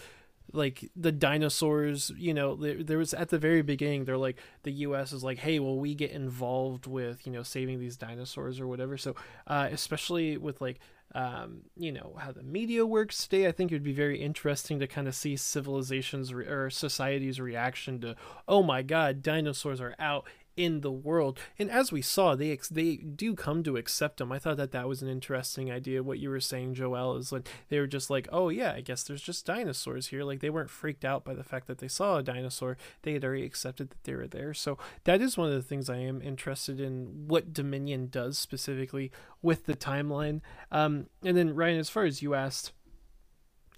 like 0.54 0.90
the 0.96 1.12
dinosaurs 1.12 2.12
you 2.18 2.34
know 2.34 2.56
there, 2.56 2.84
there, 2.84 2.98
was 2.98 3.14
at 3.14 3.30
the 3.30 3.38
very 3.38 3.62
beginning 3.62 4.06
they're 4.06 4.18
like 4.18 4.38
the 4.64 4.72
us 4.72 5.12
is 5.12 5.24
like 5.24 5.40
hey 5.40 5.60
well 5.60 5.78
we 5.78 5.94
get 5.94 6.12
involved 6.12 6.88
with 6.88 7.26
you 7.26 7.32
know 7.32 7.44
saving 7.44 7.80
these 7.80 7.98
dinosaurs 7.98 8.60
or 8.60 8.68
whatever. 8.68 8.98
So 8.98 9.16
uh, 9.48 9.70
especially 9.72 10.38
with 10.38 10.62
like 10.62 10.80
um, 11.16 11.62
you 11.76 11.92
know 11.92 12.16
how 12.20 12.32
the 12.32 12.44
media 12.44 12.86
works 12.86 13.24
today 13.24 13.48
i 13.48 13.52
think 13.52 13.72
it 13.72 13.76
would 13.76 13.84
be 13.84 13.94
very 13.94 14.22
interesting 14.22 14.80
to 14.80 14.86
kind 14.86 15.08
of 15.08 15.16
see 15.16 15.36
civilizations 15.36 16.32
re- 16.34 16.46
or 16.46 16.70
society's 16.70 17.40
reaction 17.40 18.00
to 18.02 18.16
oh 18.48 18.62
my 18.62 18.84
god 18.84 19.24
dinosaurs 19.24 19.82
are 19.82 19.96
out 19.98 20.28
in 20.60 20.82
the 20.82 20.92
world. 20.92 21.40
And 21.58 21.72
as 21.72 21.90
we 21.90 22.02
saw, 22.02 22.36
they 22.36 22.52
ex- 22.52 22.68
they 22.68 22.98
do 22.98 23.34
come 23.34 23.64
to 23.64 23.78
accept 23.78 24.18
them. 24.18 24.30
I 24.30 24.40
thought 24.40 24.58
that 24.58 24.74
that 24.74 24.90
was 24.90 25.02
an 25.02 25.08
interesting 25.08 25.72
idea. 25.72 26.04
What 26.04 26.20
you 26.20 26.30
were 26.30 26.42
saying, 26.42 26.74
Joel, 26.74 27.16
is 27.16 27.32
like 27.32 27.48
they 27.70 27.80
were 27.80 27.88
just 27.88 28.10
like, 28.10 28.28
oh 28.30 28.50
yeah, 28.50 28.74
I 28.74 28.82
guess 28.82 29.04
there's 29.04 29.22
just 29.22 29.46
dinosaurs 29.46 30.08
here. 30.08 30.26
Like 30.26 30.42
they 30.42 30.50
weren't 30.50 30.70
freaked 30.70 31.06
out 31.06 31.24
by 31.24 31.34
the 31.34 31.46
fact 31.46 31.68
that 31.68 31.78
they 31.78 31.88
saw 31.88 32.18
a 32.18 32.24
dinosaur. 32.24 32.76
They 33.04 33.14
had 33.14 33.24
already 33.24 33.46
accepted 33.46 33.90
that 33.90 34.04
they 34.04 34.14
were 34.14 34.28
there. 34.28 34.54
So 34.54 34.78
that 35.06 35.22
is 35.22 35.38
one 35.38 35.48
of 35.48 35.56
the 35.56 35.62
things 35.62 35.90
I 35.90 36.00
am 36.00 36.22
interested 36.22 36.82
in. 36.82 37.24
What 37.28 37.54
Dominion 37.54 38.10
does 38.10 38.38
specifically 38.38 39.14
with 39.42 39.66
the 39.66 39.78
timeline. 39.78 40.42
Um, 40.74 41.06
and 41.24 41.38
then 41.38 41.56
Ryan, 41.56 41.80
as 41.80 41.90
far 41.90 42.04
as 42.04 42.22
you 42.22 42.36
asked, 42.36 42.74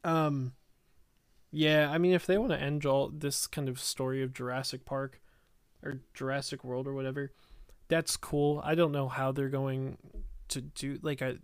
um. 0.03 0.53
Yeah, 1.53 1.91
I 1.91 1.97
mean, 1.97 2.13
if 2.13 2.25
they 2.25 2.37
want 2.37 2.53
to 2.53 2.61
end 2.61 2.85
all 2.85 3.09
this 3.09 3.45
kind 3.45 3.67
of 3.67 3.77
story 3.77 4.23
of 4.23 4.33
Jurassic 4.33 4.85
Park, 4.85 5.19
or 5.83 5.99
Jurassic 6.13 6.63
World 6.63 6.87
or 6.87 6.93
whatever. 6.93 7.31
That's 7.87 8.17
cool. 8.17 8.61
I 8.63 8.75
don't 8.75 8.91
know 8.91 9.07
how 9.07 9.31
they're 9.31 9.49
going 9.49 9.97
to 10.49 10.61
do 10.61 10.99
like 11.01 11.21
I 11.21 11.35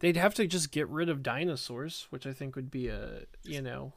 they'd 0.00 0.16
have 0.16 0.34
to 0.34 0.46
just 0.46 0.70
get 0.70 0.88
rid 0.88 1.08
of 1.08 1.22
dinosaurs, 1.22 2.06
which 2.10 2.26
I 2.26 2.32
think 2.32 2.56
would 2.56 2.70
be 2.70 2.88
a, 2.88 3.22
you 3.42 3.62
know, 3.62 3.92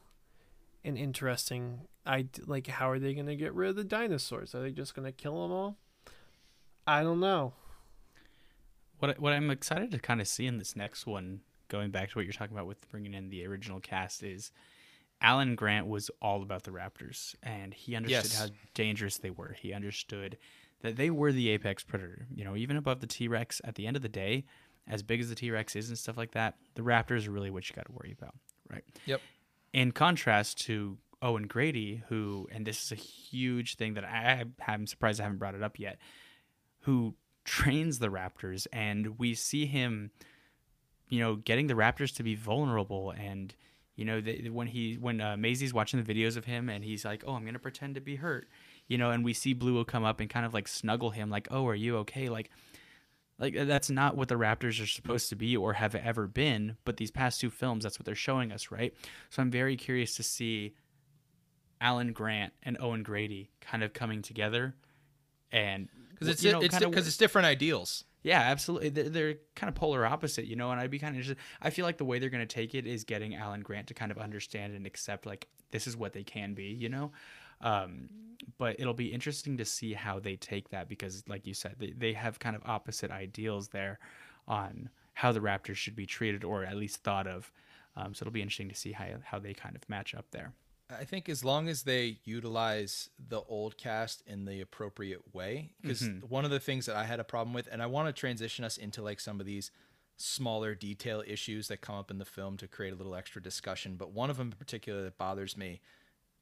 an 0.84 0.96
interesting 0.96 1.82
I 2.06 2.26
like 2.46 2.66
how 2.66 2.90
are 2.90 2.98
they 2.98 3.14
going 3.14 3.26
to 3.26 3.36
get 3.36 3.54
rid 3.54 3.70
of 3.70 3.76
the 3.76 3.84
dinosaurs? 3.84 4.54
Are 4.54 4.62
they 4.62 4.70
just 4.70 4.94
going 4.94 5.06
to 5.06 5.12
kill 5.12 5.42
them 5.42 5.52
all? 5.52 5.76
I 6.86 7.02
don't 7.02 7.20
know. 7.20 7.52
What 8.98 9.18
what 9.18 9.32
I'm 9.32 9.50
excited 9.50 9.90
to 9.92 9.98
kind 9.98 10.20
of 10.20 10.28
see 10.28 10.46
in 10.46 10.58
this 10.58 10.74
next 10.74 11.06
one, 11.06 11.40
going 11.68 11.90
back 11.90 12.10
to 12.10 12.18
what 12.18 12.24
you're 12.24 12.32
talking 12.32 12.56
about 12.56 12.66
with 12.66 12.90
bringing 12.90 13.14
in 13.14 13.30
the 13.30 13.46
original 13.46 13.80
cast, 13.80 14.22
is 14.22 14.52
Alan 15.22 15.54
Grant 15.54 15.86
was 15.86 16.10
all 16.22 16.42
about 16.42 16.62
the 16.62 16.70
Raptors, 16.70 17.34
and 17.42 17.74
he 17.74 17.94
understood 17.94 18.24
yes. 18.24 18.38
how 18.38 18.46
dangerous 18.74 19.18
they 19.18 19.30
were. 19.30 19.54
He 19.60 19.72
understood 19.72 20.38
that 20.82 20.96
they 20.96 21.10
were 21.10 21.32
the 21.32 21.50
apex 21.50 21.82
predator. 21.82 22.26
You 22.34 22.44
know, 22.44 22.56
even 22.56 22.76
above 22.76 23.00
the 23.00 23.06
T 23.06 23.28
Rex. 23.28 23.60
At 23.64 23.74
the 23.74 23.86
end 23.86 23.96
of 23.96 24.02
the 24.02 24.08
day, 24.08 24.44
as 24.88 25.02
big 25.02 25.20
as 25.20 25.28
the 25.28 25.34
T 25.34 25.50
Rex 25.50 25.76
is 25.76 25.88
and 25.88 25.98
stuff 25.98 26.16
like 26.16 26.32
that, 26.32 26.56
the 26.74 26.82
Raptors 26.82 27.28
are 27.28 27.32
really 27.32 27.50
what 27.50 27.68
you 27.68 27.76
got 27.76 27.86
to 27.86 27.92
worry 27.92 28.16
about, 28.18 28.34
right? 28.70 28.84
Yep. 29.06 29.20
In 29.72 29.92
contrast 29.92 30.60
to 30.62 30.98
Owen 31.22 31.46
Grady, 31.46 32.02
who, 32.08 32.48
and 32.50 32.66
this 32.66 32.82
is 32.82 32.92
a 32.92 32.96
huge 32.96 33.76
thing 33.76 33.94
that 33.94 34.04
I, 34.04 34.44
I'm 34.66 34.86
surprised 34.86 35.20
I 35.20 35.24
haven't 35.24 35.38
brought 35.38 35.54
it 35.54 35.62
up 35.62 35.78
yet, 35.78 35.98
who 36.80 37.14
trains 37.44 37.98
the 37.98 38.08
Raptors, 38.08 38.66
and 38.72 39.18
we 39.18 39.34
see 39.34 39.66
him, 39.66 40.10
you 41.08 41.20
know, 41.20 41.36
getting 41.36 41.66
the 41.66 41.74
Raptors 41.74 42.14
to 42.16 42.22
be 42.22 42.34
vulnerable 42.34 43.10
and 43.10 43.54
you 44.00 44.06
know, 44.06 44.22
the, 44.22 44.48
when 44.48 44.66
he 44.66 44.94
when 44.94 45.20
uh, 45.20 45.36
Maisie's 45.36 45.74
watching 45.74 46.02
the 46.02 46.14
videos 46.14 46.38
of 46.38 46.46
him 46.46 46.70
and 46.70 46.82
he's 46.82 47.04
like, 47.04 47.22
"Oh, 47.26 47.34
I'm 47.34 47.44
gonna 47.44 47.58
pretend 47.58 47.96
to 47.96 48.00
be 48.00 48.16
hurt," 48.16 48.48
you 48.88 48.96
know, 48.96 49.10
and 49.10 49.22
we 49.22 49.34
see 49.34 49.52
Blue 49.52 49.74
will 49.74 49.84
come 49.84 50.04
up 50.04 50.20
and 50.20 50.30
kind 50.30 50.46
of 50.46 50.54
like 50.54 50.68
snuggle 50.68 51.10
him, 51.10 51.28
like, 51.28 51.48
"Oh, 51.50 51.66
are 51.66 51.74
you 51.74 51.98
okay?" 51.98 52.30
Like, 52.30 52.50
like 53.38 53.54
that's 53.54 53.90
not 53.90 54.16
what 54.16 54.28
the 54.28 54.36
Raptors 54.36 54.82
are 54.82 54.86
supposed 54.86 55.28
to 55.28 55.36
be 55.36 55.54
or 55.54 55.74
have 55.74 55.94
ever 55.94 56.26
been. 56.26 56.78
But 56.86 56.96
these 56.96 57.10
past 57.10 57.42
two 57.42 57.50
films, 57.50 57.84
that's 57.84 57.98
what 57.98 58.06
they're 58.06 58.14
showing 58.14 58.52
us, 58.52 58.70
right? 58.70 58.94
So 59.28 59.42
I'm 59.42 59.50
very 59.50 59.76
curious 59.76 60.16
to 60.16 60.22
see 60.22 60.72
Alan 61.78 62.14
Grant 62.14 62.54
and 62.62 62.78
Owen 62.80 63.02
Grady 63.02 63.50
kind 63.60 63.82
of 63.82 63.92
coming 63.92 64.22
together, 64.22 64.76
and 65.52 65.90
because 66.08 66.28
it's 66.28 66.42
know, 66.42 66.62
it's 66.62 66.78
because 66.78 67.06
it's 67.06 67.18
different 67.18 67.44
ideals. 67.44 68.04
Yeah, 68.22 68.40
absolutely. 68.40 68.90
They're, 68.90 69.36
kind 69.54 69.68
of 69.68 69.74
polar 69.74 70.04
opposite, 70.04 70.46
you 70.46 70.56
know. 70.56 70.70
And 70.70 70.80
I'd 70.80 70.90
be 70.90 70.98
kind 70.98 71.14
of 71.14 71.20
interested. 71.20 71.38
I 71.60 71.70
feel 71.70 71.84
like 71.84 71.98
the 71.98 72.04
way 72.04 72.18
they're 72.18 72.30
going 72.30 72.46
to 72.46 72.54
take 72.54 72.74
it 72.74 72.86
is 72.86 73.04
getting 73.04 73.34
Alan 73.34 73.60
Grant 73.60 73.86
to 73.88 73.94
kind 73.94 74.10
of 74.10 74.18
understand 74.18 74.74
and 74.74 74.86
accept 74.86 75.26
like 75.26 75.48
this 75.70 75.86
is 75.86 75.96
what 75.96 76.12
they 76.12 76.22
can 76.22 76.54
be, 76.54 76.64
you 76.64 76.88
know. 76.88 77.12
Um, 77.62 78.08
but 78.58 78.76
it'll 78.78 78.94
be 78.94 79.12
interesting 79.12 79.56
to 79.58 79.64
see 79.64 79.92
how 79.92 80.18
they 80.18 80.36
take 80.36 80.70
that 80.70 80.88
because, 80.88 81.24
like 81.28 81.46
you 81.46 81.54
said, 81.54 81.76
they 81.78 81.92
they 81.96 82.12
have 82.12 82.38
kind 82.38 82.56
of 82.56 82.62
opposite 82.64 83.10
ideals 83.10 83.68
there 83.68 83.98
on 84.48 84.88
how 85.14 85.32
the 85.32 85.40
Raptors 85.40 85.76
should 85.76 85.96
be 85.96 86.06
treated 86.06 86.44
or 86.44 86.64
at 86.64 86.76
least 86.76 87.02
thought 87.02 87.26
of. 87.26 87.50
Um, 87.96 88.14
so 88.14 88.22
it'll 88.22 88.32
be 88.32 88.42
interesting 88.42 88.68
to 88.70 88.74
see 88.74 88.92
how 88.92 89.06
how 89.24 89.38
they 89.38 89.52
kind 89.54 89.76
of 89.76 89.88
match 89.88 90.14
up 90.14 90.26
there. 90.30 90.52
I 90.98 91.04
think 91.04 91.28
as 91.28 91.44
long 91.44 91.68
as 91.68 91.82
they 91.82 92.18
utilize 92.24 93.10
the 93.18 93.40
old 93.42 93.76
cast 93.76 94.22
in 94.26 94.44
the 94.44 94.60
appropriate 94.60 95.34
way, 95.34 95.70
because 95.80 96.02
mm-hmm. 96.02 96.26
one 96.26 96.44
of 96.44 96.50
the 96.50 96.60
things 96.60 96.86
that 96.86 96.96
I 96.96 97.04
had 97.04 97.20
a 97.20 97.24
problem 97.24 97.54
with, 97.54 97.68
and 97.70 97.82
I 97.82 97.86
want 97.86 98.08
to 98.08 98.12
transition 98.12 98.64
us 98.64 98.76
into 98.76 99.02
like 99.02 99.20
some 99.20 99.40
of 99.40 99.46
these 99.46 99.70
smaller 100.16 100.74
detail 100.74 101.22
issues 101.26 101.68
that 101.68 101.80
come 101.80 101.94
up 101.94 102.10
in 102.10 102.18
the 102.18 102.24
film 102.24 102.56
to 102.58 102.68
create 102.68 102.92
a 102.92 102.96
little 102.96 103.14
extra 103.14 103.42
discussion. 103.42 103.96
But 103.96 104.12
one 104.12 104.30
of 104.30 104.36
them 104.36 104.48
in 104.48 104.58
particular 104.58 105.02
that 105.04 105.16
bothers 105.16 105.56
me 105.56 105.80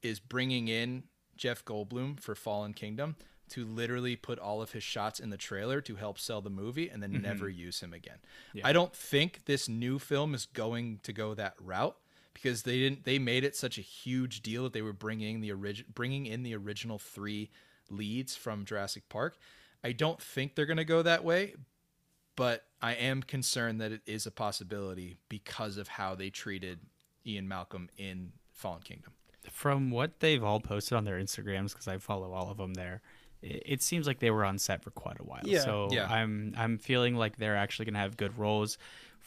is 0.01 0.19
bringing 0.19 0.67
in 0.67 1.03
Jeff 1.37 1.63
Goldblum 1.63 2.19
for 2.19 2.35
Fallen 2.35 2.73
Kingdom 2.73 3.15
to 3.49 3.65
literally 3.65 4.15
put 4.15 4.37
all 4.37 4.61
of 4.61 4.73
his 4.73 4.83
shots 4.83 5.19
in 5.19 5.29
the 5.29 5.37
trailer 5.37 5.81
to 5.81 5.95
help 5.95 6.19
sell 6.19 6.41
the 6.41 6.49
movie 6.49 6.89
and 6.89 7.01
then 7.01 7.11
mm-hmm. 7.11 7.23
never 7.23 7.49
use 7.49 7.79
him 7.79 7.93
again. 7.93 8.17
Yeah. 8.53 8.67
I 8.67 8.73
don't 8.73 8.93
think 8.93 9.45
this 9.45 9.67
new 9.67 9.97
film 9.97 10.35
is 10.35 10.45
going 10.45 10.99
to 11.03 11.13
go 11.13 11.33
that 11.33 11.55
route 11.59 11.97
because 12.41 12.63
they 12.63 12.77
didn't 12.77 13.05
they 13.05 13.19
made 13.19 13.43
it 13.43 13.55
such 13.55 13.77
a 13.77 13.81
huge 13.81 14.41
deal 14.41 14.63
that 14.63 14.73
they 14.73 14.81
were 14.81 14.93
bringing 14.93 15.41
the 15.41 15.51
origin 15.51 15.85
bringing 15.93 16.25
in 16.25 16.43
the 16.43 16.55
original 16.55 16.97
3 16.97 17.49
leads 17.89 18.35
from 18.35 18.65
Jurassic 18.65 19.07
Park. 19.09 19.37
I 19.83 19.91
don't 19.91 20.21
think 20.21 20.55
they're 20.55 20.65
going 20.65 20.77
to 20.77 20.85
go 20.85 21.01
that 21.01 21.23
way, 21.23 21.55
but 22.35 22.65
I 22.81 22.93
am 22.93 23.23
concerned 23.23 23.79
that 23.81 23.91
it 23.91 24.01
is 24.05 24.25
a 24.25 24.31
possibility 24.31 25.17
because 25.29 25.77
of 25.77 25.87
how 25.87 26.15
they 26.15 26.29
treated 26.29 26.79
Ian 27.25 27.47
Malcolm 27.47 27.89
in 27.97 28.33
Fallen 28.53 28.81
Kingdom. 28.81 29.13
From 29.49 29.89
what 29.89 30.19
they've 30.19 30.43
all 30.43 30.59
posted 30.59 30.97
on 30.97 31.05
their 31.05 31.19
Instagrams, 31.19 31.71
because 31.71 31.87
I 31.87 31.97
follow 31.97 32.33
all 32.33 32.51
of 32.51 32.57
them 32.57 32.73
there, 32.73 33.01
it, 33.41 33.81
seems 33.81 34.05
like 34.05 34.19
they 34.19 34.31
were 34.31 34.43
on 34.43 34.57
set 34.57 34.83
for 34.83 34.91
quite 34.91 35.19
a 35.19 35.23
while. 35.23 35.41
Yeah. 35.43 35.61
So 35.61 35.87
yeah. 35.91 36.07
I'm 36.11 36.53
I'm 36.57 36.77
feeling 36.77 37.15
like 37.15 37.37
they're 37.37 37.55
actually 37.55 37.85
going 37.85 37.93
to 37.93 38.01
have 38.01 38.17
good 38.17 38.37
roles 38.37 38.77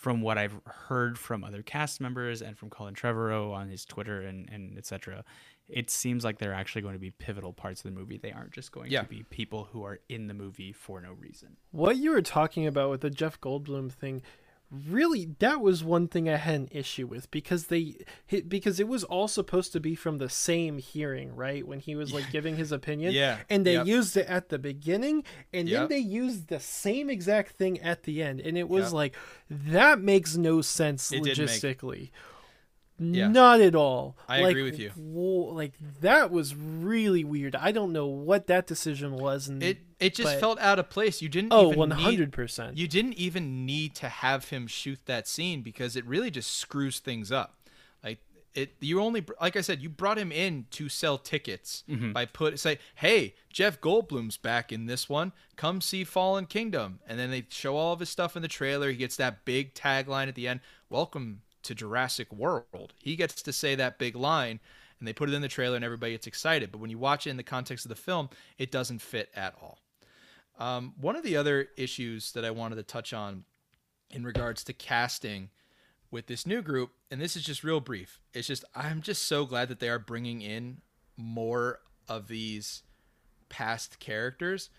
from 0.03 0.20
what 0.20 0.36
I've 0.36 0.59
heard 0.66 1.16
from 1.16 1.44
other 1.44 1.62
cast 1.62 2.00
members 2.00 2.42
and 2.42 2.59
from 2.59 2.70
Colin 2.70 2.92
Trevorrow 2.92 3.53
on 3.53 3.68
his 3.68 3.84
Twitter 3.84 4.22
and, 4.22 4.50
and 4.50 4.76
etc., 4.76 5.22
it 5.68 5.90
seems 5.90 6.24
like 6.24 6.38
they're 6.38 6.53
actually 6.53 6.82
going 6.82 6.94
to 6.94 6.98
be 6.98 7.12
pivotal 7.12 7.53
parts 7.53 7.84
of 7.84 7.84
the 7.84 7.96
movie. 7.96 8.18
They 8.18 8.32
aren't 8.32 8.50
just 8.50 8.72
going 8.72 8.90
yeah. 8.90 9.03
to 9.03 9.09
be 9.09 9.22
people 9.30 9.68
who 9.70 9.84
are 9.84 10.00
in 10.09 10.26
the 10.26 10.34
movie 10.34 10.72
for 10.72 11.00
no 11.00 11.12
reason. 11.12 11.57
What 11.70 11.98
you 11.98 12.11
were 12.11 12.20
talking 12.20 12.66
about 12.66 12.90
with 12.90 13.03
the 13.03 13.11
Jeff 13.11 13.40
Goldblum 13.40 13.92
thing, 13.92 14.22
really 14.73 15.29
that 15.39 15.61
was 15.61 15.85
one 15.85 16.09
thing 16.09 16.29
I 16.29 16.37
had 16.37 16.55
an 16.55 16.68
issue 16.70 17.07
with 17.07 17.31
because 17.31 17.66
they 17.66 17.97
because 18.49 18.81
it 18.81 18.89
was 18.89 19.05
all 19.05 19.29
supposed 19.29 19.73
to 19.73 19.81
be 19.81 19.95
from 19.95 20.18
the 20.18 20.29
same 20.29 20.79
hearing, 20.79 21.37
right? 21.37 21.66
When 21.66 21.81
he 21.81 21.95
was 21.95 22.12
like 22.12 22.31
giving 22.31 22.57
his 22.57 22.73
opinion. 22.73 23.12
Yeah. 23.12 23.39
And 23.51 23.66
they 23.66 23.75
yep. 23.75 23.87
used 23.87 24.16
it 24.16 24.27
at 24.27 24.49
the 24.49 24.59
beginning 24.59 25.25
and 25.53 25.68
yep. 25.68 25.81
then 25.81 25.89
they 25.89 25.99
used 25.99 26.49
the 26.49 26.61
same 26.61 27.11
exact 27.11 27.53
thing 27.53 27.81
at 27.81 28.05
the 28.05 28.23
end. 28.23 28.41
And 28.41 28.57
it 28.57 28.68
was 28.68 28.87
yep. 28.87 28.93
like 28.93 29.16
that 29.51 30.01
makes 30.01 30.37
no 30.37 30.62
sense 30.62 31.12
it 31.12 31.23
logistically. 31.23 32.11
Yeah. 33.03 33.28
Not 33.28 33.61
at 33.61 33.74
all. 33.74 34.16
I 34.28 34.40
like, 34.40 34.50
agree 34.50 34.62
with 34.62 34.78
you. 34.78 34.92
Like 34.96 35.74
that 36.00 36.30
was 36.30 36.55
really 36.55 37.24
weird. 37.24 37.57
I 37.57 37.72
don't 37.72 37.92
know 37.92 38.07
what 38.07 38.46
that 38.46 38.66
decision 38.66 39.16
was. 39.16 39.48
And 39.48 39.62
it 39.62 39.78
it 39.98 40.14
just 40.14 40.34
but, 40.34 40.40
felt 40.40 40.61
out 40.61 40.78
of 40.78 40.88
place. 40.90 41.20
You 41.20 41.28
didn't. 41.28 41.53
Oh, 41.53 41.68
one 41.68 41.90
hundred 41.90 42.32
percent. 42.32 42.76
You 42.76 42.86
didn't 42.86 43.14
even 43.14 43.66
need 43.66 43.94
to 43.96 44.09
have 44.09 44.50
him 44.50 44.66
shoot 44.66 45.00
that 45.07 45.26
scene 45.26 45.62
because 45.62 45.96
it 45.96 46.05
really 46.07 46.30
just 46.30 46.53
screws 46.57 47.00
things 47.00 47.32
up. 47.32 47.57
Like 48.05 48.18
it, 48.55 48.74
you 48.80 49.00
only 49.00 49.24
like 49.40 49.57
I 49.57 49.62
said, 49.62 49.82
you 49.82 49.88
brought 49.88 50.18
him 50.18 50.30
in 50.30 50.66
to 50.72 50.88
sell 50.88 51.18
tickets 51.18 51.84
mm-hmm. 51.88 52.12
by 52.12 52.26
put 52.26 52.59
say, 52.61 52.78
hey, 52.96 53.34
Jeff 53.53 53.80
Goldblum's 53.80 54.36
back 54.36 54.70
in 54.70 54.86
this 54.86 55.09
one. 55.09 55.32
Come 55.57 55.80
see 55.80 56.05
Fallen 56.05 56.46
Kingdom, 56.46 57.00
and 57.07 57.18
then 57.18 57.30
they 57.30 57.46
show 57.48 57.76
all 57.76 57.92
of 57.92 58.00
his 58.00 58.11
stuff 58.11 58.36
in 58.36 58.42
the 58.42 58.48
trailer. 58.48 58.90
He 58.90 58.96
gets 58.96 59.16
that 59.16 59.44
big 59.44 59.74
tagline 59.74 60.28
at 60.28 60.34
the 60.34 60.46
end. 60.46 60.61
Welcome 60.88 61.40
to 61.62 61.74
Jurassic 61.74 62.32
World. 62.32 62.94
He 62.98 63.16
gets 63.16 63.42
to 63.42 63.52
say 63.52 63.74
that 63.74 63.98
big 63.98 64.16
line 64.16 64.60
and 64.98 65.08
they 65.08 65.12
put 65.12 65.28
it 65.28 65.34
in 65.34 65.42
the 65.42 65.48
trailer 65.48 65.76
and 65.76 65.84
everybody 65.84 66.12
gets 66.12 66.26
excited. 66.26 66.70
But 66.70 66.80
when 66.80 66.90
you 66.90 66.98
watch 66.98 67.26
it 67.26 67.30
in 67.30 67.36
the 67.36 67.42
context 67.42 67.84
of 67.84 67.88
the 67.88 67.96
film, 67.96 68.30
it 68.58 68.70
doesn't 68.70 69.00
fit 69.00 69.30
at 69.34 69.54
all. 69.60 69.78
Um, 70.58 70.94
one 71.00 71.16
of 71.16 71.24
the 71.24 71.36
other 71.36 71.68
issues 71.76 72.32
that 72.32 72.44
I 72.44 72.50
wanted 72.50 72.76
to 72.76 72.82
touch 72.82 73.12
on 73.12 73.44
in 74.10 74.24
regards 74.24 74.62
to 74.64 74.72
casting 74.72 75.50
with 76.10 76.26
this 76.26 76.46
new 76.46 76.62
group, 76.62 76.90
and 77.10 77.20
this 77.20 77.34
is 77.34 77.42
just 77.42 77.64
real 77.64 77.80
brief. 77.80 78.20
It's 78.32 78.46
just 78.46 78.64
I'm 78.74 79.00
just 79.00 79.22
so 79.22 79.44
glad 79.44 79.68
that 79.68 79.80
they 79.80 79.88
are 79.88 79.98
bringing 79.98 80.42
in 80.42 80.82
more 81.16 81.80
of 82.08 82.28
these 82.28 82.82
past 83.48 83.98
characters 83.98 84.70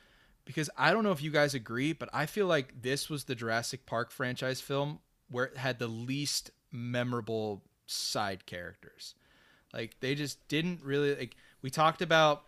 because 0.45 0.69
I 0.77 0.91
don't 0.91 1.03
know 1.03 1.11
if 1.11 1.21
you 1.21 1.31
guys 1.31 1.53
agree, 1.53 1.93
but 1.93 2.09
I 2.13 2.25
feel 2.27 2.47
like 2.47 2.81
this 2.81 3.09
was 3.09 3.23
the 3.25 3.35
Jurassic 3.35 3.85
Park 3.85 4.11
franchise 4.11 4.61
film 4.61 4.99
where 5.29 5.45
it 5.45 5.57
had 5.57 5.79
the 5.79 5.87
least 5.87 6.51
memorable 6.73 7.61
side 7.85 8.45
characters. 8.45 9.15
Like 9.73 9.95
they 9.99 10.15
just 10.15 10.45
didn't 10.47 10.81
really 10.83 11.15
like. 11.15 11.35
We 11.61 11.69
talked 11.69 12.01
about 12.01 12.43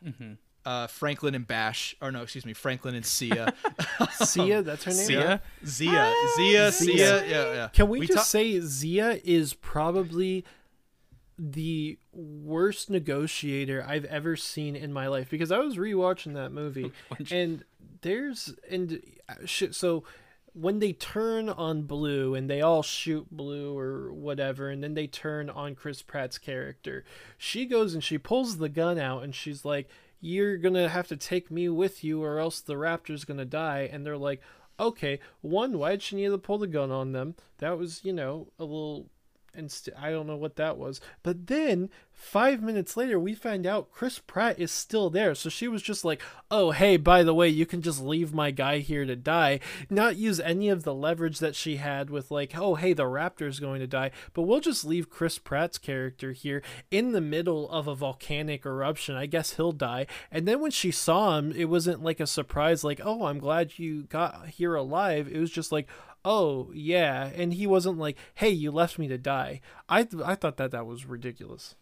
uh, 0.65 0.88
Franklin 0.88 1.36
and 1.36 1.47
Bash, 1.47 1.95
or 2.01 2.11
no, 2.11 2.23
excuse 2.23 2.45
me, 2.45 2.53
Franklin 2.53 2.95
and 2.95 3.05
Sia. 3.05 3.53
Sia, 4.11 4.61
that's 4.61 4.84
her 4.84 4.91
name. 4.91 5.05
Sia? 5.05 5.41
Zia, 5.65 6.13
Zia, 6.36 6.71
Zia. 6.71 6.71
Sia. 6.71 7.26
Yeah, 7.28 7.53
yeah. 7.53 7.67
Can 7.69 7.88
we, 7.88 8.01
just 8.01 8.13
ta- 8.13 8.23
say 8.23 8.59
Zia 8.59 9.19
is 9.23 9.53
probably 9.53 10.43
the 11.38 11.97
worst 12.13 12.89
negotiator 12.89 13.84
I've 13.88 14.05
ever 14.05 14.36
seen 14.36 14.76
in 14.76 14.93
my 14.93 15.07
life 15.07 15.30
because 15.30 15.51
I 15.51 15.57
was 15.59 15.76
rewatching 15.76 16.34
that 16.36 16.51
movie 16.51 16.93
and 17.32 17.63
there's 18.01 18.55
and 18.69 19.01
uh, 19.28 19.34
shit 19.45 19.76
so 19.76 20.05
when 20.56 20.80
they 20.80 20.93
turn 20.93 21.49
on 21.49 21.84
blue 21.84 22.34
and 22.34 22.49
they 22.49 22.62
all 22.62 22.82
shoot 22.82 23.28
blue 23.30 23.78
or 23.78 24.14
whatever 24.14 24.70
and 24.70 24.84
then 24.84 24.93
they 24.93 25.06
turn 25.06 25.49
on 25.49 25.76
Chris 25.76 26.01
Pratt's 26.01 26.38
character 26.38 27.03
she 27.38 27.66
goes 27.66 27.93
and 27.93 28.03
she 28.03 28.18
pulls 28.18 28.58
the 28.58 28.70
gun 28.70 28.97
out 28.97 29.24
and 29.24 29.36
she's 29.36 29.66
like 29.66 29.89
you're 30.26 30.58
to 30.74 30.89
have 30.89 31.08
to 31.08 31.18
take 31.18 31.51
me 31.51 31.70
with 31.70 32.03
you 32.03 32.24
or 32.24 32.39
else 32.39 32.60
the 32.60 32.74
raptor's 32.74 33.26
to 33.38 33.45
die. 33.45 33.89
And 33.91 34.06
they're 34.06 34.18
like 34.18 34.41
okay 34.78 35.20
one 35.41 35.78
why'd 35.78 36.01
she 36.01 36.18
need 36.18 36.30
to 36.30 36.38
pull 36.38 36.58
the 36.58 36.68
gun 36.68 36.91
on 36.91 37.12
them? 37.12 37.36
That 37.60 37.78
was 37.78 38.03
you 38.03 38.14
know 38.14 38.47
a 38.60 38.64
little 38.64 39.08
and 39.58 39.72
st- 39.72 39.97
I 39.97 40.12
don't 40.12 40.28
know 40.28 40.36
what 40.36 40.56
that 40.56 40.78
was. 40.78 41.01
But 41.24 41.47
then 41.47 41.89
five 42.12 42.62
minutes 42.62 42.95
later, 42.95 43.20
we 43.20 43.36
find 43.36 43.66
out 43.66 43.91
Chris 43.91 44.20
Pratt 44.20 44.60
is 44.60 44.72
still 44.72 45.10
there. 45.10 45.36
So 45.36 45.49
she 45.49 45.68
was 45.68 45.82
just 45.82 46.06
like, 46.06 46.22
"Oh, 46.49 46.72
hey, 46.72 46.97
by 46.97 47.24
the 47.24 47.34
way, 47.34 47.49
you 47.49 47.66
can 47.66 47.82
just 47.82 48.01
leave 48.01 48.34
my 48.34 48.51
guy 48.51 48.80
here 48.80 49.06
to 49.06 49.16
die." 49.16 49.60
Not 49.89 50.16
use 50.16 50.39
any 50.39 50.70
of 50.70 50.84
the 50.84 50.93
leverage 50.93 51.39
that 51.39 51.56
she 51.56 51.78
had 51.78 52.10
with 52.10 52.32
like, 52.32 52.58
"Oh, 52.58 52.76
hey, 52.76 52.93
the 52.93 53.03
Raptor's 53.03 53.60
going 53.60 53.80
to 53.82 53.88
die," 53.88 54.12
but 54.34 54.43
we'll 54.43 54.62
just 54.62 54.86
leave 54.86 55.10
Chris 55.10 55.38
Pratt's 55.38 55.78
character 55.78 56.32
here 56.32 56.62
in 56.91 57.12
the 57.12 57.22
middle 57.22 57.70
of 57.70 57.88
a 57.88 57.95
volcanic 57.95 58.66
eruption. 58.66 59.16
I 59.16 59.26
guess 59.26 59.53
he'll 59.56 59.72
die. 59.72 60.08
And 60.32 60.47
then 60.47 60.60
when 60.62 60.72
she 60.72 60.91
saw 60.91 61.38
him, 61.38 61.51
it 61.51 61.66
wasn't 61.66 62.03
like 62.03 62.20
a 62.20 62.28
surprise, 62.28 62.84
like, 62.84 63.01
"Oh, 63.03 63.26
I'm 63.26 63.39
glad 63.39 63.78
you 63.78 64.03
got 64.03 64.47
here 64.47 64.76
alive." 64.76 65.28
It 65.28 65.39
was 65.39 65.51
just 65.51 65.72
like, 65.72 65.88
oh 66.26 66.69
yeah 66.73 67.30
and 67.36 67.53
he 67.53 67.65
wasn't 67.67 67.97
like 67.97 68.17
hey 68.36 68.49
you 68.49 68.71
left 68.71 68.97
me 68.99 69.07
to 69.07 69.17
die 69.17 69.61
i 69.88 70.03
th- 70.03 70.23
i 70.26 70.36
thought 70.36 70.57
that 70.57 70.71
that 70.71 70.86
was 70.86 71.05
ridiculous 71.05 71.76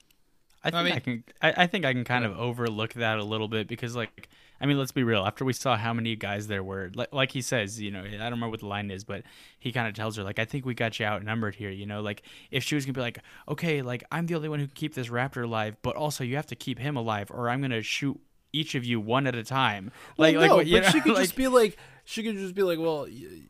I 0.65 0.69
think 0.71 0.75
I, 0.79 0.83
mean- 0.83 1.01
can. 1.01 1.23
I, 1.41 1.63
I 1.63 1.67
think 1.67 1.83
I 1.83 1.91
can 1.91 2.05
kind 2.05 2.23
of 2.23 2.37
overlook 2.39 2.93
that 2.93 3.17
a 3.17 3.23
little 3.25 3.49
bit 3.49 3.67
because, 3.67 3.97
like, 3.97 4.29
I 4.61 4.65
mean, 4.65 4.77
let's 4.79 4.93
be 4.93 5.03
real. 5.03 5.25
After 5.25 5.43
we 5.43 5.51
saw 5.51 5.75
how 5.75 5.91
many 5.93 6.15
guys 6.15 6.47
there 6.47 6.63
were, 6.63 6.89
like, 6.95 7.13
like 7.13 7.31
he 7.33 7.41
says, 7.41 7.81
you 7.81 7.91
know, 7.91 7.99
I 7.99 8.11
don't 8.11 8.21
remember 8.31 8.47
what 8.51 8.61
the 8.61 8.67
line 8.67 8.89
is, 8.89 9.03
but 9.03 9.23
he 9.59 9.73
kind 9.73 9.89
of 9.89 9.93
tells 9.93 10.15
her, 10.15 10.23
like, 10.23 10.39
I 10.39 10.45
think 10.45 10.65
we 10.65 10.73
got 10.73 10.97
you 11.01 11.05
outnumbered 11.05 11.55
here. 11.55 11.69
You 11.69 11.85
know, 11.85 11.99
like 11.99 12.21
if 12.49 12.63
she 12.63 12.75
was 12.75 12.85
gonna 12.85 12.93
be 12.93 13.01
like, 13.01 13.19
okay, 13.49 13.81
like 13.81 14.05
I'm 14.09 14.25
the 14.25 14.35
only 14.35 14.47
one 14.47 14.59
who 14.59 14.67
can 14.67 14.75
keep 14.75 14.93
this 14.95 15.09
raptor 15.09 15.43
alive, 15.43 15.75
but 15.81 15.97
also 15.97 16.23
you 16.23 16.37
have 16.37 16.47
to 16.47 16.55
keep 16.55 16.79
him 16.79 16.95
alive, 16.95 17.29
or 17.29 17.49
I'm 17.49 17.59
gonna 17.61 17.81
shoot 17.81 18.17
each 18.53 18.73
of 18.73 18.85
you 18.85 19.01
one 19.01 19.27
at 19.27 19.35
a 19.35 19.43
time. 19.43 19.91
Like, 20.17 20.35
well, 20.35 20.41
like 20.43 20.49
no, 20.49 20.55
what- 20.55 20.67
you 20.67 20.77
but 20.77 20.83
know, 20.85 20.89
she 20.91 21.01
could 21.01 21.11
like- 21.15 21.23
just 21.23 21.35
be 21.35 21.49
like 21.49 21.75
she 22.05 22.23
could 22.23 22.37
just 22.37 22.55
be 22.55 22.63
like 22.63 22.79
well 22.79 23.01
y- 23.01 23.41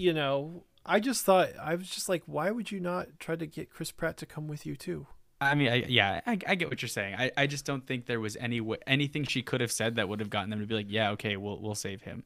you 0.00 0.12
know 0.12 0.64
i 0.86 0.98
just 0.98 1.24
thought 1.24 1.48
i 1.62 1.74
was 1.74 1.88
just 1.88 2.08
like 2.08 2.22
why 2.26 2.50
would 2.50 2.70
you 2.72 2.80
not 2.80 3.06
try 3.18 3.36
to 3.36 3.46
get 3.46 3.70
chris 3.70 3.90
pratt 3.92 4.16
to 4.16 4.26
come 4.26 4.48
with 4.48 4.64
you 4.66 4.74
too 4.76 5.06
I 5.42 5.54
mean, 5.54 5.68
I, 5.68 5.76
yeah, 5.88 6.20
I, 6.26 6.32
I 6.46 6.54
get 6.54 6.68
what 6.68 6.82
you're 6.82 6.90
saying. 6.90 7.14
I, 7.14 7.30
I 7.34 7.46
just 7.46 7.64
don't 7.64 7.86
think 7.86 8.04
there 8.04 8.20
was 8.20 8.36
any 8.36 8.60
anything 8.86 9.24
she 9.24 9.40
could 9.40 9.62
have 9.62 9.72
said 9.72 9.96
that 9.96 10.06
would 10.06 10.20
have 10.20 10.28
gotten 10.28 10.50
them 10.50 10.60
to 10.60 10.66
be 10.66 10.74
like, 10.74 10.90
yeah, 10.90 11.12
okay, 11.12 11.38
we'll 11.38 11.58
we'll 11.62 11.74
save 11.74 12.02
him. 12.02 12.24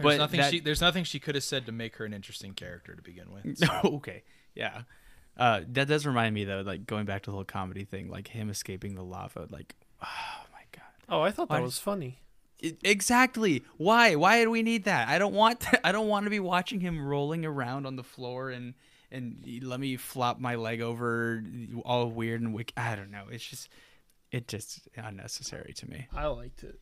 There's 0.00 0.18
nothing 0.18 0.40
that- 0.40 0.50
she 0.50 0.58
there's 0.58 0.80
nothing 0.80 1.04
she 1.04 1.20
could 1.20 1.36
have 1.36 1.44
said 1.44 1.66
to 1.66 1.70
make 1.70 1.94
her 1.94 2.04
an 2.04 2.12
interesting 2.12 2.54
character 2.54 2.96
to 2.96 3.02
begin 3.02 3.26
with. 3.30 3.62
okay, 3.84 4.24
yeah. 4.56 4.82
Uh, 5.36 5.60
that 5.74 5.86
does 5.86 6.04
remind 6.06 6.34
me 6.34 6.42
though, 6.44 6.62
like 6.66 6.86
going 6.86 7.04
back 7.06 7.22
to 7.22 7.30
the 7.30 7.36
whole 7.36 7.44
comedy 7.44 7.84
thing, 7.84 8.10
like 8.10 8.26
him 8.26 8.50
escaping 8.50 8.96
the 8.96 9.04
lava. 9.04 9.46
Like, 9.48 9.76
oh 10.02 10.42
my 10.52 10.62
god. 10.72 10.82
oh 11.08 11.20
i 11.22 11.30
thought 11.30 11.48
Why 11.48 11.58
that 11.58 11.60
did- 11.60 11.66
was 11.66 11.78
funny 11.78 12.18
I- 12.18 12.25
exactly. 12.60 13.64
Why? 13.76 14.14
Why 14.14 14.42
do 14.42 14.50
we 14.50 14.62
need 14.62 14.84
that? 14.84 15.08
I 15.08 15.18
don't 15.18 15.34
want. 15.34 15.60
That. 15.60 15.80
I 15.84 15.92
don't 15.92 16.08
want 16.08 16.24
to 16.24 16.30
be 16.30 16.40
watching 16.40 16.80
him 16.80 17.06
rolling 17.06 17.44
around 17.44 17.86
on 17.86 17.96
the 17.96 18.04
floor 18.04 18.50
and 18.50 18.74
and 19.10 19.44
let 19.62 19.80
me 19.80 19.96
flop 19.96 20.40
my 20.40 20.56
leg 20.56 20.80
over 20.80 21.42
all 21.84 22.10
weird 22.10 22.40
and 22.40 22.52
wick. 22.52 22.72
I 22.76 22.96
don't 22.96 23.10
know. 23.10 23.24
It's 23.30 23.44
just 23.44 23.68
it 24.32 24.48
just 24.48 24.88
unnecessary 24.96 25.72
to 25.74 25.88
me. 25.88 26.06
i 26.14 26.26
liked 26.26 26.62
it 26.62 26.78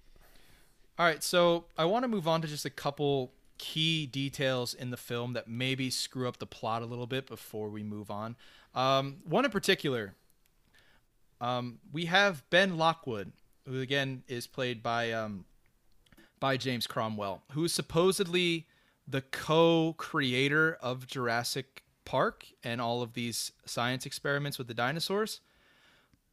All 0.99 1.07
right, 1.07 1.22
so 1.22 1.66
I 1.77 1.85
want 1.85 2.05
to 2.05 2.09
move 2.09 2.27
on 2.27 2.41
to 2.43 2.49
just 2.49 2.64
a 2.64 2.70
couple 2.70 3.33
key 3.59 4.07
details 4.07 4.75
in 4.75 4.91
the 4.91 4.97
film 4.97 5.35
that 5.35 5.47
maybe 5.47 5.91
screw 5.91 6.27
up 6.27 6.39
the 6.39 6.47
plot 6.47 6.83
a 6.83 6.87
little 6.87 7.07
bit 7.07 7.27
before 7.27 7.68
we 7.68 7.83
move 7.83 8.11
on. 8.11 8.37
Um, 8.75 9.18
one 9.25 9.45
in 9.45 9.51
particular, 9.51 10.14
um, 11.41 11.79
we 11.93 12.07
have 12.07 12.49
Ben 12.51 12.77
Lockwood, 12.77 13.33
who 13.66 13.81
again 13.81 14.22
is 14.27 14.47
played 14.47 14.83
by 14.83 15.12
um, 15.12 15.45
by 16.45 16.59
James 16.59 16.86
Cromwell, 16.86 17.42
who 17.53 17.64
is 17.64 17.72
supposedly 17.72 18.66
the 19.09 19.22
co-creator 19.22 20.76
of 20.82 21.07
Jurassic 21.07 21.82
Park 22.05 22.45
and 22.62 22.82
all 22.82 23.01
of 23.01 23.14
these 23.14 23.53
science 23.64 24.05
experiments 24.05 24.59
with 24.59 24.66
the 24.68 24.74
dinosaurs. 24.74 25.40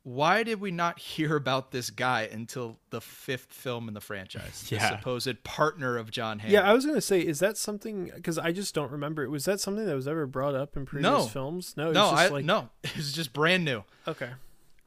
Why 0.03 0.43
did 0.43 0.59
we 0.59 0.69
not 0.69 0.99
hear 1.11 1.37
about 1.37 1.71
this 1.71 1.89
guy 1.89 2.23
until 2.29 2.77
the 2.89 2.99
fifth 2.99 3.53
film 3.53 3.87
in 3.87 3.93
the 3.93 4.01
franchise? 4.01 4.65
The 4.69 4.75
Yeah. 4.75 4.97
supposed 4.97 5.43
partner 5.45 5.95
of 5.97 6.11
John 6.11 6.39
Hammond. 6.39 6.53
yeah 6.55 6.69
i 6.69 6.73
was 6.73 6.85
gonna 6.85 6.99
say 6.99 7.21
is 7.21 7.39
that 7.39 7.55
something 7.55 8.11
because 8.13 8.37
i 8.37 8.51
just 8.51 8.75
don't 8.75 8.91
remember 8.91 9.29
was 9.29 9.45
that 9.45 9.61
something 9.61 9.85
that 9.85 9.95
was 9.95 10.09
ever 10.09 10.25
brought 10.27 10.55
up 10.55 10.75
in 10.75 10.85
previous 10.85 11.09
No. 11.09 11.25
films 11.25 11.73
no 11.77 11.91
it 11.91 11.93
no, 11.93 12.01
was 12.01 12.11
just 12.19 12.31
I, 12.31 12.33
like 12.35 12.43
no, 12.45 12.69
it's 12.83 13.13
just 13.13 13.31
brand 13.31 13.63
new. 13.63 13.83
okay 14.05 14.31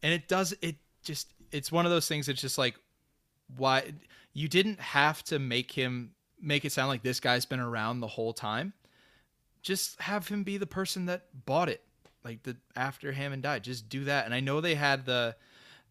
and 0.02 0.12
it 0.12 0.28
does 0.28 0.54
it 0.60 0.76
just 1.02 1.32
it's 1.50 1.72
one 1.72 1.86
of 1.86 1.90
those 1.92 2.08
things 2.08 2.26
that's 2.26 2.42
just 2.42 2.58
like 2.58 2.74
why 3.56 3.92
you 4.34 4.48
didn't 4.48 4.80
have 4.80 5.22
to 5.24 5.38
make 5.38 5.72
him 5.72 6.10
make 6.40 6.64
it 6.64 6.72
sound 6.72 6.88
like 6.88 7.02
this 7.02 7.20
guy's 7.20 7.46
been 7.46 7.60
around 7.60 8.00
the 8.00 8.06
whole 8.06 8.34
time. 8.34 8.74
Just 9.62 9.98
have 10.02 10.28
him 10.28 10.42
be 10.42 10.58
the 10.58 10.66
person 10.66 11.06
that 11.06 11.22
bought 11.46 11.70
it 11.70 11.80
like 12.24 12.42
the 12.42 12.56
after 12.76 13.12
Hammond 13.12 13.44
died. 13.44 13.62
Just 13.64 13.88
do 13.88 14.04
that. 14.04 14.26
And 14.26 14.34
i 14.34 14.40
know 14.40 14.60
they 14.60 14.74
had 14.74 15.06
the 15.06 15.36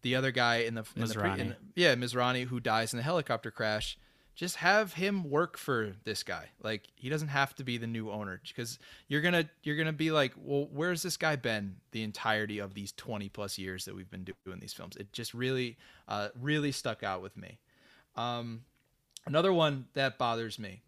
the 0.02 0.16
other 0.16 0.30
guy 0.30 0.56
in 0.56 0.74
the, 0.74 0.84
in 0.96 1.06
the, 1.06 1.14
pre, 1.14 1.30
in 1.40 1.48
the 1.48 1.56
yeah 1.74 1.94
Masrani 1.94 2.46
who 2.46 2.60
dies 2.60 2.92
in 2.92 2.98
the 2.98 3.02
helicopter 3.02 3.50
crash. 3.50 3.98
Just 4.34 4.56
have 4.56 4.94
him 4.94 5.30
work 5.30 5.56
for 5.56 5.92
this 6.02 6.24
guy. 6.24 6.48
Like 6.60 6.88
he 6.96 7.08
doesn't 7.08 7.28
have 7.28 7.54
to 7.54 7.64
be 7.64 7.78
the 7.78 7.86
new 7.86 8.10
owner 8.10 8.40
because 8.46 8.80
you're 9.06 9.22
gonna 9.22 9.48
you're 9.62 9.76
gonna 9.76 9.92
be 9.92 10.10
like 10.10 10.34
well 10.36 10.68
where's 10.72 11.02
this 11.02 11.16
guy 11.16 11.36
been 11.36 11.76
the 11.92 12.02
entirety 12.02 12.58
of 12.58 12.74
these 12.74 12.92
20 12.92 13.28
plus 13.28 13.58
years 13.58 13.84
that 13.84 13.94
we've 13.94 14.10
been 14.10 14.26
doing 14.44 14.58
these 14.60 14.72
films? 14.72 14.96
It 14.96 15.12
just 15.12 15.34
really 15.34 15.78
uh, 16.08 16.28
really 16.40 16.72
stuck 16.72 17.02
out 17.02 17.22
with 17.22 17.36
me 17.36 17.58
um, 18.16 18.64
another 19.26 19.52
one 19.52 19.86
that 19.94 20.18
bothers 20.18 20.58
me 20.58 20.82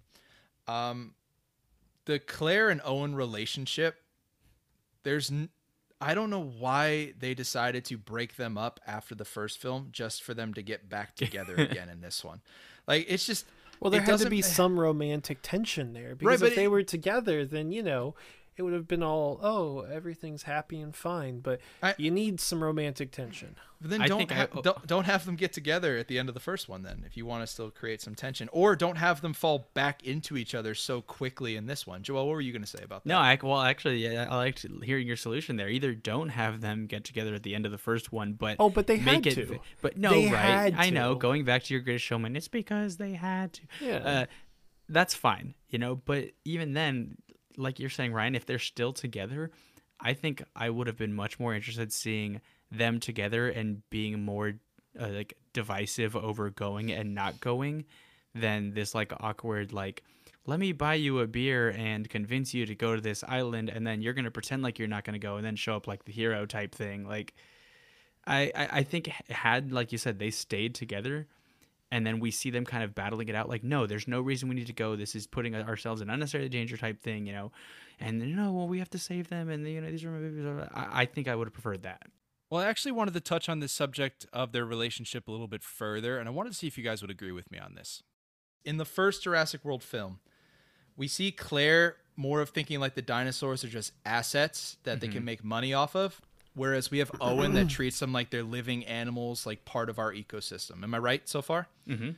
um, 0.68 1.14
the 2.06 2.18
claire 2.18 2.68
and 2.70 2.80
owen 2.84 3.14
relationship 3.14 3.96
there's 5.02 5.30
n- 5.30 5.48
I 6.00 6.14
don't 6.14 6.28
know 6.30 6.42
why 6.58 7.14
they 7.18 7.32
decided 7.32 7.84
to 7.86 7.96
break 7.96 8.36
them 8.36 8.58
up 8.58 8.80
after 8.86 9.14
the 9.14 9.24
first 9.24 9.58
film 9.58 9.88
just 9.92 10.22
for 10.22 10.34
them 10.34 10.52
to 10.54 10.62
get 10.62 10.88
back 10.90 11.14
together 11.16 11.54
again 11.54 11.88
in 11.88 12.00
this 12.02 12.22
one. 12.22 12.42
Like 12.86 13.06
it's 13.08 13.24
just 13.24 13.46
Well, 13.80 13.90
there 13.90 14.02
had 14.02 14.18
to 14.18 14.28
be 14.28 14.42
some 14.42 14.78
romantic 14.78 15.38
tension 15.42 15.94
there 15.94 16.14
because 16.14 16.40
but 16.40 16.50
if 16.50 16.54
they 16.56 16.64
it- 16.64 16.70
were 16.70 16.82
together, 16.82 17.46
then 17.46 17.72
you 17.72 17.82
know 17.82 18.14
it 18.56 18.62
would 18.62 18.72
have 18.72 18.88
been 18.88 19.02
all 19.02 19.38
oh 19.42 19.80
everything's 19.82 20.44
happy 20.44 20.80
and 20.80 20.94
fine. 20.94 21.40
But 21.40 21.60
I- 21.82 21.94
you 21.98 22.10
need 22.10 22.40
some 22.40 22.62
romantic 22.62 23.10
tension. 23.12 23.56
But 23.78 23.90
then 23.90 24.00
I 24.00 24.06
don't, 24.08 24.30
ha- 24.30 24.46
I- 24.56 24.60
don't 24.62 24.86
don't 24.86 25.04
have 25.04 25.26
them 25.26 25.36
get 25.36 25.52
together 25.52 25.98
at 25.98 26.08
the 26.08 26.18
end 26.18 26.30
of 26.30 26.34
the 26.34 26.40
first 26.40 26.66
one 26.66 26.82
then 26.82 27.04
if 27.06 27.14
you 27.16 27.26
want 27.26 27.42
to 27.42 27.46
still 27.46 27.70
create 27.70 28.00
some 28.00 28.14
tension 28.14 28.48
or 28.50 28.74
don't 28.74 28.96
have 28.96 29.20
them 29.20 29.34
fall 29.34 29.68
back 29.74 30.02
into 30.02 30.38
each 30.38 30.54
other 30.54 30.74
so 30.74 31.02
quickly 31.02 31.56
in 31.56 31.66
this 31.66 31.86
one. 31.86 32.02
Joel, 32.02 32.26
what 32.26 32.32
were 32.32 32.40
you 32.40 32.52
going 32.52 32.62
to 32.62 32.66
say 32.68 32.82
about 32.82 33.04
that? 33.04 33.08
No, 33.10 33.18
I 33.18 33.38
well 33.42 33.60
actually 33.60 33.98
yeah, 33.98 34.26
I 34.30 34.36
liked 34.36 34.64
hearing 34.82 35.06
your 35.06 35.16
solution 35.16 35.56
there. 35.56 35.68
Either 35.68 35.92
don't 35.94 36.30
have 36.30 36.62
them 36.62 36.86
get 36.86 37.04
together 37.04 37.34
at 37.34 37.42
the 37.42 37.54
end 37.54 37.66
of 37.66 37.72
the 37.72 37.78
first 37.78 38.12
one, 38.12 38.32
but 38.32 38.56
Oh, 38.58 38.70
but 38.70 38.86
they 38.86 38.96
make 38.98 39.26
had 39.26 39.38
it. 39.38 39.48
to. 39.48 39.58
But 39.82 39.98
no, 39.98 40.08
They 40.10 40.24
right? 40.30 40.72
had 40.72 40.74
I 40.76 40.88
know. 40.88 41.14
Going 41.14 41.44
back 41.44 41.64
to 41.64 41.74
your 41.74 41.82
greatest 41.82 42.06
showman, 42.06 42.34
it's 42.36 42.48
because 42.48 42.96
they 42.96 43.12
had 43.12 43.52
to. 43.52 43.60
Yeah. 43.82 43.96
Uh, 43.96 44.26
that's 44.88 45.14
fine, 45.14 45.54
you 45.68 45.78
know. 45.78 45.96
But 45.96 46.30
even 46.44 46.72
then, 46.72 47.16
like 47.56 47.78
you're 47.78 47.90
saying, 47.90 48.12
Ryan, 48.12 48.34
if 48.34 48.46
they're 48.46 48.58
still 48.58 48.92
together, 48.92 49.50
I 50.00 50.12
think 50.12 50.42
I 50.54 50.70
would 50.70 50.86
have 50.86 50.96
been 50.96 51.14
much 51.14 51.38
more 51.38 51.54
interested 51.54 51.92
seeing 51.92 52.40
them 52.70 53.00
together 53.00 53.48
and 53.48 53.88
being 53.90 54.22
more 54.22 54.54
uh, 55.00 55.08
like 55.08 55.34
divisive 55.52 56.16
over 56.16 56.50
going 56.50 56.90
and 56.90 57.14
not 57.14 57.40
going 57.40 57.84
than 58.34 58.74
this 58.74 58.94
like 58.94 59.12
awkward 59.20 59.72
like 59.72 60.02
let 60.46 60.60
me 60.60 60.72
buy 60.72 60.94
you 60.94 61.20
a 61.20 61.26
beer 61.26 61.70
and 61.70 62.08
convince 62.08 62.54
you 62.54 62.66
to 62.66 62.74
go 62.74 62.94
to 62.94 63.00
this 63.00 63.24
island 63.24 63.68
and 63.68 63.86
then 63.86 64.02
you're 64.02 64.12
gonna 64.12 64.30
pretend 64.30 64.62
like 64.62 64.78
you're 64.78 64.88
not 64.88 65.04
gonna 65.04 65.18
go 65.18 65.36
and 65.36 65.44
then 65.44 65.56
show 65.56 65.76
up 65.76 65.86
like 65.86 66.04
the 66.04 66.12
hero 66.12 66.46
type 66.46 66.74
thing. 66.74 67.06
Like 67.06 67.34
i 68.26 68.52
i, 68.54 68.68
I 68.72 68.82
think 68.82 69.08
had 69.28 69.72
like 69.72 69.92
you 69.92 69.98
said 69.98 70.18
they 70.18 70.30
stayed 70.30 70.74
together 70.74 71.26
and 71.90 72.06
then 72.06 72.20
we 72.20 72.30
see 72.30 72.50
them 72.50 72.64
kind 72.64 72.82
of 72.82 72.94
battling 72.94 73.28
it 73.28 73.34
out 73.34 73.48
like 73.48 73.62
no 73.62 73.86
there's 73.86 74.08
no 74.08 74.20
reason 74.20 74.48
we 74.48 74.54
need 74.54 74.66
to 74.66 74.72
go. 74.72 74.96
This 74.96 75.14
is 75.14 75.26
putting 75.26 75.54
ourselves 75.54 76.00
in 76.00 76.10
unnecessary 76.10 76.48
danger 76.48 76.76
type 76.76 77.00
thing 77.00 77.26
you 77.26 77.32
know? 77.32 77.52
And 77.98 78.20
you 78.20 78.36
know 78.36 78.52
well 78.52 78.68
we 78.68 78.78
have 78.78 78.90
to 78.90 78.98
save 78.98 79.28
them 79.28 79.48
and 79.48 79.66
you 79.66 79.80
know 79.80 79.90
these 79.90 80.04
are 80.04 80.10
my 80.10 80.20
babies. 80.20 80.68
I, 80.74 81.02
I 81.02 81.04
think 81.06 81.28
i 81.28 81.34
would 81.34 81.46
have 81.46 81.54
preferred 81.54 81.82
that. 81.84 82.02
Well, 82.48 82.62
I 82.62 82.66
actually 82.66 82.92
wanted 82.92 83.14
to 83.14 83.20
touch 83.20 83.48
on 83.48 83.58
this 83.58 83.72
subject 83.72 84.26
of 84.32 84.52
their 84.52 84.64
relationship 84.64 85.26
a 85.26 85.32
little 85.32 85.48
bit 85.48 85.64
further, 85.64 86.18
and 86.18 86.28
I 86.28 86.32
wanted 86.32 86.52
to 86.52 86.56
see 86.56 86.68
if 86.68 86.78
you 86.78 86.84
guys 86.84 87.02
would 87.02 87.10
agree 87.10 87.32
with 87.32 87.50
me 87.50 87.58
on 87.58 87.74
this. 87.74 88.04
In 88.64 88.76
the 88.76 88.84
first 88.84 89.24
Jurassic 89.24 89.64
World 89.64 89.82
film, 89.82 90.20
we 90.96 91.08
see 91.08 91.32
Claire 91.32 91.96
more 92.14 92.40
of 92.40 92.50
thinking 92.50 92.80
like 92.80 92.94
the 92.94 93.02
dinosaurs 93.02 93.64
are 93.64 93.68
just 93.68 93.92
assets 94.04 94.76
that 94.84 95.00
they 95.00 95.08
can 95.08 95.18
mm-hmm. 95.18 95.26
make 95.26 95.44
money 95.44 95.74
off 95.74 95.94
of, 95.94 96.20
whereas 96.56 96.90
we 96.90 96.98
have 96.98 97.12
Owen 97.20 97.54
that 97.54 97.68
treats 97.68 98.00
them 98.00 98.12
like 98.12 98.30
they're 98.30 98.42
living 98.42 98.84
animals, 98.86 99.46
like 99.46 99.64
part 99.64 99.88
of 99.88 99.98
our 99.98 100.12
ecosystem. 100.12 100.82
Am 100.82 100.94
I 100.94 100.98
right 100.98 101.28
so 101.28 101.40
far? 101.42 101.68
mm-hmm. 101.86 102.10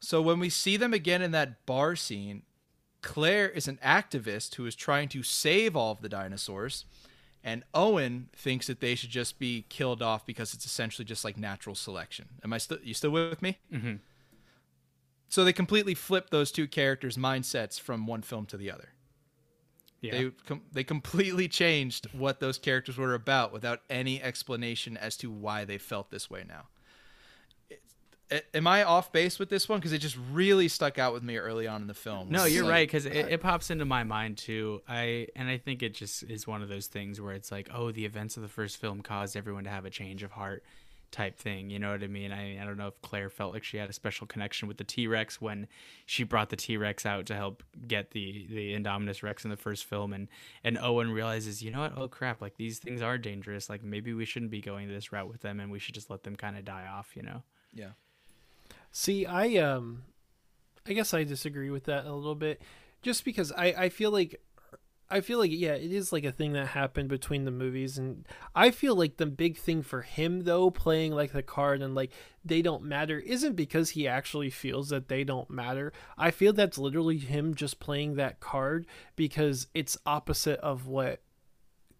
So 0.00 0.20
when 0.20 0.40
we 0.40 0.48
see 0.48 0.76
them 0.76 0.92
again 0.92 1.22
in 1.22 1.30
that 1.30 1.64
bar 1.64 1.94
scene, 1.94 2.42
Claire 3.02 3.48
is 3.48 3.68
an 3.68 3.78
activist 3.84 4.56
who 4.56 4.66
is 4.66 4.74
trying 4.74 5.08
to 5.10 5.22
save 5.22 5.76
all 5.76 5.92
of 5.92 6.00
the 6.00 6.08
dinosaurs, 6.08 6.86
and 7.44 7.62
Owen 7.72 8.28
thinks 8.34 8.66
that 8.66 8.80
they 8.80 8.96
should 8.96 9.10
just 9.10 9.38
be 9.38 9.64
killed 9.68 10.02
off 10.02 10.26
because 10.26 10.54
it's 10.54 10.64
essentially 10.64 11.04
just 11.04 11.24
like 11.24 11.36
natural 11.36 11.76
selection. 11.76 12.28
Am 12.42 12.52
I 12.52 12.58
still 12.58 12.78
you 12.82 12.94
still 12.94 13.10
with 13.10 13.42
me? 13.42 13.58
Mm-hmm. 13.72 13.94
So 15.28 15.44
they 15.44 15.52
completely 15.52 15.94
flip 15.94 16.30
those 16.30 16.52
two 16.52 16.66
characters' 16.66 17.16
mindsets 17.16 17.80
from 17.80 18.06
one 18.06 18.22
film 18.22 18.46
to 18.46 18.56
the 18.56 18.70
other. 18.70 18.90
Yeah 20.02 20.12
They 20.12 20.30
com- 20.46 20.62
they 20.72 20.84
completely 20.84 21.48
changed 21.48 22.06
what 22.12 22.38
those 22.40 22.58
characters 22.58 22.98
were 22.98 23.14
about 23.14 23.52
without 23.52 23.80
any 23.88 24.22
explanation 24.22 24.96
as 24.98 25.16
to 25.18 25.30
why 25.30 25.64
they 25.64 25.78
felt 25.78 26.10
this 26.10 26.28
way 26.28 26.44
now. 26.46 26.66
It- 28.30 28.46
Am 28.54 28.66
I 28.66 28.82
off 28.82 29.12
base 29.12 29.38
with 29.38 29.50
this 29.50 29.68
one? 29.68 29.78
Because 29.78 29.92
it 29.92 29.98
just 29.98 30.16
really 30.32 30.66
stuck 30.68 30.98
out 30.98 31.12
with 31.12 31.22
me 31.22 31.36
early 31.36 31.66
on 31.66 31.82
in 31.82 31.86
the 31.86 31.92
film. 31.94 32.30
No, 32.30 32.44
you're 32.46 32.64
like- 32.64 32.70
right 32.72 32.88
because 32.88 33.04
it, 33.06 33.14
it 33.14 33.40
pops 33.42 33.70
into 33.70 33.84
my 33.84 34.04
mind 34.04 34.38
too. 34.38 34.80
I 34.88 35.28
and 35.36 35.48
I 35.48 35.58
think 35.58 35.82
it 35.82 35.94
just 35.94 36.22
is 36.24 36.46
one 36.46 36.62
of 36.62 36.68
those 36.70 36.86
things 36.86 37.20
where 37.20 37.34
it's 37.34 37.52
like, 37.52 37.68
oh, 37.74 37.92
the 37.92 38.04
events 38.06 38.36
of 38.36 38.42
the 38.42 38.48
first 38.48 38.78
film 38.78 39.02
caused 39.02 39.36
everyone 39.36 39.64
to 39.64 39.70
have 39.70 39.84
a 39.84 39.90
change 39.90 40.22
of 40.22 40.32
heart, 40.32 40.64
type 41.12 41.38
thing. 41.38 41.70
You 41.70 41.78
know 41.78 41.92
what 41.92 42.02
I 42.02 42.08
mean? 42.08 42.32
I 42.32 42.60
I 42.60 42.64
don't 42.64 42.76
know 42.76 42.88
if 42.88 43.00
Claire 43.02 43.30
felt 43.30 43.52
like 43.52 43.62
she 43.62 43.76
had 43.76 43.88
a 43.88 43.92
special 43.92 44.26
connection 44.26 44.66
with 44.66 44.78
the 44.78 44.84
T 44.84 45.06
Rex 45.06 45.40
when 45.40 45.68
she 46.06 46.24
brought 46.24 46.50
the 46.50 46.56
T 46.56 46.76
Rex 46.76 47.06
out 47.06 47.26
to 47.26 47.36
help 47.36 47.62
get 47.86 48.10
the 48.10 48.46
the 48.50 48.74
Indominus 48.74 49.22
Rex 49.22 49.44
in 49.44 49.50
the 49.50 49.56
first 49.56 49.84
film, 49.84 50.12
and 50.12 50.28
and 50.64 50.78
Owen 50.78 51.12
realizes, 51.12 51.62
you 51.62 51.70
know 51.70 51.80
what? 51.80 51.92
Oh 51.96 52.08
crap! 52.08 52.40
Like 52.40 52.56
these 52.56 52.78
things 52.78 53.02
are 53.02 53.18
dangerous. 53.18 53.70
Like 53.70 53.84
maybe 53.84 54.12
we 54.12 54.24
shouldn't 54.24 54.50
be 54.50 54.60
going 54.60 54.88
this 54.88 55.12
route 55.12 55.28
with 55.28 55.42
them, 55.42 55.60
and 55.60 55.70
we 55.70 55.78
should 55.78 55.94
just 55.94 56.10
let 56.10 56.24
them 56.24 56.34
kind 56.34 56.56
of 56.56 56.64
die 56.64 56.86
off. 56.90 57.10
You 57.14 57.22
know? 57.22 57.42
Yeah. 57.72 57.90
See, 58.90 59.26
I 59.26 59.56
um, 59.58 60.02
I 60.86 60.94
guess 60.94 61.14
I 61.14 61.22
disagree 61.24 61.70
with 61.70 61.84
that 61.84 62.06
a 62.06 62.12
little 62.12 62.34
bit, 62.34 62.62
just 63.02 63.24
because 63.24 63.52
I 63.52 63.66
I 63.66 63.88
feel 63.88 64.10
like. 64.10 64.40
I 65.12 65.20
feel 65.20 65.38
like 65.38 65.50
yeah, 65.52 65.74
it 65.74 65.92
is 65.92 66.12
like 66.12 66.24
a 66.24 66.32
thing 66.32 66.54
that 66.54 66.68
happened 66.68 67.08
between 67.08 67.44
the 67.44 67.50
movies, 67.50 67.98
and 67.98 68.26
I 68.54 68.70
feel 68.70 68.96
like 68.96 69.18
the 69.18 69.26
big 69.26 69.58
thing 69.58 69.82
for 69.82 70.00
him 70.00 70.44
though, 70.44 70.70
playing 70.70 71.12
like 71.12 71.32
the 71.32 71.42
card 71.42 71.82
and 71.82 71.94
like 71.94 72.12
they 72.44 72.62
don't 72.62 72.82
matter, 72.82 73.18
isn't 73.18 73.54
because 73.54 73.90
he 73.90 74.08
actually 74.08 74.48
feels 74.48 74.88
that 74.88 75.08
they 75.08 75.22
don't 75.22 75.50
matter. 75.50 75.92
I 76.16 76.30
feel 76.30 76.52
that's 76.54 76.78
literally 76.78 77.18
him 77.18 77.54
just 77.54 77.78
playing 77.78 78.16
that 78.16 78.40
card 78.40 78.86
because 79.14 79.66
it's 79.74 79.98
opposite 80.06 80.58
of 80.60 80.86
what 80.86 81.20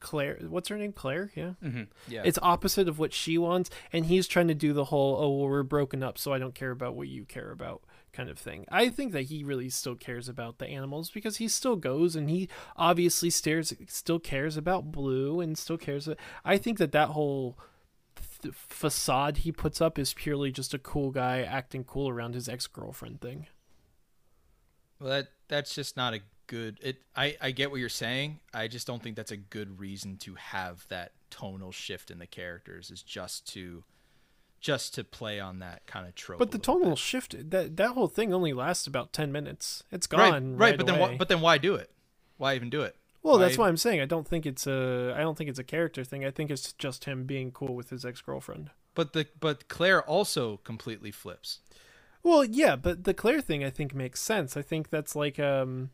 Claire. 0.00 0.38
What's 0.48 0.68
her 0.68 0.78
name? 0.78 0.92
Claire. 0.92 1.30
Yeah. 1.34 1.52
Mm-hmm. 1.62 1.84
Yeah. 2.08 2.22
It's 2.24 2.38
opposite 2.42 2.88
of 2.88 2.98
what 2.98 3.12
she 3.12 3.36
wants, 3.38 3.70
and 3.92 4.06
he's 4.06 4.26
trying 4.26 4.48
to 4.48 4.54
do 4.54 4.72
the 4.72 4.84
whole 4.86 5.16
"oh, 5.16 5.30
well, 5.30 5.48
we're 5.48 5.62
broken 5.62 6.02
up, 6.02 6.18
so 6.18 6.32
I 6.32 6.38
don't 6.38 6.54
care 6.54 6.70
about 6.70 6.94
what 6.94 7.08
you 7.08 7.24
care 7.24 7.50
about" 7.50 7.82
kind 8.12 8.28
of 8.28 8.38
thing. 8.38 8.64
I 8.70 8.88
think 8.88 9.12
that 9.12 9.22
he 9.22 9.42
really 9.42 9.68
still 9.70 9.94
cares 9.94 10.28
about 10.28 10.58
the 10.58 10.66
animals 10.66 11.10
because 11.10 11.36
he 11.36 11.48
still 11.48 11.76
goes 11.76 12.14
and 12.14 12.28
he 12.28 12.48
obviously 12.76 13.30
stares, 13.30 13.72
still 13.88 14.18
cares 14.18 14.56
about 14.56 14.92
Blue 14.92 15.40
and 15.40 15.56
still 15.56 15.78
cares. 15.78 16.08
I 16.44 16.58
think 16.58 16.78
that 16.78 16.92
that 16.92 17.10
whole 17.10 17.58
th- 18.42 18.54
facade 18.54 19.38
he 19.38 19.52
puts 19.52 19.80
up 19.80 19.98
is 19.98 20.14
purely 20.14 20.52
just 20.52 20.74
a 20.74 20.78
cool 20.78 21.10
guy 21.10 21.42
acting 21.42 21.84
cool 21.84 22.08
around 22.08 22.34
his 22.34 22.48
ex 22.48 22.66
girlfriend 22.66 23.20
thing. 23.20 23.46
Well, 25.00 25.10
that 25.10 25.28
that's 25.48 25.74
just 25.74 25.96
not 25.96 26.14
a 26.14 26.20
good. 26.46 26.78
It. 26.82 26.98
I 27.16 27.36
I 27.40 27.50
get 27.50 27.70
what 27.70 27.80
you're 27.80 27.88
saying. 27.88 28.40
I 28.54 28.68
just 28.68 28.86
don't 28.86 29.02
think 29.02 29.16
that's 29.16 29.32
a 29.32 29.36
good 29.36 29.80
reason 29.80 30.16
to 30.18 30.34
have 30.34 30.86
that 30.88 31.12
tonal 31.30 31.72
shift 31.72 32.10
in 32.10 32.18
the 32.18 32.26
characters. 32.26 32.90
Is 32.90 33.02
just 33.02 33.46
to, 33.54 33.82
just 34.62 34.94
to 34.94 35.04
play 35.04 35.38
on 35.40 35.58
that 35.58 35.84
kind 35.86 36.06
of 36.06 36.14
trope. 36.14 36.38
But 36.38 36.52
the 36.52 36.58
tonal 36.58 36.90
bit. 36.90 36.98
shift 36.98 37.50
that 37.50 37.76
that 37.76 37.90
whole 37.90 38.08
thing 38.08 38.32
only 38.32 38.54
lasts 38.54 38.86
about 38.86 39.12
ten 39.12 39.30
minutes. 39.30 39.82
It's 39.90 40.06
gone. 40.06 40.56
right. 40.56 40.70
right 40.70 40.76
but 40.78 40.86
then 40.86 40.94
away. 40.94 41.10
why, 41.10 41.16
but 41.18 41.28
then 41.28 41.42
why 41.42 41.58
do 41.58 41.74
it? 41.74 41.90
Why 42.38 42.54
even 42.54 42.70
do 42.70 42.80
it? 42.82 42.96
Well, 43.22 43.38
that's 43.38 43.58
Why- 43.58 43.64
why 43.64 43.68
I'm 43.68 43.76
saying 43.76 44.00
I 44.00 44.06
don't 44.06 44.26
think 44.26 44.46
it's 44.46 44.66
a 44.66 45.14
I 45.16 45.20
don't 45.20 45.36
think 45.36 45.50
it's 45.50 45.58
a 45.58 45.64
character 45.64 46.04
thing. 46.04 46.24
I 46.24 46.30
think 46.30 46.50
it's 46.50 46.72
just 46.72 47.04
him 47.04 47.24
being 47.24 47.50
cool 47.50 47.74
with 47.74 47.90
his 47.90 48.04
ex 48.04 48.20
girlfriend. 48.22 48.70
But 48.94 49.12
the 49.12 49.26
but 49.38 49.68
Claire 49.68 50.02
also 50.02 50.58
completely 50.58 51.10
flips. 51.10 51.60
Well, 52.22 52.44
yeah, 52.44 52.76
but 52.76 53.04
the 53.04 53.14
Claire 53.14 53.40
thing 53.40 53.64
I 53.64 53.70
think 53.70 53.94
makes 53.94 54.20
sense. 54.20 54.56
I 54.56 54.62
think 54.62 54.90
that's 54.90 55.14
like 55.16 55.38
um 55.38 55.90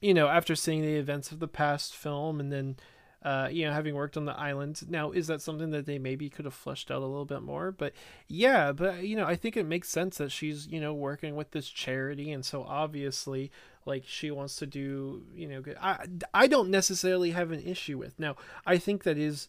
you 0.00 0.14
know, 0.14 0.28
after 0.28 0.54
seeing 0.54 0.80
the 0.82 0.94
events 0.94 1.30
of 1.30 1.40
the 1.40 1.48
past 1.48 1.94
film 1.94 2.40
and 2.40 2.50
then 2.50 2.76
uh, 3.22 3.48
you 3.50 3.66
know, 3.66 3.72
having 3.72 3.94
worked 3.94 4.16
on 4.16 4.24
the 4.24 4.38
island. 4.38 4.80
Now, 4.88 5.10
is 5.10 5.26
that 5.26 5.42
something 5.42 5.70
that 5.70 5.84
they 5.84 5.98
maybe 5.98 6.30
could 6.30 6.46
have 6.46 6.54
fleshed 6.54 6.90
out 6.90 7.02
a 7.02 7.06
little 7.06 7.26
bit 7.26 7.42
more? 7.42 7.70
But 7.70 7.92
yeah, 8.28 8.72
but 8.72 9.02
you 9.02 9.16
know, 9.16 9.26
I 9.26 9.36
think 9.36 9.56
it 9.56 9.66
makes 9.66 9.88
sense 9.88 10.16
that 10.18 10.32
she's, 10.32 10.66
you 10.68 10.80
know, 10.80 10.94
working 10.94 11.36
with 11.36 11.50
this 11.50 11.68
charity 11.68 12.32
and 12.32 12.44
so 12.44 12.62
obviously 12.62 13.50
like 13.84 14.04
she 14.06 14.30
wants 14.30 14.56
to 14.56 14.66
do, 14.66 15.22
you 15.34 15.46
know, 15.48 15.60
good. 15.60 15.76
I 15.80 16.06
I 16.32 16.46
don't 16.46 16.70
necessarily 16.70 17.32
have 17.32 17.50
an 17.50 17.62
issue 17.62 17.98
with. 17.98 18.18
Now, 18.18 18.36
I 18.66 18.78
think 18.78 19.02
that 19.02 19.18
is 19.18 19.48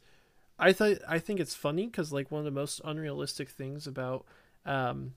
I 0.59 0.73
thought 0.73 0.97
I 1.07 1.19
think 1.19 1.39
it's 1.39 1.55
funny 1.55 1.87
cuz 1.87 2.11
like 2.11 2.29
one 2.29 2.39
of 2.39 2.45
the 2.45 2.51
most 2.51 2.81
unrealistic 2.83 3.49
things 3.49 3.87
about 3.87 4.25
um 4.65 5.13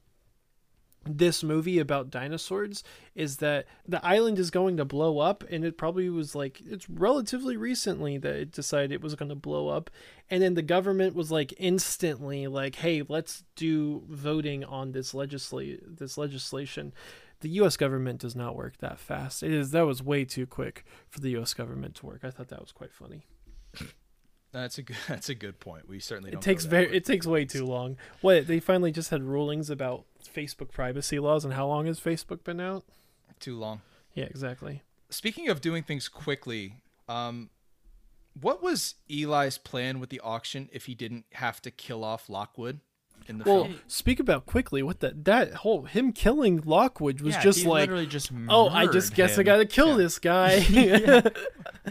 this 1.07 1.43
movie 1.43 1.79
about 1.79 2.11
dinosaurs 2.11 2.83
is 3.15 3.39
that 3.39 3.67
the 3.87 4.05
island 4.05 4.39
is 4.39 4.51
going 4.51 4.77
to 4.77 4.85
blow 4.85 5.19
up 5.19 5.45
and 5.51 5.65
it 5.65 5.77
probably 5.77 6.09
was 6.09 6.35
like 6.35 6.61
it's 6.67 6.89
relatively 6.89 7.57
recently 7.57 8.19
that 8.19 8.35
it 8.35 8.53
decided 8.53 8.93
it 8.93 9.03
was 9.03 9.15
going 9.15 9.29
to 9.29 9.35
blow 9.35 9.69
up 9.69 9.91
and 10.31 10.43
then 10.43 10.55
the 10.55 10.63
government 10.63 11.15
was 11.15 11.31
like 11.31 11.53
instantly 11.59 12.47
like 12.47 12.77
hey 12.77 13.03
let's 13.09 13.45
do 13.57 14.03
voting 14.09 14.65
on 14.65 14.93
this 14.93 15.15
legislate 15.15 15.99
this 15.99 16.19
legislation. 16.19 16.93
The 17.41 17.51
US 17.61 17.77
government 17.77 18.21
does 18.21 18.35
not 18.35 18.57
work 18.57 18.79
that 18.79 18.99
fast. 18.99 19.43
It 19.43 19.53
is 19.53 19.71
that 19.73 19.87
was 19.87 20.03
way 20.03 20.25
too 20.25 20.47
quick 20.47 20.85
for 21.09 21.21
the 21.21 21.37
US 21.37 21.55
government 21.55 21.97
to 21.97 22.07
work. 22.07 22.21
I 22.25 22.31
thought 22.31 22.49
that 22.49 22.61
was 22.61 22.73
quite 22.73 22.93
funny 22.93 23.27
That's 24.55 24.79
a 24.79 24.83
good. 24.83 24.97
That's 25.09 25.29
a 25.29 25.35
good 25.35 25.61
point. 25.61 25.89
We 25.89 25.99
certainly 25.99 26.33
it 26.33 26.41
takes 26.41 26.65
very 26.65 26.87
way. 26.87 26.95
it 26.95 27.05
takes 27.05 27.27
way 27.27 27.45
too 27.45 27.67
long 27.67 27.97
what 28.23 28.47
they 28.47 28.61
finally 28.61 28.93
just 28.93 29.11
had 29.11 29.23
rulings 29.23 29.69
about 29.69 30.05
facebook 30.25 30.71
privacy 30.71 31.19
laws 31.19 31.45
and 31.45 31.53
how 31.55 31.67
long 31.67 31.87
has 31.87 32.01
facebook 32.01 32.43
been 32.45 32.61
out 32.61 32.85
too 33.41 33.59
long. 33.59 33.83
yeah 34.15 34.25
exactly 34.25 34.83
Speaking 35.11 35.49
of 35.49 35.61
doing 35.61 35.83
things 35.83 36.09
quickly, 36.09 36.77
um, 37.09 37.51
what 38.41 38.63
was 38.63 38.95
Eli's 39.09 39.59
plan 39.59 40.01
with 40.01 40.09
the 40.11 40.19
auction 40.21 40.69
if 40.73 40.87
he 40.87 40.95
didn't 40.95 41.27
have 41.35 41.61
to 41.63 41.71
kill 41.71 42.03
off 42.03 42.29
Lockwood 42.29 42.81
in 43.27 43.39
the 43.39 43.45
Well, 43.45 43.65
film? 43.65 43.81
speak 43.87 44.21
about 44.21 44.47
quickly. 44.47 44.83
What 44.83 45.01
the 45.01 45.15
that 45.25 45.55
whole 45.55 45.85
him 45.85 46.13
killing 46.13 46.63
Lockwood 46.65 47.21
was 47.21 47.35
Yeah, 47.35 47.43
just 47.43 47.61
he 47.61 47.69
like, 47.69 47.83
literally 47.83 48.07
just 48.07 48.31
oh, 48.49 48.69
I 48.69 48.87
just 48.87 49.11
murdered 49.13 49.15
guess 49.17 49.39
I 49.39 49.43
gotta 49.43 49.67
kill 49.67 49.97
this 49.97 50.19
guy. 50.19 50.61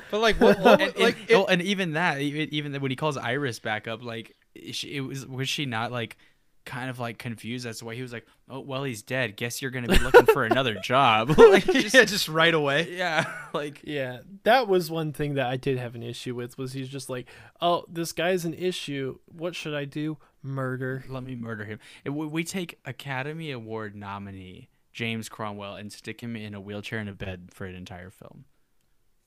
But 0.10 0.20
like, 0.22 0.40
what? 0.40 0.60
what 0.60 0.82
and, 0.82 0.98
like, 0.98 1.20
and, 1.22 1.30
it- 1.30 1.36
oh, 1.36 1.46
and 1.46 1.62
even 1.62 1.94
that, 1.94 2.20
even, 2.20 2.52
even 2.54 2.74
when 2.82 2.90
he 2.92 2.96
calls 2.96 3.16
Iris 3.18 3.60
back 3.60 3.88
up, 3.88 4.04
like 4.04 4.36
is 4.56 4.76
she, 4.76 4.96
it 4.96 5.02
was 5.02 5.26
was 5.26 5.48
she 5.50 5.66
not 5.66 5.92
like 5.92 6.18
kind 6.66 6.90
of 6.90 7.00
like 7.00 7.18
confused 7.18 7.66
as 7.66 7.80
to 7.80 7.86
why 7.86 7.96
he 7.96 8.02
was 8.02 8.14
like, 8.14 8.26
oh 8.50 8.60
well, 8.60 8.84
he's 8.84 9.02
dead. 9.02 9.36
Guess 9.38 9.62
you're 9.62 9.72
gonna 9.72 9.88
be 9.88 10.00
looking 10.00 10.26
for 10.28 10.46
another 10.46 10.76
job. 10.76 11.30
like, 11.38 11.66
just, 11.66 11.94
yeah, 11.96 12.06
just 12.06 12.28
right 12.30 12.54
away. 12.54 12.96
yeah, 12.96 13.26
like 13.54 13.82
yeah, 13.84 14.20
that 14.44 14.68
was 14.68 14.90
one 14.92 15.12
thing 15.14 15.34
that 15.36 15.48
I 15.48 15.58
did 15.58 15.78
have 15.78 15.96
an 15.96 16.04
issue 16.04 16.36
with. 16.36 16.58
Was 16.58 16.74
he's 16.74 16.90
just 16.90 17.10
like, 17.10 17.28
oh, 17.62 17.86
this 17.90 18.12
guy's 18.12 18.46
an 18.46 18.54
issue. 18.54 19.18
What 19.26 19.56
should 19.56 19.74
I 19.74 19.86
do? 19.86 20.18
Murder. 20.42 21.06
let 21.08 21.24
me 21.24 21.36
murder 21.36 21.64
him. 21.66 21.80
We 22.06 22.28
we 22.28 22.44
take 22.44 22.80
Academy 22.86 23.52
Award 23.52 23.96
nominee 23.96 24.68
James 24.92 25.30
Cromwell 25.30 25.76
and 25.76 25.92
stick 25.92 26.22
him 26.22 26.36
in 26.36 26.54
a 26.54 26.60
wheelchair 26.62 27.00
in 27.00 27.08
a 27.08 27.14
bed 27.14 27.50
for 27.52 27.66
an 27.66 27.76
entire 27.76 28.10
film. 28.10 28.46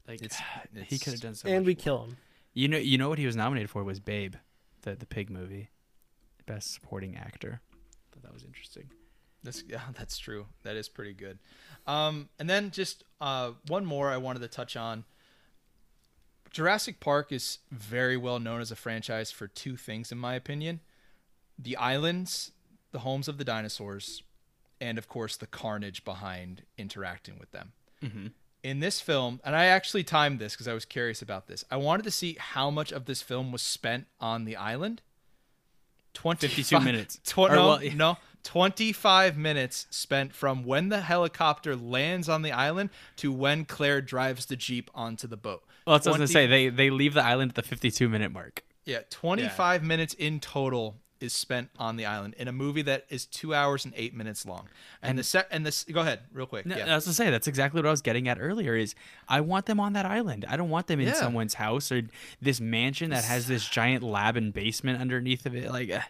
Like 0.06 0.22
It's- 0.22 0.40
he 0.88 0.98
could 0.98 1.14
have 1.14 1.22
done 1.22 1.34
so. 1.34 1.48
and 1.48 1.60
much 1.60 1.66
we 1.66 1.72
more. 1.74 1.82
kill 1.82 2.04
him. 2.04 2.16
You 2.54 2.68
know, 2.68 2.78
you 2.78 2.96
know 2.98 3.08
what 3.08 3.18
he 3.18 3.26
was 3.26 3.34
nominated 3.36 3.68
for 3.70 3.82
was 3.84 3.98
Babe, 4.00 4.34
the 4.82 4.94
the 4.94 5.06
pig 5.06 5.30
movie, 5.30 5.70
best 6.46 6.72
supporting 6.72 7.16
actor. 7.16 7.60
Thought 8.12 8.22
that 8.22 8.32
was 8.34 8.44
interesting. 8.44 8.90
That's 9.42 9.62
yeah, 9.68 9.80
that's 9.96 10.18
true. 10.18 10.46
That 10.62 10.76
is 10.76 10.88
pretty 10.88 11.12
good. 11.12 11.38
Um, 11.86 12.28
and 12.38 12.48
then 12.48 12.70
just 12.70 13.04
uh, 13.20 13.52
one 13.68 13.84
more 13.84 14.10
I 14.10 14.16
wanted 14.16 14.40
to 14.40 14.48
touch 14.48 14.76
on. 14.76 15.04
Jurassic 16.50 17.00
Park 17.00 17.32
is 17.32 17.58
very 17.70 18.16
well 18.16 18.38
known 18.38 18.60
as 18.60 18.70
a 18.70 18.76
franchise 18.76 19.30
for 19.30 19.46
two 19.46 19.76
things, 19.76 20.10
in 20.10 20.18
my 20.18 20.34
opinion: 20.34 20.80
the 21.58 21.76
islands, 21.76 22.52
the 22.92 23.00
homes 23.00 23.28
of 23.28 23.36
the 23.38 23.44
dinosaurs, 23.44 24.22
and 24.80 24.96
of 24.98 25.08
course 25.08 25.36
the 25.36 25.46
carnage 25.46 26.04
behind 26.04 26.62
interacting 26.78 27.38
with 27.38 27.50
them. 27.52 27.72
Mhm. 28.02 28.32
In 28.62 28.80
this 28.80 29.00
film, 29.00 29.40
and 29.44 29.54
I 29.54 29.66
actually 29.66 30.02
timed 30.02 30.38
this 30.40 30.54
because 30.54 30.66
I 30.66 30.72
was 30.72 30.84
curious 30.84 31.22
about 31.22 31.46
this. 31.46 31.64
I 31.70 31.76
wanted 31.76 32.02
to 32.04 32.10
see 32.10 32.36
how 32.40 32.70
much 32.70 32.90
of 32.90 33.04
this 33.04 33.22
film 33.22 33.52
was 33.52 33.62
spent 33.62 34.06
on 34.18 34.44
the 34.44 34.56
island. 34.56 35.02
52 36.16 36.80
minutes. 36.80 37.20
Tw- 37.24 37.38
Or, 37.38 37.48
no, 37.50 37.66
well, 37.68 37.82
yeah. 37.82 37.94
no, 37.94 38.18
25 38.44 39.36
minutes 39.36 39.86
spent 39.90 40.32
from 40.34 40.64
when 40.64 40.88
the 40.88 41.00
helicopter 41.00 41.74
lands 41.76 42.28
on 42.28 42.42
the 42.42 42.52
island 42.52 42.90
to 43.16 43.32
when 43.32 43.64
Claire 43.64 44.00
drives 44.00 44.46
the 44.46 44.56
Jeep 44.56 44.90
onto 44.94 45.26
the 45.26 45.36
boat. 45.36 45.62
Well, 45.86 45.96
that's 45.96 46.06
what 46.06 46.16
I 46.16 46.20
was 46.20 46.30
20 46.30 46.46
gonna 46.46 46.46
say. 46.56 46.68
They 46.68 46.68
they 46.68 46.90
leave 46.90 47.14
the 47.14 47.24
island 47.24 47.50
at 47.52 47.54
the 47.56 47.62
52 47.62 48.08
minute 48.08 48.32
mark. 48.32 48.62
Yeah, 48.84 49.00
25 49.10 49.82
minutes 49.82 50.14
in 50.14 50.38
total 50.40 50.96
is 51.20 51.32
spent 51.32 51.70
on 51.78 51.96
the 51.96 52.04
island 52.06 52.34
in 52.38 52.48
a 52.48 52.52
movie 52.52 52.82
that 52.82 53.06
is 53.08 53.26
two 53.26 53.54
hours 53.54 53.84
and 53.84 53.94
eight 53.96 54.14
minutes 54.14 54.44
long. 54.46 54.68
And, 55.02 55.18
the 55.18 55.22
set 55.24 55.48
and 55.50 55.64
this, 55.64 55.84
go 55.84 56.00
ahead, 56.00 56.20
real 56.32 56.46
quick. 56.46 56.66
No, 56.66 56.76
yeah. 56.76 56.92
I 56.92 56.94
was 56.94 57.04
gonna 57.04 57.14
say 57.14 57.30
that's 57.30 57.46
exactly 57.48 57.78
what 57.80 57.86
I 57.86 57.90
was 57.90 58.02
getting 58.02 58.28
at 58.28 58.38
earlier. 58.40 58.76
Is 58.76 58.94
I 59.28 59.40
want 59.40 59.66
them 59.66 59.80
on 59.80 59.92
that 59.94 60.06
island. 60.06 60.44
I 60.48 60.56
don't 60.56 60.70
want 60.70 60.86
them 60.86 61.00
in 61.00 61.06
Yeah. 61.08 61.14
someone's 61.14 61.54
house 61.54 61.90
or 61.90 62.02
this 62.40 62.60
mansion 62.60 63.10
that 63.10 63.24
has 63.24 63.46
this 63.46 63.68
giant 63.68 64.02
lab 64.02 64.36
and 64.36 64.52
basement 64.52 65.00
underneath 65.00 65.46
of 65.46 65.54
it. 65.54 65.70
Like, 65.70 65.90
uh, 65.90 66.00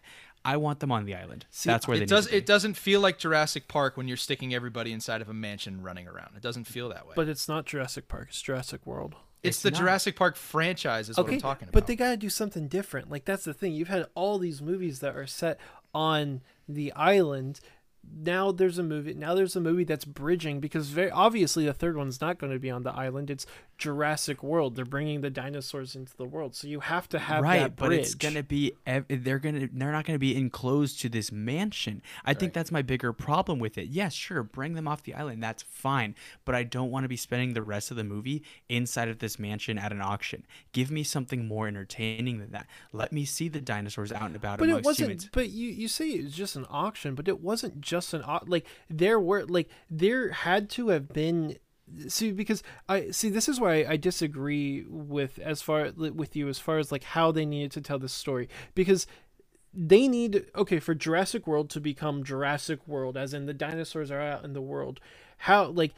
I 0.44 0.58
want 0.58 0.78
them 0.78 0.92
on 0.92 1.06
the 1.06 1.14
island. 1.16 1.44
that's 1.64 1.88
where 1.88 1.96
they 1.96 2.04
it 2.04 2.08
does. 2.08 2.26
Need 2.26 2.30
to 2.30 2.32
be. 2.34 2.38
It 2.38 2.46
doesn't 2.46 2.74
feel 2.74 3.00
like 3.00 3.18
Jurassic 3.18 3.66
Park 3.66 3.96
when 3.96 4.06
you're 4.06 4.16
sticking 4.16 4.54
everybody 4.54 4.92
inside 4.92 5.20
of 5.20 5.28
a 5.28 5.34
mansion 5.34 5.82
running 5.82 6.06
around. 6.06 6.36
It 6.36 6.42
doesn't 6.42 6.64
feel 6.68 6.88
that 6.90 7.06
way. 7.06 7.14
But 7.16 7.28
it's 7.28 7.48
not 7.48 7.66
Jurassic 7.66 8.06
Park. 8.06 8.28
It's 8.30 8.40
Jurassic 8.40 8.86
World. 8.86 9.16
It's, 9.46 9.56
it's 9.56 9.62
the 9.62 9.70
not. 9.70 9.78
Jurassic 9.80 10.16
Park 10.16 10.36
franchise, 10.36 11.08
is 11.08 11.16
what 11.16 11.28
I'm 11.28 11.40
talking 11.40 11.68
about. 11.68 11.72
but 11.72 11.86
they 11.86 11.96
got 11.96 12.10
to 12.10 12.16
do 12.16 12.28
something 12.30 12.68
different. 12.68 13.10
Like 13.10 13.24
that's 13.24 13.44
the 13.44 13.54
thing. 13.54 13.72
You've 13.72 13.88
had 13.88 14.06
all 14.14 14.38
these 14.38 14.60
movies 14.60 15.00
that 15.00 15.16
are 15.16 15.26
set 15.26 15.58
on 15.94 16.42
the 16.68 16.92
island. 16.92 17.60
Now 18.08 18.52
there's 18.52 18.78
a 18.78 18.82
movie. 18.82 19.14
Now 19.14 19.34
there's 19.34 19.56
a 19.56 19.60
movie 19.60 19.84
that's 19.84 20.04
bridging 20.04 20.60
because 20.60 20.88
very 20.90 21.10
obviously 21.10 21.66
the 21.66 21.72
third 21.72 21.96
one's 21.96 22.20
not 22.20 22.38
going 22.38 22.52
to 22.52 22.58
be 22.58 22.70
on 22.70 22.82
the 22.84 22.92
island. 22.92 23.30
It's 23.30 23.46
Jurassic 23.78 24.42
World. 24.42 24.74
They're 24.76 24.84
bringing 24.84 25.20
the 25.20 25.30
dinosaurs 25.30 25.94
into 25.94 26.16
the 26.16 26.24
world, 26.24 26.54
so 26.54 26.66
you 26.66 26.80
have 26.80 27.08
to 27.10 27.18
have 27.18 27.42
right, 27.42 27.60
that 27.60 27.76
but 27.76 27.92
it's 27.92 28.14
gonna 28.14 28.42
be 28.42 28.72
they're 29.08 29.38
gonna 29.38 29.68
they're 29.72 29.92
not 29.92 30.04
gonna 30.04 30.18
be 30.18 30.36
enclosed 30.36 31.00
to 31.00 31.08
this 31.08 31.30
mansion. 31.30 32.02
I 32.24 32.34
think 32.34 32.52
that's 32.52 32.72
my 32.72 32.82
bigger 32.82 33.12
problem 33.12 33.58
with 33.58 33.76
it. 33.76 33.88
Yes, 33.88 34.14
sure, 34.14 34.42
bring 34.42 34.74
them 34.74 34.88
off 34.88 35.02
the 35.02 35.14
island. 35.14 35.42
That's 35.42 35.62
fine, 35.62 36.14
but 36.44 36.54
I 36.54 36.62
don't 36.62 36.90
want 36.90 37.04
to 37.04 37.08
be 37.08 37.16
spending 37.16 37.54
the 37.54 37.62
rest 37.62 37.90
of 37.90 37.96
the 37.96 38.04
movie 38.04 38.42
inside 38.68 39.08
of 39.08 39.18
this 39.18 39.38
mansion 39.38 39.78
at 39.78 39.92
an 39.92 40.00
auction. 40.00 40.46
Give 40.72 40.90
me 40.90 41.02
something 41.02 41.46
more 41.46 41.68
entertaining 41.68 42.38
than 42.38 42.52
that. 42.52 42.66
Let 42.92 43.12
me 43.12 43.24
see 43.24 43.48
the 43.48 43.60
dinosaurs 43.60 44.12
out 44.12 44.22
and 44.22 44.36
about 44.36 44.58
but 44.58 44.68
it 44.68 44.84
wasn't 44.84 45.08
humans. 45.10 45.28
but 45.32 45.50
you 45.50 45.68
you 45.68 45.88
say 45.88 46.10
it 46.10 46.24
was 46.24 46.34
just 46.34 46.56
an 46.56 46.66
auction 46.70 47.14
but 47.14 47.28
it 47.28 47.40
wasn't 47.40 47.80
just 47.80 48.14
an 48.14 48.22
au- 48.22 48.44
like 48.46 48.66
there 48.88 49.20
were 49.20 49.44
like 49.44 49.68
there 49.90 50.30
had 50.30 50.70
to 50.70 50.88
have 50.88 51.08
been 51.08 51.56
see 52.08 52.32
because 52.32 52.62
i 52.88 53.10
see 53.10 53.28
this 53.28 53.48
is 53.48 53.60
why 53.60 53.84
i 53.84 53.96
disagree 53.96 54.84
with 54.88 55.38
as 55.38 55.62
far 55.62 55.92
with 55.96 56.34
you 56.34 56.48
as 56.48 56.58
far 56.58 56.78
as 56.78 56.90
like 56.90 57.04
how 57.04 57.30
they 57.30 57.44
needed 57.44 57.70
to 57.72 57.80
tell 57.80 57.98
this 57.98 58.12
story. 58.12 58.48
Because 58.74 59.06
they 59.72 60.08
need 60.08 60.46
okay 60.56 60.80
for 60.80 60.94
Jurassic 60.94 61.46
World 61.46 61.68
to 61.70 61.80
become 61.80 62.24
Jurassic 62.24 62.86
World 62.88 63.16
as 63.16 63.34
in 63.34 63.46
the 63.46 63.54
dinosaurs 63.54 64.10
are 64.10 64.20
out 64.20 64.44
in 64.44 64.54
the 64.54 64.62
world 64.62 65.00
how 65.38 65.66
like 65.66 65.92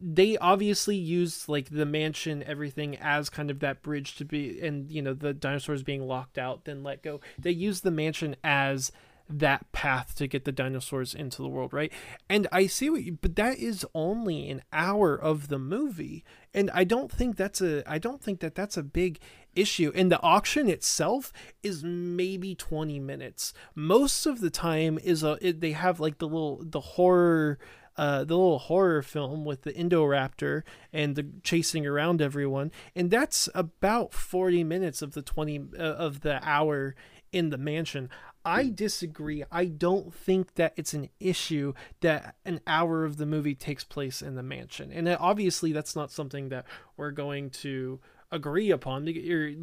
they 0.00 0.36
obviously 0.38 0.96
used 0.96 1.48
like 1.48 1.70
the 1.70 1.86
mansion 1.86 2.44
everything 2.44 2.96
as 2.98 3.28
kind 3.30 3.50
of 3.50 3.58
that 3.60 3.82
bridge 3.82 4.14
to 4.16 4.24
be 4.24 4.60
and 4.60 4.90
you 4.92 5.02
know 5.02 5.12
the 5.12 5.34
dinosaurs 5.34 5.82
being 5.82 6.06
locked 6.06 6.38
out 6.38 6.64
then 6.64 6.82
let 6.82 7.02
go. 7.02 7.20
They 7.38 7.50
used 7.50 7.82
the 7.82 7.90
mansion 7.90 8.36
as 8.44 8.92
that 9.28 9.70
path 9.72 10.14
to 10.16 10.26
get 10.26 10.44
the 10.44 10.52
dinosaurs 10.52 11.14
into 11.14 11.42
the 11.42 11.48
world 11.48 11.72
right? 11.72 11.92
And 12.28 12.46
i 12.52 12.66
see 12.66 12.90
what 12.90 13.04
you 13.04 13.18
but 13.20 13.36
that 13.36 13.58
is 13.58 13.86
only 13.94 14.50
an 14.50 14.62
hour 14.72 15.14
of 15.14 15.48
the 15.48 15.58
movie 15.58 16.24
and 16.52 16.70
i 16.72 16.84
don't 16.84 17.10
think 17.10 17.36
that's 17.36 17.60
a 17.60 17.82
i 17.90 17.98
don't 17.98 18.22
think 18.22 18.40
that 18.40 18.54
that's 18.54 18.76
a 18.76 18.82
big 18.82 19.20
issue. 19.56 19.92
And 19.94 20.10
the 20.10 20.20
auction 20.22 20.68
itself 20.68 21.32
is 21.62 21.84
maybe 21.84 22.54
20 22.54 22.98
minutes. 23.00 23.52
Most 23.74 24.26
of 24.26 24.40
the 24.40 24.50
time 24.50 24.98
is 25.02 25.22
a 25.22 25.38
it, 25.40 25.60
they 25.60 25.72
have 25.72 26.00
like 26.00 26.18
the 26.18 26.28
little 26.28 26.60
the 26.62 26.80
horror 26.80 27.58
uh, 27.96 28.24
the 28.24 28.36
little 28.36 28.58
horror 28.58 29.02
film 29.02 29.44
with 29.44 29.62
the 29.62 29.72
Indoraptor 29.72 30.62
and 30.92 31.14
the 31.14 31.26
chasing 31.44 31.86
around 31.86 32.20
everyone, 32.20 32.72
and 32.96 33.08
that's 33.08 33.48
about 33.54 34.12
forty 34.12 34.64
minutes 34.64 35.00
of 35.00 35.12
the 35.12 35.22
twenty 35.22 35.60
uh, 35.78 35.82
of 35.82 36.22
the 36.22 36.40
hour 36.42 36.96
in 37.30 37.50
the 37.50 37.58
mansion. 37.58 38.10
I 38.44 38.68
disagree. 38.68 39.44
I 39.50 39.64
don't 39.64 40.12
think 40.14 40.54
that 40.54 40.74
it's 40.76 40.92
an 40.92 41.08
issue 41.18 41.72
that 42.00 42.36
an 42.44 42.60
hour 42.66 43.04
of 43.04 43.16
the 43.16 43.26
movie 43.26 43.54
takes 43.54 43.84
place 43.84 44.20
in 44.20 44.34
the 44.34 44.42
mansion, 44.42 44.92
and 44.92 45.08
obviously 45.08 45.72
that's 45.72 45.96
not 45.96 46.10
something 46.10 46.48
that 46.50 46.66
we're 46.96 47.10
going 47.10 47.50
to 47.50 48.00
agree 48.30 48.70
upon. 48.70 49.06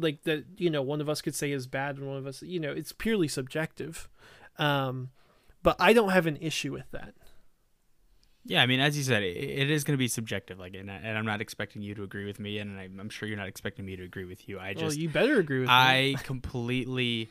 Like 0.00 0.22
that, 0.24 0.44
you 0.56 0.70
know, 0.70 0.82
one 0.82 1.00
of 1.00 1.08
us 1.08 1.22
could 1.22 1.34
say 1.34 1.52
is 1.52 1.66
bad, 1.66 1.98
and 1.98 2.08
one 2.08 2.16
of 2.16 2.26
us, 2.26 2.42
you 2.42 2.60
know, 2.60 2.72
it's 2.72 2.92
purely 2.92 3.28
subjective. 3.28 4.08
Um, 4.58 5.10
but 5.62 5.76
I 5.78 5.92
don't 5.92 6.10
have 6.10 6.26
an 6.26 6.36
issue 6.40 6.72
with 6.72 6.90
that. 6.90 7.14
Yeah, 8.44 8.60
I 8.60 8.66
mean, 8.66 8.80
as 8.80 8.96
you 8.96 9.04
said, 9.04 9.22
it, 9.22 9.36
it 9.36 9.70
is 9.70 9.84
going 9.84 9.94
to 9.94 9.98
be 9.98 10.08
subjective. 10.08 10.58
Like, 10.58 10.74
and, 10.74 10.90
I, 10.90 10.94
and 10.96 11.16
I'm 11.16 11.24
not 11.24 11.40
expecting 11.40 11.80
you 11.80 11.94
to 11.94 12.02
agree 12.02 12.24
with 12.24 12.40
me, 12.40 12.58
and 12.58 12.78
I, 12.78 12.88
I'm 12.98 13.08
sure 13.08 13.28
you're 13.28 13.38
not 13.38 13.46
expecting 13.46 13.84
me 13.84 13.94
to 13.94 14.02
agree 14.02 14.24
with 14.24 14.48
you. 14.48 14.58
I 14.58 14.74
well, 14.76 14.86
just, 14.86 14.98
you 14.98 15.08
better 15.08 15.38
agree 15.38 15.60
with 15.60 15.68
me. 15.68 15.74
I 15.74 16.16
completely, 16.24 17.28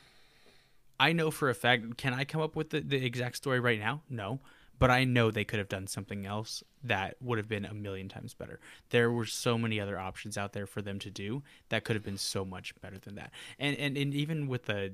I 1.02 1.14
know 1.14 1.32
for 1.32 1.50
a 1.50 1.56
fact. 1.56 1.98
Can 1.98 2.14
I 2.14 2.26
come 2.26 2.42
up 2.42 2.56
with 2.56 2.70
the, 2.70 2.80
the 2.80 3.04
exact 3.04 3.36
story 3.38 3.60
right 3.60 3.80
now? 3.80 4.04
No, 4.08 4.40
but 4.78 4.92
I 4.92 5.04
know 5.04 5.32
they 5.32 5.44
could 5.44 5.58
have 5.58 5.68
done 5.68 5.88
something 5.88 6.28
else 6.28 6.64
that 6.84 7.16
would 7.20 7.40
have 7.40 7.50
been 7.50 7.66
a 7.66 7.74
million 7.74 8.08
times 8.08 8.36
better. 8.36 8.60
There 8.92 9.12
were 9.12 9.26
so 9.26 9.58
many 9.58 9.80
other 9.80 10.00
options 10.00 10.38
out 10.38 10.54
there 10.54 10.68
for 10.68 10.84
them 10.84 11.00
to 11.00 11.10
do 11.10 11.42
that 11.70 11.86
could 11.86 11.96
have 11.96 12.06
been 12.06 12.20
so 12.20 12.46
much 12.46 12.80
better 12.82 13.00
than 13.00 13.16
that. 13.16 13.32
And 13.58 13.76
and, 13.78 13.98
and 13.98 14.14
even 14.14 14.48
with 14.48 14.66
the 14.66 14.94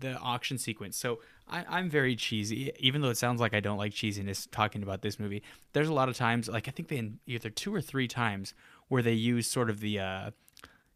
the 0.00 0.18
auction 0.18 0.58
sequence. 0.58 0.96
So 0.96 1.20
I, 1.48 1.64
I'm 1.68 1.88
very 1.88 2.16
cheesy, 2.16 2.72
even 2.80 3.00
though 3.00 3.10
it 3.10 3.16
sounds 3.16 3.40
like 3.40 3.54
I 3.54 3.60
don't 3.60 3.78
like 3.78 3.92
cheesiness 3.92 4.48
talking 4.50 4.82
about 4.82 5.02
this 5.02 5.20
movie. 5.20 5.44
There's 5.72 5.88
a 5.88 5.94
lot 5.94 6.08
of 6.08 6.16
times, 6.16 6.48
like 6.48 6.66
I 6.66 6.72
think 6.72 6.88
they 6.88 7.12
either 7.28 7.48
two 7.48 7.72
or 7.72 7.80
three 7.80 8.08
times 8.08 8.54
where 8.88 9.02
they 9.02 9.12
use 9.12 9.46
sort 9.46 9.70
of 9.70 9.78
the 9.78 10.00
uh, 10.00 10.30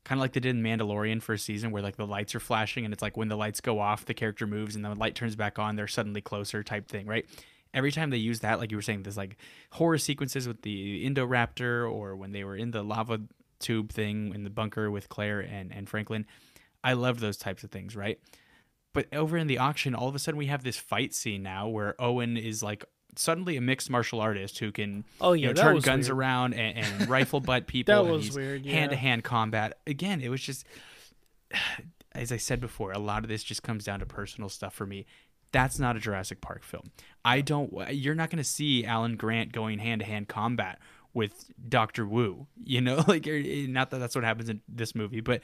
kind 0.08 0.18
of 0.18 0.22
like 0.22 0.32
they 0.32 0.40
did 0.40 0.56
in 0.56 0.62
Mandalorian 0.62 1.20
for 1.20 1.34
a 1.34 1.38
season, 1.38 1.70
where 1.70 1.82
like 1.82 1.96
the 1.96 2.06
lights 2.06 2.34
are 2.34 2.40
flashing 2.40 2.86
and 2.86 2.94
it's 2.94 3.02
like 3.02 3.18
when 3.18 3.28
the 3.28 3.36
lights 3.36 3.60
go 3.60 3.78
off, 3.78 4.06
the 4.06 4.14
character 4.14 4.46
moves, 4.46 4.74
and 4.74 4.82
the 4.82 4.94
light 4.94 5.14
turns 5.14 5.36
back 5.36 5.58
on, 5.58 5.76
they're 5.76 5.86
suddenly 5.86 6.22
closer 6.22 6.62
type 6.62 6.88
thing, 6.88 7.06
right? 7.06 7.26
Every 7.74 7.92
time 7.92 8.08
they 8.08 8.16
use 8.16 8.40
that, 8.40 8.58
like 8.58 8.70
you 8.70 8.78
were 8.78 8.82
saying, 8.82 9.02
there's 9.02 9.18
like 9.18 9.36
horror 9.72 9.98
sequences 9.98 10.48
with 10.48 10.62
the 10.62 11.06
Indoraptor, 11.06 11.92
or 11.92 12.16
when 12.16 12.32
they 12.32 12.42
were 12.42 12.56
in 12.56 12.70
the 12.70 12.82
lava 12.82 13.20
tube 13.58 13.92
thing 13.92 14.34
in 14.34 14.44
the 14.44 14.50
bunker 14.50 14.90
with 14.90 15.10
Claire 15.10 15.40
and 15.40 15.74
and 15.74 15.88
Franklin. 15.88 16.24
I 16.82 16.94
love 16.94 17.20
those 17.20 17.36
types 17.36 17.62
of 17.62 17.70
things, 17.70 17.94
right? 17.94 18.18
But 18.94 19.12
over 19.14 19.36
in 19.36 19.46
the 19.46 19.58
auction, 19.58 19.94
all 19.94 20.08
of 20.08 20.14
a 20.14 20.18
sudden 20.18 20.38
we 20.38 20.46
have 20.46 20.64
this 20.64 20.78
fight 20.78 21.12
scene 21.12 21.42
now 21.42 21.68
where 21.68 22.00
Owen 22.00 22.38
is 22.38 22.62
like 22.62 22.82
suddenly 23.16 23.56
a 23.56 23.60
mixed 23.60 23.90
martial 23.90 24.20
artist 24.20 24.58
who 24.58 24.70
can 24.72 25.04
Oh, 25.20 25.32
you 25.32 25.48
yeah, 25.48 25.52
know, 25.52 25.62
turn 25.62 25.78
guns 25.80 26.08
weird. 26.08 26.18
around 26.18 26.54
and, 26.54 26.78
and 26.78 27.08
rifle 27.08 27.40
butt 27.40 27.66
people. 27.66 27.94
That 27.94 28.02
and 28.02 28.10
was 28.10 28.34
weird. 28.34 28.66
Hand 28.66 28.90
to 28.90 28.96
hand 28.96 29.24
combat. 29.24 29.78
Again, 29.86 30.20
it 30.20 30.28
was 30.28 30.40
just 30.40 30.64
as 32.12 32.32
I 32.32 32.36
said 32.36 32.60
before, 32.60 32.92
a 32.92 32.98
lot 32.98 33.22
of 33.22 33.28
this 33.28 33.42
just 33.44 33.62
comes 33.62 33.84
down 33.84 34.00
to 34.00 34.06
personal 34.06 34.48
stuff 34.48 34.74
for 34.74 34.86
me. 34.86 35.06
That's 35.52 35.78
not 35.78 35.96
a 35.96 36.00
Jurassic 36.00 36.40
Park 36.40 36.62
film. 36.62 36.90
I 37.24 37.40
don't. 37.40 37.72
You're 37.94 38.14
not 38.14 38.30
going 38.30 38.38
to 38.38 38.44
see 38.44 38.84
Alan 38.84 39.16
Grant 39.16 39.52
going 39.52 39.78
hand 39.78 40.00
to 40.00 40.06
hand 40.06 40.28
combat 40.28 40.78
with 41.14 41.50
Doctor 41.68 42.06
Wu. 42.06 42.46
You 42.62 42.80
know, 42.80 43.02
like 43.08 43.26
er, 43.26 43.40
eh, 43.42 43.66
not 43.66 43.90
that 43.90 43.98
that's 43.98 44.14
what 44.14 44.24
happens 44.24 44.48
in 44.48 44.60
this 44.68 44.94
movie, 44.94 45.20
but 45.20 45.40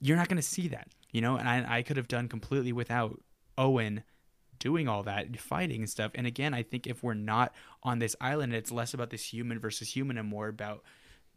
you're 0.00 0.16
not 0.16 0.28
going 0.28 0.36
to 0.38 0.42
see 0.42 0.68
that. 0.68 0.88
You 1.12 1.20
know, 1.20 1.36
and 1.36 1.48
I, 1.48 1.78
I 1.78 1.82
could 1.82 1.96
have 1.96 2.08
done 2.08 2.28
completely 2.28 2.72
without 2.72 3.20
Owen 3.56 4.02
doing 4.58 4.88
all 4.88 5.02
that 5.04 5.26
and 5.26 5.38
fighting 5.38 5.80
and 5.80 5.90
stuff. 5.90 6.12
And 6.14 6.26
again, 6.26 6.54
I 6.54 6.62
think 6.62 6.86
if 6.86 7.02
we're 7.02 7.14
not 7.14 7.54
on 7.82 7.98
this 7.98 8.16
island, 8.20 8.54
it's 8.54 8.72
less 8.72 8.94
about 8.94 9.10
this 9.10 9.32
human 9.32 9.58
versus 9.58 9.94
human 9.94 10.18
and 10.18 10.28
more 10.28 10.48
about 10.48 10.82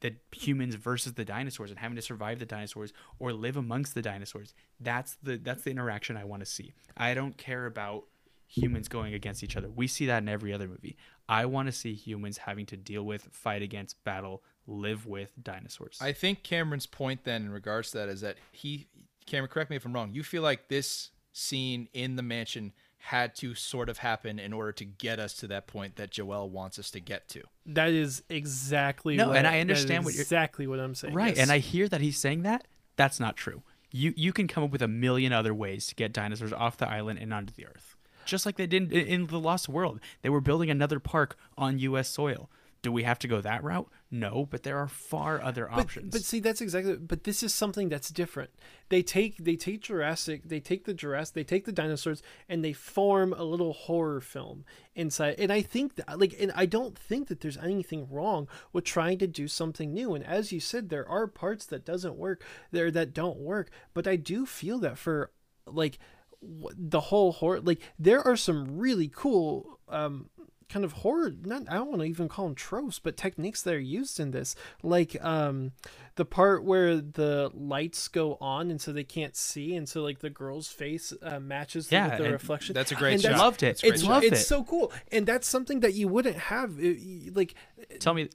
the 0.01 0.15
humans 0.31 0.75
versus 0.75 1.13
the 1.13 1.25
dinosaurs 1.25 1.71
and 1.71 1.79
having 1.79 1.95
to 1.95 2.01
survive 2.01 2.39
the 2.39 2.45
dinosaurs 2.45 2.93
or 3.19 3.33
live 3.33 3.57
amongst 3.57 3.95
the 3.95 4.01
dinosaurs. 4.01 4.53
That's 4.79 5.17
the 5.21 5.37
that's 5.37 5.63
the 5.63 5.71
interaction 5.71 6.17
I 6.17 6.23
want 6.23 6.41
to 6.41 6.45
see. 6.45 6.73
I 6.95 7.13
don't 7.13 7.37
care 7.37 7.65
about 7.65 8.05
humans 8.47 8.87
going 8.87 9.13
against 9.13 9.43
each 9.43 9.55
other. 9.55 9.69
We 9.69 9.87
see 9.87 10.05
that 10.07 10.23
in 10.23 10.29
every 10.29 10.53
other 10.53 10.67
movie. 10.67 10.97
I 11.27 11.45
want 11.45 11.67
to 11.67 11.71
see 11.71 11.93
humans 11.93 12.39
having 12.39 12.65
to 12.67 12.77
deal 12.77 13.03
with, 13.03 13.27
fight 13.31 13.61
against, 13.61 14.03
battle, 14.03 14.41
live 14.65 15.05
with 15.05 15.31
dinosaurs. 15.41 15.99
I 16.01 16.13
think 16.13 16.43
Cameron's 16.43 16.87
point 16.87 17.23
then 17.23 17.43
in 17.43 17.51
regards 17.51 17.91
to 17.91 17.99
that 17.99 18.09
is 18.09 18.21
that 18.21 18.37
he 18.51 18.87
Cameron, 19.25 19.49
correct 19.49 19.69
me 19.69 19.75
if 19.75 19.85
I'm 19.85 19.93
wrong. 19.93 20.11
You 20.11 20.23
feel 20.23 20.41
like 20.41 20.69
this 20.69 21.11
scene 21.31 21.87
in 21.93 22.15
the 22.15 22.23
mansion 22.23 22.73
had 23.03 23.33
to 23.35 23.55
sort 23.55 23.89
of 23.89 23.99
happen 23.99 24.37
in 24.39 24.51
order 24.53 24.71
to 24.73 24.85
get 24.85 25.19
us 25.19 25.33
to 25.33 25.47
that 25.47 25.67
point 25.67 25.95
that 25.95 26.11
Joel 26.11 26.49
wants 26.49 26.77
us 26.77 26.91
to 26.91 26.99
get 26.99 27.27
to. 27.29 27.41
That 27.65 27.89
is 27.91 28.23
exactly 28.29 29.15
No, 29.15 29.29
what, 29.29 29.37
and 29.37 29.47
I 29.47 29.59
understand 29.61 30.03
what 30.05 30.13
you're- 30.13 30.21
exactly 30.21 30.67
what 30.67 30.79
I'm 30.79 30.93
saying. 30.95 31.13
Right, 31.13 31.29
yes. 31.35 31.39
and 31.39 31.51
I 31.51 31.59
hear 31.59 31.87
that 31.87 32.01
he's 32.01 32.17
saying 32.17 32.43
that. 32.43 32.67
That's 32.97 33.19
not 33.19 33.37
true. 33.37 33.63
You 33.91 34.13
you 34.15 34.33
can 34.33 34.47
come 34.47 34.63
up 34.63 34.69
with 34.71 34.81
a 34.83 34.87
million 34.87 35.33
other 35.33 35.53
ways 35.53 35.87
to 35.87 35.95
get 35.95 36.13
dinosaurs 36.13 36.53
off 36.53 36.77
the 36.77 36.87
island 36.87 37.19
and 37.19 37.33
onto 37.33 37.53
the 37.53 37.65
Earth, 37.65 37.95
just 38.25 38.45
like 38.45 38.55
they 38.57 38.67
did 38.67 38.91
in, 38.93 39.07
in 39.07 39.27
the 39.27 39.39
Lost 39.39 39.67
World. 39.69 39.99
They 40.21 40.29
were 40.29 40.41
building 40.41 40.69
another 40.69 40.99
park 40.99 41.35
on 41.57 41.79
U.S. 41.79 42.07
soil. 42.09 42.49
Do 42.83 42.91
we 42.91 43.03
have 43.03 43.17
to 43.19 43.27
go 43.27 43.41
that 43.41 43.63
route? 43.63 43.89
No, 44.11 44.47
but 44.49 44.63
there 44.63 44.77
are 44.79 44.87
far 44.87 45.39
other 45.39 45.67
but, 45.69 45.81
options. 45.81 46.11
But 46.11 46.23
see, 46.23 46.39
that's 46.39 46.61
exactly. 46.61 46.95
But 46.95 47.25
this 47.25 47.43
is 47.43 47.53
something 47.53 47.89
that's 47.89 48.09
different. 48.09 48.49
They 48.89 49.03
take 49.03 49.37
they 49.37 49.55
take 49.55 49.81
Jurassic, 49.81 50.41
they 50.45 50.59
take 50.59 50.85
the 50.85 50.95
Jurassic, 50.95 51.35
they 51.35 51.43
take 51.43 51.65
the 51.65 51.71
dinosaurs, 51.71 52.23
and 52.47 52.65
they 52.65 52.73
form 52.73 53.33
a 53.33 53.43
little 53.43 53.73
horror 53.73 54.19
film 54.19 54.65
inside. 54.95 55.35
And 55.37 55.53
I 55.53 55.61
think 55.61 55.95
that, 55.95 56.19
like, 56.19 56.35
and 56.39 56.51
I 56.55 56.65
don't 56.65 56.97
think 56.97 57.27
that 57.27 57.41
there's 57.41 57.57
anything 57.57 58.07
wrong 58.09 58.47
with 58.73 58.83
trying 58.83 59.19
to 59.19 59.27
do 59.27 59.47
something 59.47 59.93
new. 59.93 60.15
And 60.15 60.25
as 60.25 60.51
you 60.51 60.59
said, 60.59 60.89
there 60.89 61.07
are 61.07 61.27
parts 61.27 61.67
that 61.67 61.85
doesn't 61.85 62.15
work 62.15 62.43
there 62.71 62.89
that 62.89 63.13
don't 63.13 63.37
work. 63.37 63.69
But 63.93 64.07
I 64.07 64.15
do 64.15 64.47
feel 64.47 64.79
that 64.79 64.97
for 64.97 65.31
like 65.67 65.99
the 66.41 67.01
whole 67.01 67.33
horror, 67.33 67.61
like 67.61 67.81
there 67.99 68.25
are 68.25 68.37
some 68.37 68.79
really 68.79 69.11
cool. 69.13 69.79
um 69.87 70.29
kind 70.69 70.85
of 70.85 70.93
horror 70.93 71.33
not 71.43 71.63
i 71.69 71.73
don't 71.73 71.89
want 71.89 71.99
to 71.99 72.05
even 72.05 72.27
call 72.27 72.45
them 72.45 72.55
tropes 72.55 72.99
but 72.99 73.17
techniques 73.17 73.61
that 73.63 73.73
are 73.73 73.79
used 73.79 74.19
in 74.19 74.31
this 74.31 74.55
like 74.83 75.17
um 75.23 75.71
the 76.15 76.23
part 76.25 76.63
where 76.63 76.97
the 76.97 77.49
lights 77.53 78.07
go 78.07 78.37
on 78.39 78.69
and 78.69 78.79
so 78.79 78.91
they 78.93 79.03
can't 79.03 79.35
see 79.35 79.75
and 79.75 79.89
so 79.89 80.01
like 80.03 80.19
the 80.19 80.29
girl's 80.29 80.67
face 80.67 81.11
uh, 81.23 81.39
matches 81.39 81.91
Yeah, 81.91 82.09
with 82.09 82.19
the 82.19 82.31
reflection 82.31 82.73
That's 82.73 82.91
a 82.91 82.95
great 82.95 83.13
And 83.13 83.21
shot. 83.21 83.37
Loved 83.37 83.63
it. 83.63 83.67
It's 83.69 83.83
a 83.83 83.85
great 83.85 83.93
it's 83.95 84.03
shot. 84.03 84.09
Loved 84.11 84.25
it's 84.25 84.41
it. 84.41 84.45
so 84.45 84.63
cool 84.63 84.91
and 85.11 85.25
that's 85.25 85.47
something 85.47 85.79
that 85.79 85.93
you 85.93 86.07
wouldn't 86.07 86.35
have 86.37 86.77
uh, 86.79 86.89
like 87.33 87.55
Tell 87.99 88.13
me, 88.13 88.29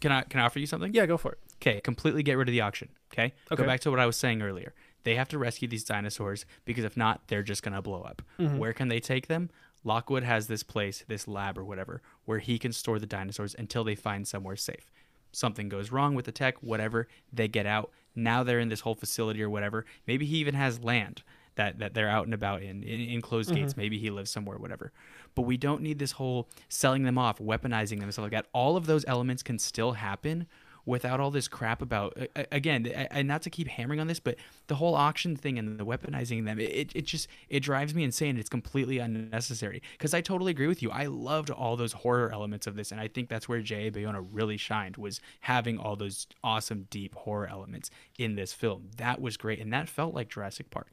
can 0.00 0.12
I 0.12 0.22
can 0.22 0.40
I 0.40 0.44
offer 0.44 0.58
you 0.58 0.66
something? 0.66 0.92
yeah 0.92 1.06
go 1.06 1.16
for 1.16 1.32
it 1.32 1.38
Okay, 1.62 1.80
completely 1.80 2.22
get 2.22 2.36
rid 2.36 2.48
of 2.48 2.52
the 2.52 2.60
auction. 2.60 2.88
Okay? 3.12 3.32
Okay. 3.50 3.62
Go 3.62 3.66
back 3.66 3.80
to 3.80 3.90
what 3.90 3.98
I 4.00 4.06
was 4.06 4.16
saying 4.16 4.42
earlier. 4.42 4.74
They 5.04 5.14
have 5.14 5.28
to 5.28 5.38
rescue 5.38 5.68
these 5.68 5.84
dinosaurs 5.84 6.44
because 6.64 6.84
if 6.84 6.96
not, 6.96 7.22
they're 7.28 7.42
just 7.42 7.62
going 7.62 7.74
to 7.74 7.80
blow 7.80 8.02
up. 8.02 8.20
Mm-hmm. 8.38 8.58
Where 8.58 8.72
can 8.72 8.88
they 8.88 9.00
take 9.00 9.28
them? 9.28 9.50
Lockwood 9.86 10.24
has 10.24 10.48
this 10.48 10.62
place, 10.64 11.04
this 11.06 11.28
lab 11.28 11.56
or 11.56 11.64
whatever, 11.64 12.02
where 12.24 12.40
he 12.40 12.58
can 12.58 12.72
store 12.72 12.98
the 12.98 13.06
dinosaurs 13.06 13.54
until 13.56 13.84
they 13.84 13.94
find 13.94 14.26
somewhere 14.26 14.56
safe. 14.56 14.90
Something 15.32 15.68
goes 15.68 15.92
wrong 15.92 16.14
with 16.14 16.24
the 16.24 16.32
tech, 16.32 16.56
whatever, 16.62 17.06
they 17.32 17.46
get 17.46 17.66
out. 17.66 17.90
Now 18.14 18.42
they're 18.42 18.58
in 18.58 18.68
this 18.68 18.80
whole 18.80 18.94
facility 18.96 19.42
or 19.42 19.48
whatever. 19.50 19.84
Maybe 20.06 20.26
he 20.26 20.38
even 20.38 20.54
has 20.54 20.82
land 20.82 21.22
that, 21.54 21.78
that 21.78 21.94
they're 21.94 22.08
out 22.08 22.24
and 22.24 22.34
about 22.34 22.62
in, 22.62 22.82
in 22.82 23.00
enclosed 23.10 23.50
Mm-hmm. 23.50 23.62
gates. 23.62 23.76
Maybe 23.76 23.98
he 23.98 24.10
lives 24.10 24.30
somewhere, 24.30 24.58
whatever. 24.58 24.92
But 25.34 25.42
we 25.42 25.56
don't 25.56 25.82
need 25.82 25.98
this 25.98 26.12
whole 26.12 26.48
selling 26.68 27.04
them 27.04 27.16
off, 27.16 27.38
weaponizing 27.38 28.00
them, 28.00 28.10
stuff 28.10 28.24
like 28.24 28.32
that. 28.32 28.46
All 28.52 28.76
of 28.76 28.86
those 28.86 29.04
elements 29.06 29.42
can 29.42 29.58
still 29.58 29.92
happen 29.92 30.46
without 30.86 31.18
all 31.18 31.32
this 31.32 31.48
crap 31.48 31.82
about 31.82 32.16
again 32.52 32.86
and 32.86 33.26
not 33.26 33.42
to 33.42 33.50
keep 33.50 33.66
hammering 33.66 34.00
on 34.00 34.06
this 34.06 34.20
but 34.20 34.36
the 34.68 34.76
whole 34.76 34.94
auction 34.94 35.36
thing 35.36 35.58
and 35.58 35.78
the 35.78 35.84
weaponizing 35.84 36.44
them 36.44 36.58
it, 36.58 36.92
it 36.94 37.04
just 37.04 37.28
it 37.48 37.60
drives 37.60 37.94
me 37.94 38.04
insane. 38.04 38.38
It's 38.38 38.48
completely 38.48 38.98
unnecessary. 38.98 39.82
Because 39.92 40.14
i 40.14 40.20
totally 40.20 40.52
agree 40.52 40.68
with 40.68 40.82
you. 40.82 40.90
I 40.90 41.06
loved 41.06 41.50
all 41.50 41.76
those 41.76 41.92
horror 41.92 42.30
elements 42.32 42.66
of 42.66 42.76
this 42.76 42.92
and 42.92 43.00
i 43.00 43.08
think 43.08 43.28
that's 43.28 43.48
where 43.48 43.60
j.a 43.60 43.90
bayona 43.90 44.26
really 44.30 44.56
shined 44.56 44.96
was 44.96 45.20
having 45.40 45.78
all 45.78 45.96
those 45.96 46.26
awesome 46.42 46.86
deep 46.88 47.14
horror 47.14 47.48
elements 47.48 47.90
in 48.18 48.36
this 48.36 48.52
film. 48.52 48.90
That 48.96 49.20
was 49.20 49.36
great 49.36 49.58
and 49.58 49.72
that 49.72 49.88
felt 49.88 50.14
like 50.14 50.28
jurassic 50.28 50.70
park. 50.70 50.92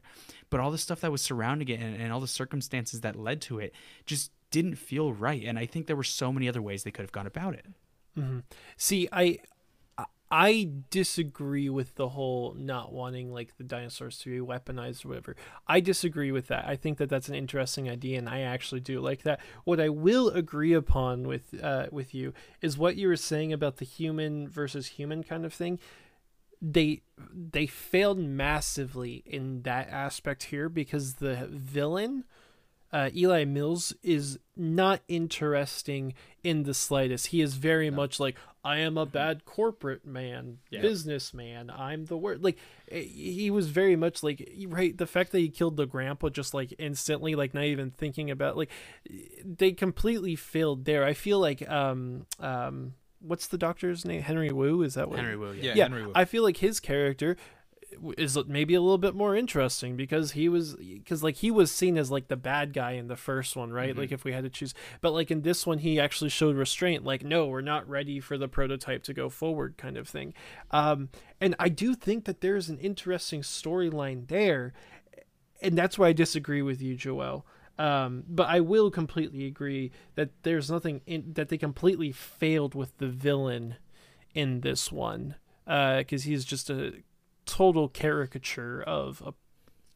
But 0.50 0.60
all 0.60 0.70
the 0.70 0.78
stuff 0.78 1.00
that 1.00 1.12
was 1.12 1.22
surrounding 1.22 1.68
it 1.68 1.80
and, 1.80 2.00
and 2.00 2.12
all 2.12 2.20
the 2.20 2.26
circumstances 2.26 3.00
that 3.02 3.16
led 3.16 3.40
to 3.42 3.60
it 3.60 3.72
just 4.04 4.32
didn't 4.50 4.76
feel 4.76 5.12
right 5.12 5.42
and 5.44 5.58
i 5.58 5.66
think 5.66 5.88
there 5.88 5.96
were 5.96 6.04
so 6.04 6.32
many 6.32 6.48
other 6.48 6.62
ways 6.62 6.84
they 6.84 6.90
could 6.90 7.02
have 7.02 7.12
gone 7.12 7.26
about 7.26 7.54
it. 7.54 7.66
Mm-hmm. 8.18 8.40
See, 8.76 9.08
I 9.12 9.38
I 10.36 10.68
disagree 10.90 11.68
with 11.68 11.94
the 11.94 12.08
whole 12.08 12.56
not 12.58 12.92
wanting 12.92 13.32
like 13.32 13.56
the 13.56 13.62
dinosaurs 13.62 14.18
to 14.18 14.30
be 14.30 14.44
weaponized 14.44 15.04
or 15.04 15.10
whatever. 15.10 15.36
I 15.68 15.78
disagree 15.78 16.32
with 16.32 16.48
that. 16.48 16.66
I 16.66 16.74
think 16.74 16.98
that 16.98 17.08
that's 17.08 17.28
an 17.28 17.36
interesting 17.36 17.88
idea, 17.88 18.18
and 18.18 18.28
I 18.28 18.40
actually 18.40 18.80
do 18.80 18.98
like 18.98 19.22
that. 19.22 19.38
What 19.62 19.78
I 19.78 19.90
will 19.90 20.30
agree 20.30 20.72
upon 20.72 21.28
with 21.28 21.54
uh, 21.62 21.86
with 21.92 22.16
you 22.16 22.34
is 22.60 22.76
what 22.76 22.96
you 22.96 23.06
were 23.06 23.14
saying 23.14 23.52
about 23.52 23.76
the 23.76 23.84
human 23.84 24.48
versus 24.48 24.88
human 24.88 25.22
kind 25.22 25.44
of 25.44 25.54
thing. 25.54 25.78
They 26.60 27.02
they 27.32 27.66
failed 27.66 28.18
massively 28.18 29.22
in 29.24 29.62
that 29.62 29.88
aspect 29.88 30.44
here 30.44 30.68
because 30.68 31.14
the 31.14 31.48
villain 31.48 32.24
uh, 32.94 33.10
Eli 33.14 33.44
Mills 33.44 33.92
is 34.02 34.38
not 34.56 35.00
interesting 35.08 36.14
in 36.44 36.62
the 36.62 36.72
slightest. 36.74 37.26
He 37.28 37.40
is 37.40 37.54
very 37.54 37.90
much 37.90 38.20
like 38.20 38.36
I 38.64 38.78
am 38.78 38.96
a 38.96 39.04
bad 39.04 39.44
corporate 39.44 40.06
man, 40.06 40.58
Yeah. 40.70 40.80
businessman. 40.80 41.70
I'm 41.70 42.06
the 42.06 42.16
word. 42.16 42.42
Like 42.42 42.56
eh, 42.90 43.00
he 43.02 43.50
was 43.50 43.68
very 43.68 43.96
much 43.96 44.22
like 44.22 44.48
right. 44.68 44.96
The 44.96 45.06
fact 45.06 45.32
that 45.32 45.40
he 45.40 45.48
killed 45.48 45.76
the 45.76 45.86
grandpa 45.86 46.28
just 46.28 46.54
like 46.54 46.72
instantly, 46.78 47.34
like 47.34 47.52
not 47.52 47.64
even 47.64 47.90
thinking 47.90 48.30
about 48.30 48.56
like 48.56 48.70
they 49.44 49.72
completely 49.72 50.36
failed 50.36 50.84
there. 50.84 51.04
I 51.04 51.14
feel 51.14 51.40
like 51.40 51.68
um 51.68 52.26
um 52.40 52.94
what's 53.20 53.46
the 53.48 53.58
doctor's 53.58 54.04
name? 54.04 54.22
Henry 54.22 54.52
Wu. 54.52 54.82
Is 54.82 54.94
that 54.94 55.08
what 55.10 55.18
henry 55.18 55.36
wu 55.36 55.52
Yeah, 55.52 55.74
yeah, 55.74 55.84
Henry 55.84 56.06
Wu. 56.06 56.12
I 56.14 56.24
feel 56.26 56.42
like 56.42 56.58
his 56.58 56.78
character 56.80 57.36
is 58.16 58.38
maybe 58.46 58.74
a 58.74 58.80
little 58.80 58.98
bit 58.98 59.14
more 59.14 59.36
interesting 59.36 59.96
because 59.96 60.32
he 60.32 60.48
was 60.48 60.74
because 60.76 61.22
like 61.22 61.36
he 61.36 61.50
was 61.50 61.70
seen 61.70 61.96
as 61.96 62.10
like 62.10 62.28
the 62.28 62.36
bad 62.36 62.72
guy 62.72 62.92
in 62.92 63.08
the 63.08 63.16
first 63.16 63.56
one 63.56 63.72
right? 63.72 63.96
Like 63.96 64.12
if 64.12 64.24
we 64.24 64.32
had 64.32 64.44
to 64.44 64.50
choose 64.50 64.74
but 65.00 65.12
like 65.12 65.30
in 65.30 65.42
this 65.42 65.66
one 65.66 65.78
he 65.78 66.00
actually 66.00 66.30
showed 66.30 66.56
restraint 66.56 67.04
like 67.04 67.24
no 67.24 67.46
we're 67.46 67.60
not 67.60 67.88
ready 67.88 68.20
for 68.20 68.38
the 68.38 68.48
prototype 68.48 69.02
to 69.04 69.14
go 69.14 69.28
forward 69.28 69.76
kind 69.76 69.96
of 69.96 70.08
thing. 70.08 70.34
Um 70.70 71.08
and 71.40 71.54
i 71.58 71.68
do 71.68 71.94
think 71.94 72.24
that 72.24 72.40
there's 72.40 72.68
an 72.68 72.78
interesting 72.78 73.42
storyline 73.42 74.28
there 74.28 74.72
and 75.60 75.76
that's 75.76 75.98
why 75.98 76.08
i 76.08 76.12
disagree 76.12 76.62
with 76.62 76.80
you 76.80 76.94
joel 76.94 77.44
um, 77.78 78.24
but 78.28 78.48
I 78.48 78.60
will 78.60 78.90
completely 78.90 79.46
agree 79.46 79.90
that 80.14 80.30
there's 80.42 80.70
nothing 80.70 81.00
in 81.06 81.32
that 81.34 81.48
they 81.48 81.58
completely 81.58 82.12
failed 82.12 82.74
with 82.74 82.96
the 82.98 83.08
villain 83.08 83.76
in 84.34 84.60
this 84.60 84.92
one 84.92 85.36
because 85.66 86.24
he's 86.24 86.44
just 86.44 86.70
a 86.70 86.94
total 87.46 87.88
caricature 87.88 88.82
of 88.82 89.22
a 89.24 89.34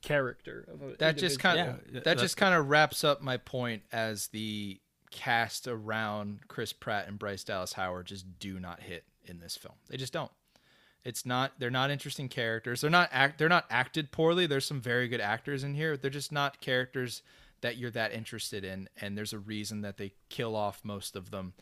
character 0.00 0.64
of 0.72 0.82
a 0.82 0.96
that 0.98 1.16
just 1.16 1.40
kind 1.40 1.58
of 1.60 1.80
th- 1.82 1.92
that 1.94 2.04
that- 2.04 2.18
just 2.18 2.36
kind 2.36 2.54
of 2.54 2.68
wraps 2.68 3.02
up 3.04 3.20
my 3.20 3.36
point 3.36 3.82
as 3.92 4.28
the 4.28 4.80
cast 5.10 5.66
around 5.66 6.40
Chris 6.48 6.72
Pratt 6.72 7.08
and 7.08 7.18
Bryce 7.18 7.44
Dallas 7.44 7.72
Howard 7.72 8.06
just 8.06 8.38
do 8.38 8.60
not 8.60 8.80
hit 8.80 9.04
in 9.24 9.40
this 9.40 9.56
film. 9.56 9.74
They 9.88 9.96
just 9.96 10.12
don't. 10.12 10.30
It's 11.04 11.24
not 11.24 11.52
they're 11.58 11.70
not 11.70 11.90
interesting 11.90 12.28
characters. 12.28 12.80
They're 12.80 12.90
not 12.90 13.08
act 13.12 13.38
they're 13.38 13.48
not 13.48 13.64
acted 13.70 14.12
poorly. 14.12 14.46
There's 14.46 14.66
some 14.66 14.80
very 14.80 15.08
good 15.08 15.20
actors 15.20 15.64
in 15.64 15.74
here. 15.74 15.96
They're 15.96 16.10
just 16.10 16.32
not 16.32 16.60
characters 16.60 17.22
that 17.60 17.76
you're 17.76 17.90
that 17.90 18.12
interested 18.12 18.64
in 18.64 18.88
and 19.00 19.16
there's 19.18 19.32
a 19.32 19.38
reason 19.38 19.80
that 19.80 19.96
they 19.96 20.12
kill 20.28 20.54
off 20.54 20.80
most 20.84 21.16
of 21.16 21.30
them 21.32 21.54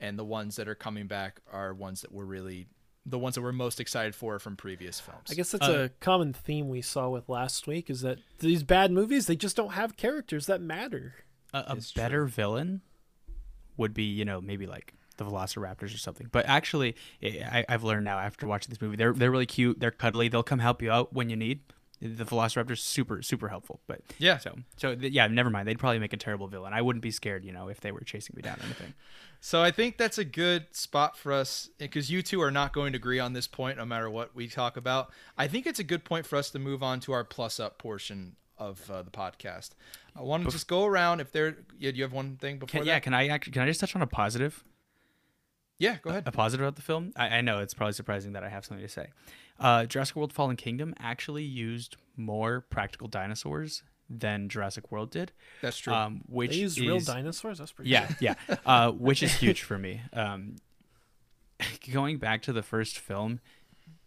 and 0.00 0.18
the 0.18 0.24
ones 0.24 0.56
that 0.56 0.66
are 0.66 0.74
coming 0.74 1.06
back 1.06 1.40
are 1.52 1.72
ones 1.72 2.00
that 2.00 2.10
we're 2.10 2.24
really 2.24 2.66
the 3.06 3.18
ones 3.18 3.34
that 3.34 3.42
we're 3.42 3.52
most 3.52 3.80
excited 3.80 4.14
for 4.14 4.38
from 4.38 4.56
previous 4.56 4.98
films. 5.00 5.28
I 5.30 5.34
guess 5.34 5.50
that's 5.52 5.68
Uh, 5.68 5.72
a 5.72 5.88
common 6.00 6.32
theme 6.32 6.68
we 6.68 6.80
saw 6.80 7.10
with 7.10 7.28
last 7.28 7.66
week 7.66 7.90
is 7.90 8.00
that 8.00 8.18
these 8.38 8.62
bad 8.62 8.90
movies 8.90 9.26
they 9.26 9.36
just 9.36 9.56
don't 9.56 9.72
have 9.74 9.96
characters 9.96 10.46
that 10.46 10.60
matter. 10.60 11.14
a, 11.52 11.64
a 11.68 11.76
It's 11.76 11.92
better 11.92 12.24
villain 12.26 12.80
would 13.76 13.92
be 13.92 14.04
you 14.04 14.24
know 14.24 14.40
maybe 14.40 14.66
like 14.66 14.94
the 15.16 15.24
velociraptors 15.24 15.94
or 15.94 15.98
something 15.98 16.28
but 16.32 16.44
actually 16.48 16.96
I, 17.22 17.64
i've 17.68 17.84
learned 17.84 18.04
now 18.04 18.18
after 18.18 18.46
watching 18.48 18.70
this 18.70 18.80
movie 18.80 18.96
they're, 18.96 19.12
they're 19.12 19.30
really 19.30 19.46
cute 19.46 19.78
they're 19.78 19.90
cuddly 19.92 20.28
they'll 20.28 20.42
come 20.42 20.58
help 20.58 20.82
you 20.82 20.90
out 20.90 21.12
when 21.12 21.28
you 21.30 21.36
need 21.36 21.60
the 22.00 22.24
velociraptors 22.24 22.78
super 22.78 23.22
super 23.22 23.48
helpful 23.48 23.80
but 23.86 24.00
Yeah. 24.18 24.38
so 24.38 24.56
so 24.76 24.94
th- 24.94 25.12
yeah 25.12 25.26
never 25.26 25.48
mind 25.50 25.66
they'd 25.68 25.78
probably 25.78 25.98
make 26.00 26.12
a 26.12 26.16
terrible 26.18 26.48
villain 26.48 26.72
i 26.72 26.82
wouldn't 26.82 27.02
be 27.02 27.10
scared 27.10 27.44
you 27.44 27.52
know 27.52 27.68
if 27.68 27.80
they 27.80 27.92
were 27.92 28.00
chasing 28.00 28.34
me 28.36 28.42
down 28.42 28.58
or 28.60 28.64
anything 28.64 28.94
So 29.40 29.62
I 29.62 29.70
think 29.72 29.98
that's 29.98 30.16
a 30.16 30.24
good 30.24 30.66
spot 30.74 31.18
for 31.18 31.30
us 31.30 31.68
because 31.78 32.10
you 32.10 32.22
two 32.22 32.40
are 32.40 32.50
not 32.50 32.72
going 32.72 32.92
to 32.94 32.96
agree 32.96 33.20
on 33.20 33.34
this 33.34 33.46
point 33.46 33.76
no 33.76 33.84
matter 33.84 34.08
what 34.08 34.34
we 34.34 34.48
talk 34.48 34.78
about. 34.78 35.10
I 35.36 35.48
think 35.48 35.66
it's 35.66 35.78
a 35.78 35.84
good 35.84 36.02
point 36.02 36.24
for 36.24 36.36
us 36.36 36.48
to 36.52 36.58
move 36.58 36.82
on 36.82 36.98
to 37.00 37.12
our 37.12 37.24
plus 37.24 37.60
up 37.60 37.76
portion 37.76 38.36
of 38.56 38.90
uh, 38.90 39.02
the 39.02 39.10
podcast. 39.10 39.72
I 40.16 40.22
want 40.22 40.44
to 40.46 40.50
just 40.50 40.66
go 40.66 40.86
around 40.86 41.20
if 41.20 41.30
there. 41.30 41.58
Yeah, 41.78 41.90
do 41.90 41.98
you 41.98 42.04
have 42.04 42.14
one 42.14 42.36
thing 42.38 42.58
before 42.58 42.70
can, 42.70 42.80
that? 42.80 42.86
yeah 42.86 42.98
can 43.00 43.12
i 43.12 43.28
actually 43.28 43.52
can 43.52 43.60
i 43.62 43.66
just 43.66 43.80
touch 43.80 43.94
on 43.94 44.00
a 44.00 44.06
positive 44.06 44.64
yeah, 45.78 45.96
go 46.02 46.10
ahead. 46.10 46.22
a 46.26 46.32
positive 46.32 46.64
about 46.64 46.76
the 46.76 46.82
film. 46.82 47.12
I, 47.16 47.28
I 47.38 47.40
know 47.40 47.58
it's 47.58 47.74
probably 47.74 47.92
surprising 47.94 48.32
that 48.34 48.44
I 48.44 48.48
have 48.48 48.64
something 48.64 48.86
to 48.86 48.92
say. 48.92 49.08
Uh, 49.64 49.86
Jurassic 49.86 50.14
World: 50.14 50.30
Fallen 50.30 50.56
Kingdom 50.56 50.94
actually 50.98 51.42
used 51.42 51.96
more 52.18 52.60
practical 52.60 53.08
dinosaurs 53.08 53.82
than 54.10 54.50
Jurassic 54.50 54.92
World 54.92 55.10
did. 55.10 55.32
That's 55.62 55.78
true. 55.78 55.94
Um, 55.94 56.20
which 56.28 56.50
They 56.50 56.56
use 56.58 56.72
is, 56.76 56.80
real 56.80 57.00
dinosaurs. 57.00 57.58
That's 57.58 57.72
pretty. 57.72 57.90
Yeah, 57.90 58.10
yeah. 58.20 58.34
Uh, 58.66 58.90
which 58.90 59.22
is 59.22 59.32
huge 59.32 59.62
for 59.62 59.78
me. 59.78 60.02
Um, 60.12 60.56
going 61.92 62.18
back 62.18 62.42
to 62.42 62.52
the 62.52 62.62
first 62.62 62.98
film, 62.98 63.40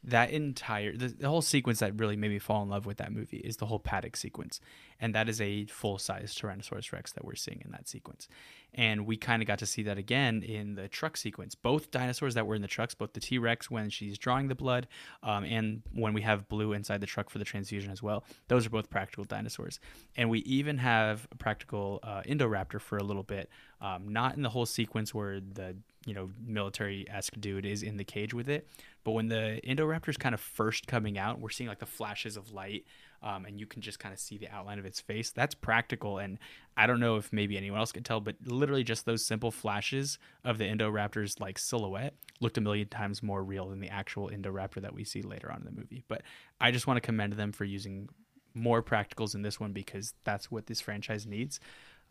that 0.03 0.29
entire 0.31 0.95
the, 0.95 1.07
the 1.07 1.27
whole 1.27 1.41
sequence 1.41 1.79
that 1.79 1.99
really 1.99 2.15
made 2.15 2.31
me 2.31 2.39
fall 2.39 2.63
in 2.63 2.69
love 2.69 2.85
with 2.85 2.97
that 2.97 3.11
movie 3.11 3.37
is 3.37 3.57
the 3.57 3.65
whole 3.65 3.79
paddock 3.79 4.15
sequence. 4.15 4.59
And 4.99 5.13
that 5.13 5.29
is 5.29 5.39
a 5.39 5.65
full-size 5.65 6.33
tyrannosaurus 6.33 6.91
rex 6.91 7.11
that 7.11 7.23
we're 7.23 7.35
seeing 7.35 7.61
in 7.63 7.71
that 7.71 7.87
sequence. 7.87 8.27
And 8.73 9.05
we 9.05 9.15
kind 9.15 9.41
of 9.41 9.47
got 9.47 9.59
to 9.59 9.65
see 9.65 9.83
that 9.83 9.97
again 9.97 10.41
in 10.43 10.75
the 10.75 10.87
truck 10.87 11.17
sequence. 11.17 11.55
Both 11.55 11.91
dinosaurs 11.91 12.33
that 12.33 12.47
were 12.47 12.55
in 12.55 12.61
the 12.61 12.67
trucks 12.67 12.95
both 12.95 13.13
the 13.13 13.19
t-rex 13.19 13.69
when 13.69 13.89
she's 13.89 14.17
drawing 14.17 14.47
the 14.47 14.55
blood 14.55 14.87
um, 15.23 15.43
and 15.43 15.81
when 15.93 16.13
we 16.13 16.21
have 16.21 16.47
blue 16.47 16.73
inside 16.73 17.01
the 17.01 17.07
truck 17.07 17.29
for 17.29 17.37
the 17.37 17.45
transfusion 17.45 17.91
as 17.91 18.01
well 18.01 18.23
those 18.47 18.65
are 18.65 18.69
both 18.69 18.89
practical 18.89 19.23
dinosaurs. 19.23 19.79
And 20.15 20.29
we 20.29 20.39
even 20.39 20.77
have 20.77 21.27
a 21.31 21.35
practical 21.35 21.99
uh, 22.03 22.21
indoraptor 22.23 22.79
for 22.79 22.97
a 22.97 23.03
little 23.03 23.23
bit 23.23 23.49
um, 23.81 24.09
not 24.09 24.35
in 24.35 24.41
the 24.41 24.49
whole 24.49 24.65
sequence 24.65 25.13
where 25.13 25.39
the 25.39 25.75
you 26.07 26.13
know 26.13 26.31
military-esque 26.43 27.33
dude 27.39 27.65
is 27.65 27.83
in 27.83 27.97
the 27.97 28.03
cage 28.03 28.33
with 28.33 28.49
it. 28.49 28.67
But 29.03 29.11
when 29.11 29.27
the 29.27 29.59
indoraptor's 29.63 30.17
kind 30.17 30.33
of 30.33 30.41
first 30.41 30.87
coming 30.87 31.17
out 31.17 31.39
we're 31.39 31.49
seeing 31.49 31.67
like 31.67 31.79
the 31.79 31.85
flashes 31.85 32.37
of 32.37 32.51
light 32.51 32.85
um, 33.21 33.45
and 33.45 33.59
you 33.59 33.65
can 33.65 33.81
just 33.81 33.99
kind 33.99 34.13
of 34.13 34.19
see 34.19 34.37
the 34.37 34.49
outline 34.49 34.79
of 34.79 34.85
its 34.85 35.01
face. 35.01 35.31
That's 35.31 35.53
practical 35.53 36.17
and 36.17 36.39
i 36.77 36.87
don't 36.87 36.99
know 36.99 37.17
if 37.17 37.33
maybe 37.33 37.57
anyone 37.57 37.79
else 37.79 37.91
could 37.91 38.05
tell 38.05 38.21
but 38.21 38.35
literally 38.45 38.83
just 38.83 39.05
those 39.05 39.25
simple 39.25 39.51
flashes 39.51 40.17
of 40.45 40.57
the 40.59 40.63
indoraptor's 40.63 41.39
like 41.39 41.57
silhouette 41.57 42.13
looked 42.39 42.57
a 42.57 42.61
million 42.61 42.87
times 42.87 43.21
more 43.21 43.43
real 43.43 43.67
than 43.67 43.79
the 43.79 43.89
actual 43.89 44.29
indoraptor 44.29 44.81
that 44.81 44.93
we 44.93 45.03
see 45.03 45.21
later 45.21 45.51
on 45.51 45.59
in 45.59 45.65
the 45.65 45.71
movie. 45.71 46.03
But 46.07 46.21
i 46.61 46.71
just 46.71 46.87
want 46.87 46.97
to 46.97 47.01
commend 47.01 47.33
them 47.33 47.51
for 47.51 47.65
using 47.65 48.09
more 48.53 48.81
practicals 48.81 49.35
in 49.35 49.41
this 49.41 49.59
one 49.59 49.71
because 49.71 50.13
that's 50.23 50.49
what 50.49 50.65
this 50.65 50.81
franchise 50.81 51.25
needs 51.25 51.59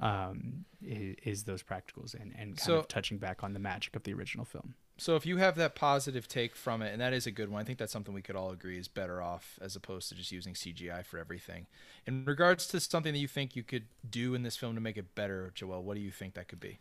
um, 0.01 0.65
is, 0.83 1.17
is 1.25 1.45
those 1.45 1.63
practicals 1.63 2.15
and, 2.15 2.33
and 2.39 2.57
kind 2.57 2.61
So- 2.61 2.77
of 2.79 2.89
touching 2.89 3.19
back 3.19 3.43
on 3.43 3.53
the 3.53 3.59
magic 3.59 3.97
of 3.97 4.03
the 4.05 4.13
original 4.15 4.45
film. 4.45 4.75
So 4.99 5.15
if 5.15 5.27
you 5.27 5.37
have 5.37 5.57
that 5.57 5.75
positive 5.75 6.27
take 6.27 6.57
from 6.57 6.81
it, 6.81 6.91
and 6.91 7.03
that 7.03 7.13
is 7.13 7.27
a 7.27 7.31
good 7.31 7.51
one, 7.51 7.61
I 7.61 7.65
think 7.65 7.79
that's 7.79 7.93
something 7.93 8.15
we 8.15 8.23
could 8.23 8.35
all 8.35 8.51
agree 8.51 8.79
is 8.79 8.89
better 8.89 9.21
off 9.21 9.59
as 9.61 9.77
opposed 9.77 10.09
to 10.09 10.15
just 10.15 10.33
using 10.33 10.55
CGI 10.55 11.05
for 11.05 11.19
everything. 11.19 11.67
In 12.07 12.25
regards 12.25 12.67
to 12.69 12.81
something 12.81 13.13
that 13.13 13.19
you 13.19 13.29
think 13.29 13.55
you 13.55 13.63
could 13.63 13.85
do 14.09 14.35
in 14.35 14.43
this 14.43 14.57
film 14.57 14.75
to 14.75 14.81
make 14.81 14.97
it 14.97 15.15
better, 15.15 15.53
Joel, 15.55 15.83
what 15.83 15.97
do 15.97 16.01
you 16.01 16.11
think 16.11 16.33
that 16.33 16.49
could 16.49 16.61
be? 16.61 16.79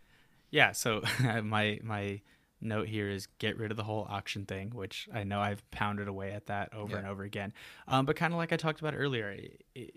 Yeah, 0.49 0.71
so 0.71 1.01
my 1.43 1.79
my 1.83 2.21
note 2.61 2.87
here 2.87 3.09
is 3.09 3.27
get 3.39 3.57
rid 3.57 3.69
of 3.71 3.75
the 3.75 3.83
whole 3.83 4.07
auction 4.09 4.45
thing, 4.45 4.69
which 4.73 5.09
I 5.13 5.25
know 5.25 5.41
I've 5.41 5.69
pounded 5.71 6.07
away 6.07 6.31
at 6.31 6.45
that 6.45 6.73
over 6.73 6.93
Yeah. 6.93 6.99
and 6.99 7.07
over 7.07 7.23
again. 7.23 7.51
Um, 7.85 8.05
but 8.05 8.15
kind 8.15 8.31
of 8.33 8.37
like 8.37 8.53
I 8.53 8.55
talked 8.55 8.79
about 8.79 8.93
earlier, 8.95 9.35
i 9.37 9.49
i 9.77 9.89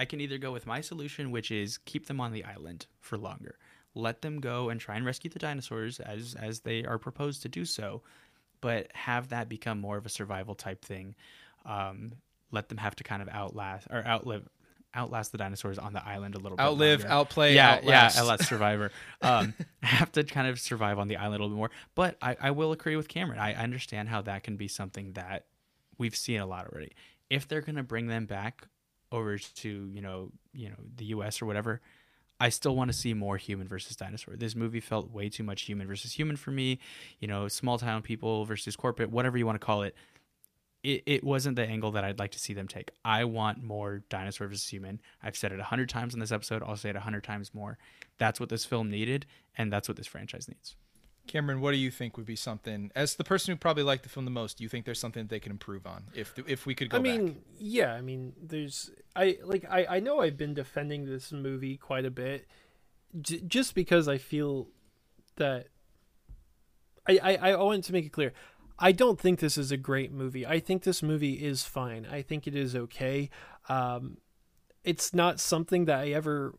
I 0.00 0.06
can 0.06 0.22
either 0.22 0.38
go 0.38 0.50
with 0.50 0.66
my 0.66 0.80
solution, 0.80 1.30
which 1.30 1.50
is 1.50 1.76
keep 1.76 2.06
them 2.06 2.22
on 2.22 2.32
the 2.32 2.42
island 2.42 2.86
for 3.00 3.18
longer, 3.18 3.58
let 3.94 4.22
them 4.22 4.40
go 4.40 4.70
and 4.70 4.80
try 4.80 4.96
and 4.96 5.04
rescue 5.04 5.28
the 5.28 5.38
dinosaurs 5.38 6.00
as 6.00 6.34
as 6.40 6.60
they 6.60 6.84
are 6.84 6.96
proposed 6.96 7.42
to 7.42 7.50
do 7.50 7.66
so, 7.66 8.00
but 8.62 8.90
have 8.94 9.28
that 9.28 9.50
become 9.50 9.78
more 9.78 9.98
of 9.98 10.06
a 10.06 10.08
survival 10.08 10.54
type 10.54 10.82
thing. 10.82 11.14
Um, 11.66 12.12
let 12.50 12.70
them 12.70 12.78
have 12.78 12.96
to 12.96 13.04
kind 13.04 13.20
of 13.20 13.28
outlast 13.28 13.88
or 13.90 14.02
outlive 14.06 14.48
outlast 14.94 15.32
the 15.32 15.38
dinosaurs 15.38 15.78
on 15.78 15.92
the 15.92 16.02
island 16.02 16.34
a 16.34 16.38
little 16.38 16.56
bit. 16.56 16.64
Outlive, 16.64 17.00
longer 17.00 17.14
outplay, 17.14 17.54
yeah, 17.54 17.74
outlast. 17.74 18.16
yeah, 18.16 18.20
Outlast 18.22 18.48
Survivor. 18.48 18.92
Um, 19.20 19.52
have 19.82 20.10
to 20.12 20.24
kind 20.24 20.48
of 20.48 20.58
survive 20.58 20.98
on 20.98 21.08
the 21.08 21.16
island 21.16 21.40
a 21.40 21.44
little 21.44 21.50
bit 21.50 21.58
more. 21.58 21.70
But 21.94 22.16
I, 22.22 22.38
I 22.40 22.50
will 22.52 22.72
agree 22.72 22.96
with 22.96 23.06
Cameron. 23.06 23.38
I 23.38 23.52
understand 23.52 24.08
how 24.08 24.22
that 24.22 24.44
can 24.44 24.56
be 24.56 24.66
something 24.66 25.12
that 25.12 25.44
we've 25.98 26.16
seen 26.16 26.40
a 26.40 26.46
lot 26.46 26.68
already. 26.72 26.92
If 27.28 27.46
they're 27.46 27.60
gonna 27.60 27.82
bring 27.82 28.06
them 28.06 28.24
back 28.24 28.66
over 29.12 29.38
to 29.38 29.90
you 29.92 30.00
know 30.00 30.30
you 30.52 30.68
know 30.68 30.76
the 30.96 31.06
U.S. 31.06 31.42
or 31.42 31.46
whatever, 31.46 31.80
I 32.40 32.48
still 32.48 32.74
want 32.74 32.90
to 32.90 32.96
see 32.96 33.12
more 33.12 33.36
human 33.36 33.68
versus 33.68 33.96
dinosaur. 33.96 34.34
This 34.36 34.56
movie 34.56 34.80
felt 34.80 35.10
way 35.10 35.28
too 35.28 35.42
much 35.42 35.62
human 35.62 35.86
versus 35.86 36.12
human 36.12 36.36
for 36.36 36.50
me. 36.50 36.78
You 37.18 37.28
know, 37.28 37.48
small 37.48 37.78
town 37.78 38.02
people 38.02 38.44
versus 38.46 38.76
corporate, 38.76 39.10
whatever 39.10 39.36
you 39.36 39.46
want 39.46 39.60
to 39.60 39.64
call 39.64 39.82
it. 39.82 39.94
It, 40.82 41.02
it 41.04 41.22
wasn't 41.22 41.56
the 41.56 41.66
angle 41.66 41.90
that 41.90 42.04
I'd 42.04 42.18
like 42.18 42.30
to 42.30 42.38
see 42.38 42.54
them 42.54 42.66
take. 42.66 42.90
I 43.04 43.24
want 43.24 43.62
more 43.62 44.02
dinosaur 44.08 44.48
versus 44.48 44.66
human. 44.66 44.98
I've 45.22 45.36
said 45.36 45.52
it 45.52 45.60
a 45.60 45.64
hundred 45.64 45.90
times 45.90 46.14
in 46.14 46.20
this 46.20 46.32
episode. 46.32 46.62
I'll 46.62 46.76
say 46.76 46.88
it 46.88 46.96
a 46.96 47.00
hundred 47.00 47.22
times 47.22 47.52
more. 47.52 47.76
That's 48.16 48.40
what 48.40 48.48
this 48.48 48.64
film 48.64 48.90
needed, 48.90 49.26
and 49.58 49.70
that's 49.70 49.88
what 49.88 49.98
this 49.98 50.06
franchise 50.06 50.48
needs. 50.48 50.76
Cameron, 51.30 51.60
what 51.60 51.70
do 51.70 51.76
you 51.76 51.90
think 51.92 52.16
would 52.16 52.26
be 52.26 52.34
something, 52.34 52.90
as 52.96 53.14
the 53.14 53.22
person 53.24 53.52
who 53.52 53.56
probably 53.56 53.84
liked 53.84 54.02
the 54.02 54.08
film 54.08 54.24
the 54.24 54.32
most, 54.32 54.58
do 54.58 54.64
you 54.64 54.68
think 54.68 54.84
there's 54.84 54.98
something 54.98 55.22
that 55.22 55.30
they 55.30 55.38
can 55.38 55.52
improve 55.52 55.86
on 55.86 56.04
if 56.12 56.34
if 56.46 56.66
we 56.66 56.74
could 56.74 56.90
go 56.90 56.98
I 56.98 57.00
mean, 57.00 57.26
back? 57.28 57.36
yeah, 57.58 57.94
I 57.94 58.00
mean, 58.00 58.32
there's 58.42 58.90
I 59.14 59.38
like 59.44 59.64
I 59.70 59.86
I 59.88 60.00
know 60.00 60.20
I've 60.20 60.36
been 60.36 60.54
defending 60.54 61.06
this 61.06 61.30
movie 61.30 61.76
quite 61.76 62.04
a 62.04 62.10
bit, 62.10 62.48
j- 63.20 63.42
just 63.46 63.74
because 63.74 64.08
I 64.08 64.18
feel 64.18 64.68
that 65.36 65.68
I, 67.06 67.18
I 67.22 67.50
I 67.52 67.56
want 67.56 67.84
to 67.84 67.92
make 67.92 68.06
it 68.06 68.12
clear. 68.12 68.32
I 68.78 68.92
don't 68.92 69.20
think 69.20 69.38
this 69.38 69.56
is 69.56 69.70
a 69.70 69.76
great 69.76 70.10
movie. 70.10 70.44
I 70.46 70.58
think 70.58 70.82
this 70.82 71.02
movie 71.02 71.34
is 71.34 71.62
fine. 71.62 72.06
I 72.10 72.22
think 72.22 72.46
it 72.46 72.56
is 72.56 72.74
okay. 72.74 73.30
Um, 73.68 74.16
it's 74.84 75.14
not 75.14 75.38
something 75.38 75.84
that 75.84 76.00
I 76.00 76.08
ever 76.08 76.54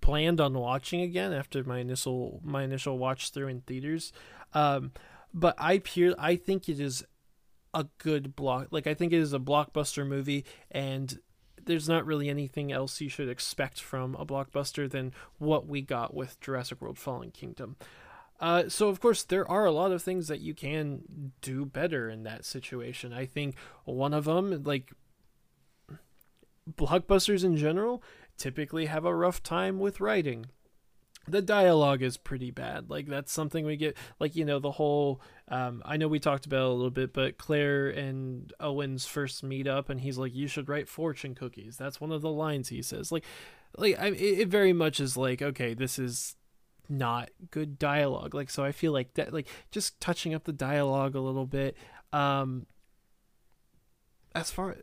planned 0.00 0.40
on 0.40 0.54
watching 0.54 1.00
again 1.00 1.32
after 1.32 1.62
my 1.64 1.78
initial 1.78 2.40
my 2.44 2.62
initial 2.62 2.98
watch 2.98 3.30
through 3.30 3.48
in 3.48 3.60
theaters. 3.62 4.12
Um, 4.54 4.92
but 5.34 5.54
I 5.58 5.78
pure 5.78 6.14
I 6.18 6.36
think 6.36 6.68
it 6.68 6.80
is 6.80 7.04
a 7.74 7.86
good 7.98 8.34
block. 8.34 8.68
Like 8.70 8.86
I 8.86 8.94
think 8.94 9.12
it 9.12 9.20
is 9.20 9.32
a 9.32 9.38
blockbuster 9.38 10.06
movie, 10.06 10.44
and 10.70 11.18
there's 11.62 11.88
not 11.88 12.06
really 12.06 12.28
anything 12.28 12.72
else 12.72 13.00
you 13.00 13.08
should 13.08 13.28
expect 13.28 13.80
from 13.80 14.14
a 14.14 14.24
blockbuster 14.24 14.90
than 14.90 15.12
what 15.38 15.66
we 15.66 15.82
got 15.82 16.14
with 16.14 16.40
Jurassic 16.40 16.80
World: 16.80 16.98
Fallen 16.98 17.30
Kingdom. 17.30 17.76
Uh, 18.40 18.68
so 18.68 18.88
of 18.88 19.00
course 19.00 19.24
there 19.24 19.48
are 19.50 19.64
a 19.64 19.72
lot 19.72 19.90
of 19.90 20.02
things 20.02 20.28
that 20.28 20.40
you 20.40 20.54
can 20.54 21.32
do 21.40 21.64
better 21.64 22.08
in 22.08 22.22
that 22.22 22.44
situation. 22.44 23.12
I 23.12 23.26
think 23.26 23.56
one 23.84 24.14
of 24.14 24.24
them, 24.24 24.62
like 24.62 24.92
blockbusters 26.76 27.44
in 27.44 27.56
general, 27.56 28.02
typically 28.38 28.86
have 28.86 29.04
a 29.04 29.14
rough 29.14 29.42
time 29.42 29.78
with 29.78 30.00
writing. 30.00 30.46
The 31.26 31.42
dialogue 31.42 32.02
is 32.02 32.16
pretty 32.16 32.50
bad. 32.50 32.88
Like 32.88 33.06
that's 33.06 33.32
something 33.32 33.66
we 33.66 33.76
get. 33.76 33.96
Like 34.18 34.34
you 34.34 34.44
know 34.46 34.58
the 34.58 34.70
whole. 34.70 35.20
Um, 35.48 35.82
I 35.84 35.98
know 35.98 36.08
we 36.08 36.20
talked 36.20 36.46
about 36.46 36.70
a 36.70 36.72
little 36.72 36.90
bit, 36.90 37.12
but 37.12 37.36
Claire 37.36 37.88
and 37.90 38.50
Owen's 38.60 39.04
first 39.04 39.42
meet 39.42 39.66
up, 39.66 39.90
and 39.90 40.00
he's 40.00 40.16
like, 40.16 40.34
"You 40.34 40.48
should 40.48 40.68
write 40.68 40.88
fortune 40.88 41.34
cookies." 41.34 41.76
That's 41.76 42.00
one 42.00 42.12
of 42.12 42.22
the 42.22 42.30
lines 42.30 42.68
he 42.70 42.80
says. 42.80 43.12
Like, 43.12 43.24
like 43.76 43.98
I, 43.98 44.06
it, 44.06 44.40
it 44.40 44.48
very 44.48 44.72
much 44.72 45.00
is 45.00 45.18
like, 45.18 45.42
okay, 45.42 45.74
this 45.74 45.98
is 45.98 46.36
not 46.88 47.30
good 47.50 47.78
dialogue. 47.78 48.34
Like 48.34 48.48
so, 48.48 48.64
I 48.64 48.72
feel 48.72 48.92
like 48.92 49.14
that. 49.14 49.32
Like 49.32 49.48
just 49.70 50.00
touching 50.00 50.32
up 50.32 50.44
the 50.44 50.52
dialogue 50.52 51.14
a 51.14 51.20
little 51.20 51.46
bit. 51.46 51.76
Um, 52.12 52.66
as 54.34 54.50
far 54.50 54.76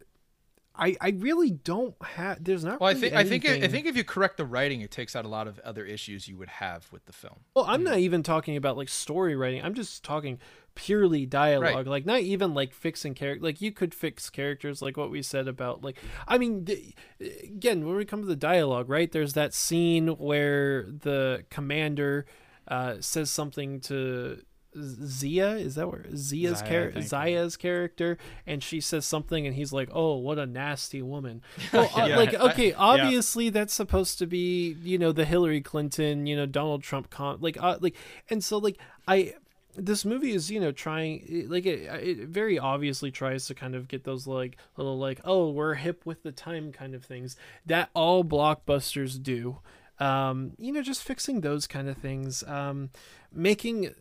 I, 0.77 0.95
I 0.99 1.09
really 1.09 1.51
don't 1.51 1.95
have. 2.03 2.43
There's 2.43 2.63
not. 2.63 2.79
Well, 2.79 2.89
I 2.89 2.93
really 2.93 3.09
think 3.09 3.15
I 3.15 3.23
think 3.23 3.63
I 3.63 3.67
think 3.67 3.85
if 3.85 3.95
you 3.95 4.03
correct 4.03 4.37
the 4.37 4.45
writing, 4.45 4.81
it 4.81 4.91
takes 4.91 5.15
out 5.15 5.25
a 5.25 5.27
lot 5.27 5.47
of 5.47 5.59
other 5.59 5.85
issues 5.85 6.27
you 6.27 6.37
would 6.37 6.49
have 6.49 6.91
with 6.91 7.05
the 7.05 7.13
film. 7.13 7.39
Well, 7.55 7.65
I'm 7.67 7.83
not 7.83 7.99
even 7.99 8.23
talking 8.23 8.57
about 8.57 8.77
like 8.77 8.89
story 8.89 9.35
writing. 9.35 9.63
I'm 9.63 9.73
just 9.73 10.03
talking 10.03 10.39
purely 10.75 11.25
dialogue. 11.25 11.87
Like 11.87 12.05
not 12.05 12.19
even 12.19 12.53
like 12.53 12.73
fixing 12.73 13.13
character. 13.13 13.43
Like 13.43 13.61
you 13.61 13.71
could 13.71 13.93
fix 13.93 14.29
characters, 14.29 14.81
like 14.81 14.97
what 14.97 15.09
we 15.09 15.21
said 15.21 15.47
about 15.47 15.83
like. 15.83 15.97
I 16.27 16.37
mean, 16.37 16.65
th- 16.65 16.95
again, 17.43 17.85
when 17.85 17.95
we 17.95 18.05
come 18.05 18.21
to 18.21 18.27
the 18.27 18.35
dialogue, 18.35 18.89
right? 18.89 19.11
There's 19.11 19.33
that 19.33 19.53
scene 19.53 20.07
where 20.09 20.83
the 20.83 21.45
commander 21.49 22.25
uh, 22.67 22.95
says 22.99 23.31
something 23.31 23.79
to. 23.81 24.41
Zia 24.77 25.51
is 25.51 25.75
that 25.75 25.87
where 25.87 26.05
Zia's 26.15 26.61
character 26.61 26.99
think. 26.99 27.09
Zaya's 27.09 27.57
character 27.57 28.17
and 28.45 28.61
she 28.61 28.81
says 28.81 29.05
something 29.05 29.45
and 29.47 29.55
he's 29.55 29.71
like 29.71 29.89
oh 29.93 30.15
what 30.15 30.37
a 30.37 30.45
nasty 30.45 31.01
woman. 31.01 31.41
Well 31.73 31.89
uh, 31.95 32.09
like 32.15 32.33
okay 32.33 32.73
obviously 32.73 33.49
that's 33.49 33.73
supposed 33.73 34.19
to 34.19 34.27
be 34.27 34.77
you 34.83 34.97
know 34.97 35.11
the 35.11 35.25
Hillary 35.25 35.61
Clinton 35.61 36.25
you 36.27 36.35
know 36.35 36.45
Donald 36.45 36.83
Trump 36.83 37.09
con 37.09 37.37
like 37.41 37.57
uh, 37.61 37.77
like 37.81 37.95
and 38.29 38.43
so 38.43 38.57
like 38.57 38.77
I 39.07 39.33
this 39.77 40.05
movie 40.05 40.31
is 40.33 40.49
you 40.49 40.59
know 40.59 40.71
trying 40.71 41.45
like 41.49 41.65
it, 41.65 41.81
it 42.03 42.27
very 42.27 42.57
obviously 42.57 43.11
tries 43.11 43.45
to 43.47 43.55
kind 43.55 43.75
of 43.75 43.87
get 43.87 44.03
those 44.03 44.27
like 44.27 44.57
little 44.77 44.97
like 44.97 45.19
oh 45.25 45.49
we're 45.49 45.75
hip 45.75 46.05
with 46.05 46.23
the 46.23 46.31
time 46.31 46.71
kind 46.71 46.95
of 46.95 47.03
things 47.03 47.35
that 47.65 47.89
all 47.93 48.23
blockbusters 48.23 49.21
do. 49.21 49.59
Um 49.99 50.53
you 50.57 50.71
know 50.71 50.81
just 50.81 51.03
fixing 51.03 51.41
those 51.41 51.67
kind 51.67 51.87
of 51.87 51.97
things 51.97 52.43
um 52.43 52.89
making 53.33 53.93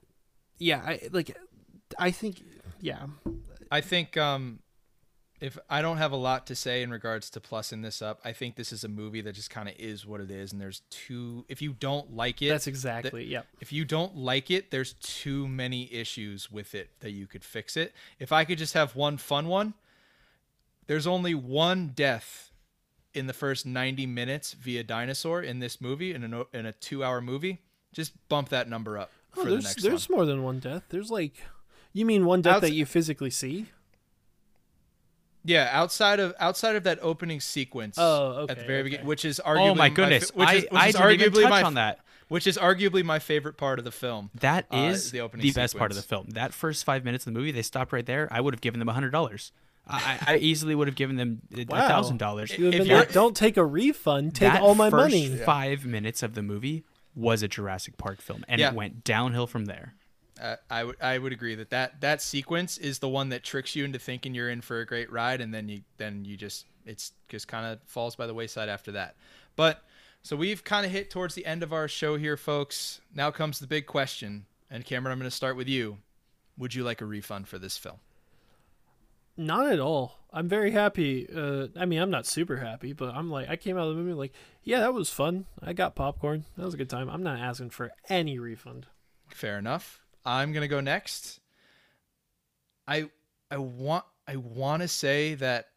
yeah 0.64 0.80
I 0.84 1.00
like 1.12 1.36
I 1.98 2.10
think 2.10 2.42
yeah 2.80 3.06
I 3.70 3.80
think 3.80 4.16
um, 4.16 4.60
if 5.40 5.58
I 5.68 5.82
don't 5.82 5.98
have 5.98 6.12
a 6.12 6.16
lot 6.16 6.46
to 6.46 6.54
say 6.54 6.82
in 6.82 6.90
regards 6.90 7.28
to 7.30 7.40
plussing 7.40 7.82
this 7.82 8.00
up, 8.00 8.20
I 8.24 8.32
think 8.32 8.56
this 8.56 8.72
is 8.72 8.84
a 8.84 8.88
movie 8.88 9.20
that 9.20 9.34
just 9.34 9.50
kind 9.50 9.68
of 9.68 9.74
is 9.78 10.06
what 10.06 10.20
it 10.20 10.30
is, 10.30 10.52
and 10.52 10.60
there's 10.60 10.80
too. 10.90 11.44
If 11.48 11.60
you 11.60 11.74
don't 11.74 12.14
like 12.14 12.40
it, 12.40 12.48
that's 12.48 12.66
exactly 12.66 13.24
yeah 13.26 13.42
if 13.60 13.72
you 13.72 13.84
don't 13.84 14.16
like 14.16 14.50
it, 14.50 14.70
there's 14.70 14.94
too 14.94 15.46
many 15.46 15.92
issues 15.92 16.50
with 16.50 16.74
it 16.74 16.88
that 17.00 17.10
you 17.10 17.26
could 17.26 17.44
fix 17.44 17.76
it. 17.76 17.92
If 18.18 18.32
I 18.32 18.44
could 18.44 18.58
just 18.58 18.72
have 18.72 18.96
one 18.96 19.18
fun 19.18 19.48
one, 19.48 19.74
there's 20.86 21.06
only 21.06 21.34
one 21.34 21.88
death 21.94 22.52
in 23.12 23.28
the 23.28 23.32
first 23.32 23.64
90 23.64 24.06
minutes 24.06 24.54
via 24.54 24.82
dinosaur 24.82 25.40
in 25.40 25.60
this 25.60 25.80
movie 25.80 26.14
in 26.14 26.24
a 26.24 26.44
in 26.56 26.64
a 26.64 26.72
2-hour 26.72 27.20
movie. 27.20 27.60
Just 27.92 28.12
bump 28.28 28.48
that 28.48 28.68
number 28.68 28.98
up 28.98 29.10
Oh, 29.36 29.42
for 29.42 29.44
the 29.44 29.50
there's 29.52 29.64
next 29.64 29.82
there's 29.82 30.08
one. 30.08 30.16
more 30.18 30.26
than 30.26 30.42
one 30.42 30.58
death. 30.60 30.82
There's 30.88 31.10
like, 31.10 31.34
you 31.92 32.04
mean 32.06 32.24
one 32.24 32.42
death 32.42 32.56
Outs- 32.56 32.60
that 32.62 32.72
you 32.74 32.86
physically 32.86 33.30
see? 33.30 33.66
Yeah, 35.46 35.68
outside 35.72 36.20
of 36.20 36.34
outside 36.40 36.74
of 36.76 36.84
that 36.84 36.98
opening 37.02 37.38
sequence 37.40 37.96
Oh, 37.98 38.44
okay, 38.44 38.52
at 38.52 38.58
the 38.58 38.64
very 38.64 38.78
okay. 38.78 38.82
beginning, 38.84 39.06
which 39.06 39.24
is 39.26 39.40
arguably 39.44 39.70
Oh 39.70 39.74
my 39.74 39.88
goodness! 39.90 40.30
fa- 40.30 40.38
which 40.38 40.48
I, 40.48 40.54
is, 40.54 40.62
which 40.64 40.72
I 40.72 40.86
is 40.88 40.94
didn't 40.94 41.10
even 41.12 41.32
arguably 41.32 41.42
touch 41.42 41.50
my 41.50 41.62
on 41.62 41.74
that. 41.74 41.98
which 42.28 42.46
is 42.46 42.56
arguably 42.56 43.04
my 43.04 43.18
favorite 43.18 43.58
part 43.58 43.78
of 43.78 43.84
the 43.84 43.90
film. 43.92 44.30
That 44.36 44.64
is 44.72 44.74
uh, 44.74 44.76
is 44.78 45.04
is 45.04 45.10
the 45.10 45.18
the, 45.18 45.24
opening 45.24 45.52
best 45.52 45.76
part 45.76 45.90
of 45.90 45.96
the 45.96 46.02
film. 46.02 46.28
That 46.30 46.54
first 46.54 46.84
five 46.84 47.04
minutes 47.04 47.26
of 47.26 47.34
the 47.34 47.38
movie, 47.38 47.52
they 47.52 47.60
stopped 47.62 47.92
right 47.92 48.06
there. 48.06 48.26
I 48.30 48.40
would 48.40 48.54
have 48.54 48.62
given 48.62 48.78
them 48.78 48.88
a 48.88 48.94
hundred 48.94 49.10
dollars. 49.10 49.52
I, 49.86 50.18
I 50.26 50.32
I 50.32 50.36
easily 50.38 50.74
would 50.74 50.88
have 50.88 50.96
given 50.96 51.16
them 51.16 51.42
a 51.54 51.66
thousand 51.66 52.16
dollars. 52.16 52.56
You 52.58 52.68
If 52.68 52.86
you're- 52.86 52.94
like, 53.00 53.12
don't 53.12 53.36
take 53.36 53.58
a 53.58 53.64
refund. 53.66 54.34
Take 54.34 54.50
That 54.50 54.62
all 54.62 54.74
my 54.74 54.88
first 54.88 55.12
money. 55.14 55.28
Five 55.36 55.84
minutes 55.84 56.22
of 56.22 56.32
the 56.34 56.42
movie 56.42 56.84
was 57.14 57.42
a 57.42 57.48
Jurassic 57.48 57.96
Park 57.96 58.20
film, 58.20 58.44
and 58.48 58.60
Yeah. 58.60 58.68
it 58.70 58.74
went 58.74 59.04
downhill 59.04 59.46
from 59.46 59.66
there. 59.66 59.94
Uh, 60.40 60.56
I 60.68 60.82
would 60.84 61.00
I 61.00 61.16
would 61.18 61.32
agree 61.32 61.54
that, 61.54 61.70
that 61.70 62.00
that 62.00 62.20
sequence 62.20 62.76
is 62.76 62.98
the 62.98 63.08
one 63.08 63.28
that 63.28 63.44
tricks 63.44 63.76
you 63.76 63.84
into 63.84 64.00
thinking 64.00 64.34
you're 64.34 64.50
in 64.50 64.60
for 64.62 64.80
a 64.80 64.86
great 64.86 65.10
ride, 65.12 65.40
and 65.40 65.54
then 65.54 65.68
you 65.68 65.82
then 65.96 66.24
you 66.24 66.36
just 66.36 66.66
it's 66.84 67.12
just 67.28 67.46
kind 67.46 67.66
of 67.66 67.78
falls 67.86 68.16
by 68.16 68.26
the 68.26 68.34
wayside 68.34 68.68
after 68.68 68.90
that. 68.92 69.14
But 69.54 69.84
so 70.22 70.34
we've 70.34 70.64
kind 70.64 70.84
of 70.84 70.90
hit 70.90 71.08
towards 71.10 71.34
the 71.36 71.46
end 71.46 71.62
of 71.62 71.72
our 71.72 71.86
show 71.86 72.16
here, 72.16 72.36
folks. 72.36 73.00
Now 73.14 73.30
comes 73.30 73.60
the 73.60 73.66
big 73.68 73.86
question, 73.86 74.46
and 74.70 74.84
Cameron, 74.84 75.12
I'm 75.12 75.18
going 75.18 75.30
to 75.30 75.36
start 75.36 75.56
with 75.56 75.68
you. 75.68 75.98
Would 76.58 76.74
you 76.74 76.82
like 76.82 77.00
a 77.00 77.04
refund 77.06 77.46
for 77.46 77.58
this 77.58 77.78
film? 77.78 77.98
Not 79.36 79.70
at 79.72 79.80
all. 79.80 80.20
I'm 80.32 80.48
very 80.48 80.72
happy. 80.72 81.28
Uh, 81.32 81.68
I 81.76 81.84
mean, 81.86 82.00
I'm 82.00 82.10
not 82.10 82.26
super 82.26 82.56
happy, 82.56 82.92
but 82.92 83.14
I'm 83.14 83.30
like, 83.30 83.48
I 83.48 83.56
came 83.56 83.76
out 83.76 83.88
of 83.88 83.96
the 83.96 84.02
movie 84.02 84.14
like, 84.14 84.32
yeah, 84.62 84.80
that 84.80 84.94
was 84.94 85.10
fun. 85.10 85.46
I 85.62 85.72
got 85.72 85.94
popcorn. 85.94 86.44
That 86.56 86.64
was 86.64 86.74
a 86.74 86.76
good 86.76 86.90
time. 86.90 87.08
I'm 87.08 87.22
not 87.22 87.38
asking 87.38 87.70
for 87.70 87.92
any 88.08 88.38
refund. 88.38 88.86
Fair 89.28 89.58
enough. 89.58 90.00
I'm 90.24 90.52
gonna 90.52 90.68
go 90.68 90.80
next. 90.80 91.40
I 92.86 93.10
I 93.50 93.58
want 93.58 94.04
I 94.26 94.36
want 94.36 94.82
to 94.82 94.88
say 94.88 95.34
that 95.34 95.68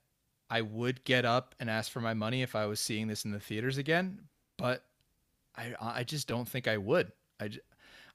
I 0.50 0.62
would 0.62 1.04
get 1.04 1.26
up 1.26 1.54
and 1.60 1.70
ask 1.70 1.92
for 1.92 2.00
my 2.00 2.14
money 2.14 2.42
if 2.42 2.56
I 2.56 2.66
was 2.66 2.80
seeing 2.80 3.08
this 3.08 3.26
in 3.26 3.32
the 3.32 3.40
theaters 3.40 3.78
again, 3.78 4.22
but 4.58 4.84
I 5.56 5.74
I 5.80 6.04
just 6.04 6.28
don't 6.28 6.48
think 6.48 6.68
I 6.68 6.78
would. 6.78 7.12
I 7.40 7.50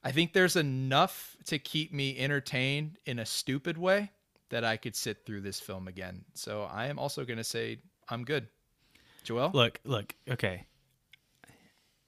I 0.03 0.13
think 0.13 0.33
there's 0.33 0.57
enough 0.57 1.37
to 1.47 1.59
keep 1.59 1.93
me 1.93 2.19
entertained 2.19 2.99
in 3.05 3.19
a 3.19 3.27
stupid 3.27 3.77
way 3.77 4.11
that 4.53 4.65
I 4.65 4.77
could 4.77 4.95
sit 4.95 5.27
through 5.27 5.41
this 5.41 5.59
film 5.59 5.89
again. 5.89 6.25
So 6.35 6.63
I 6.63 6.87
am 6.87 6.99
also 6.99 7.25
gonna 7.25 7.43
say 7.45 7.79
I'm 8.09 8.25
good. 8.25 8.47
Joel, 9.25 9.51
Look, 9.53 9.81
look, 9.85 10.15
okay. 10.31 10.67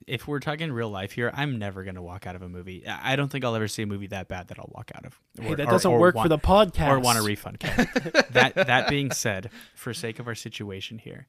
If 0.06 0.28
we're 0.28 0.40
talking 0.40 0.70
real 0.70 0.90
life 0.90 1.12
here, 1.12 1.30
I'm 1.34 1.58
never 1.58 1.82
gonna 1.82 2.02
walk 2.02 2.26
out 2.26 2.36
of 2.36 2.42
a 2.42 2.48
movie. 2.48 2.86
I 2.86 3.12
I 3.14 3.16
don't 3.16 3.30
think 3.30 3.42
I'll 3.44 3.54
ever 3.56 3.68
see 3.68 3.82
a 3.82 3.86
movie 3.86 4.08
that 4.08 4.28
bad 4.28 4.48
that 4.48 4.58
I'll 4.58 4.70
walk 4.74 4.90
out 4.94 5.06
of. 5.06 5.18
Hey, 5.40 5.54
that 5.54 5.68
doesn't 5.68 5.90
or 5.90 5.98
work 5.98 6.14
want- 6.14 6.26
for 6.26 6.28
the 6.28 6.38
podcast. 6.38 6.88
or 6.90 7.00
want 7.00 7.18
a 7.18 7.22
refund. 7.22 7.58
That 8.32 8.54
that 8.54 8.88
being 8.88 9.10
said, 9.12 9.50
for 9.74 9.94
sake 9.94 10.18
of 10.18 10.26
our 10.26 10.34
situation 10.34 10.98
here, 10.98 11.26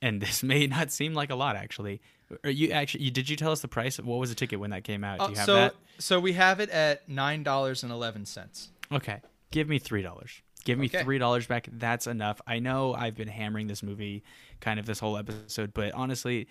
and 0.00 0.22
this 0.22 0.42
may 0.52 0.66
not 0.66 0.90
seem 0.92 1.12
like 1.12 1.28
a 1.30 1.34
lot 1.34 1.56
actually. 1.56 2.00
Are 2.44 2.50
you 2.50 2.70
actually 2.70 3.04
you, 3.04 3.10
did 3.10 3.28
you 3.28 3.36
tell 3.36 3.52
us 3.52 3.60
the 3.60 3.68
price? 3.68 3.98
What 3.98 4.18
was 4.18 4.30
the 4.30 4.36
ticket 4.36 4.60
when 4.60 4.70
that 4.70 4.84
came 4.84 5.02
out? 5.04 5.18
Do 5.18 5.24
Uh, 5.24 5.28
you 5.30 5.36
have 5.36 5.46
so 5.46 5.54
that? 5.56 5.74
so 5.98 6.20
we 6.20 6.32
have 6.34 6.60
it 6.60 6.70
at 6.70 7.06
nine 7.08 7.42
dollars 7.42 7.82
and 7.82 7.92
eleven 7.92 8.24
cents. 8.24 8.70
Okay, 8.90 9.20
give 9.50 9.68
me 9.68 9.78
three 9.78 10.02
dollars. 10.02 10.42
Give 10.64 10.78
me 10.78 10.86
Okay. 10.86 11.02
three 11.02 11.18
dollars 11.18 11.46
back. 11.46 11.68
That's 11.72 12.06
enough. 12.06 12.40
I 12.46 12.58
know 12.58 12.94
I've 12.94 13.14
been 13.14 13.28
hammering 13.28 13.68
this 13.68 13.82
movie 13.82 14.22
kind 14.60 14.78
of 14.80 14.86
this 14.86 14.98
whole 14.98 15.16
episode, 15.16 15.72
but 15.72 15.92
honestly, 15.94 16.48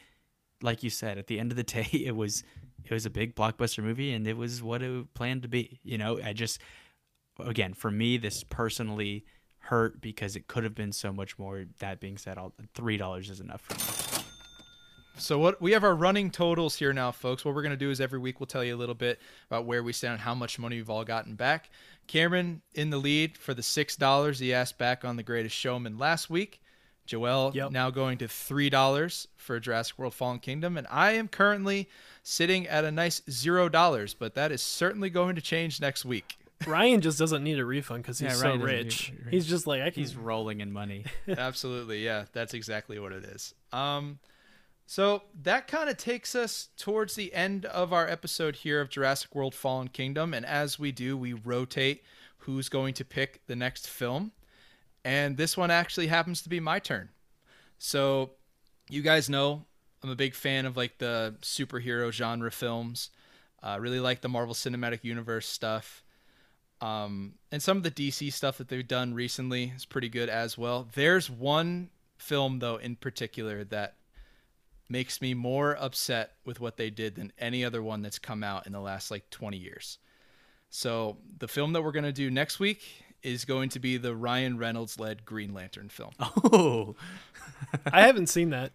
like 0.61 0.81
you 0.81 0.89
said, 0.89 1.17
at 1.17 1.27
the 1.27 1.39
end 1.39 1.51
of 1.51 1.55
the 1.57 1.63
day, 1.75 1.87
it 1.91 2.15
was 2.15 2.43
it 2.83 2.91
was 2.91 3.05
a 3.05 3.09
big 3.09 3.35
blockbuster 3.35 3.83
movie, 3.83 4.13
and 4.13 4.25
it 4.27 4.37
was 4.37 4.63
what 4.63 4.81
it 4.81 5.13
planned 5.13 5.41
to 5.43 5.47
be. 5.47 5.79
You 5.83 5.97
know, 5.97 6.19
I 6.23 6.33
just 6.33 6.59
again 7.39 7.73
for 7.73 7.91
me, 7.91 8.17
this 8.17 8.43
personally 8.43 9.25
hurt 9.59 9.99
because 10.01 10.35
it 10.37 10.47
could 10.47 10.63
have 10.63 10.73
been 10.73 10.93
so 10.93 11.11
much 11.11 11.37
more. 11.37 11.65
That 11.79 11.99
being 11.99 12.17
said, 12.17 12.37
I'll, 12.37 12.53
three 12.73 12.97
dollars 12.97 13.29
is 13.29 13.39
enough 13.41 13.61
for 13.61 13.73
me. 14.16 14.16
So 15.19 15.39
what 15.39 15.61
we 15.61 15.71
have 15.71 15.83
our 15.83 15.95
running 15.95 16.29
totals 16.29 16.75
here 16.75 16.93
now, 16.93 17.11
folks. 17.11 17.43
What 17.43 17.55
we're 17.55 17.63
gonna 17.63 17.75
do 17.75 17.89
is 17.89 17.99
every 17.99 18.19
week 18.19 18.39
we'll 18.39 18.47
tell 18.47 18.63
you 18.63 18.75
a 18.75 18.77
little 18.77 18.95
bit 18.95 19.19
about 19.49 19.65
where 19.65 19.83
we 19.83 19.93
stand 19.93 20.13
and 20.13 20.21
how 20.21 20.35
much 20.35 20.59
money 20.59 20.75
we've 20.77 20.89
all 20.89 21.03
gotten 21.03 21.35
back. 21.35 21.69
Cameron 22.07 22.61
in 22.75 22.89
the 22.89 22.97
lead 22.97 23.37
for 23.37 23.53
the 23.53 23.63
six 23.63 23.95
dollars 23.95 24.39
he 24.39 24.53
asked 24.53 24.77
back 24.77 25.03
on 25.03 25.15
the 25.15 25.23
Greatest 25.23 25.55
Showman 25.55 25.97
last 25.97 26.29
week. 26.29 26.61
Joel 27.05 27.51
Yep. 27.55 27.71
now 27.71 27.89
going 27.89 28.17
to 28.19 28.27
three 28.27 28.69
dollars 28.69 29.27
for 29.37 29.59
Jurassic 29.59 29.97
World: 29.97 30.13
Fallen 30.13 30.39
Kingdom, 30.39 30.77
and 30.77 30.85
I 30.89 31.13
am 31.13 31.27
currently 31.27 31.89
sitting 32.21 32.67
at 32.67 32.83
a 32.85 32.91
nice 32.91 33.21
zero 33.29 33.69
dollars. 33.69 34.13
But 34.13 34.35
that 34.35 34.51
is 34.51 34.61
certainly 34.61 35.09
going 35.09 35.35
to 35.35 35.41
change 35.41 35.81
next 35.81 36.05
week. 36.05 36.37
Ryan 36.67 37.01
just 37.01 37.17
doesn't 37.19 37.43
need 37.43 37.59
a 37.59 37.65
refund 37.65 38.03
because 38.03 38.19
he's 38.19 38.29
Yeah, 38.29 38.35
so 38.35 38.45
Ryan 38.47 38.59
doesn't 38.59 38.75
need 38.75 38.83
rich. 38.85 39.13
He's 39.31 39.45
just 39.45 39.67
like, 39.67 39.81
I 39.81 39.89
can. 39.89 40.01
He's 40.03 40.15
rolling 40.15 40.59
in 40.59 40.71
money. 40.71 41.05
Absolutely, 41.27 42.03
yeah, 42.03 42.25
that's 42.33 42.53
exactly 42.53 42.99
what 42.99 43.11
it 43.13 43.23
is. 43.23 43.53
Um, 43.71 44.19
so 44.87 45.23
that 45.43 45.67
kind 45.67 45.89
of 45.89 45.97
takes 45.97 46.33
us 46.33 46.69
towards 46.77 47.15
the 47.15 47.33
end 47.33 47.65
of 47.65 47.93
our 47.93 48.07
episode 48.07 48.55
here 48.55 48.81
of 48.81 48.89
Jurassic 48.89 49.35
World: 49.35 49.53
Fallen 49.53 49.89
Kingdom, 49.89 50.33
and 50.33 50.45
as 50.45 50.79
we 50.79 50.91
do, 50.91 51.15
we 51.15 51.33
rotate 51.33 52.03
who's 52.39 52.69
going 52.69 52.93
to 52.95 53.05
pick 53.05 53.41
the 53.45 53.55
next 53.55 53.87
film, 53.87 54.31
and 55.05 55.37
this 55.37 55.55
one 55.55 55.69
actually 55.69 56.07
happens 56.07 56.41
to 56.41 56.49
be 56.49 56.59
my 56.59 56.79
turn. 56.79 57.09
So, 57.77 58.31
you 58.89 59.01
guys 59.01 59.29
know 59.29 59.65
I'm 60.03 60.09
a 60.09 60.15
big 60.15 60.33
fan 60.33 60.65
of 60.65 60.77
like 60.77 60.97
the 60.97 61.35
superhero 61.41 62.11
genre 62.11 62.51
films. 62.51 63.09
Uh, 63.61 63.77
really 63.79 63.99
like 63.99 64.21
the 64.21 64.29
Marvel 64.29 64.53
Cinematic 64.53 65.03
Universe 65.03 65.47
stuff. 65.47 66.03
Um, 66.79 67.33
and 67.51 67.61
some 67.61 67.77
of 67.77 67.83
the 67.83 67.91
DC 67.91 68.31
stuff 68.31 68.59
that 68.59 68.67
they've 68.67 68.87
done 68.87 69.13
recently 69.13 69.73
is 69.75 69.85
pretty 69.85 70.09
good 70.09 70.29
as 70.29 70.57
well. 70.57 70.87
There's 70.93 71.29
one 71.29 71.89
film 72.17 72.59
though 72.59 72.77
in 72.77 72.95
particular 72.95 73.63
that 73.65 73.95
makes 74.89 75.21
me 75.21 75.33
more 75.33 75.75
upset 75.79 76.31
with 76.45 76.59
what 76.59 76.77
they 76.77 76.89
did 76.89 77.15
than 77.15 77.31
any 77.37 77.63
other 77.65 77.81
one 77.83 78.01
that's 78.01 78.19
come 78.19 78.43
out 78.43 78.65
in 78.67 78.73
the 78.73 78.79
last 78.79 79.11
like 79.11 79.29
20 79.29 79.57
years. 79.57 79.97
So 80.69 81.17
the 81.39 81.47
film 81.47 81.73
that 81.73 81.81
we're 81.83 81.91
gonna 81.91 82.11
do 82.11 82.29
next 82.29 82.59
week 82.59 82.81
is 83.23 83.45
going 83.45 83.69
to 83.69 83.79
be 83.79 83.97
the 83.97 84.15
Ryan 84.15 84.57
Reynolds 84.57 84.99
led 84.99 85.25
Green 85.25 85.53
Lantern 85.53 85.89
film. 85.89 86.11
Oh, 86.19 86.95
I 87.91 88.01
haven't 88.01 88.27
seen 88.27 88.51
that. 88.51 88.71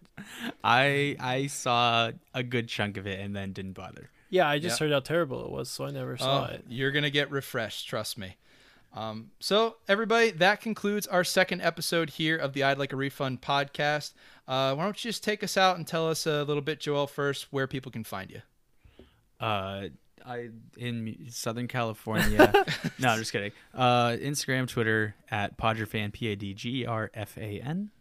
I 0.63 1.15
I 1.19 1.47
saw 1.47 2.11
a 2.33 2.43
good 2.43 2.67
chunk 2.67 2.97
of 2.97 3.07
it 3.07 3.19
and 3.19 3.35
then 3.35 3.53
didn't 3.53 3.73
bother. 3.73 4.09
Yeah, 4.29 4.47
I 4.49 4.59
just 4.59 4.79
Yeah. 4.79 4.87
heard 4.87 4.93
how 4.93 4.99
terrible 4.99 5.45
it 5.45 5.51
was, 5.51 5.69
so 5.69 5.85
I 5.85 5.91
never 5.91 6.17
saw 6.17 6.47
Oh, 6.49 6.53
it. 6.53 6.65
You're 6.67 6.91
gonna 6.91 7.09
get 7.11 7.31
refreshed, 7.31 7.87
trust 7.87 8.17
me. 8.17 8.35
Um, 8.95 9.31
so 9.39 9.77
everybody, 9.87 10.31
that 10.31 10.61
concludes 10.61 11.07
our 11.07 11.23
second 11.23 11.61
episode 11.61 12.11
here 12.11 12.35
of 12.37 12.53
the 12.53 12.63
I'd 12.63 12.77
Like 12.77 12.93
a 12.93 12.95
Refund 12.95 13.41
podcast. 13.41 14.13
Uh, 14.47 14.75
why 14.75 14.83
don't 14.83 15.03
you 15.03 15.09
just 15.09 15.23
take 15.23 15.43
us 15.43 15.57
out 15.57 15.77
and 15.77 15.87
tell 15.87 16.09
us 16.09 16.25
a 16.25 16.43
little 16.43 16.61
bit, 16.61 16.79
Joel, 16.79 17.07
first, 17.07 17.47
where 17.51 17.67
people 17.67 17.91
can 17.91 18.03
find 18.03 18.29
you. 18.29 18.41
Uh, 19.39 19.89
I 20.25 20.49
in 20.77 21.27
Southern 21.29 21.67
California. 21.67 22.51
no, 22.99 23.09
I'm 23.09 23.19
just 23.19 23.31
kidding. 23.31 23.51
Uh, 23.73 24.09
Instagram, 24.11 24.67
Twitter 24.67 25.15
at 25.29 25.57
Padgerfan, 25.57 26.13
P 26.13 26.27
A 26.27 26.35
D 26.35 26.53
G 26.53 26.81
E 26.81 26.85
R 26.85 27.11
F 27.13 27.37
A 27.37 27.59
N. 27.59 27.91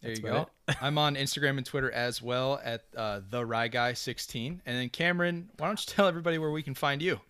There 0.00 0.12
you 0.12 0.18
go. 0.18 0.48
I'm 0.80 0.96
on 0.96 1.16
Instagram 1.16 1.56
and 1.56 1.66
Twitter 1.66 1.90
as 1.90 2.22
well 2.22 2.60
at 2.62 2.84
uh, 2.96 3.20
the 3.28 3.44
Rye 3.44 3.68
Guy 3.68 3.94
16. 3.94 4.62
And 4.64 4.76
then 4.76 4.88
Cameron, 4.90 5.50
why 5.58 5.66
don't 5.66 5.84
you 5.84 5.92
tell 5.92 6.06
everybody 6.06 6.38
where 6.38 6.52
we 6.52 6.62
can 6.62 6.74
find 6.74 7.02
you? 7.02 7.20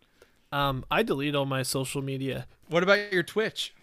Um, 0.52 0.85
I 0.90 1.02
delete 1.02 1.35
all 1.35 1.47
my 1.47 1.62
social 1.62 2.02
media. 2.02 2.47
What 2.68 2.82
about 2.82 3.10
your 3.12 3.22
Twitch? 3.22 3.74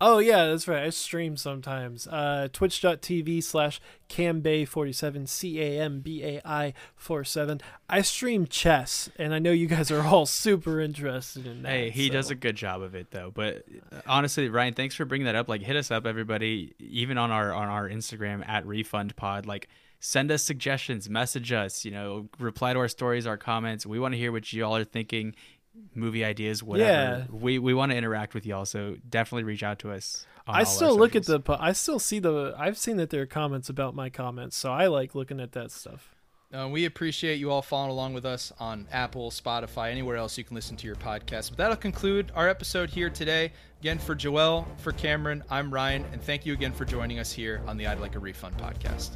Oh 0.00 0.18
yeah, 0.18 0.46
that's 0.46 0.68
right. 0.68 0.84
I 0.84 0.90
stream 0.90 1.36
sometimes. 1.36 2.06
Uh, 2.06 2.46
Twitch.tv 2.52 3.42
slash 3.42 3.80
Cambai47 4.08 5.28
C 5.28 5.60
A 5.60 5.80
M 5.80 6.00
B 6.00 6.22
A 6.22 6.40
I 6.44 6.72
47. 6.94 7.60
I 7.90 8.02
stream 8.02 8.46
chess, 8.46 9.10
and 9.16 9.34
I 9.34 9.40
know 9.40 9.50
you 9.50 9.66
guys 9.66 9.90
are 9.90 10.04
all 10.04 10.24
super 10.26 10.80
interested 10.80 11.46
in 11.48 11.62
that. 11.62 11.68
Hey, 11.68 11.90
he 11.90 12.10
does 12.10 12.30
a 12.30 12.36
good 12.36 12.54
job 12.54 12.80
of 12.80 12.94
it 12.94 13.10
though. 13.10 13.32
But 13.34 13.64
uh, 13.90 14.00
honestly, 14.06 14.48
Ryan, 14.48 14.74
thanks 14.74 14.94
for 14.94 15.04
bringing 15.04 15.26
that 15.26 15.34
up. 15.34 15.48
Like, 15.48 15.62
hit 15.62 15.74
us 15.74 15.90
up, 15.90 16.06
everybody, 16.06 16.74
even 16.78 17.18
on 17.18 17.32
our 17.32 17.52
on 17.52 17.66
our 17.66 17.88
Instagram 17.88 18.48
at 18.48 18.64
Refund 18.66 19.16
Pod. 19.16 19.46
Like, 19.46 19.68
send 19.98 20.30
us 20.30 20.44
suggestions, 20.44 21.10
message 21.10 21.50
us. 21.50 21.84
You 21.84 21.90
know, 21.90 22.28
reply 22.38 22.72
to 22.72 22.78
our 22.78 22.88
stories, 22.88 23.26
our 23.26 23.36
comments. 23.36 23.84
We 23.84 23.98
want 23.98 24.14
to 24.14 24.18
hear 24.18 24.30
what 24.30 24.52
you 24.52 24.64
all 24.64 24.76
are 24.76 24.84
thinking, 24.84 25.34
movie 25.94 26.24
ideas, 26.24 26.62
whatever. 26.62 27.26
Yeah. 27.30 27.36
We 27.36 27.58
we 27.58 27.74
want 27.74 27.92
to 27.92 27.96
interact 27.96 28.34
with 28.34 28.46
y'all, 28.46 28.66
so 28.66 28.96
definitely 29.08 29.44
reach 29.44 29.62
out 29.62 29.78
to 29.80 29.92
us. 29.92 30.26
I 30.46 30.64
still 30.64 30.96
look 30.96 31.14
at 31.14 31.24
the. 31.26 31.40
I 31.60 31.72
still 31.72 31.98
see 31.98 32.18
the. 32.18 32.54
I've 32.58 32.78
seen 32.78 32.96
that 32.96 33.10
there 33.10 33.22
are 33.22 33.26
comments 33.26 33.68
about 33.68 33.94
my 33.94 34.08
comments, 34.08 34.56
so 34.56 34.72
I 34.72 34.86
like 34.86 35.14
looking 35.14 35.40
at 35.40 35.52
that 35.52 35.70
stuff. 35.70 36.14
Uh, 36.52 36.66
we 36.66 36.86
appreciate 36.86 37.38
you 37.38 37.50
all 37.50 37.60
following 37.60 37.90
along 37.90 38.14
with 38.14 38.24
us 38.24 38.50
on 38.58 38.88
Apple, 38.90 39.30
Spotify, 39.30 39.90
anywhere 39.90 40.16
else 40.16 40.38
you 40.38 40.44
can 40.44 40.54
listen 40.54 40.78
to 40.78 40.86
your 40.86 40.96
podcast. 40.96 41.50
But 41.50 41.58
that'll 41.58 41.76
conclude 41.76 42.32
our 42.34 42.48
episode 42.48 42.88
here 42.88 43.10
today. 43.10 43.52
Again, 43.80 43.98
for 43.98 44.14
Joel, 44.14 44.66
for 44.78 44.92
Cameron, 44.92 45.44
I'm 45.50 45.72
Ryan, 45.72 46.06
and 46.10 46.22
thank 46.22 46.46
you 46.46 46.54
again 46.54 46.72
for 46.72 46.86
joining 46.86 47.18
us 47.18 47.30
here 47.30 47.60
on 47.66 47.76
the 47.76 47.86
I'd 47.86 48.00
Like 48.00 48.14
a 48.14 48.18
Refund 48.18 48.56
podcast. 48.56 49.10